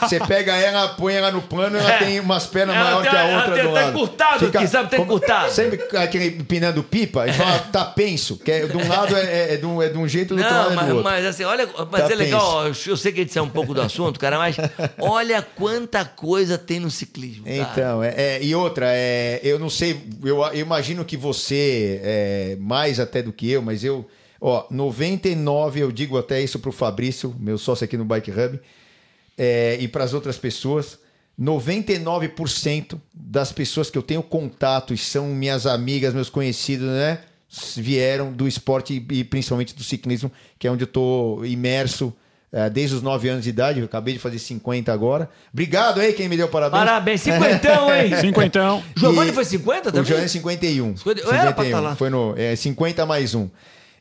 Você 0.00 0.18
pega 0.20 0.54
ela, 0.56 0.88
põe 0.94 1.14
ela 1.14 1.30
no 1.30 1.42
plano, 1.42 1.76
ela 1.76 1.92
É. 1.92 1.98
tem 1.98 2.20
umas 2.20 2.46
pernas 2.46 2.76
Ela 2.76 2.84
maiores 2.84 3.10
tem- 3.10 3.10
que 3.10 3.16
a 3.16 3.28
ela 3.28 3.36
outra 3.40 3.54
tem- 3.54 3.62
do 3.64 3.68
tá 3.68 3.80
lado. 3.80 3.90
encurtado 3.90 4.46
aqui, 4.46 4.66
sabe? 4.66 4.90
Tá 4.90 4.96
como- 4.96 5.12
encurtado. 5.14 5.50
Sempre 5.52 5.98
aquele 5.98 6.26
empinando 6.38 6.82
pipa, 6.82 7.24
ele 7.24 7.32
fala, 7.34 7.58
tá 7.58 7.84
penso. 7.84 8.36
Que 8.38 8.50
é, 8.50 8.66
de 8.66 8.76
um 8.76 8.88
lado 8.88 9.16
é, 9.16 9.54
é 9.54 9.56
de, 9.56 9.66
um, 9.66 9.82
é 9.82 9.88
de 9.88 9.98
um 9.98 10.08
jeito, 10.08 10.34
do 10.34 10.40
outro 10.40 10.52
Não, 10.54 10.62
lado 10.62 10.72
é 10.72 10.76
mas, 10.76 10.86
do 10.86 10.96
outro. 10.96 11.10
mas 11.10 11.26
assim, 11.26 11.44
olha, 11.44 11.68
mas 11.90 12.04
Tá 12.06 12.12
é 12.12 12.14
legal, 12.16 12.42
ó, 12.42 12.66
eu 12.66 12.96
sei 12.96 13.12
que 13.12 13.20
a 13.20 13.22
gente 13.22 13.32
saiu 13.32 13.44
um 13.44 13.48
pouco 13.50 13.74
do 13.74 13.80
assunto, 13.82 14.18
cara, 14.18 14.38
mas 14.38 14.56
olha 15.00 15.42
quanta 15.54 16.04
coisa 16.04 16.56
tem 16.58 16.80
no 16.80 16.90
ciclismo. 16.90 17.33
Cara. 17.40 17.72
Então, 17.72 18.02
é, 18.02 18.14
é, 18.16 18.42
e 18.42 18.54
outra, 18.54 18.86
é, 18.90 19.40
eu 19.42 19.58
não 19.58 19.70
sei, 19.70 20.00
eu, 20.22 20.42
eu 20.42 20.60
imagino 20.60 21.04
que 21.04 21.16
você, 21.16 22.00
é, 22.02 22.56
mais 22.60 23.00
até 23.00 23.22
do 23.22 23.32
que 23.32 23.50
eu, 23.50 23.62
mas 23.62 23.84
eu, 23.84 24.06
ó, 24.40 24.66
99, 24.70 25.80
eu 25.80 25.92
digo 25.92 26.18
até 26.18 26.40
isso 26.40 26.58
pro 26.58 26.72
Fabrício, 26.72 27.34
meu 27.38 27.58
sócio 27.58 27.84
aqui 27.84 27.96
no 27.96 28.04
Bike 28.04 28.30
Hub, 28.30 28.60
é, 29.36 29.76
e 29.80 29.88
para 29.88 30.04
as 30.04 30.14
outras 30.14 30.36
pessoas, 30.36 30.98
99% 31.40 33.00
das 33.12 33.50
pessoas 33.52 33.90
que 33.90 33.98
eu 33.98 34.02
tenho 34.02 34.22
contato 34.22 34.94
e 34.94 34.98
são 34.98 35.28
minhas 35.28 35.66
amigas, 35.66 36.14
meus 36.14 36.30
conhecidos, 36.30 36.86
né, 36.86 37.20
vieram 37.76 38.32
do 38.32 38.48
esporte 38.48 39.04
e 39.10 39.24
principalmente 39.24 39.74
do 39.74 39.82
ciclismo, 39.82 40.30
que 40.58 40.66
é 40.66 40.70
onde 40.70 40.84
eu 40.84 40.88
tô 40.88 41.44
imerso. 41.44 42.12
É, 42.54 42.70
Desde 42.70 42.94
os 42.94 43.02
9 43.02 43.28
anos 43.28 43.42
de 43.42 43.50
idade, 43.50 43.80
eu 43.80 43.86
acabei 43.86 44.14
de 44.14 44.20
fazer 44.20 44.38
50 44.38 44.92
agora. 44.92 45.28
Obrigado 45.52 46.00
aí 46.00 46.12
quem 46.12 46.28
me 46.28 46.36
deu 46.36 46.46
parabéns. 46.46 46.84
Parabéns, 46.84 47.20
cinquentão, 47.22 47.92
hein? 47.92 48.16
Cinquentão. 48.20 48.82
Giovanni 48.96 49.32
foi 49.32 49.44
50 49.44 49.88
O 49.88 49.92
também? 49.92 50.04
Giovanni 50.06 50.26
é 50.26 50.28
51. 50.28 50.96
50 50.96 51.20
eu 51.20 51.32
era 51.32 51.52
pra 51.52 51.64
tá 51.68 51.80
lá. 51.80 51.96
Foi 51.96 52.08
no 52.08 52.32
é, 52.36 52.54
50 52.54 53.04
mais 53.04 53.34
um. 53.34 53.48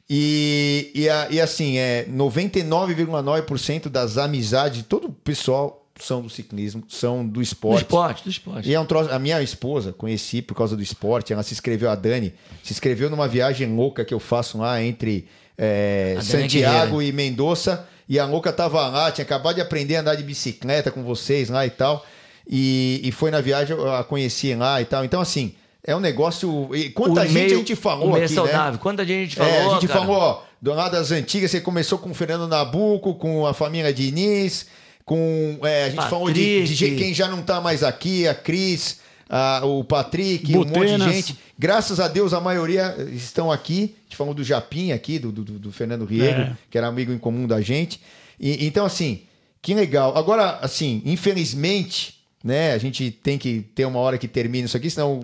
E, 0.08 0.92
e, 0.94 1.08
e 1.36 1.42
assim, 1.42 1.78
é 1.78 2.06
99,9% 2.12 3.90
das 3.90 4.20
amizades 4.20 4.78
de 4.78 4.84
todo 4.84 5.08
o 5.08 5.12
pessoal 5.12 5.80
são 6.00 6.22
do 6.22 6.30
ciclismo, 6.30 6.84
são 6.90 7.26
do 7.26 7.34
Do 7.34 7.42
esporte. 7.42 7.82
esporte, 7.82 8.24
do 8.24 8.30
esporte. 8.30 8.70
E 8.70 8.74
é 8.74 8.80
um 8.80 8.86
troço, 8.86 9.12
a 9.12 9.18
minha 9.18 9.42
esposa, 9.42 9.94
conheci 9.94 10.42
por 10.42 10.56
causa 10.56 10.76
do 10.76 10.82
esporte, 10.84 11.32
ela 11.32 11.44
se 11.44 11.54
inscreveu, 11.54 11.90
a 11.90 11.96
Dani, 11.96 12.34
se 12.64 12.74
inscreveu 12.74 13.10
numa 13.10 13.28
viagem 13.28 13.74
louca 13.76 14.04
que 14.04 14.14
eu 14.14 14.20
faço 14.20 14.58
lá 14.58 14.82
entre 14.82 15.28
é, 15.58 16.16
é 16.18 16.22
Santiago 16.22 16.98
guerreira. 16.98 17.04
e 17.06 17.12
Mendoza. 17.12 17.88
E 18.14 18.20
a 18.20 18.26
louca 18.26 18.52
tava 18.54 18.88
lá, 18.90 19.12
tinha 19.12 19.24
acabado 19.26 19.56
de 19.56 19.62
aprender 19.62 19.96
a 19.96 20.02
andar 20.02 20.16
de 20.16 20.24
bicicleta 20.24 20.92
com 20.92 21.04
vocês 21.04 21.50
lá 21.50 21.66
e 21.66 21.70
tal. 21.72 22.06
E, 22.48 23.02
e 23.04 23.12
foi 23.12 23.32
na 23.32 23.42
viagem, 23.42 23.76
eu 23.76 23.92
a 23.92 24.04
conheci 24.04 24.54
lá 24.54 24.82
e 24.82 24.86
tal. 24.86 25.04
Então, 25.04 25.20
assim, 25.22 25.56
é 25.84 25.96
um 25.96 26.00
negócio. 26.00 26.70
e 26.76 26.90
Quanta 26.92 27.22
O 27.22 27.24
gente 27.24 27.34
meio- 27.34 27.54
a 27.56 27.58
gente 27.58 27.76
falou 27.76 28.10
o 28.10 28.14
meio 28.14 28.26
aqui, 28.26 28.34
saudável. 28.36 28.74
né? 28.74 28.80
Quanta 28.82 29.06
gente 29.06 29.36
falou, 29.36 29.52
É, 29.52 29.66
a 29.66 29.70
gente 29.74 29.88
cara. 29.88 30.00
falou, 30.02 30.16
ó, 30.18 30.42
do 30.62 30.74
lado 30.74 30.92
das 30.92 31.12
antigas, 31.12 31.50
você 31.52 31.60
começou 31.62 31.98
com 31.98 32.12
o 32.12 32.14
Fernando 32.14 32.48
Nabuco, 32.48 33.16
com 33.16 33.48
a 33.48 33.54
família 33.54 33.94
Diniz, 33.94 34.68
com. 35.06 35.58
é, 35.64 35.86
a 35.86 35.90
gente 35.90 36.08
falou 36.10 36.28
de, 36.32 36.34
de 36.34 36.60
Patrick. 36.60 36.76
gente- 36.76 36.96
quem 36.98 37.14
já 37.14 37.28
não 37.28 37.42
tá 37.42 37.60
mais 37.62 37.82
aqui, 37.84 38.28
a 38.28 38.36
Cris, 38.36 39.00
a- 39.30 39.62
o 39.66 39.84
Patrick, 39.84 40.52
um 40.56 40.60
monte 40.60 40.68
de 40.68 40.74
Butenas. 40.80 41.14
gente. 41.16 41.38
Graças 41.58 42.00
a 42.00 42.08
Deus, 42.08 42.34
a 42.34 42.40
maioria 42.42 42.96
estão 43.12 43.52
aqui. 43.52 43.96
A 44.02 44.04
gente 44.10 44.16
falou 44.18 44.34
do 44.34 44.44
Japim 44.44 44.92
aqui, 44.92 45.20
do, 45.20 45.32
do, 45.32 45.44
do 45.44 45.72
Fernando 45.72 46.06
Riego, 46.06 46.42
É. 46.42 46.58
que 46.70 46.78
era 46.78 46.88
amigo 46.88 47.12
em 47.12 47.18
comum 47.18 47.48
da 47.48 47.62
gente. 47.62 48.00
E, 48.40 48.66
então, 48.66 48.86
assim, 48.86 49.22
que 49.62 49.74
legal. 49.74 50.18
Agora, 50.18 50.60
assim, 50.62 51.02
infelizmente, 51.48 52.16
né, 52.44 52.74
a 52.74 52.78
gente 52.78 53.12
tem 53.12 53.38
que 53.38 53.62
ter 53.76 53.86
uma 53.86 54.00
hora 54.00 54.18
que 54.18 54.28
termine 54.28 54.66
isso 54.66 54.76
aqui, 54.78 54.90
senão 54.90 55.22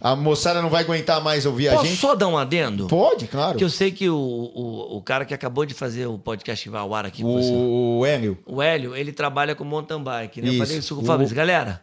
a, 0.00 0.10
a 0.12 0.16
moçada 0.16 0.62
não 0.62 0.70
vai 0.70 0.82
aguentar 0.82 1.20
mais 1.22 1.44
ouvir 1.46 1.68
a 1.68 1.72
Posso 1.72 1.86
gente. 1.86 1.98
só 1.98 2.14
dar 2.14 2.28
um 2.28 2.38
adendo? 2.38 2.86
Pode, 2.86 3.26
claro. 3.26 3.58
Que 3.58 3.64
eu 3.64 3.70
sei 3.70 3.90
que 3.90 4.08
o, 4.08 4.16
o, 4.16 4.96
o 4.98 5.02
cara 5.02 5.24
que 5.24 5.34
acabou 5.34 5.66
de 5.66 5.74
fazer 5.74 6.06
o 6.06 6.18
podcast 6.18 6.62
que 6.62 6.70
vai 6.70 6.80
ao 6.80 6.94
ar 6.94 7.04
aqui 7.06 7.22
com 7.22 7.32
você, 7.32 7.50
O 7.52 8.04
Hélio. 8.06 8.38
o 8.46 8.62
Hélio, 8.62 8.94
ele 8.94 9.12
trabalha 9.12 9.54
com 9.54 9.64
mountain 9.64 10.02
bike, 10.02 10.40
né? 10.40 10.48
Eu 10.48 10.52
Isso. 10.52 10.62
falei 10.64 10.78
isso 10.78 10.94
com 10.94 11.00
o 11.00 11.04
O- 11.04 11.06
Fabrício. 11.06 11.34
Galera, 11.34 11.82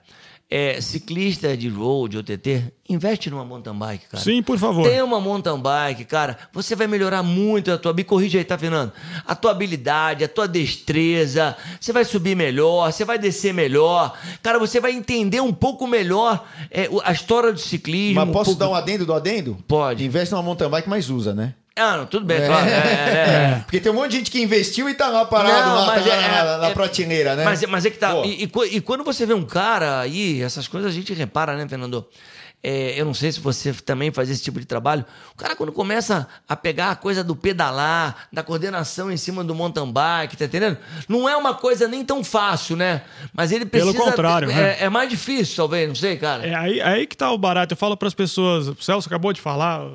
é, 0.50 0.80
ciclista 0.80 1.58
de 1.58 1.68
road, 1.68 2.18
OTT, 2.20 2.72
investe 2.88 3.30
numa 3.30 3.44
mountain 3.44 3.74
bike, 3.78 4.06
cara. 4.08 4.24
Sim, 4.24 4.42
por 4.42 4.58
favor. 4.58 4.88
Tem 4.88 5.02
uma 5.02 5.20
mountain 5.20 5.60
bike, 5.60 6.06
cara, 6.06 6.38
você 6.54 6.74
vai 6.76 6.88
melhorar 6.88 7.22
muito 7.22 7.70
a 7.72 7.78
tua... 7.78 7.94
Me 7.94 8.04
corrige 8.04 8.38
aí, 8.38 8.46
tá, 8.46 8.58
Fernando? 8.58 8.94
A 9.26 9.36
tua 9.36 9.52
habilidade, 9.52 10.24
a 10.24 10.28
tua 10.28 10.48
destreza, 10.48 11.56
você 11.80 11.92
vai 11.92 12.06
subir 12.06 12.36
melhor, 12.36 12.92
você 12.92 13.04
vai 13.04 13.20
descer 13.20 13.54
melhor. 13.54 14.18
Cara, 14.42 14.58
você 14.58 14.80
vai 14.80 14.94
entender 14.94 15.42
um 15.42 15.52
pouco 15.54 15.86
melhor 15.86 16.48
é, 16.72 16.88
a 17.04 17.12
história 17.12 17.52
do 17.52 17.60
ciclismo. 17.60 18.26
Mas 18.26 18.30
posso 18.34 18.52
um 18.52 18.56
pouco- 18.56 18.60
dar 18.60 18.70
um 18.70 18.76
adendo 18.76 19.06
do 19.06 19.14
adendo? 19.14 19.58
Pode. 19.68 20.06
Investe 20.06 20.34
numa 20.34 20.44
mountain 20.44 20.70
bike, 20.70 20.88
mas 20.88 21.10
usa, 21.10 21.34
né? 21.34 21.54
Ah, 21.78 21.98
não, 21.98 22.06
tudo 22.06 22.26
bem, 22.26 22.46
claro. 22.46 22.68
é, 22.68 22.72
é, 22.72 22.76
é. 22.76 23.62
Porque 23.66 23.80
tem 23.80 23.92
um 23.92 23.96
monte 23.96 24.12
de 24.12 24.18
gente 24.18 24.32
que 24.32 24.42
investiu 24.42 24.90
e 24.90 24.94
tá 24.96 25.08
lá 25.10 25.26
parado, 25.26 25.70
Não, 25.70 25.76
lá, 25.86 25.96
tá 25.96 26.02
lá 26.02 26.16
é- 26.16 26.22
na, 26.32 26.44
na- 26.44 26.58
na 26.58 26.68
é- 26.70 26.74
prateleira, 26.74 27.36
né? 27.36 27.46
Mas, 27.46 27.62
é- 27.64 27.68
mas 27.68 27.86
é 27.86 27.90
que 27.90 27.98
tá. 27.98 28.16
E, 28.26 28.44
e 28.46 28.76
e 28.78 28.82
quando 28.82 29.04
você 29.04 29.26
vê 29.26 29.34
um 29.34 29.46
cara 29.46 30.00
aí, 30.00 30.42
essas 30.42 30.68
coisas 30.68 30.90
a 30.92 30.94
gente 30.94 31.14
repara, 31.14 31.56
né, 31.56 31.68
Fernando? 31.68 32.06
É, 32.64 33.00
eu 33.00 33.06
não 33.06 33.14
sei 33.14 33.32
se 33.32 33.40
você 33.40 33.72
também 33.72 34.12
faz 34.12 34.32
esse 34.32 34.42
tipo 34.42 34.60
de 34.60 34.66
trabalho. 34.66 35.06
O 35.32 35.38
cara, 35.38 35.56
quando 35.56 35.72
começa 35.72 36.28
a 36.50 36.56
pegar 36.56 36.90
a 36.90 36.96
coisa 36.96 37.24
do 37.24 37.36
pedalar, 37.36 38.28
da 38.34 38.42
coordenação 38.42 39.12
em 39.12 39.16
cima 39.16 39.44
do 39.44 39.54
mountain 39.54 39.90
bike, 39.92 40.36
tá 40.36 40.46
entendendo? 40.46 40.76
Não 41.08 41.30
é 41.30 41.38
uma 41.38 41.54
coisa 41.54 41.88
nem 41.88 42.04
tão 42.04 42.24
fácil, 42.24 42.76
né? 42.76 43.04
Mas 43.32 43.52
ele 43.52 43.64
Pelo 43.64 43.92
precisa. 43.92 44.10
contrário, 44.12 44.50
é, 44.50 44.54
né? 44.56 44.78
é 44.80 44.90
mais 44.90 45.08
difícil, 45.08 45.56
talvez, 45.56 45.88
não 45.88 45.96
sei, 45.96 46.18
cara. 46.18 46.46
É 46.48 46.56
aí, 46.56 46.82
aí 46.82 47.06
que 47.06 47.16
tá 47.16 47.32
o 47.32 47.38
barato. 47.38 47.74
Eu 47.74 47.78
falo 47.78 47.96
para 47.96 48.08
as 48.08 48.16
pessoas, 48.16 48.68
o 48.68 48.76
Celso 48.82 49.08
acabou 49.08 49.32
de 49.32 49.40
falar, 49.40 49.88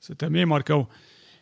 você 0.00 0.12
também, 0.14 0.44
Marcão. 0.44 0.88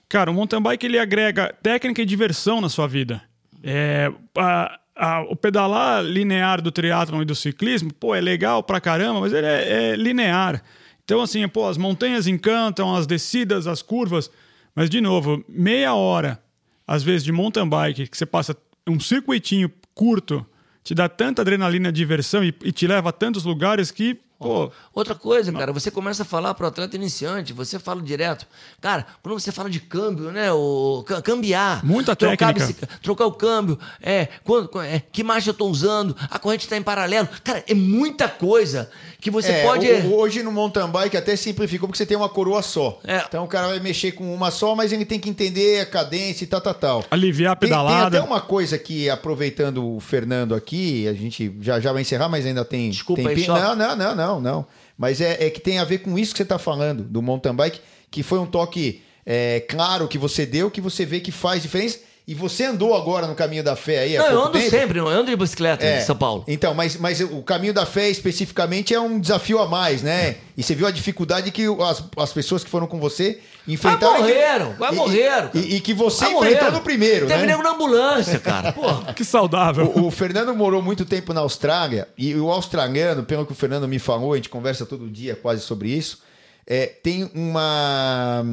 Cara, 0.08 0.30
o 0.30 0.34
mountain 0.34 0.60
bike 0.62 0.86
ele 0.86 0.98
agrega 0.98 1.54
técnica 1.62 2.00
e 2.02 2.06
diversão 2.06 2.60
na 2.60 2.68
sua 2.68 2.86
vida. 2.86 3.22
É, 3.62 4.10
a- 4.36 4.78
a- 4.96 5.20
o 5.28 5.36
pedalar 5.36 6.02
linear 6.02 6.62
do 6.62 6.70
triatlon 6.72 7.22
e 7.22 7.24
do 7.24 7.34
ciclismo, 7.34 7.92
pô, 7.92 8.14
é 8.14 8.20
legal 8.20 8.62
pra 8.62 8.80
caramba, 8.80 9.20
mas 9.20 9.32
ele 9.32 9.46
é, 9.46 9.90
é 9.92 9.96
linear. 9.96 10.62
Então, 11.04 11.20
assim, 11.20 11.46
pô, 11.48 11.68
as 11.68 11.76
montanhas 11.76 12.26
encantam, 12.26 12.94
as 12.94 13.06
descidas, 13.06 13.66
as 13.66 13.82
curvas, 13.82 14.30
mas, 14.74 14.88
de 14.88 15.00
novo, 15.00 15.44
meia 15.48 15.94
hora, 15.94 16.40
às 16.86 17.02
vezes, 17.02 17.24
de 17.24 17.32
mountain 17.32 17.68
bike, 17.68 18.06
que 18.08 18.16
você 18.16 18.26
passa 18.26 18.56
um 18.86 18.98
circuitinho 19.00 19.70
curto, 19.94 20.46
te 20.84 20.94
dá 20.94 21.08
tanta 21.08 21.42
adrenalina, 21.42 21.92
diversão 21.92 22.42
e, 22.44 22.54
e 22.64 22.72
te 22.72 22.86
leva 22.86 23.10
a 23.10 23.12
tantos 23.12 23.44
lugares 23.44 23.90
que, 23.90 24.18
pô, 24.38 24.70
Outra 24.94 25.14
coisa, 25.14 25.52
cara, 25.52 25.72
você 25.72 25.90
começa 25.90 26.22
a 26.22 26.26
falar 26.26 26.54
pro 26.54 26.66
atleta 26.66 26.96
iniciante, 26.96 27.52
você 27.52 27.78
fala 27.78 28.00
direto. 28.02 28.46
Cara, 28.80 29.06
quando 29.22 29.38
você 29.38 29.52
fala 29.52 29.68
de 29.70 29.80
câmbio, 29.80 30.30
né? 30.30 30.50
O, 30.52 31.04
ca- 31.06 31.22
cambiar. 31.22 31.84
Muita 31.84 32.14
trocar 32.16 32.54
técnica. 32.54 32.88
trocar 33.02 33.26
o 33.26 33.32
câmbio. 33.32 33.78
É, 34.02 34.28
quando, 34.44 34.70
é, 34.82 35.02
que 35.12 35.22
marcha 35.22 35.50
eu 35.50 35.54
tô 35.54 35.66
usando? 35.66 36.16
A 36.30 36.38
corrente 36.38 36.64
está 36.64 36.76
em 36.76 36.82
paralelo. 36.82 37.28
Cara, 37.44 37.62
é 37.68 37.74
muita 37.74 38.28
coisa 38.28 38.90
que 39.20 39.30
você 39.30 39.50
É, 39.52 39.62
pode. 39.64 39.86
o- 39.86 40.06
o- 40.10 40.18
hoje 40.18 40.42
no 40.42 40.50
mountain 40.52 40.88
bike 40.88 41.16
até 41.16 41.34
simplificou 41.36 41.88
porque 41.88 41.98
você 41.98 42.06
tem 42.06 42.16
uma 42.16 42.28
coroa 42.28 42.62
só. 42.62 42.98
É. 43.04 43.24
Então 43.28 43.44
o 43.44 43.48
cara 43.48 43.68
vai 43.68 43.80
mexer 43.80 44.12
com 44.12 44.32
uma 44.34 44.50
só, 44.50 44.74
mas 44.74 44.92
ele 44.92 45.04
tem 45.04 45.18
que 45.20 45.28
entender 45.28 45.80
a 45.80 45.86
cadência 45.86 46.44
e 46.44 46.46
tal, 46.46 46.60
tal, 46.60 46.74
tal. 46.74 47.04
aliviar 47.10 47.52
a 47.52 47.56
Tem, 47.56 47.68
tem 47.68 47.78
pedalada. 47.78 48.18
até 48.18 48.26
uma 48.26 48.40
coisa 48.40 48.78
que, 48.78 49.08
aproveitando 49.10 49.84
o 49.96 50.00
Fernando 50.00 50.54
aqui, 50.54 51.06
a 51.08 51.12
gente 51.12 51.54
já, 51.60 51.78
já 51.80 51.92
vai 51.92 52.02
encerrar, 52.02 52.28
mas 52.28 52.44
ainda 52.46 52.64
tem. 52.64 52.90
Desculpa 52.90 53.22
tem 53.22 53.32
aí, 53.32 53.44
só. 53.44 53.54
Não, 53.58 53.74
não, 53.76 53.96
não, 53.96 54.14
não, 54.14 54.27
não. 54.40 54.66
Mas 54.96 55.20
é, 55.20 55.46
é 55.46 55.50
que 55.50 55.60
tem 55.60 55.78
a 55.78 55.84
ver 55.84 55.98
com 55.98 56.18
isso 56.18 56.32
que 56.32 56.38
você 56.38 56.42
está 56.42 56.58
falando, 56.58 57.02
do 57.02 57.22
mountain 57.22 57.54
bike, 57.54 57.80
que 58.10 58.22
foi 58.22 58.38
um 58.38 58.46
toque 58.46 59.02
é, 59.30 59.60
claro 59.68 60.08
que 60.08 60.16
você 60.16 60.46
deu, 60.46 60.70
que 60.70 60.80
você 60.80 61.04
vê 61.04 61.20
que 61.20 61.30
faz 61.30 61.62
diferença. 61.62 62.00
E 62.28 62.34
você 62.34 62.64
andou 62.64 62.94
agora 62.94 63.26
no 63.26 63.34
caminho 63.34 63.64
da 63.64 63.74
fé 63.74 64.00
aí 64.00 64.14
há 64.14 64.22
Não, 64.24 64.28
eu 64.32 64.40
ando 64.42 64.52
tempo? 64.58 64.68
sempre, 64.68 64.98
eu 64.98 65.08
ando 65.08 65.30
de 65.30 65.36
bicicleta 65.36 65.82
É. 65.82 66.02
em 66.02 66.04
São 66.04 66.14
Paulo. 66.14 66.44
Então, 66.46 66.74
mas, 66.74 66.94
mas 66.98 67.22
o 67.22 67.42
caminho 67.42 67.72
da 67.72 67.86
fé 67.86 68.10
especificamente 68.10 68.92
é 68.92 69.00
um 69.00 69.18
desafio 69.18 69.58
a 69.60 69.66
mais, 69.66 70.02
né? 70.02 70.36
E 70.54 70.62
você 70.62 70.74
viu 70.74 70.86
a 70.86 70.90
dificuldade 70.90 71.50
que 71.50 71.64
as, 71.82 72.04
as 72.18 72.30
pessoas 72.34 72.62
que 72.62 72.68
foram 72.68 72.86
com 72.86 73.00
você 73.00 73.40
enfrentaram. 73.66 74.16
Que- 74.16 74.20
morreram, 74.20 74.76
e- 74.78 74.94
morreram, 74.94 75.50
E, 75.54 75.76
e 75.76 75.80
que 75.80 75.94
você 75.94 76.26
Quase 76.26 76.34
enfrentou 76.34 76.56
morreram. 76.58 76.72
no 76.76 76.80
primeiro, 76.84 77.26
Teve 77.28 77.40
né? 77.40 77.46
nego 77.46 77.62
na 77.62 77.70
ambulância, 77.70 78.38
cara. 78.38 78.72
Pô. 78.72 78.82
Que 79.16 79.24
saudável. 79.24 79.86
O, 79.96 80.08
o 80.08 80.10
Fernando 80.10 80.54
morou 80.54 80.82
muito 80.82 81.06
tempo 81.06 81.32
na 81.32 81.40
Austrália 81.40 82.08
e 82.18 82.34
o 82.34 82.50
australiano, 82.50 83.22
pelo 83.24 83.46
que 83.46 83.52
o 83.52 83.54
Fernando 83.54 83.88
me 83.88 83.98
falou, 83.98 84.34
a 84.34 84.36
gente 84.36 84.50
conversa 84.50 84.84
todo 84.84 85.08
dia 85.08 85.34
quase 85.34 85.62
sobre 85.62 85.88
isso, 85.88 86.18
é, 86.66 86.84
tem 86.86 87.30
uma 87.34 88.44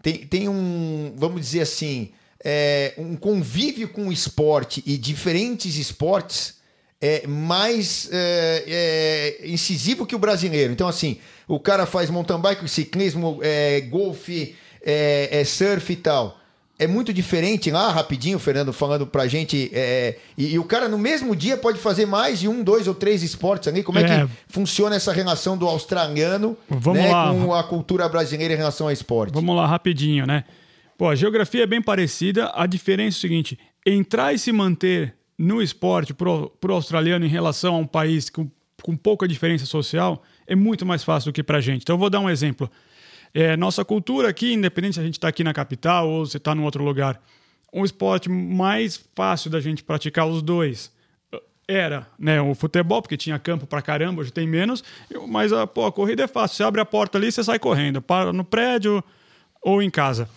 tem, 0.00 0.18
tem 0.18 0.48
um, 0.48 1.12
vamos 1.16 1.40
dizer 1.40 1.62
assim, 1.62 2.12
é, 2.44 2.94
um 2.98 3.16
convívio 3.16 3.88
com 3.88 4.08
o 4.08 4.12
esporte 4.12 4.82
e 4.86 4.96
diferentes 4.96 5.76
esportes 5.76 6.60
é 7.00 7.26
mais 7.26 8.08
é, 8.12 8.64
é, 9.42 9.48
incisivo 9.48 10.06
que 10.06 10.14
o 10.14 10.18
brasileiro. 10.18 10.72
Então, 10.72 10.86
assim, 10.86 11.18
o 11.48 11.58
cara 11.58 11.84
faz 11.84 12.08
mountain 12.10 12.40
bike, 12.40 12.68
ciclismo, 12.68 13.40
é, 13.42 13.80
golfe, 13.80 14.54
é, 14.84 15.28
é 15.40 15.44
surf 15.44 15.92
e 15.92 15.96
tal 15.96 16.40
é 16.82 16.86
muito 16.86 17.12
diferente 17.12 17.70
lá, 17.70 17.90
rapidinho, 17.90 18.38
Fernando 18.40 18.72
falando 18.72 19.06
pra 19.06 19.28
gente. 19.28 19.70
É, 19.72 20.16
e, 20.36 20.54
e, 20.54 20.58
o 20.58 20.64
cara 20.64 20.88
no 20.88 20.98
mesmo 20.98 21.36
dia 21.36 21.56
pode 21.56 21.78
fazer 21.78 22.06
mais 22.06 22.40
de 22.40 22.48
um, 22.48 22.62
dois 22.62 22.88
ou 22.88 22.94
três 22.94 23.22
esportes 23.22 23.68
ali. 23.68 23.84
Como 23.84 24.00
é, 24.00 24.02
é. 24.02 24.26
que 24.26 24.32
funciona 24.48 24.96
essa 24.96 25.12
relação 25.12 25.56
do 25.56 25.68
australiano 25.68 26.56
né, 26.68 27.10
com 27.44 27.54
a 27.54 27.62
cultura 27.62 28.08
brasileira 28.08 28.54
em 28.54 28.56
relação 28.56 28.88
ao 28.88 28.92
esporte? 28.92 29.32
Vamos 29.32 29.54
lá, 29.54 29.64
rapidinho, 29.64 30.26
né? 30.26 30.44
Pô, 31.02 31.08
a 31.08 31.16
geografia 31.16 31.64
é 31.64 31.66
bem 31.66 31.82
parecida. 31.82 32.52
A 32.54 32.64
diferença 32.64 33.16
é 33.16 33.18
o 33.18 33.20
seguinte: 33.22 33.58
entrar 33.84 34.32
e 34.34 34.38
se 34.38 34.52
manter 34.52 35.16
no 35.36 35.60
esporte 35.60 36.14
pro, 36.14 36.48
pro 36.60 36.74
australiano 36.74 37.26
em 37.26 37.28
relação 37.28 37.74
a 37.74 37.78
um 37.78 37.86
país 37.88 38.30
com, 38.30 38.48
com 38.80 38.96
pouca 38.96 39.26
diferença 39.26 39.66
social 39.66 40.22
é 40.46 40.54
muito 40.54 40.86
mais 40.86 41.02
fácil 41.02 41.32
do 41.32 41.34
que 41.34 41.42
pra 41.42 41.60
gente. 41.60 41.82
Então, 41.82 41.96
eu 41.96 41.98
vou 41.98 42.08
dar 42.08 42.20
um 42.20 42.30
exemplo. 42.30 42.70
É, 43.34 43.56
nossa 43.56 43.84
cultura 43.84 44.28
aqui, 44.28 44.52
independente 44.52 44.94
se 44.94 45.00
a 45.00 45.02
gente 45.02 45.14
está 45.14 45.26
aqui 45.26 45.42
na 45.42 45.52
capital 45.52 46.08
ou 46.08 46.24
se 46.24 46.36
está 46.36 46.54
em 46.54 46.60
outro 46.60 46.84
lugar, 46.84 47.20
um 47.74 47.84
esporte 47.84 48.28
mais 48.28 48.96
fácil 49.16 49.50
da 49.50 49.58
gente 49.58 49.82
praticar 49.82 50.28
os 50.28 50.40
dois 50.40 50.92
era 51.66 52.06
né, 52.16 52.40
o 52.40 52.54
futebol, 52.54 53.02
porque 53.02 53.16
tinha 53.16 53.40
campo 53.40 53.66
pra 53.66 53.82
caramba, 53.82 54.20
hoje 54.20 54.32
tem 54.32 54.46
menos, 54.46 54.84
mas 55.26 55.52
a, 55.52 55.66
pô, 55.66 55.84
a 55.84 55.90
corrida 55.90 56.22
é 56.22 56.28
fácil. 56.28 56.58
Você 56.58 56.62
abre 56.62 56.80
a 56.80 56.84
porta 56.84 57.18
ali, 57.18 57.32
você 57.32 57.42
sai 57.42 57.58
correndo, 57.58 58.00
para 58.00 58.32
no 58.32 58.44
prédio 58.44 59.02
ou 59.60 59.82
em 59.82 59.90
casa. 59.90 60.28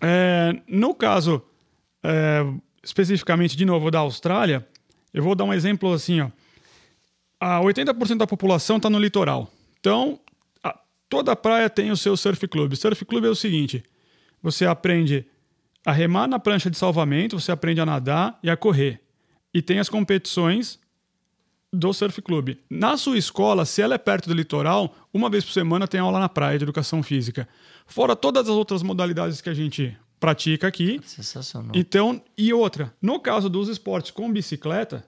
É, 0.00 0.60
no 0.68 0.94
caso, 0.94 1.42
é, 2.02 2.44
especificamente, 2.82 3.56
de 3.56 3.64
novo, 3.64 3.90
da 3.90 4.00
Austrália, 4.00 4.66
eu 5.12 5.22
vou 5.22 5.34
dar 5.34 5.44
um 5.44 5.54
exemplo 5.54 5.92
assim, 5.92 6.20
ó. 6.20 6.30
A 7.38 7.60
80% 7.60 8.16
da 8.16 8.26
população 8.26 8.78
está 8.78 8.88
no 8.88 8.98
litoral. 8.98 9.50
Então, 9.78 10.18
Toda 11.08 11.36
praia 11.36 11.70
tem 11.70 11.90
o 11.90 11.96
seu 11.96 12.16
surf 12.16 12.46
club. 12.48 12.74
Surf 12.74 13.04
club 13.04 13.24
é 13.24 13.28
o 13.28 13.34
seguinte: 13.34 13.84
você 14.42 14.66
aprende 14.66 15.24
a 15.84 15.92
remar 15.92 16.26
na 16.26 16.38
prancha 16.38 16.70
de 16.70 16.76
salvamento, 16.76 17.38
você 17.38 17.52
aprende 17.52 17.80
a 17.80 17.86
nadar 17.86 18.38
e 18.42 18.50
a 18.50 18.56
correr. 18.56 19.00
E 19.54 19.62
tem 19.62 19.78
as 19.78 19.88
competições 19.88 20.80
do 21.76 21.92
surf 21.92 22.20
club. 22.22 22.56
Na 22.70 22.96
sua 22.96 23.18
escola, 23.18 23.64
se 23.64 23.82
ela 23.82 23.94
é 23.94 23.98
perto 23.98 24.28
do 24.28 24.34
litoral, 24.34 24.94
uma 25.12 25.28
vez 25.28 25.44
por 25.44 25.52
semana 25.52 25.86
tem 25.86 26.00
aula 26.00 26.18
na 26.18 26.28
praia 26.28 26.58
de 26.58 26.64
educação 26.64 27.02
física. 27.02 27.48
Fora 27.86 28.16
todas 28.16 28.48
as 28.48 28.54
outras 28.54 28.82
modalidades 28.82 29.40
que 29.40 29.48
a 29.48 29.54
gente 29.54 29.96
pratica 30.18 30.66
aqui. 30.66 31.00
Sensacional. 31.04 31.72
Então, 31.74 32.22
e 32.36 32.52
outra, 32.52 32.92
no 33.00 33.20
caso 33.20 33.48
dos 33.48 33.68
esportes 33.68 34.10
com 34.10 34.32
bicicleta, 34.32 35.06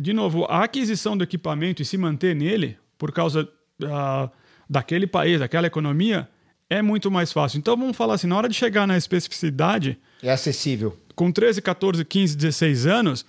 de 0.00 0.12
novo, 0.12 0.44
a 0.46 0.64
aquisição 0.64 1.16
do 1.16 1.22
equipamento 1.24 1.82
e 1.82 1.84
se 1.84 1.96
manter 1.96 2.34
nele, 2.34 2.76
por 2.98 3.12
causa. 3.12 3.48
Uh, 3.82 4.30
daquele 4.68 5.06
país, 5.06 5.40
daquela 5.40 5.66
economia, 5.66 6.28
é 6.68 6.82
muito 6.82 7.10
mais 7.10 7.32
fácil. 7.32 7.58
Então 7.58 7.76
vamos 7.76 7.96
falar 7.96 8.14
assim, 8.14 8.26
na 8.26 8.36
hora 8.36 8.48
de 8.48 8.54
chegar 8.54 8.86
na 8.86 8.96
especificidade. 8.96 9.98
É 10.22 10.30
acessível. 10.30 10.98
Com 11.14 11.30
13, 11.30 11.62
14, 11.62 12.04
15, 12.04 12.36
16 12.36 12.86
anos, 12.86 13.26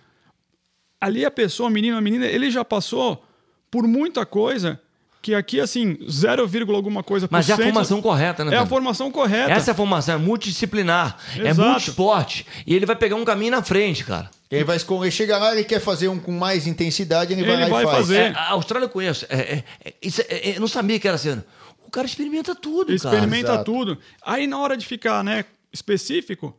ali 1.06 1.24
a 1.24 1.30
pessoa, 1.30 1.70
o 1.70 1.72
menino, 1.72 1.96
a 1.96 2.02
menina, 2.02 2.26
ele 2.26 2.50
já 2.50 2.66
passou 2.66 3.24
por 3.70 3.88
muita 3.88 4.26
coisa 4.26 4.82
que 5.22 5.34
aqui, 5.34 5.60
assim, 5.60 5.98
0, 6.10 6.48
alguma 6.76 7.04
coisa 7.04 7.28
por 7.28 7.34
Mas 7.34 7.50
é 7.50 7.54
a 7.54 7.58
formação 7.58 8.02
correta, 8.02 8.46
né? 8.46 8.56
É 8.56 8.58
a 8.58 8.66
formação 8.66 9.12
correta. 9.12 9.52
Essa 9.52 9.72
é 9.72 9.74
a 9.74 9.76
formação, 9.76 10.16
é 10.16 10.18
multidisciplinar, 10.18 11.18
é 11.36 11.50
Exato. 11.50 11.62
é 11.62 11.72
multisporte. 11.72 12.46
E 12.66 12.76
ele 12.76 12.86
vai 12.86 12.96
pegar 12.96 13.16
um 13.16 13.26
caminho 13.26 13.52
na 13.52 13.64
frente, 13.64 14.04
cara. 14.04 14.30
Ele 14.50 14.64
vai 14.64 14.78
escolher, 14.78 15.12
chega 15.12 15.38
lá, 15.38 15.52
ele 15.52 15.64
quer 15.64 15.80
fazer 15.80 16.08
um 16.08 16.20
com 16.20 16.32
mais 16.32 16.68
intensidade, 16.68 17.34
ele, 17.34 17.42
ele 17.42 17.52
vai 17.52 17.62
lá 17.62 17.70
vai 17.70 17.84
e 17.84 17.88
faz. 17.88 17.98
Fazer. 17.98 18.18
É, 18.18 18.34
a 18.36 18.52
Austrália 18.52 18.86
eu 18.86 18.90
conheço. 18.90 19.26
É, 19.30 19.38
é, 19.38 19.64
é 19.84 19.94
isso, 20.02 20.22
é, 20.28 20.56
eu 20.56 20.60
não 20.60 20.68
sabia 20.68 21.00
que 21.00 21.08
era 21.08 21.16
assim. 21.16 21.42
O 21.86 21.92
cara 21.92 22.06
experimenta 22.06 22.54
tudo, 22.56 22.94
experimenta 22.94 23.48
cara. 23.48 23.64
tudo. 23.64 23.98
Aí 24.24 24.48
na 24.48 24.60
hora 24.60 24.78
de 24.78 24.86
ficar, 24.86 25.24
né, 25.24 25.46
específico, 25.74 26.56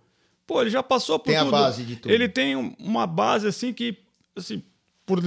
pô, 0.46 0.60
ele 0.60 0.70
já 0.70 0.82
passou 0.82 1.18
por 1.18 1.26
tem 1.26 1.38
tudo. 1.38 1.50
Tem 1.50 1.58
a 1.58 1.62
base 1.62 1.84
de 1.84 1.96
tudo. 1.96 2.12
Ele 2.12 2.28
tem 2.28 2.76
uma 2.78 3.06
base 3.06 3.46
assim 3.46 3.72
que, 3.72 3.96
assim, 4.36 4.62
por, 5.04 5.20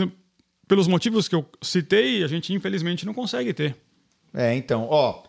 pelos 0.68 0.88
motivos 0.88 1.28
que 1.28 1.36
eu 1.36 1.46
citei, 1.62 2.24
a 2.24 2.28
gente 2.28 2.54
infelizmente 2.54 3.06
não 3.06 3.14
consegue 3.14 3.54
ter. 3.54 3.76
É, 4.34 4.56
então, 4.56 4.88
ó. 4.90 5.24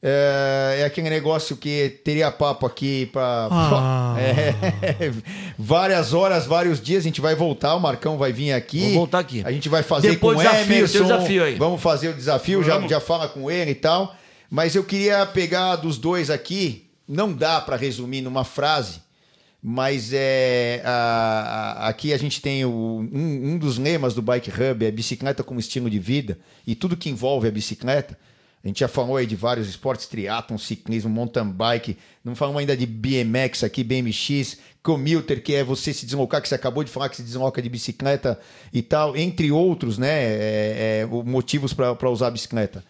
É, 0.00 0.78
é, 0.80 0.84
aquele 0.84 1.10
negócio 1.10 1.56
que 1.56 2.00
teria 2.04 2.30
papo 2.30 2.64
aqui 2.64 3.06
para 3.06 3.48
ah. 3.50 4.14
é, 4.20 5.12
várias 5.58 6.14
horas, 6.14 6.46
vários 6.46 6.80
dias. 6.80 7.02
A 7.02 7.08
gente 7.08 7.20
vai 7.20 7.34
voltar, 7.34 7.74
o 7.74 7.80
Marcão 7.80 8.16
vai 8.16 8.32
vir 8.32 8.52
aqui. 8.52 8.80
Vou 8.80 8.92
voltar 8.94 9.18
aqui. 9.18 9.42
A 9.44 9.50
gente 9.50 9.68
vai 9.68 9.82
fazer 9.82 10.10
Depois 10.10 10.36
com 10.36 10.40
o 10.40 10.50
desafio, 10.50 10.76
Emerson. 10.76 11.02
desafio 11.02 11.44
aí. 11.44 11.54
Vamos 11.56 11.82
fazer 11.82 12.08
o 12.08 12.14
desafio, 12.14 12.62
já, 12.62 12.80
já 12.86 13.00
fala 13.00 13.28
com 13.28 13.50
ele 13.50 13.72
e 13.72 13.74
tal. 13.74 14.14
Mas 14.48 14.74
eu 14.74 14.84
queria 14.84 15.26
pegar 15.26 15.76
dos 15.76 15.98
dois 15.98 16.30
aqui. 16.30 16.86
Não 17.06 17.32
dá 17.32 17.60
para 17.60 17.76
resumir 17.76 18.20
numa 18.20 18.44
frase, 18.44 19.00
mas 19.70 20.14
é 20.14 20.80
a, 20.82 21.82
a, 21.82 21.88
aqui 21.88 22.14
a 22.14 22.16
gente 22.16 22.40
tem 22.40 22.64
o, 22.64 22.70
um, 22.70 23.52
um 23.52 23.58
dos 23.58 23.76
lemas 23.76 24.14
do 24.14 24.22
Bike 24.22 24.50
Hub 24.50 24.82
é 24.82 24.90
bicicleta 24.90 25.44
como 25.44 25.60
estilo 25.60 25.90
de 25.90 25.98
vida 25.98 26.38
e 26.66 26.74
tudo 26.74 26.96
que 26.96 27.10
envolve 27.10 27.46
a 27.46 27.50
bicicleta. 27.50 28.18
A 28.64 28.66
gente 28.66 28.80
já 28.80 28.88
falou 28.88 29.18
aí 29.18 29.26
de 29.26 29.36
vários 29.36 29.68
esportes, 29.68 30.06
triatlon, 30.06 30.56
ciclismo, 30.56 31.10
mountain 31.10 31.50
bike. 31.50 31.98
Não 32.24 32.34
falamos 32.34 32.60
ainda 32.60 32.74
de 32.74 32.86
BMX 32.86 33.62
aqui, 33.62 33.84
BMX, 33.84 34.56
commuter, 34.82 35.42
que 35.42 35.54
é 35.54 35.62
você 35.62 35.92
se 35.92 36.06
deslocar, 36.06 36.40
que 36.40 36.48
você 36.48 36.54
acabou 36.54 36.82
de 36.82 36.90
falar 36.90 37.10
que 37.10 37.16
se 37.16 37.22
desloca 37.22 37.60
de 37.60 37.68
bicicleta 37.68 38.40
e 38.72 38.80
tal, 38.80 39.14
entre 39.18 39.52
outros, 39.52 39.98
né? 39.98 40.08
É, 40.08 41.00
é, 41.02 41.06
motivos 41.06 41.74
para 41.74 42.08
usar 42.08 42.28
a 42.28 42.30
bicicleta. 42.30 42.82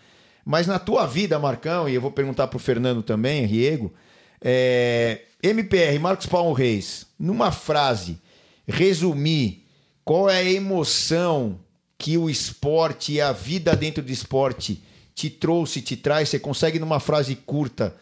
Mas 0.45 0.69
na 0.69 0.79
tua 0.79 1.07
vida, 1.07 1.41
Marcão, 1.41 1.89
e 1.89 1.95
eu 1.97 2.01
vou 2.01 2.13
perguntar 2.13 2.47
para 2.47 2.57
o 2.57 2.61
Fernando 2.61 3.03
também, 3.03 3.45
Riego, 3.47 3.93
é, 4.41 5.23
MPR, 5.43 5.99
Marcos 6.01 6.27
Paulo 6.27 6.53
Reis, 6.53 7.07
numa 7.19 7.53
frase, 7.53 8.19
resumir 8.67 9.65
qual 10.05 10.29
é 10.29 10.39
a 10.39 10.51
emoção 10.51 11.61
que 11.97 12.17
o 12.17 12.31
esporte 12.31 13.13
e 13.13 13.21
a 13.21 13.31
vida 13.31 13.77
dentro 13.77 14.03
do 14.03 14.11
esporte 14.11 14.83
te 15.15 15.29
trouxe, 15.29 15.83
te 15.83 15.97
traz? 15.97 16.29
Você 16.29 16.39
consegue, 16.39 16.79
numa 16.79 16.99
frase 16.99 17.37
curta, 17.37 17.95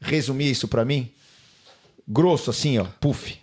resumir 0.00 0.50
isso 0.50 0.68
para 0.68 0.84
mim? 0.84 1.10
Grosso, 2.06 2.50
assim, 2.50 2.78
ó, 2.78 2.84
puff. 3.00 3.38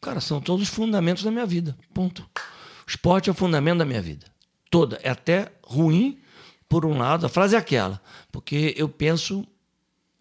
Cara, 0.00 0.20
são 0.20 0.40
todos 0.40 0.68
os 0.68 0.74
fundamentos 0.74 1.22
da 1.22 1.30
minha 1.30 1.46
vida. 1.46 1.76
Ponto. 1.94 2.22
O 2.22 2.88
esporte 2.88 3.28
é 3.28 3.32
o 3.32 3.36
fundamento 3.36 3.78
da 3.78 3.84
minha 3.84 4.02
vida. 4.02 4.26
Toda. 4.70 4.98
É 5.02 5.10
até 5.10 5.52
ruim, 5.62 6.18
por 6.68 6.84
um 6.84 6.98
lado, 6.98 7.26
a 7.26 7.28
frase 7.28 7.54
é 7.54 7.58
aquela, 7.58 8.00
porque 8.32 8.74
eu 8.76 8.88
penso 8.88 9.46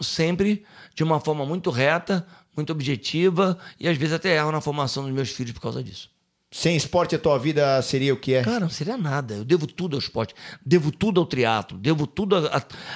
sempre 0.02 0.66
de 0.94 1.04
uma 1.04 1.20
forma 1.20 1.46
muito 1.46 1.70
reta, 1.70 2.26
muito 2.56 2.72
objetiva 2.72 3.58
e 3.80 3.88
às 3.88 3.98
vezes 3.98 4.14
até 4.14 4.36
erro 4.36 4.52
na 4.52 4.62
formação 4.62 5.04
dos 5.04 5.14
meus 5.14 5.30
filhos 5.30 5.54
por 5.54 5.62
causa 5.62 5.84
disso. 5.84 6.10
Sem 6.52 6.76
esporte 6.76 7.16
a 7.16 7.20
tua 7.20 7.38
vida 7.38 7.80
seria 7.84 8.12
o 8.12 8.18
que 8.18 8.34
é? 8.34 8.44
Cara, 8.44 8.62
não 8.62 8.70
seria 8.70 8.98
nada. 8.98 9.36
Eu 9.36 9.46
devo 9.46 9.68
tudo 9.68 9.96
ao 9.96 10.00
esporte, 10.00 10.34
devo 10.66 10.92
tudo 10.92 11.20
ao 11.20 11.26
triatlo, 11.26 11.78
devo 11.78 12.08
tudo 12.08 12.36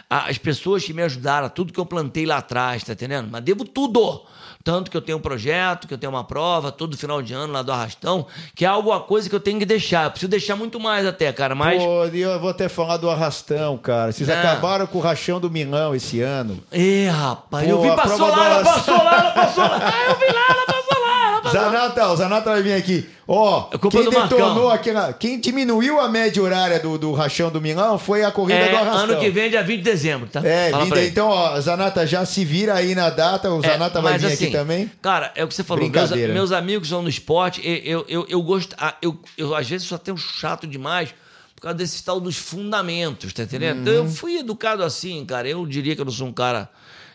às 0.09 0.37
pessoas 0.39 0.83
que 0.83 0.91
me 0.91 1.03
ajudaram, 1.03 1.45
a 1.45 1.49
tudo 1.49 1.71
que 1.71 1.79
eu 1.79 1.85
plantei 1.85 2.25
lá 2.25 2.37
atrás, 2.37 2.83
tá 2.83 2.93
entendendo? 2.93 3.29
Mas 3.31 3.43
devo 3.43 3.63
tudo. 3.63 4.25
Tanto 4.63 4.89
que 4.89 4.95
eu 4.95 5.01
tenho 5.01 5.17
um 5.17 5.21
projeto, 5.21 5.87
que 5.87 5.93
eu 5.93 5.97
tenho 5.97 6.11
uma 6.11 6.23
prova 6.23 6.71
todo 6.71 6.97
final 6.97 7.21
de 7.21 7.33
ano 7.33 7.51
lá 7.51 7.61
do 7.61 7.71
Arrastão, 7.71 8.25
que 8.55 8.63
é 8.63 8.67
alguma 8.67 9.01
coisa 9.01 9.29
que 9.29 9.35
eu 9.35 9.39
tenho 9.39 9.59
que 9.59 9.65
deixar. 9.65 10.05
Eu 10.05 10.11
preciso 10.11 10.29
deixar 10.29 10.55
muito 10.55 10.79
mais 10.79 11.05
até, 11.05 11.33
cara. 11.33 11.53
Mas. 11.53 11.83
Pô, 11.83 12.05
eu 12.05 12.39
vou 12.39 12.49
até 12.49 12.69
falar 12.69 12.95
do 12.95 13.09
Arrastão, 13.09 13.77
cara. 13.77 14.13
Vocês 14.13 14.29
é. 14.29 14.39
acabaram 14.39 14.87
com 14.87 14.97
o 14.97 15.01
rachão 15.01 15.39
do 15.39 15.51
Milão 15.51 15.93
esse 15.93 16.21
ano. 16.21 16.63
Ê, 16.71 17.07
rapaz, 17.09 17.67
Pô, 17.67 17.71
eu 17.71 17.81
vi, 17.81 17.95
passou 17.95 18.29
lá, 18.29 18.49
ela 18.49 18.63
passou 18.63 19.03
lá, 19.03 19.19
ela 19.19 19.31
passou 19.31 19.63
lá. 19.63 19.79
Ah, 19.83 20.09
eu 20.09 20.17
vi 20.17 20.33
lá, 20.33 20.45
ela 20.49 20.65
passou 20.65 21.01
lá, 21.01 21.27
ela 21.27 21.41
passou 21.41 21.42
lá. 21.42 21.42
Zanata, 21.53 22.07
o 22.09 22.15
Zanata 22.15 22.49
vai 22.51 22.61
vir 22.61 22.73
aqui. 22.73 23.09
Ó, 23.27 23.69
oh, 23.71 23.89
quem 23.89 24.09
detonou 24.09 24.69
aquela. 24.69 25.13
Quem 25.13 25.39
diminuiu 25.39 25.99
a 25.99 26.09
média 26.09 26.43
horária 26.43 26.80
do, 26.80 26.97
do 26.97 27.13
rachão 27.13 27.49
do 27.49 27.61
Milão 27.61 27.97
foi 27.97 28.23
a 28.23 28.31
corrida 28.31 28.59
é, 28.59 28.69
do 28.69 28.75
Arrastão. 28.75 29.03
Ano 29.03 29.19
que 29.19 29.30
vem, 29.30 29.49
dia 29.49 29.63
20 29.63 29.77
de 29.77 29.84
dezembro, 29.84 30.27
tá? 30.27 30.41
É, 30.43 30.71
vindo, 30.71 30.99
então, 30.99 31.30
ó, 31.30 31.59
Zanata, 31.61 32.05
já 32.05 32.25
se 32.25 32.43
vira 32.43 32.73
aí 32.73 32.93
na 32.93 33.09
data. 33.09 33.49
O 33.49 33.63
é, 33.63 33.69
Zanata 33.69 34.01
vai 34.01 34.17
vir 34.17 34.25
assim, 34.25 34.45
aqui 34.45 34.51
também. 34.51 34.91
Cara, 35.01 35.31
é 35.35 35.43
o 35.43 35.47
que 35.47 35.53
você 35.53 35.63
falou. 35.63 35.89
Meus, 35.89 36.11
meus 36.11 36.51
amigos 36.51 36.89
são 36.89 37.01
no 37.01 37.09
esporte. 37.09 37.61
Eu, 37.63 37.77
eu, 37.84 38.05
eu, 38.09 38.25
eu 38.27 38.41
gosto. 38.41 38.75
Eu, 39.01 39.17
eu, 39.38 39.55
às 39.55 39.69
vezes, 39.69 39.88
só 39.88 39.97
tenho 39.97 40.17
chato 40.17 40.67
demais 40.67 41.15
por 41.55 41.61
causa 41.61 41.77
desse 41.77 42.03
tal 42.03 42.19
dos 42.19 42.35
fundamentos, 42.35 43.31
tá 43.31 43.43
entendendo? 43.43 43.88
Uhum. 43.88 43.93
Eu 43.93 44.09
fui 44.09 44.39
educado 44.39 44.84
assim, 44.84 45.23
cara. 45.25 45.47
Eu 45.47 45.65
diria 45.65 45.95
que 45.95 46.01
eu 46.01 46.05
não 46.05 46.11
sou 46.11 46.27
um 46.27 46.34
cara 46.34 46.69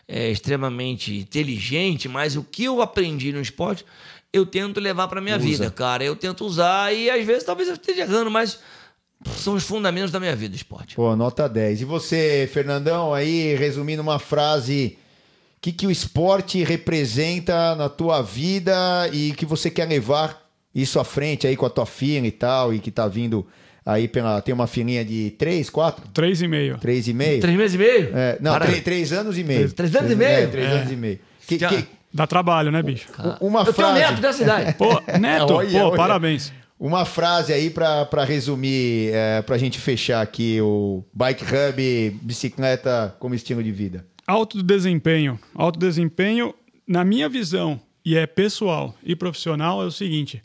é, 0.09 0.31
extremamente 0.31 1.15
inteligente, 1.19 2.09
mas 2.09 2.35
o 2.35 2.43
que 2.43 2.63
eu 2.63 2.81
aprendi 2.81 3.31
no 3.31 3.39
esporte 3.39 3.85
eu 4.31 4.45
tento 4.45 4.79
levar 4.79 5.07
para 5.07 5.21
minha 5.21 5.37
Usa. 5.37 5.45
vida, 5.45 5.71
cara. 5.71 6.03
Eu 6.03 6.15
tento 6.15 6.45
usar 6.45 6.93
e 6.93 7.09
às 7.09 7.25
vezes 7.25 7.43
talvez 7.43 7.67
eu 7.67 7.75
esteja 7.75 8.01
errando, 8.01 8.29
mas 8.29 8.59
são 9.37 9.55
os 9.55 9.63
fundamentos 9.63 10.11
da 10.11 10.19
minha 10.19 10.35
vida, 10.35 10.55
esporte. 10.55 10.95
Pô, 10.95 11.15
nota 11.15 11.47
10. 11.49 11.81
E 11.81 11.85
você, 11.85 12.49
Fernandão, 12.53 13.13
aí 13.13 13.55
resumindo 13.55 14.01
uma 14.01 14.19
frase 14.19 14.97
que, 15.59 15.71
que 15.71 15.85
o 15.87 15.91
esporte 15.91 16.63
representa 16.63 17.75
na 17.75 17.89
tua 17.89 18.21
vida 18.21 19.09
e 19.11 19.33
que 19.33 19.45
você 19.45 19.69
quer 19.69 19.87
levar 19.89 20.47
isso 20.73 20.99
à 20.99 21.03
frente 21.03 21.47
aí 21.47 21.55
com 21.57 21.65
a 21.65 21.69
tua 21.69 21.85
filha 21.85 22.25
e 22.27 22.31
tal, 22.31 22.73
e 22.73 22.79
que 22.79 22.91
tá 22.91 23.07
vindo 23.07 23.45
aí 23.85 24.07
pela. 24.07 24.39
Tem 24.41 24.53
uma 24.53 24.67
filhinha 24.67 25.03
de 25.03 25.31
três, 25.31 25.69
quatro? 25.69 26.07
Três 26.13 26.41
e 26.41 26.47
meio. 26.47 26.77
Três 26.77 27.07
e 27.07 27.13
meio? 27.13 27.41
Três 27.41 27.57
meses 27.57 27.75
e 27.75 27.77
meio? 27.77 28.11
É, 28.15 28.37
não, 28.39 28.51
Para. 28.53 28.65
três, 28.67 28.83
três 28.83 29.11
anos 29.11 29.37
e 29.37 29.43
meio. 29.43 29.59
Três- 29.61 29.73
três 29.73 29.95
anos 29.95 30.11
e 30.11 30.15
meio? 30.15 30.29
É, 30.29 30.47
três 30.47 30.67
É. 30.67 30.71
anos 30.71 30.91
e 30.91 30.95
meio. 30.95 31.19
Que- 31.47 31.57
que- 31.57 31.87
Dá 32.13 32.25
trabalho, 32.25 32.71
né, 32.71 32.81
bicho? 32.81 33.07
uma 33.39 33.59
Eu 33.61 33.65
tenho 33.65 33.75
frase. 33.75 33.99
neto 33.99 34.21
dessa 34.21 34.43
idade. 34.43 34.73
Pô, 34.77 34.89
Neto, 35.19 35.53
Olha, 35.53 35.69
pô, 35.69 35.87
olha. 35.87 35.95
parabéns. 35.97 36.51
Uma 36.79 37.03
frase 37.05 37.51
aí 37.53 37.69
pra 37.69 38.05
pra 38.05 38.23
resumir, 38.23 39.11
é, 39.13 39.41
pra 39.41 39.57
gente 39.57 39.77
fechar 39.79 40.21
aqui 40.21 40.59
o 40.61 41.03
Bike 41.13 41.43
Hub, 41.43 42.19
bicicleta 42.21 43.15
como 43.19 43.35
estilo 43.35 43.61
de 43.61 43.71
vida. 43.71 44.05
Alto 44.25 44.63
desempenho. 44.63 45.37
Alto 45.53 45.77
desempenho, 45.77 46.53
na 46.87 47.03
minha 47.03 47.27
visão, 47.27 47.79
e 48.05 48.15
é 48.15 48.25
pessoal 48.25 48.95
e 49.03 49.13
profissional, 49.15 49.81
é 49.83 49.85
o 49.85 49.91
seguinte: 49.91 50.41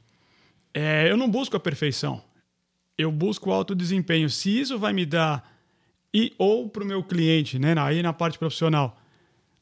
é, 0.75 1.09
eu 1.09 1.17
não 1.17 1.31
busco 1.31 1.57
a 1.57 1.61
perfeição. 1.61 2.21
Eu 2.99 3.11
busco 3.13 3.51
alto 3.53 3.75
desempenho. 3.75 4.29
Se 4.29 4.61
isso 4.61 4.79
vai 4.79 4.93
me 4.93 5.07
dar, 5.07 5.49
e 6.13 6.33
ou 6.37 6.69
para 6.69 6.83
o 6.83 6.87
meu 6.87 7.03
cliente, 7.03 7.59
né, 7.59 7.75
aí 7.79 8.03
na 8.03 8.13
parte 8.13 8.39
profissional, 8.39 8.97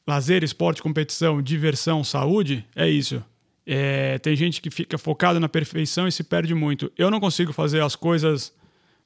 lazer, 0.07 0.43
esporte, 0.43 0.83
competição, 0.83 1.41
diversão, 1.41 2.03
saúde, 2.03 2.65
é 2.75 2.89
isso. 2.89 3.23
É, 3.67 4.19
tem 4.19 4.35
gente 4.35 4.61
que 4.61 4.71
fica 4.71 4.99
focada 4.99 5.39
na 5.39 5.49
perfeição 5.49 6.09
e 6.09 6.13
se 6.13 6.25
perde 6.25 6.55
muito. 6.55 6.91
Eu 6.99 7.11
não 7.11 7.21
consigo 7.21 7.53
fazer 7.53 7.83
as 7.83 7.95
coisas 7.95 8.53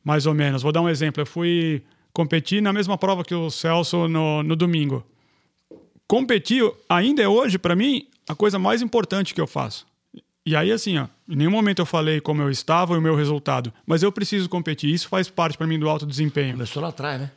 mais 0.02 0.26
ou 0.26 0.34
menos. 0.34 0.62
Vou 0.62 0.72
dar 0.72 0.80
um 0.80 0.88
exemplo. 0.88 1.20
Eu 1.20 1.26
fui 1.26 1.82
competir 2.12 2.62
na 2.62 2.72
mesma 2.72 2.96
prova 2.96 3.22
que 3.22 3.34
o 3.34 3.50
Celso 3.50 4.08
no, 4.08 4.42
no 4.42 4.56
domingo. 4.56 5.04
Competir 6.08 6.62
ainda 6.88 7.22
é 7.22 7.28
hoje, 7.28 7.58
para 7.58 7.76
mim, 7.76 8.06
a 8.28 8.34
coisa 8.34 8.58
mais 8.58 8.80
importante 8.80 9.34
que 9.34 9.40
eu 9.40 9.46
faço. 9.46 9.86
E 10.46 10.54
aí, 10.54 10.70
assim, 10.70 10.96
ó, 10.96 11.08
em 11.28 11.34
nenhum 11.34 11.50
momento 11.50 11.80
eu 11.80 11.86
falei 11.86 12.20
como 12.20 12.40
eu 12.40 12.48
estava 12.48 12.94
e 12.94 12.98
o 12.98 13.02
meu 13.02 13.16
resultado. 13.16 13.72
Mas 13.84 14.02
eu 14.02 14.12
preciso 14.12 14.48
competir. 14.48 14.94
Isso 14.94 15.08
faz 15.08 15.28
parte 15.28 15.58
para 15.58 15.66
mim 15.66 15.78
do 15.78 15.88
alto 15.88 16.06
desempenho. 16.06 16.52
Começou 16.52 16.80
lá 16.80 16.88
atrás, 16.88 17.20
né? 17.20 17.32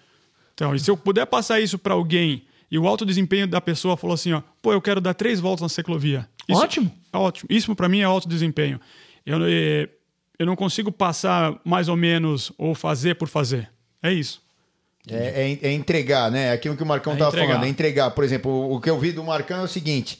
Então, 0.53 0.75
e 0.75 0.79
se 0.79 0.91
eu 0.91 0.95
puder 0.95 1.25
passar 1.25 1.59
isso 1.59 1.79
para 1.79 1.93
alguém 1.93 2.43
e 2.71 2.77
o 2.77 2.87
alto 2.87 3.05
desempenho 3.05 3.47
da 3.47 3.59
pessoa 3.61 3.95
falou 3.97 4.13
assim, 4.13 4.33
ó, 4.33 4.41
pô, 4.61 4.71
eu 4.73 4.81
quero 4.81 4.99
dar 5.01 5.13
três 5.13 5.39
voltas 5.39 5.61
na 5.61 5.69
ciclovia. 5.69 6.27
Isso- 6.47 6.61
Ótimo. 6.61 6.91
Ótimo. 7.13 7.47
Isso 7.51 7.75
para 7.75 7.89
mim 7.89 7.99
é 7.99 8.03
alto 8.03 8.27
desempenho. 8.27 8.79
Eu, 9.25 9.39
eh, 9.47 9.89
eu 10.37 10.45
não 10.45 10.55
consigo 10.55 10.91
passar 10.91 11.59
mais 11.63 11.87
ou 11.87 11.95
menos 11.95 12.51
ou 12.57 12.73
fazer 12.75 13.15
por 13.15 13.27
fazer. 13.27 13.69
É 14.01 14.11
isso. 14.11 14.41
É, 15.09 15.57
é- 15.63 15.67
é 15.69 15.71
entregar, 15.73 16.29
né? 16.31 16.51
Aquilo 16.51 16.75
que 16.75 16.83
o 16.83 16.85
Marcão 16.85 17.13
É 17.13 17.15
tava 17.17 17.29
entregar. 17.31 17.47
falando, 17.53 17.65
é 17.65 17.69
entregar. 17.69 18.11
Por 18.11 18.23
exemplo, 18.23 18.51
o- 18.51 18.75
o 18.75 18.81
que 18.81 18.89
eu 18.89 18.99
vi 18.99 19.11
do 19.11 19.23
Marcão 19.23 19.59
é 19.59 19.63
o 19.63 19.67
seguinte: 19.67 20.19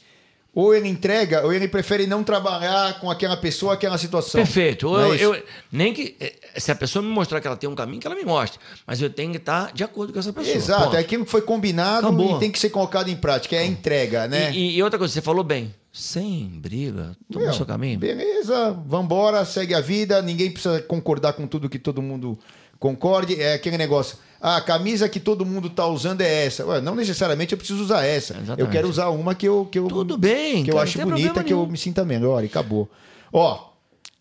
ou 0.54 0.74
ele 0.74 0.88
entrega, 0.88 1.44
ou 1.44 1.52
ele 1.52 1.68
prefere 1.68 2.06
não 2.06 2.24
trabalhar 2.24 2.98
com 3.00 3.08
aquela 3.10 3.36
pessoa, 3.36 3.74
aquela 3.74 3.96
situação. 3.98 4.40
Perfeito. 4.40 4.90
Não 4.90 5.12
é 5.12 5.16
eu, 5.22 5.34
eu- 5.34 5.42
nem 5.70 5.92
que. 5.94 6.16
eh, 6.20 6.34
Se 6.56 6.72
a 6.72 6.74
pessoa 6.74 7.02
me 7.02 7.08
mostrar 7.08 7.40
que 7.40 7.46
ela 7.46 7.56
tem 7.56 7.70
um 7.70 7.74
caminho, 7.76 8.00
que 8.00 8.06
ela 8.06 8.16
me 8.16 8.24
mostre. 8.24 8.58
Mas 8.86 9.00
eu 9.00 9.08
tenho 9.08 9.30
que 9.30 9.36
estar 9.36 9.72
de 9.72 9.84
acordo 9.84 10.12
com 10.12 10.18
essa 10.18 10.32
pessoa. 10.32 10.56
Exato, 10.56 10.84
Ponto. 10.86 10.96
é 10.96 10.98
aquilo 10.98 11.24
que 11.24 11.30
foi 11.30 11.42
combinado 11.42 12.08
Acabou. 12.08 12.36
e 12.36 12.40
tem 12.40 12.50
que 12.50 12.58
ser 12.58 12.70
colocado 12.70 13.08
em 13.08 13.16
prática, 13.16 13.54
é 13.54 13.60
a 13.60 13.64
entrega, 13.66 14.26
né? 14.26 14.50
E, 14.52 14.76
e 14.76 14.82
outra 14.82 14.98
coisa, 14.98 15.14
você 15.14 15.22
falou 15.22 15.44
bem. 15.44 15.72
Sem 15.92 16.48
briga, 16.48 17.16
toma 17.30 17.44
o 17.44 17.48
Meu, 17.48 17.54
seu 17.56 17.66
caminho. 17.66 17.98
Beleza, 17.98 18.70
vambora, 18.86 19.44
segue 19.44 19.74
a 19.74 19.80
vida, 19.80 20.20
ninguém 20.22 20.50
precisa 20.50 20.80
concordar 20.82 21.32
com 21.32 21.46
tudo 21.46 21.68
que 21.68 21.78
todo 21.78 22.00
mundo 22.02 22.38
concorde. 22.78 23.40
É 23.40 23.54
aquele 23.54 23.76
negócio. 23.78 24.16
Ah, 24.40 24.56
a 24.56 24.60
camisa 24.62 25.08
que 25.08 25.20
todo 25.20 25.44
mundo 25.44 25.68
tá 25.68 25.86
usando 25.86 26.22
é 26.22 26.46
essa. 26.46 26.64
Ué, 26.66 26.80
não 26.80 26.94
necessariamente 26.94 27.52
eu 27.52 27.58
preciso 27.58 27.82
usar 27.82 28.04
essa. 28.04 28.32
Exatamente. 28.34 28.60
Eu 28.60 28.68
quero 28.68 28.88
usar 28.88 29.08
uma 29.10 29.34
que 29.34 29.46
eu. 29.46 29.68
Que 29.70 29.78
eu 29.78 29.86
Tudo 29.88 30.16
bem, 30.16 30.64
Que 30.64 30.70
eu 30.72 30.78
acho 30.78 30.98
bonita, 31.00 31.44
que 31.44 31.52
eu 31.52 31.66
me 31.66 31.76
sinta 31.76 32.04
melhor 32.04 32.42
e 32.42 32.46
acabou. 32.46 32.88
Ó. 33.32 33.68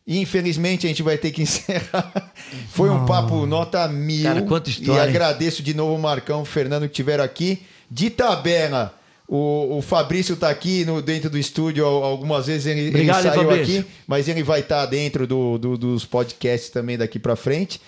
Infelizmente 0.07 0.87
a 0.87 0.89
gente 0.89 1.03
vai 1.03 1.17
ter 1.17 1.31
que 1.31 1.41
encerrar. 1.43 2.33
Foi 2.71 2.89
um 2.89 3.05
papo 3.05 3.45
nota 3.45 3.87
mil. 3.87 4.23
Cara, 4.23 4.41
quanta 4.41 4.69
E 4.69 4.73
história, 4.73 5.03
hein? 5.03 5.09
agradeço 5.09 5.61
de 5.61 5.73
novo 5.73 5.95
o 5.95 5.99
Marcão, 5.99 6.41
o 6.41 6.45
Fernando 6.45 6.81
que 6.83 6.87
estiveram 6.91 7.23
aqui. 7.23 7.61
De 7.91 8.09
tabela, 8.09 8.93
o, 9.27 9.77
o 9.77 9.81
Fabrício 9.81 10.35
tá 10.35 10.49
aqui 10.49 10.83
no, 10.85 11.01
dentro 11.01 11.29
do 11.29 11.37
estúdio 11.37 11.85
al- 11.85 12.03
algumas 12.03 12.47
vezes. 12.47 12.65
Ele, 12.65 12.79
ele 12.81 12.89
Obrigado, 12.89 13.25
hein, 13.25 13.31
saiu 13.31 13.43
Fabrício? 13.49 13.79
aqui, 13.79 13.89
mas 14.07 14.27
ele 14.27 14.43
vai 14.43 14.59
estar 14.61 14.85
dentro 14.87 15.25
do, 15.27 15.57
do- 15.57 15.77
dos 15.77 16.05
podcasts 16.05 16.69
também 16.69 16.97
daqui 16.97 17.17
pra 17.19 17.35
frente. 17.35 17.79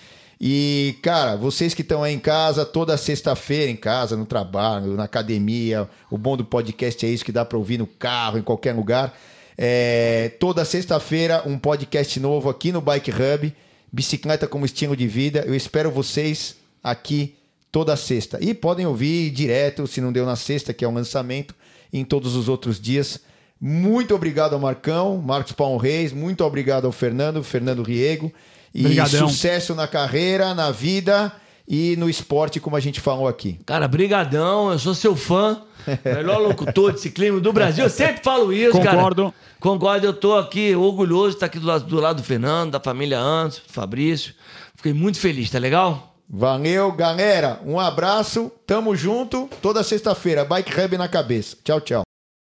E, 0.44 0.98
cara, 1.00 1.36
vocês 1.36 1.72
que 1.72 1.82
estão 1.82 2.02
aí 2.02 2.12
em 2.12 2.18
casa, 2.18 2.64
toda 2.64 2.96
sexta-feira 2.96 3.70
em 3.70 3.76
casa, 3.76 4.16
no 4.16 4.26
trabalho, 4.26 4.94
na 4.94 5.04
academia, 5.04 5.88
o 6.10 6.18
bom 6.18 6.36
do 6.36 6.44
podcast 6.44 7.06
é 7.06 7.08
isso 7.08 7.24
que 7.24 7.30
dá 7.30 7.44
pra 7.44 7.56
ouvir 7.56 7.78
no 7.78 7.86
carro, 7.86 8.38
em 8.38 8.42
qualquer 8.42 8.74
lugar. 8.74 9.16
É, 9.56 10.32
toda 10.40 10.64
sexta-feira, 10.64 11.44
um 11.46 11.56
podcast 11.56 12.18
novo 12.18 12.50
aqui 12.50 12.72
no 12.72 12.80
Bike 12.80 13.12
Hub, 13.12 13.54
bicicleta 13.92 14.48
como 14.48 14.66
estilo 14.66 14.96
de 14.96 15.06
vida. 15.06 15.44
Eu 15.46 15.54
espero 15.54 15.92
vocês 15.92 16.56
aqui 16.82 17.36
toda 17.70 17.94
sexta. 17.94 18.36
E 18.40 18.52
podem 18.52 18.84
ouvir 18.84 19.30
direto, 19.30 19.86
se 19.86 20.00
não 20.00 20.12
deu 20.12 20.26
na 20.26 20.34
sexta, 20.34 20.74
que 20.74 20.84
é 20.84 20.88
o 20.88 20.92
lançamento, 20.92 21.54
em 21.92 22.04
todos 22.04 22.34
os 22.34 22.48
outros 22.48 22.80
dias. 22.80 23.20
Muito 23.60 24.12
obrigado 24.12 24.54
ao 24.54 24.60
Marcão, 24.60 25.18
Marcos 25.18 25.52
Paulo 25.52 25.76
Reis, 25.76 26.12
muito 26.12 26.44
obrigado 26.44 26.84
ao 26.84 26.90
Fernando, 26.90 27.44
Fernando 27.44 27.84
Riego. 27.84 28.32
E 28.74 28.82
Brigadão. 28.82 29.28
sucesso 29.28 29.74
na 29.74 29.86
carreira, 29.86 30.54
na 30.54 30.70
vida 30.70 31.32
e 31.68 31.96
no 31.96 32.08
esporte, 32.08 32.58
como 32.58 32.76
a 32.76 32.80
gente 32.80 33.00
falou 33.00 33.28
aqui. 33.28 33.60
Cara, 33.66 33.86
brigadão, 33.86 34.72
eu 34.72 34.78
sou 34.78 34.94
seu 34.94 35.14
fã. 35.14 35.62
Melhor 36.04 36.38
locutor 36.38 36.92
de 36.92 37.00
ciclismo 37.00 37.40
do 37.40 37.52
Brasil. 37.52 37.84
Eu 37.84 37.90
sempre 37.90 38.22
falo 38.22 38.52
isso, 38.52 38.78
cara. 38.80 38.96
Concordo. 38.96 39.34
Concordo, 39.60 40.06
eu 40.06 40.12
tô 40.12 40.36
aqui 40.36 40.74
orgulhoso 40.74 41.30
de 41.30 41.34
estar 41.36 41.46
aqui 41.46 41.58
do 41.58 41.66
lado, 41.66 41.84
do 41.84 42.00
lado 42.00 42.16
do 42.16 42.22
Fernando, 42.22 42.72
da 42.72 42.80
família 42.80 43.18
Anderson, 43.18 43.60
do 43.66 43.72
Fabrício. 43.72 44.34
Fiquei 44.76 44.92
muito 44.92 45.18
feliz, 45.18 45.50
tá 45.50 45.58
legal? 45.58 46.14
Valeu, 46.28 46.90
galera. 46.92 47.60
Um 47.64 47.78
abraço. 47.78 48.50
Tamo 48.66 48.96
junto. 48.96 49.48
Toda 49.60 49.82
sexta-feira. 49.82 50.44
Bike 50.44 50.72
Hub 50.80 50.96
na 50.96 51.08
cabeça. 51.08 51.56
Tchau, 51.62 51.80
tchau. 51.80 52.02